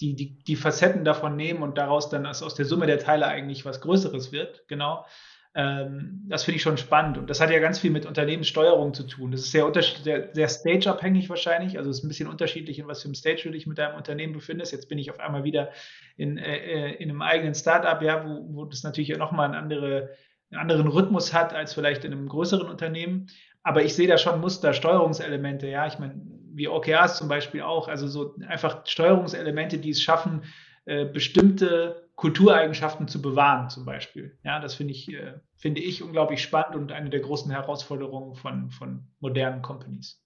die, 0.00 0.14
die, 0.14 0.38
die 0.42 0.56
Facetten 0.56 1.04
davon 1.04 1.36
nehmen 1.36 1.62
und 1.62 1.78
daraus 1.78 2.10
dann 2.10 2.26
aus, 2.26 2.42
aus 2.42 2.54
der 2.54 2.66
Summe 2.66 2.86
der 2.86 2.98
Teile 2.98 3.26
eigentlich 3.26 3.64
was 3.64 3.80
Größeres 3.80 4.32
wird, 4.32 4.66
genau. 4.68 5.06
Ähm, 5.54 6.22
das 6.28 6.44
finde 6.44 6.56
ich 6.56 6.62
schon 6.62 6.76
spannend. 6.76 7.16
Und 7.16 7.30
das 7.30 7.40
hat 7.40 7.50
ja 7.50 7.58
ganz 7.60 7.78
viel 7.78 7.90
mit 7.90 8.04
Unternehmenssteuerung 8.04 8.92
zu 8.92 9.04
tun. 9.04 9.30
Das 9.30 9.40
ist 9.40 9.52
sehr, 9.52 9.72
sehr, 10.02 10.28
sehr 10.34 10.48
stage-abhängig 10.48 11.30
wahrscheinlich. 11.30 11.78
Also 11.78 11.88
es 11.88 11.98
ist 11.98 12.04
ein 12.04 12.08
bisschen 12.08 12.28
unterschiedlich, 12.28 12.78
in 12.78 12.86
was 12.86 13.00
für 13.00 13.06
einem 13.06 13.14
Stage 13.14 13.44
du 13.44 13.52
dich 13.52 13.66
mit 13.66 13.78
deinem 13.78 13.96
Unternehmen 13.96 14.34
befindest. 14.34 14.72
Jetzt 14.72 14.90
bin 14.90 14.98
ich 14.98 15.10
auf 15.10 15.18
einmal 15.18 15.44
wieder 15.44 15.70
in, 16.18 16.36
äh, 16.36 16.92
in 16.96 17.08
einem 17.08 17.22
eigenen 17.22 17.54
Startup, 17.54 18.02
ja, 18.02 18.22
wo, 18.28 18.46
wo 18.54 18.64
das 18.66 18.82
natürlich 18.82 19.16
nochmal 19.16 19.46
einen, 19.46 19.54
andere, 19.54 20.10
einen 20.50 20.60
anderen 20.60 20.88
Rhythmus 20.88 21.32
hat 21.32 21.52
als 21.54 21.74
vielleicht 21.74 22.04
in 22.04 22.12
einem 22.12 22.28
größeren 22.28 22.68
Unternehmen. 22.68 23.28
Aber 23.62 23.82
ich 23.84 23.94
sehe 23.94 24.08
da 24.08 24.16
schon 24.16 24.40
Muster, 24.40 24.72
Steuerungselemente, 24.72 25.68
ja. 25.68 25.86
Ich 25.86 25.98
meine, 25.98 26.20
wie 26.52 26.68
OKRs 26.68 27.18
zum 27.18 27.28
Beispiel 27.28 27.62
auch. 27.62 27.88
Also 27.88 28.06
so 28.06 28.34
einfach 28.46 28.86
Steuerungselemente, 28.86 29.78
die 29.78 29.90
es 29.90 30.02
schaffen, 30.02 30.42
äh, 30.84 31.04
bestimmte 31.04 32.08
Kultureigenschaften 32.14 33.08
zu 33.08 33.20
bewahren, 33.20 33.68
zum 33.68 33.84
Beispiel. 33.84 34.38
Ja, 34.42 34.60
das 34.60 34.74
finde 34.74 34.94
ich, 34.94 35.12
äh, 35.12 35.34
finde 35.56 35.80
ich 35.80 36.02
unglaublich 36.02 36.42
spannend 36.42 36.76
und 36.76 36.92
eine 36.92 37.10
der 37.10 37.20
großen 37.20 37.50
Herausforderungen 37.50 38.36
von, 38.36 38.70
von 38.70 39.08
modernen 39.20 39.62
Companies. 39.62 40.22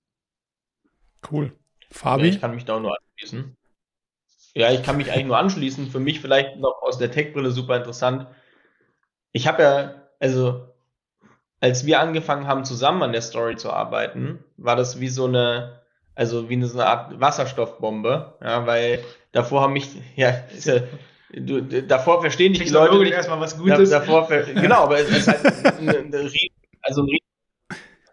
Cool. 1.28 1.52
Fabi? 1.90 2.28
Ja, 2.28 2.34
ich 2.34 2.40
kann 2.40 2.54
mich 2.54 2.64
da 2.64 2.76
auch 2.76 2.80
nur 2.80 2.96
anschließen. 2.96 3.56
Ja, 4.54 4.70
ich 4.70 4.82
kann 4.82 4.96
mich 4.96 5.10
eigentlich 5.10 5.26
nur 5.26 5.38
anschließen. 5.38 5.90
Für 5.90 6.00
mich 6.00 6.20
vielleicht 6.20 6.56
noch 6.58 6.82
aus 6.82 6.98
der 6.98 7.10
Tech-Brille 7.10 7.50
super 7.50 7.76
interessant. 7.76 8.26
Ich 9.32 9.46
habe 9.46 9.62
ja, 9.62 9.99
also 10.20 10.68
als 11.60 11.84
wir 11.84 12.00
angefangen 12.00 12.46
haben, 12.46 12.64
zusammen 12.64 13.02
an 13.02 13.12
der 13.12 13.22
Story 13.22 13.56
zu 13.56 13.70
arbeiten, 13.70 14.44
war 14.56 14.76
das 14.76 15.00
wie 15.00 15.08
so 15.08 15.26
eine, 15.26 15.80
also 16.14 16.48
wie 16.48 16.54
eine, 16.54 16.66
so 16.66 16.78
eine 16.78 16.88
Art 16.88 17.20
Wasserstoffbombe, 17.20 18.34
ja, 18.40 18.66
weil 18.66 19.04
davor 19.32 19.62
haben 19.62 19.72
mich, 19.72 19.88
ja 20.16 20.34
Du, 21.32 21.62
davor 21.62 22.20
verstehen 22.20 22.54
dich 22.54 22.64
die 22.64 22.70
Leute 22.70 22.98
nicht. 22.98 23.12
erstmal 23.12 23.40
was 23.40 23.56
Gutes. 23.56 23.90
Davor, 23.90 24.28
genau, 24.54 24.82
aber 24.82 24.98
es 24.98 25.10
ist 25.10 25.28
halt 25.28 25.78
eine, 25.78 25.98
eine, 25.98 26.30
also 26.82 27.06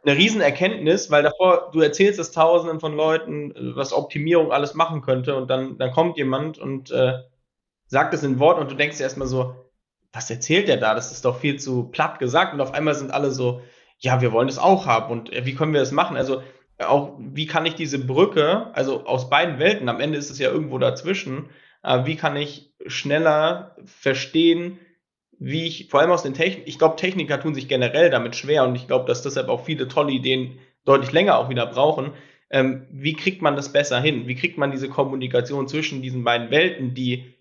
eine 0.04 0.16
Riesenerkenntnis, 0.16 1.10
weil 1.10 1.24
davor, 1.24 1.72
du 1.74 1.82
erzählst 1.82 2.20
es 2.20 2.32
tausenden 2.32 2.80
von 2.80 2.96
Leuten, 2.96 3.54
was 3.76 3.92
Optimierung 3.92 4.52
alles 4.52 4.76
machen 4.76 5.02
könnte 5.02 5.36
und 5.36 5.50
dann, 5.50 5.80
dann 5.80 5.92
kommt 5.92 6.18
jemand 6.18 6.60
und 6.60 6.92
äh, 6.92 7.14
sagt 7.88 8.14
es 8.14 8.22
in 8.24 8.40
Worten 8.40 8.62
und 8.62 8.72
du 8.72 8.76
denkst 8.76 8.98
dir 8.98 9.04
erstmal 9.04 9.28
so, 9.28 9.56
was 10.18 10.30
erzählt 10.32 10.68
der 10.68 10.78
da? 10.78 10.96
Das 10.96 11.12
ist 11.12 11.26
doch 11.26 11.40
viel 11.40 11.60
zu 11.60 11.84
platt 11.84 12.18
gesagt 12.20 12.54
und 12.54 12.60
auf 12.60 12.74
einmal 12.74 12.96
sind 12.96 13.12
alle 13.12 13.32
so, 13.32 13.62
ja, 14.00 14.20
wir 14.20 14.32
wollen 14.32 14.48
das 14.48 14.58
auch 14.58 14.88
haben 14.88 15.12
und 15.12 15.32
äh, 15.32 15.46
wie 15.46 15.54
können 15.54 15.74
wir 15.74 15.80
das 15.80 15.92
machen? 15.92 16.18
Also 16.18 16.42
auch, 16.80 17.14
wie 17.20 17.46
kann 17.46 17.66
ich 17.66 17.76
diese 17.76 18.00
Brücke, 18.00 18.68
also 18.74 19.06
aus 19.06 19.30
beiden 19.30 19.60
Welten, 19.60 19.90
am 19.90 20.00
Ende 20.00 20.18
ist 20.18 20.30
es 20.30 20.40
ja 20.40 20.50
irgendwo 20.50 20.80
dazwischen, 20.80 21.50
äh, 21.84 22.06
wie 22.06 22.16
kann 22.16 22.36
ich 22.36 22.74
schneller 22.88 23.76
verstehen, 23.86 24.80
wie 25.40 25.68
ich, 25.68 25.90
vor 25.90 26.00
allem 26.00 26.12
aus 26.12 26.24
den 26.24 26.34
Technik, 26.34 26.68
ich 26.68 26.80
glaube, 26.80 26.96
Techniker 26.96 27.40
tun 27.40 27.54
sich 27.54 27.68
generell 27.68 28.10
damit 28.10 28.36
schwer 28.36 28.64
und 28.64 28.76
ich 28.76 28.88
glaube, 28.88 29.06
dass 29.06 29.22
deshalb 29.22 29.50
auch 29.50 29.66
viele 29.66 29.88
tolle 29.88 30.12
Ideen 30.12 30.58
deutlich 30.84 31.12
länger 31.12 31.38
auch 31.38 31.50
wieder 31.50 31.68
brauchen. 31.68 32.14
Ähm, 32.50 32.88
wie 32.90 33.14
kriegt 33.14 33.44
man 33.44 33.56
das 33.56 33.72
besser 33.72 34.02
hin? 34.02 34.28
Wie 34.28 34.36
kriegt 34.36 34.58
man 34.58 34.72
diese 34.72 34.90
Kommunikation 34.90 35.68
zwischen 35.68 36.02
diesen 36.02 36.24
beiden 36.24 36.50
Welten, 36.50 36.96
die, 36.96 37.37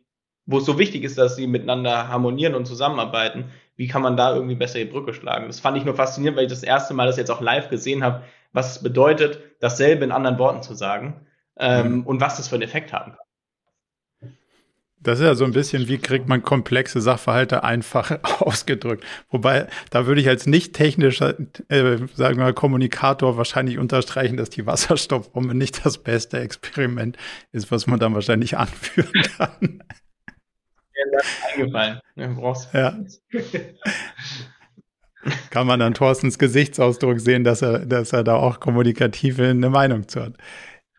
wo 0.47 0.59
es 0.59 0.64
so 0.64 0.78
wichtig 0.78 1.05
ist, 1.05 1.18
dass 1.18 1.36
sie 1.36 1.47
miteinander 1.47 2.09
harmonieren 2.09 2.55
und 2.55 2.66
zusammenarbeiten? 2.66 3.47
Wie 3.77 3.89
kann 3.89 4.02
man 4.02 4.16
da 4.16 4.35
irgendwie 4.35 4.55
besser 4.55 4.78
die 4.78 4.85
Brücke 4.86 5.12
schlagen? 5.12 5.48
Das 5.48 5.60
fand 5.60 5.77
ich 5.77 5.85
nur 5.85 5.94
faszinierend, 5.94 6.39
weil 6.39 6.47
ich 6.47 6.51
das 6.51 6.62
erste 6.62 6.94
Mal 6.94 7.06
das 7.06 7.16
jetzt 7.16 7.31
auch 7.31 7.40
live 7.40 7.68
gesehen 7.68 8.02
habe, 8.02 8.23
was 8.52 8.77
es 8.77 8.82
bedeutet, 8.82 9.40
dasselbe 9.60 10.05
in 10.05 10.12
anderen 10.12 10.39
Worten 10.39 10.62
zu 10.62 10.74
sagen 10.74 11.27
ähm, 11.59 11.97
mhm. 11.97 12.02
und 12.05 12.20
was 12.20 12.36
das 12.36 12.48
für 12.48 12.55
einen 12.55 12.62
Effekt 12.62 12.93
haben 12.93 13.12
kann. 13.12 13.27
Das 14.98 15.20
ist 15.20 15.24
ja 15.24 15.35
so 15.36 15.44
ein 15.44 15.52
bisschen, 15.52 15.86
wie 15.86 15.98
kriegt 15.98 16.27
man 16.27 16.43
komplexe 16.43 17.01
Sachverhalte 17.01 17.62
einfach 17.62 18.18
ausgedrückt. 18.40 19.05
Wobei, 19.31 19.68
da 19.90 20.06
würde 20.06 20.20
ich 20.20 20.28
als 20.28 20.47
nicht 20.47 20.73
technischer, 20.73 21.39
äh, 21.68 21.98
sagen 22.14 22.39
wir 22.39 22.44
mal, 22.44 22.55
Kommunikator 22.55 23.36
wahrscheinlich 23.36 23.78
unterstreichen, 23.78 24.36
dass 24.36 24.51
die 24.51 24.66
Wasserstoffbombe 24.66 25.55
nicht 25.55 25.85
das 25.85 25.98
beste 25.98 26.40
Experiment 26.40 27.16
ist, 27.52 27.70
was 27.70 27.86
man 27.86 28.01
dann 28.01 28.14
wahrscheinlich 28.14 28.56
anführen 28.59 29.12
kann. 29.36 29.82
Eingefallen. 31.55 32.01
Ja. 32.73 32.98
Kann 35.51 35.66
man 35.66 35.82
an 35.82 35.94
Thorstens 35.94 36.39
Gesichtsausdruck 36.39 37.20
sehen, 37.20 37.44
dass 37.44 37.62
er, 37.62 37.81
dass 37.81 38.12
er 38.12 38.24
da 38.24 38.36
auch 38.36 38.60
kommunikativ 38.60 39.40
eine 39.40 39.70
Meinung 39.70 40.09
zu 40.09 40.23
hat. 40.23 40.35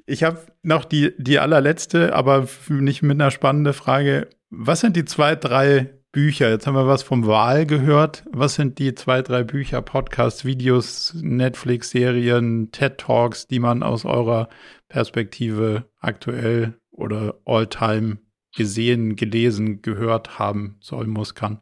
Ich 0.05 0.23
habe 0.23 0.39
noch 0.63 0.85
die, 0.85 1.13
die 1.17 1.39
allerletzte, 1.39 2.13
aber 2.13 2.47
nicht 2.69 3.03
mit 3.03 3.19
einer 3.19 3.31
spannenden 3.31 3.73
Frage. 3.73 4.29
Was 4.49 4.79
sind 4.81 4.95
die 4.95 5.05
zwei, 5.05 5.35
drei 5.35 5.89
Bücher? 6.11 6.49
Jetzt 6.49 6.65
haben 6.65 6.75
wir 6.75 6.87
was 6.87 7.03
vom 7.03 7.27
Wahl 7.27 7.65
gehört. 7.65 8.23
Was 8.31 8.55
sind 8.55 8.79
die 8.79 8.95
zwei, 8.95 9.21
drei 9.21 9.43
Bücher, 9.43 9.81
Podcasts, 9.81 10.45
Videos, 10.45 11.13
Netflix-Serien, 11.21 12.71
TED-Talks, 12.71 13.47
die 13.47 13.59
man 13.59 13.83
aus 13.83 14.05
eurer 14.05 14.47
Perspektive 14.87 15.85
aktuell 15.99 16.75
oder 16.91 17.35
all-time 17.45 18.17
gesehen, 18.57 19.15
gelesen, 19.15 19.81
gehört 19.83 20.39
haben 20.39 20.77
soll, 20.81 21.07
muss, 21.07 21.35
kann? 21.35 21.61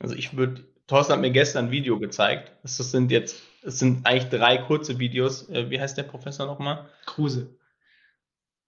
Also 0.00 0.14
ich 0.14 0.36
würde, 0.36 0.64
Thorsten 0.86 1.12
hat 1.12 1.20
mir 1.20 1.30
gestern 1.30 1.66
ein 1.66 1.70
Video 1.70 1.98
gezeigt. 1.98 2.52
Das 2.62 2.78
sind 2.78 3.10
jetzt, 3.10 3.42
es 3.62 3.78
sind 3.78 4.06
eigentlich 4.06 4.30
drei 4.30 4.56
kurze 4.56 4.98
Videos. 4.98 5.48
Äh, 5.50 5.70
wie 5.70 5.78
heißt 5.78 5.98
der 5.98 6.04
Professor 6.04 6.46
nochmal? 6.46 6.88
Kruse. 7.04 7.54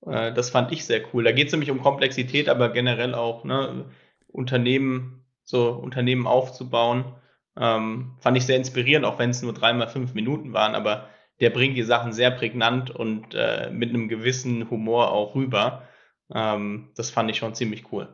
Äh, 0.07 0.35
das 0.35 0.51
fand 0.51 0.71
ich 0.71 0.85
sehr 0.85 1.03
cool. 1.13 1.25
Da 1.25 1.33
geht 1.33 1.47
es 1.47 1.53
nämlich 1.53 1.71
um 1.71 1.81
Komplexität, 1.81 2.51
aber 2.51 2.69
generell 2.69 3.15
auch 3.15 3.43
ne, 3.45 3.87
Unternehmen, 4.29 5.25
so 5.43 5.71
Unternehmen 5.71 6.27
aufzubauen. 6.27 7.15
Ähm, 7.57 8.17
fand 8.21 8.37
ich 8.37 8.45
sehr 8.45 8.57
inspirierend, 8.57 9.07
auch 9.07 9.19
wenn 9.19 9.31
es 9.31 9.43
nur 9.43 9.55
dreimal 9.55 9.89
fünf 9.89 10.13
Minuten 10.15 10.53
waren, 10.53 10.75
aber 10.75 11.09
der 11.41 11.51
bringt 11.51 11.77
die 11.77 11.83
Sachen 11.83 12.13
sehr 12.13 12.31
prägnant 12.31 12.91
und 12.91 13.35
äh, 13.35 13.71
mit 13.71 13.91
einem 13.91 14.09
gewissen 14.09 14.71
Humor 14.71 15.11
auch 15.11 15.35
rüber. 15.35 15.89
Ähm, 16.35 16.91
das 16.97 17.11
fand 17.11 17.31
ich 17.31 17.37
schon 17.37 17.55
ziemlich 17.55 17.93
cool. 17.93 18.09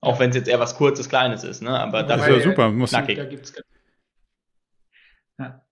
Auch 0.00 0.20
wenn 0.20 0.30
es 0.30 0.36
jetzt 0.36 0.48
eher 0.48 0.60
was 0.60 0.76
Kurzes, 0.76 1.08
Kleines 1.08 1.42
ist, 1.42 1.62
ne? 1.62 1.78
Aber 1.78 2.02
das 2.02 2.22
ist 2.22 2.28
ja 2.28 2.40
super. 2.40 2.70
Muss 2.70 2.90
knackig. 2.90 3.16
Da 3.16 3.24
gibt's 3.24 3.52
ja. 5.38 5.62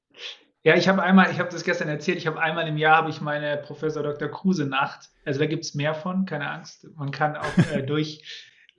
Ja, 0.66 0.76
ich 0.76 0.88
habe 0.88 1.02
einmal, 1.02 1.30
ich 1.30 1.38
habe 1.38 1.50
das 1.50 1.62
gestern 1.62 1.88
erzählt, 1.88 2.16
ich 2.16 2.26
habe 2.26 2.40
einmal 2.40 2.66
im 2.66 2.78
Jahr 2.78 2.96
habe 2.96 3.10
ich 3.10 3.20
meine 3.20 3.58
Professor 3.58 4.02
Dr. 4.02 4.28
Kruse 4.28 4.64
Nacht. 4.64 5.10
Also 5.26 5.38
da 5.38 5.46
gibt 5.46 5.64
es 5.64 5.74
mehr 5.74 5.94
von, 5.94 6.24
keine 6.24 6.50
Angst. 6.50 6.88
Man 6.96 7.10
kann 7.10 7.36
auch 7.36 7.58
äh, 7.72 7.82
durch 7.86 8.22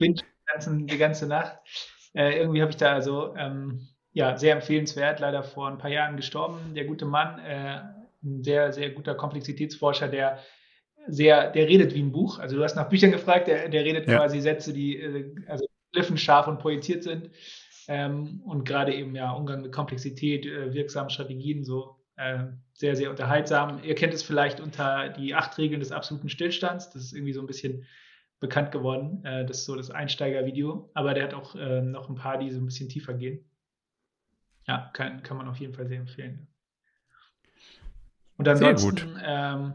die, 0.00 0.14
die 0.14 0.98
ganze 0.98 1.28
Nacht. 1.28 1.58
Äh, 2.12 2.40
irgendwie 2.40 2.60
habe 2.60 2.72
ich 2.72 2.76
da 2.76 2.92
also 2.92 3.36
ähm, 3.36 3.86
ja 4.12 4.36
sehr 4.36 4.54
empfehlenswert, 4.54 5.20
leider 5.20 5.44
vor 5.44 5.68
ein 5.68 5.78
paar 5.78 5.90
Jahren 5.90 6.16
gestorben. 6.16 6.74
Der 6.74 6.86
gute 6.86 7.04
Mann, 7.04 7.38
äh, 7.38 7.82
ein 8.24 8.42
sehr 8.42 8.72
sehr 8.72 8.90
guter 8.90 9.14
Komplexitätsforscher, 9.14 10.08
der 10.08 10.40
sehr, 11.08 11.50
der 11.50 11.68
redet 11.68 11.94
wie 11.94 12.02
ein 12.02 12.12
Buch. 12.12 12.38
Also 12.38 12.56
du 12.56 12.64
hast 12.64 12.76
nach 12.76 12.88
Büchern 12.88 13.12
gefragt, 13.12 13.48
der, 13.48 13.68
der 13.68 13.84
redet 13.84 14.08
ja. 14.08 14.16
quasi 14.16 14.40
Sätze, 14.40 14.72
die 14.72 14.96
äh, 14.96 15.34
also 15.46 15.66
scharf 16.16 16.46
und 16.46 16.58
pointiert 16.58 17.02
sind. 17.02 17.30
Ähm, 17.88 18.42
und 18.44 18.64
gerade 18.64 18.94
eben 18.94 19.14
ja 19.14 19.30
Umgang 19.32 19.62
mit 19.62 19.72
Komplexität, 19.72 20.44
äh, 20.44 20.74
wirksamen 20.74 21.10
Strategien, 21.10 21.64
so 21.64 21.96
äh, 22.16 22.44
sehr, 22.74 22.96
sehr 22.96 23.10
unterhaltsam. 23.10 23.80
Ihr 23.84 23.94
kennt 23.94 24.12
es 24.12 24.22
vielleicht 24.22 24.60
unter 24.60 25.08
die 25.10 25.34
acht 25.34 25.56
Regeln 25.58 25.80
des 25.80 25.92
absoluten 25.92 26.28
Stillstands. 26.28 26.90
Das 26.90 27.02
ist 27.02 27.12
irgendwie 27.12 27.32
so 27.32 27.40
ein 27.40 27.46
bisschen 27.46 27.86
bekannt 28.40 28.72
geworden. 28.72 29.24
Äh, 29.24 29.46
das 29.46 29.58
ist 29.58 29.64
so 29.66 29.76
das 29.76 29.90
Einsteigervideo. 29.90 30.90
Aber 30.94 31.14
der 31.14 31.24
hat 31.24 31.34
auch 31.34 31.54
äh, 31.54 31.80
noch 31.80 32.08
ein 32.08 32.16
paar, 32.16 32.38
die 32.38 32.50
so 32.50 32.60
ein 32.60 32.66
bisschen 32.66 32.88
tiefer 32.88 33.14
gehen. 33.14 33.48
Ja, 34.66 34.90
kann, 34.92 35.22
kann 35.22 35.36
man 35.36 35.48
auf 35.48 35.58
jeden 35.58 35.74
Fall 35.74 35.86
sehr 35.86 36.00
empfehlen. 36.00 36.48
Und 38.36 38.48
ansonsten 38.48 39.18
ähm, 39.24 39.74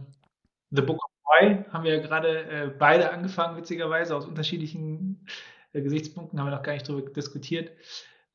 The 0.70 0.82
Book 0.82 1.00
Why 1.32 1.64
haben 1.72 1.84
wir 1.86 1.96
ja 1.96 2.02
gerade 2.02 2.44
äh, 2.44 2.72
beide 2.78 3.12
angefangen, 3.12 3.58
witzigerweise, 3.58 4.16
aus 4.16 4.26
unterschiedlichen 4.26 5.26
äh, 5.74 5.82
Gesichtspunkten 5.82 6.40
haben 6.40 6.48
wir 6.48 6.56
noch 6.56 6.64
gar 6.64 6.74
nicht 6.74 6.88
darüber 6.88 7.10
diskutiert. 7.10 7.72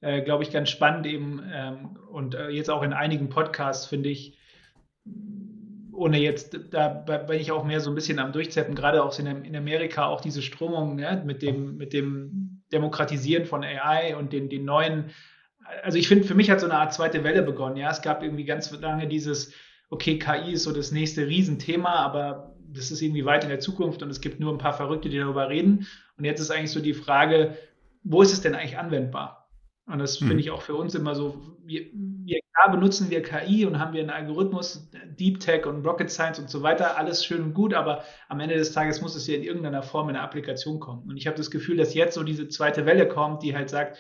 Äh, 0.00 0.22
Glaube 0.22 0.44
ich, 0.44 0.50
ganz 0.50 0.70
spannend 0.70 1.06
eben 1.06 1.42
ähm, 1.52 1.98
und 2.10 2.34
äh, 2.34 2.48
jetzt 2.48 2.70
auch 2.70 2.82
in 2.82 2.92
einigen 2.92 3.28
Podcasts 3.28 3.86
finde 3.86 4.08
ich, 4.08 4.38
ohne 5.92 6.18
jetzt, 6.18 6.58
da 6.70 6.88
bin 6.88 7.40
ich 7.40 7.52
auch 7.52 7.64
mehr 7.64 7.80
so 7.80 7.90
ein 7.90 7.94
bisschen 7.94 8.18
am 8.18 8.32
Durchzeppen, 8.32 8.74
gerade 8.74 9.02
auch 9.02 9.18
in, 9.18 9.26
in 9.26 9.56
Amerika 9.56 10.06
auch 10.06 10.20
diese 10.20 10.42
Strömung 10.42 10.98
ja, 10.98 11.16
mit, 11.16 11.42
dem, 11.42 11.76
mit 11.76 11.92
dem 11.92 12.62
Demokratisieren 12.72 13.46
von 13.46 13.64
AI 13.64 14.16
und 14.16 14.32
den, 14.32 14.48
den 14.48 14.64
neuen, 14.64 15.10
also 15.82 15.96
ich 15.96 16.08
finde, 16.08 16.26
für 16.26 16.34
mich 16.34 16.50
hat 16.50 16.60
so 16.60 16.66
eine 16.66 16.76
Art 16.76 16.92
zweite 16.92 17.24
Welle 17.24 17.42
begonnen. 17.42 17.76
Ja, 17.76 17.90
es 17.90 18.02
gab 18.02 18.22
irgendwie 18.22 18.44
ganz 18.44 18.70
lange 18.72 19.06
dieses, 19.06 19.52
okay, 19.88 20.18
KI 20.18 20.52
ist 20.52 20.64
so 20.64 20.72
das 20.72 20.92
nächste 20.92 21.26
Riesenthema, 21.26 21.94
aber 21.94 22.55
das 22.76 22.90
ist 22.90 23.02
irgendwie 23.02 23.24
weit 23.24 23.44
in 23.44 23.50
der 23.50 23.60
Zukunft 23.60 24.02
und 24.02 24.10
es 24.10 24.20
gibt 24.20 24.40
nur 24.40 24.52
ein 24.52 24.58
paar 24.58 24.74
Verrückte, 24.74 25.08
die 25.08 25.18
darüber 25.18 25.48
reden. 25.48 25.86
Und 26.16 26.24
jetzt 26.24 26.40
ist 26.40 26.50
eigentlich 26.50 26.72
so 26.72 26.80
die 26.80 26.94
Frage, 26.94 27.56
wo 28.02 28.22
ist 28.22 28.32
es 28.32 28.40
denn 28.40 28.54
eigentlich 28.54 28.78
anwendbar? 28.78 29.46
Und 29.86 30.00
das 30.00 30.18
finde 30.18 30.34
hm. 30.34 30.40
ich 30.40 30.50
auch 30.50 30.62
für 30.62 30.74
uns 30.74 30.94
immer 30.96 31.14
so, 31.14 31.40
wir, 31.64 31.86
wir, 31.92 32.40
klar 32.52 32.72
benutzen 32.72 33.08
wir 33.10 33.22
KI 33.22 33.66
und 33.66 33.78
haben 33.78 33.92
wir 33.92 34.00
einen 34.00 34.10
Algorithmus, 34.10 34.90
Deep 35.18 35.38
Tech 35.38 35.64
und 35.64 35.86
Rocket 35.86 36.10
Science 36.10 36.40
und 36.40 36.50
so 36.50 36.62
weiter, 36.62 36.98
alles 36.98 37.24
schön 37.24 37.42
und 37.42 37.54
gut, 37.54 37.72
aber 37.72 38.02
am 38.28 38.40
Ende 38.40 38.56
des 38.56 38.72
Tages 38.72 39.00
muss 39.00 39.14
es 39.14 39.28
ja 39.28 39.36
in 39.36 39.44
irgendeiner 39.44 39.84
Form 39.84 40.08
in 40.08 40.16
eine 40.16 40.24
Applikation 40.24 40.80
kommen. 40.80 41.08
Und 41.08 41.16
ich 41.16 41.28
habe 41.28 41.36
das 41.36 41.52
Gefühl, 41.52 41.76
dass 41.76 41.94
jetzt 41.94 42.14
so 42.14 42.24
diese 42.24 42.48
zweite 42.48 42.84
Welle 42.84 43.06
kommt, 43.06 43.44
die 43.44 43.54
halt 43.54 43.70
sagt, 43.70 43.98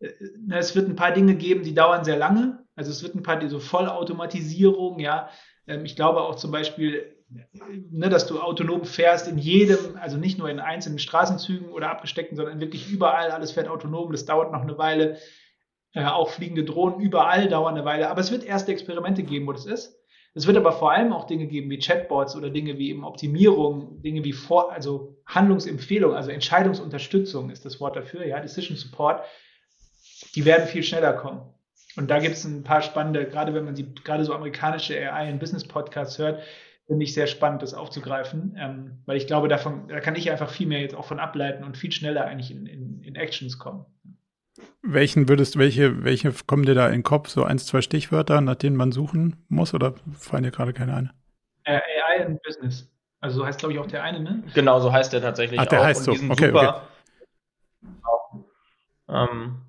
äh, 0.00 0.08
es 0.50 0.74
wird 0.74 0.88
ein 0.88 0.96
paar 0.96 1.12
Dinge 1.12 1.34
geben, 1.34 1.62
die 1.62 1.74
dauern 1.74 2.04
sehr 2.04 2.16
lange. 2.16 2.64
Also 2.74 2.90
es 2.90 3.02
wird 3.02 3.14
ein 3.14 3.22
paar, 3.22 3.46
so 3.50 3.58
Vollautomatisierung, 3.58 4.98
ja. 4.98 5.28
Ähm, 5.66 5.84
ich 5.84 5.94
glaube 5.94 6.22
auch 6.22 6.36
zum 6.36 6.52
Beispiel, 6.52 7.17
ne, 7.28 8.08
dass 8.08 8.26
du 8.26 8.40
autonom 8.40 8.84
fährst 8.84 9.28
in 9.28 9.38
jedem, 9.38 9.96
also 9.96 10.16
nicht 10.16 10.38
nur 10.38 10.48
in 10.48 10.60
einzelnen 10.60 10.98
Straßenzügen 10.98 11.68
oder 11.68 11.90
abgesteckten, 11.90 12.36
sondern 12.36 12.60
wirklich 12.60 12.88
überall, 12.88 13.30
alles 13.30 13.52
fährt 13.52 13.68
autonom, 13.68 14.12
das 14.12 14.24
dauert 14.24 14.52
noch 14.52 14.62
eine 14.62 14.78
Weile. 14.78 15.18
Äh, 15.94 16.04
auch 16.04 16.30
fliegende 16.30 16.64
Drohnen 16.64 17.00
überall 17.00 17.48
dauern 17.48 17.74
eine 17.74 17.84
Weile. 17.84 18.10
Aber 18.10 18.20
es 18.20 18.30
wird 18.30 18.44
erste 18.44 18.72
Experimente 18.72 19.22
geben, 19.22 19.46
wo 19.46 19.52
das 19.52 19.66
ist. 19.66 19.98
Es 20.34 20.46
wird 20.46 20.56
aber 20.56 20.72
vor 20.72 20.92
allem 20.92 21.12
auch 21.12 21.26
Dinge 21.26 21.46
geben 21.46 21.70
wie 21.70 21.78
Chatbots 21.78 22.36
oder 22.36 22.50
Dinge 22.50 22.78
wie 22.78 22.90
eben 22.90 23.04
Optimierung, 23.04 24.02
Dinge 24.02 24.22
wie 24.22 24.34
Vor 24.34 24.70
also 24.70 25.16
Handlungsempfehlung, 25.26 26.14
also 26.14 26.30
Entscheidungsunterstützung 26.30 27.50
ist 27.50 27.64
das 27.64 27.80
Wort 27.80 27.96
dafür, 27.96 28.26
ja, 28.26 28.38
Decision 28.38 28.76
Support. 28.76 29.24
Die 30.34 30.44
werden 30.44 30.68
viel 30.68 30.82
schneller 30.82 31.14
kommen. 31.14 31.40
Und 31.96 32.10
da 32.10 32.18
gibt 32.20 32.36
es 32.36 32.44
ein 32.44 32.62
paar 32.62 32.82
spannende, 32.82 33.26
gerade 33.26 33.54
wenn 33.54 33.64
man 33.64 33.74
die, 33.74 33.92
gerade 33.94 34.24
so 34.24 34.32
amerikanische 34.32 34.94
AI 34.94 35.30
in 35.30 35.38
Business 35.38 35.66
Podcasts 35.66 36.18
hört, 36.18 36.42
finde 36.88 37.04
ich 37.04 37.14
sehr 37.14 37.26
spannend, 37.26 37.62
das 37.62 37.74
aufzugreifen, 37.74 38.56
ähm, 38.58 39.02
weil 39.06 39.18
ich 39.18 39.26
glaube, 39.26 39.48
davon, 39.48 39.88
da 39.88 40.00
kann 40.00 40.16
ich 40.16 40.30
einfach 40.30 40.50
viel 40.50 40.66
mehr 40.66 40.80
jetzt 40.80 40.94
auch 40.94 41.04
von 41.04 41.20
ableiten 41.20 41.62
und 41.62 41.76
viel 41.76 41.92
schneller 41.92 42.24
eigentlich 42.24 42.50
in, 42.50 42.66
in, 42.66 43.02
in 43.02 43.14
Actions 43.14 43.58
kommen. 43.58 43.84
Welchen 44.82 45.28
würdest 45.28 45.58
welche, 45.58 46.02
welche 46.02 46.32
kommen 46.46 46.64
dir 46.64 46.74
da 46.74 46.86
in 46.86 46.94
den 46.94 47.02
Kopf? 47.02 47.28
So 47.28 47.44
eins, 47.44 47.66
zwei 47.66 47.82
Stichwörter, 47.82 48.40
nach 48.40 48.56
denen 48.56 48.74
man 48.74 48.90
suchen 48.90 49.36
muss 49.48 49.74
oder 49.74 49.94
fallen 50.12 50.42
dir 50.42 50.50
gerade 50.50 50.72
keine 50.72 50.94
ein? 50.94 51.12
Äh, 51.64 51.78
AI 52.08 52.24
in 52.24 52.40
Business. 52.44 52.90
Also 53.20 53.40
so 53.40 53.46
heißt, 53.46 53.58
glaube 53.58 53.74
ich, 53.74 53.80
auch 53.80 53.86
der 53.86 54.02
eine, 54.02 54.20
ne? 54.20 54.42
Genau, 54.54 54.80
so 54.80 54.92
heißt 54.92 55.12
der 55.12 55.20
tatsächlich 55.20 55.60
Ach, 55.60 55.66
der 55.66 55.80
auch. 55.80 55.84
heißt 55.84 56.04
so. 56.04 56.12
Okay, 56.12 56.46
super, 56.46 56.88
okay. 57.82 58.44
Ähm, 59.08 59.62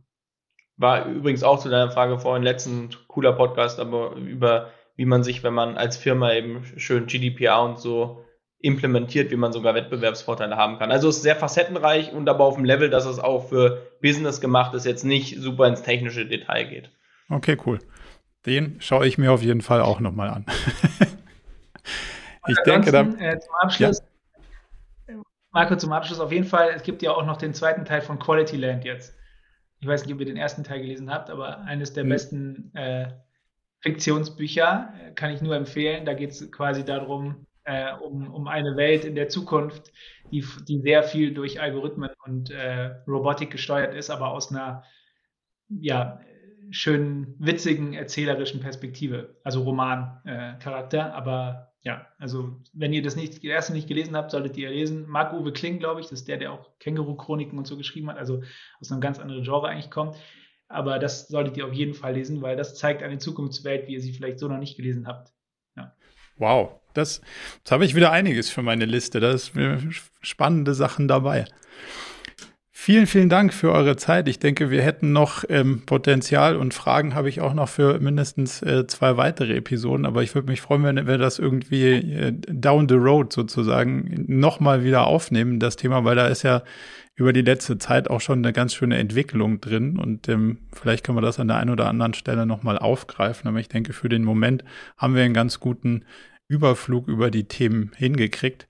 war 0.78 1.06
übrigens 1.06 1.44
auch 1.44 1.60
zu 1.60 1.70
deiner 1.70 1.92
Frage 1.92 2.20
vorhin 2.20 2.44
letzten 2.44 2.90
cooler 3.08 3.34
Podcast, 3.34 3.80
aber 3.80 4.14
über 4.14 4.70
wie 5.00 5.06
man 5.06 5.24
sich, 5.24 5.44
wenn 5.44 5.54
man 5.54 5.78
als 5.78 5.96
Firma 5.96 6.34
eben 6.34 6.66
schön 6.76 7.06
GDPR 7.06 7.62
und 7.62 7.80
so 7.80 8.26
implementiert, 8.60 9.32
wie 9.32 9.38
man 9.38 9.54
sogar 9.54 9.74
Wettbewerbsvorteile 9.74 10.58
haben 10.58 10.78
kann. 10.78 10.92
Also 10.92 11.08
es 11.08 11.16
ist 11.16 11.22
sehr 11.22 11.38
facettenreich 11.38 12.12
und 12.12 12.28
aber 12.28 12.44
auf 12.44 12.56
dem 12.56 12.66
Level, 12.66 12.90
dass 12.90 13.06
es 13.06 13.18
auch 13.18 13.48
für 13.48 13.94
Business 14.02 14.42
gemacht 14.42 14.74
ist, 14.74 14.86
jetzt 14.86 15.06
nicht 15.06 15.40
super 15.40 15.68
ins 15.68 15.84
technische 15.84 16.26
Detail 16.26 16.66
geht. 16.66 16.92
Okay, 17.30 17.58
cool. 17.66 17.80
Den 18.46 18.76
schaue 18.82 19.08
ich 19.08 19.18
mir 19.18 19.32
auf 19.32 19.42
jeden 19.42 19.62
Fall 19.62 19.80
auch 19.80 20.02
nochmal 20.02 20.32
an. 20.32 20.46
ich 22.50 22.58
denke, 22.66 22.92
da, 22.92 23.04
äh, 23.04 23.40
zum 23.40 23.56
Abschluss, 23.62 24.02
ja. 25.08 25.16
Marco, 25.52 25.78
zum 25.78 25.94
Abschluss 25.94 26.20
auf 26.20 26.34
jeden 26.34 26.46
Fall, 26.46 26.72
es 26.76 26.84
gibt 26.84 27.02
ja 27.04 27.12
auch 27.12 27.26
noch 27.26 27.38
den 27.38 27.54
zweiten 27.54 27.86
Teil 27.86 28.02
von 28.02 28.20
Quality 28.20 28.58
Land 28.58 28.84
jetzt. 28.84 29.16
Ich 29.80 29.88
weiß 29.88 30.04
nicht, 30.04 30.14
ob 30.14 30.20
ihr 30.20 30.26
den 30.26 30.36
ersten 30.36 30.66
Teil 30.66 30.82
gelesen 30.82 31.10
habt, 31.10 31.30
aber 31.30 31.62
eines 31.62 31.94
der 31.94 32.04
mhm. 32.04 32.10
besten 32.10 32.76
äh, 32.76 33.14
Fiktionsbücher, 33.82 34.94
äh, 35.00 35.12
kann 35.14 35.32
ich 35.32 35.42
nur 35.42 35.56
empfehlen. 35.56 36.06
Da 36.06 36.14
geht 36.14 36.32
es 36.32 36.52
quasi 36.52 36.84
darum, 36.84 37.46
äh, 37.64 37.94
um, 37.94 38.34
um 38.34 38.48
eine 38.48 38.76
Welt 38.76 39.06
in 39.06 39.16
der 39.16 39.30
Zukunft, 39.30 39.92
die, 40.32 40.44
die 40.68 40.82
sehr 40.82 41.04
viel 41.04 41.34
durch 41.34 41.62
Algorithmen 41.62 42.10
und 42.26 42.50
äh, 42.50 42.96
Robotik 43.08 43.52
gesteuert 43.52 43.94
ist, 43.94 44.10
aber 44.10 44.32
aus 44.32 44.52
einer 44.52 44.84
ja, 45.70 46.20
schönen, 46.72 47.36
witzigen, 47.40 47.94
erzählerischen 47.94 48.60
Perspektive. 48.60 49.38
Also 49.44 49.64
Roman-Charakter, 49.64 50.98
äh, 50.98 51.12
aber 51.12 51.74
ja, 51.82 52.08
also 52.18 52.60
wenn 52.74 52.92
ihr 52.92 53.02
das 53.02 53.16
nicht, 53.16 53.36
das 53.36 53.44
erste 53.44 53.74
nicht 53.74 53.88
gelesen 53.88 54.16
habt, 54.16 54.32
solltet 54.32 54.58
ihr 54.58 54.70
lesen. 54.70 55.08
Marc-Uwe 55.08 55.54
Kling, 55.54 55.80
glaube 55.80 56.02
ich, 56.02 56.08
das 56.08 56.20
ist 56.20 56.28
der, 56.28 56.38
der 56.38 56.52
auch 56.52 56.78
Känguru-Chroniken 56.80 57.58
und 57.58 57.68
so 57.68 57.78
geschrieben 57.78 58.10
hat, 58.10 58.18
also 58.18 58.42
aus 58.82 58.92
einem 58.92 59.02
ganz 59.02 59.20
anderen 59.20 59.44
Genre 59.44 59.70
eigentlich 59.70 59.92
kommt. 59.92 60.18
Aber 60.70 61.00
das 61.00 61.28
solltet 61.28 61.58
ihr 61.58 61.66
auf 61.66 61.74
jeden 61.74 61.96
Fall 61.96 62.14
lesen, 62.14 62.42
weil 62.42 62.56
das 62.56 62.76
zeigt 62.76 63.02
eine 63.02 63.18
Zukunftswelt, 63.18 63.88
wie 63.88 63.94
ihr 63.94 64.02
sie 64.02 64.14
vielleicht 64.14 64.40
so 64.40 64.48
noch 64.48 64.60
nicht 64.60 64.78
gelesen 64.78 65.08
habt. 65.08 65.34
Ja. 65.76 65.96
Wow, 66.38 66.80
das, 66.94 67.22
jetzt 67.58 67.72
habe 67.72 67.86
ich 67.86 67.96
wieder 67.96 68.12
einiges 68.12 68.50
für 68.50 68.62
meine 68.62 68.86
Liste. 68.86 69.20
Da 69.20 69.32
ist 69.32 69.52
spannende 70.22 70.74
Sachen 70.76 71.08
dabei. 71.08 71.46
Vielen, 72.82 73.08
vielen 73.08 73.28
Dank 73.28 73.54
für 73.54 73.74
eure 73.74 73.98
Zeit. 73.98 74.30
Ich 74.30 74.40
denke, 74.40 74.70
wir 74.70 74.82
hätten 74.82 75.12
noch 75.12 75.44
ähm, 75.50 75.84
Potenzial 75.86 76.56
und 76.56 76.74
Fragen 76.74 77.14
habe 77.14 77.28
ich 77.28 77.42
auch 77.42 77.54
noch 77.54 77.68
für 77.68 78.00
mindestens 78.00 78.62
äh, 78.62 78.88
zwei 78.88 79.18
weitere 79.18 79.58
Episoden. 79.58 80.06
Aber 80.06 80.24
ich 80.24 80.34
würde 80.34 80.50
mich 80.50 80.62
freuen, 80.62 80.84
wenn 80.84 81.06
wir 81.06 81.18
das 81.18 81.40
irgendwie 81.40 81.84
äh, 81.96 82.32
down 82.32 82.88
the 82.88 82.96
road 82.96 83.34
sozusagen 83.34 84.24
nochmal 84.28 84.86
wieder 84.86 85.08
aufnehmen, 85.08 85.60
das 85.60 85.76
Thema, 85.76 86.06
weil 86.06 86.16
da 86.16 86.28
ist 86.28 86.44
ja 86.44 86.64
über 87.20 87.34
die 87.34 87.42
letzte 87.42 87.78
Zeit 87.78 88.10
auch 88.10 88.22
schon 88.22 88.40
eine 88.40 88.54
ganz 88.54 88.74
schöne 88.74 88.98
Entwicklung 88.98 89.60
drin 89.60 90.00
und 90.00 90.30
ähm, 90.30 90.60
vielleicht 90.74 91.06
können 91.06 91.18
wir 91.18 91.22
das 91.22 91.40
an 91.40 91.50
der 91.50 91.58
einen 91.58 91.70
oder 91.70 91.88
anderen 91.88 92.14
Stelle 92.14 92.46
nochmal 92.46 92.80
aufgreifen. 92.80 93.48
Aber 93.50 93.60
ich 93.60 93.68
denke, 93.68 93.92
für 93.92 94.08
den 94.08 94.24
Moment 94.24 94.64
haben 94.98 95.16
wir 95.16 95.24
einen 95.24 95.34
ganz 95.34 95.60
guten 95.60 96.06
Überflug 96.48 97.08
über 97.10 97.30
die 97.30 97.44
Themen 97.44 97.92
hingekriegt. 97.96 98.68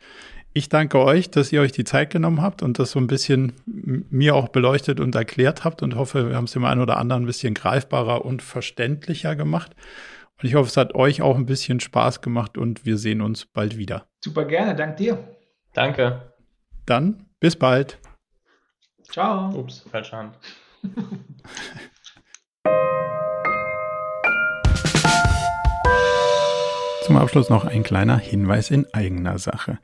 Ich 0.52 0.68
danke 0.68 1.00
euch, 1.00 1.30
dass 1.30 1.52
ihr 1.52 1.62
euch 1.62 1.72
die 1.72 1.84
Zeit 1.84 2.10
genommen 2.10 2.42
habt 2.42 2.64
und 2.64 2.80
das 2.80 2.92
so 2.92 3.00
ein 3.00 3.06
bisschen 3.06 3.54
mir 3.66 4.36
auch 4.36 4.50
beleuchtet 4.50 5.00
und 5.00 5.14
erklärt 5.14 5.64
habt 5.64 5.84
und 5.84 5.96
hoffe, 5.96 6.30
wir 6.30 6.36
haben 6.36 6.46
es 6.46 6.54
dem 6.54 6.66
einen 6.66 6.82
oder 6.82 6.98
anderen 6.98 7.24
ein 7.24 7.28
bisschen 7.28 7.54
greifbarer 7.54 8.26
und 8.26 8.42
verständlicher 8.42 9.36
gemacht. 9.36 9.76
Und 10.42 10.48
ich 10.50 10.56
hoffe, 10.56 10.70
es 10.70 10.78
hat 10.78 10.96
euch 10.96 11.22
auch 11.22 11.36
ein 11.36 11.46
bisschen 11.46 11.80
Spaß 11.80 12.22
gemacht 12.22 12.58
und 12.58 12.84
wir 12.84 12.98
sehen 12.98 13.22
uns 13.22 13.46
bald 13.46 13.78
wieder. 13.78 14.08
Super 14.24 14.46
gerne, 14.46 14.76
dank 14.76 14.98
dir. 14.98 15.20
Danke. 15.74 16.34
Dann 16.88 17.28
bis 17.40 17.56
bald. 17.56 18.00
Ciao. 19.12 19.50
Ups, 19.58 19.86
falsche 19.90 20.16
Hand. 20.16 20.38
Zum 27.06 27.18
Abschluss 27.18 27.50
noch 27.50 27.66
ein 27.66 27.82
kleiner 27.82 28.20
Hinweis 28.20 28.70
in 28.70 28.86
eigener 28.94 29.40
Sache. 29.40 29.80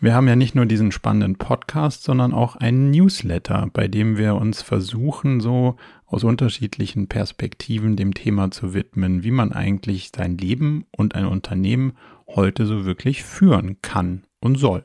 Wir 0.00 0.12
haben 0.12 0.26
ja 0.26 0.34
nicht 0.34 0.56
nur 0.56 0.66
diesen 0.66 0.90
spannenden 0.90 1.36
Podcast, 1.36 2.02
sondern 2.02 2.34
auch 2.34 2.56
einen 2.56 2.90
Newsletter, 2.90 3.68
bei 3.72 3.86
dem 3.86 4.16
wir 4.18 4.34
uns 4.34 4.62
versuchen, 4.62 5.38
so 5.40 5.76
aus 6.06 6.24
unterschiedlichen 6.24 7.06
Perspektiven 7.06 7.94
dem 7.94 8.12
Thema 8.12 8.50
zu 8.50 8.74
widmen, 8.74 9.22
wie 9.22 9.30
man 9.30 9.52
eigentlich 9.52 10.10
sein 10.14 10.36
Leben 10.36 10.84
und 10.90 11.14
ein 11.14 11.26
Unternehmen 11.26 11.92
heute 12.26 12.66
so 12.66 12.84
wirklich 12.84 13.22
führen 13.22 13.80
kann 13.82 14.24
und 14.40 14.56
soll. 14.56 14.84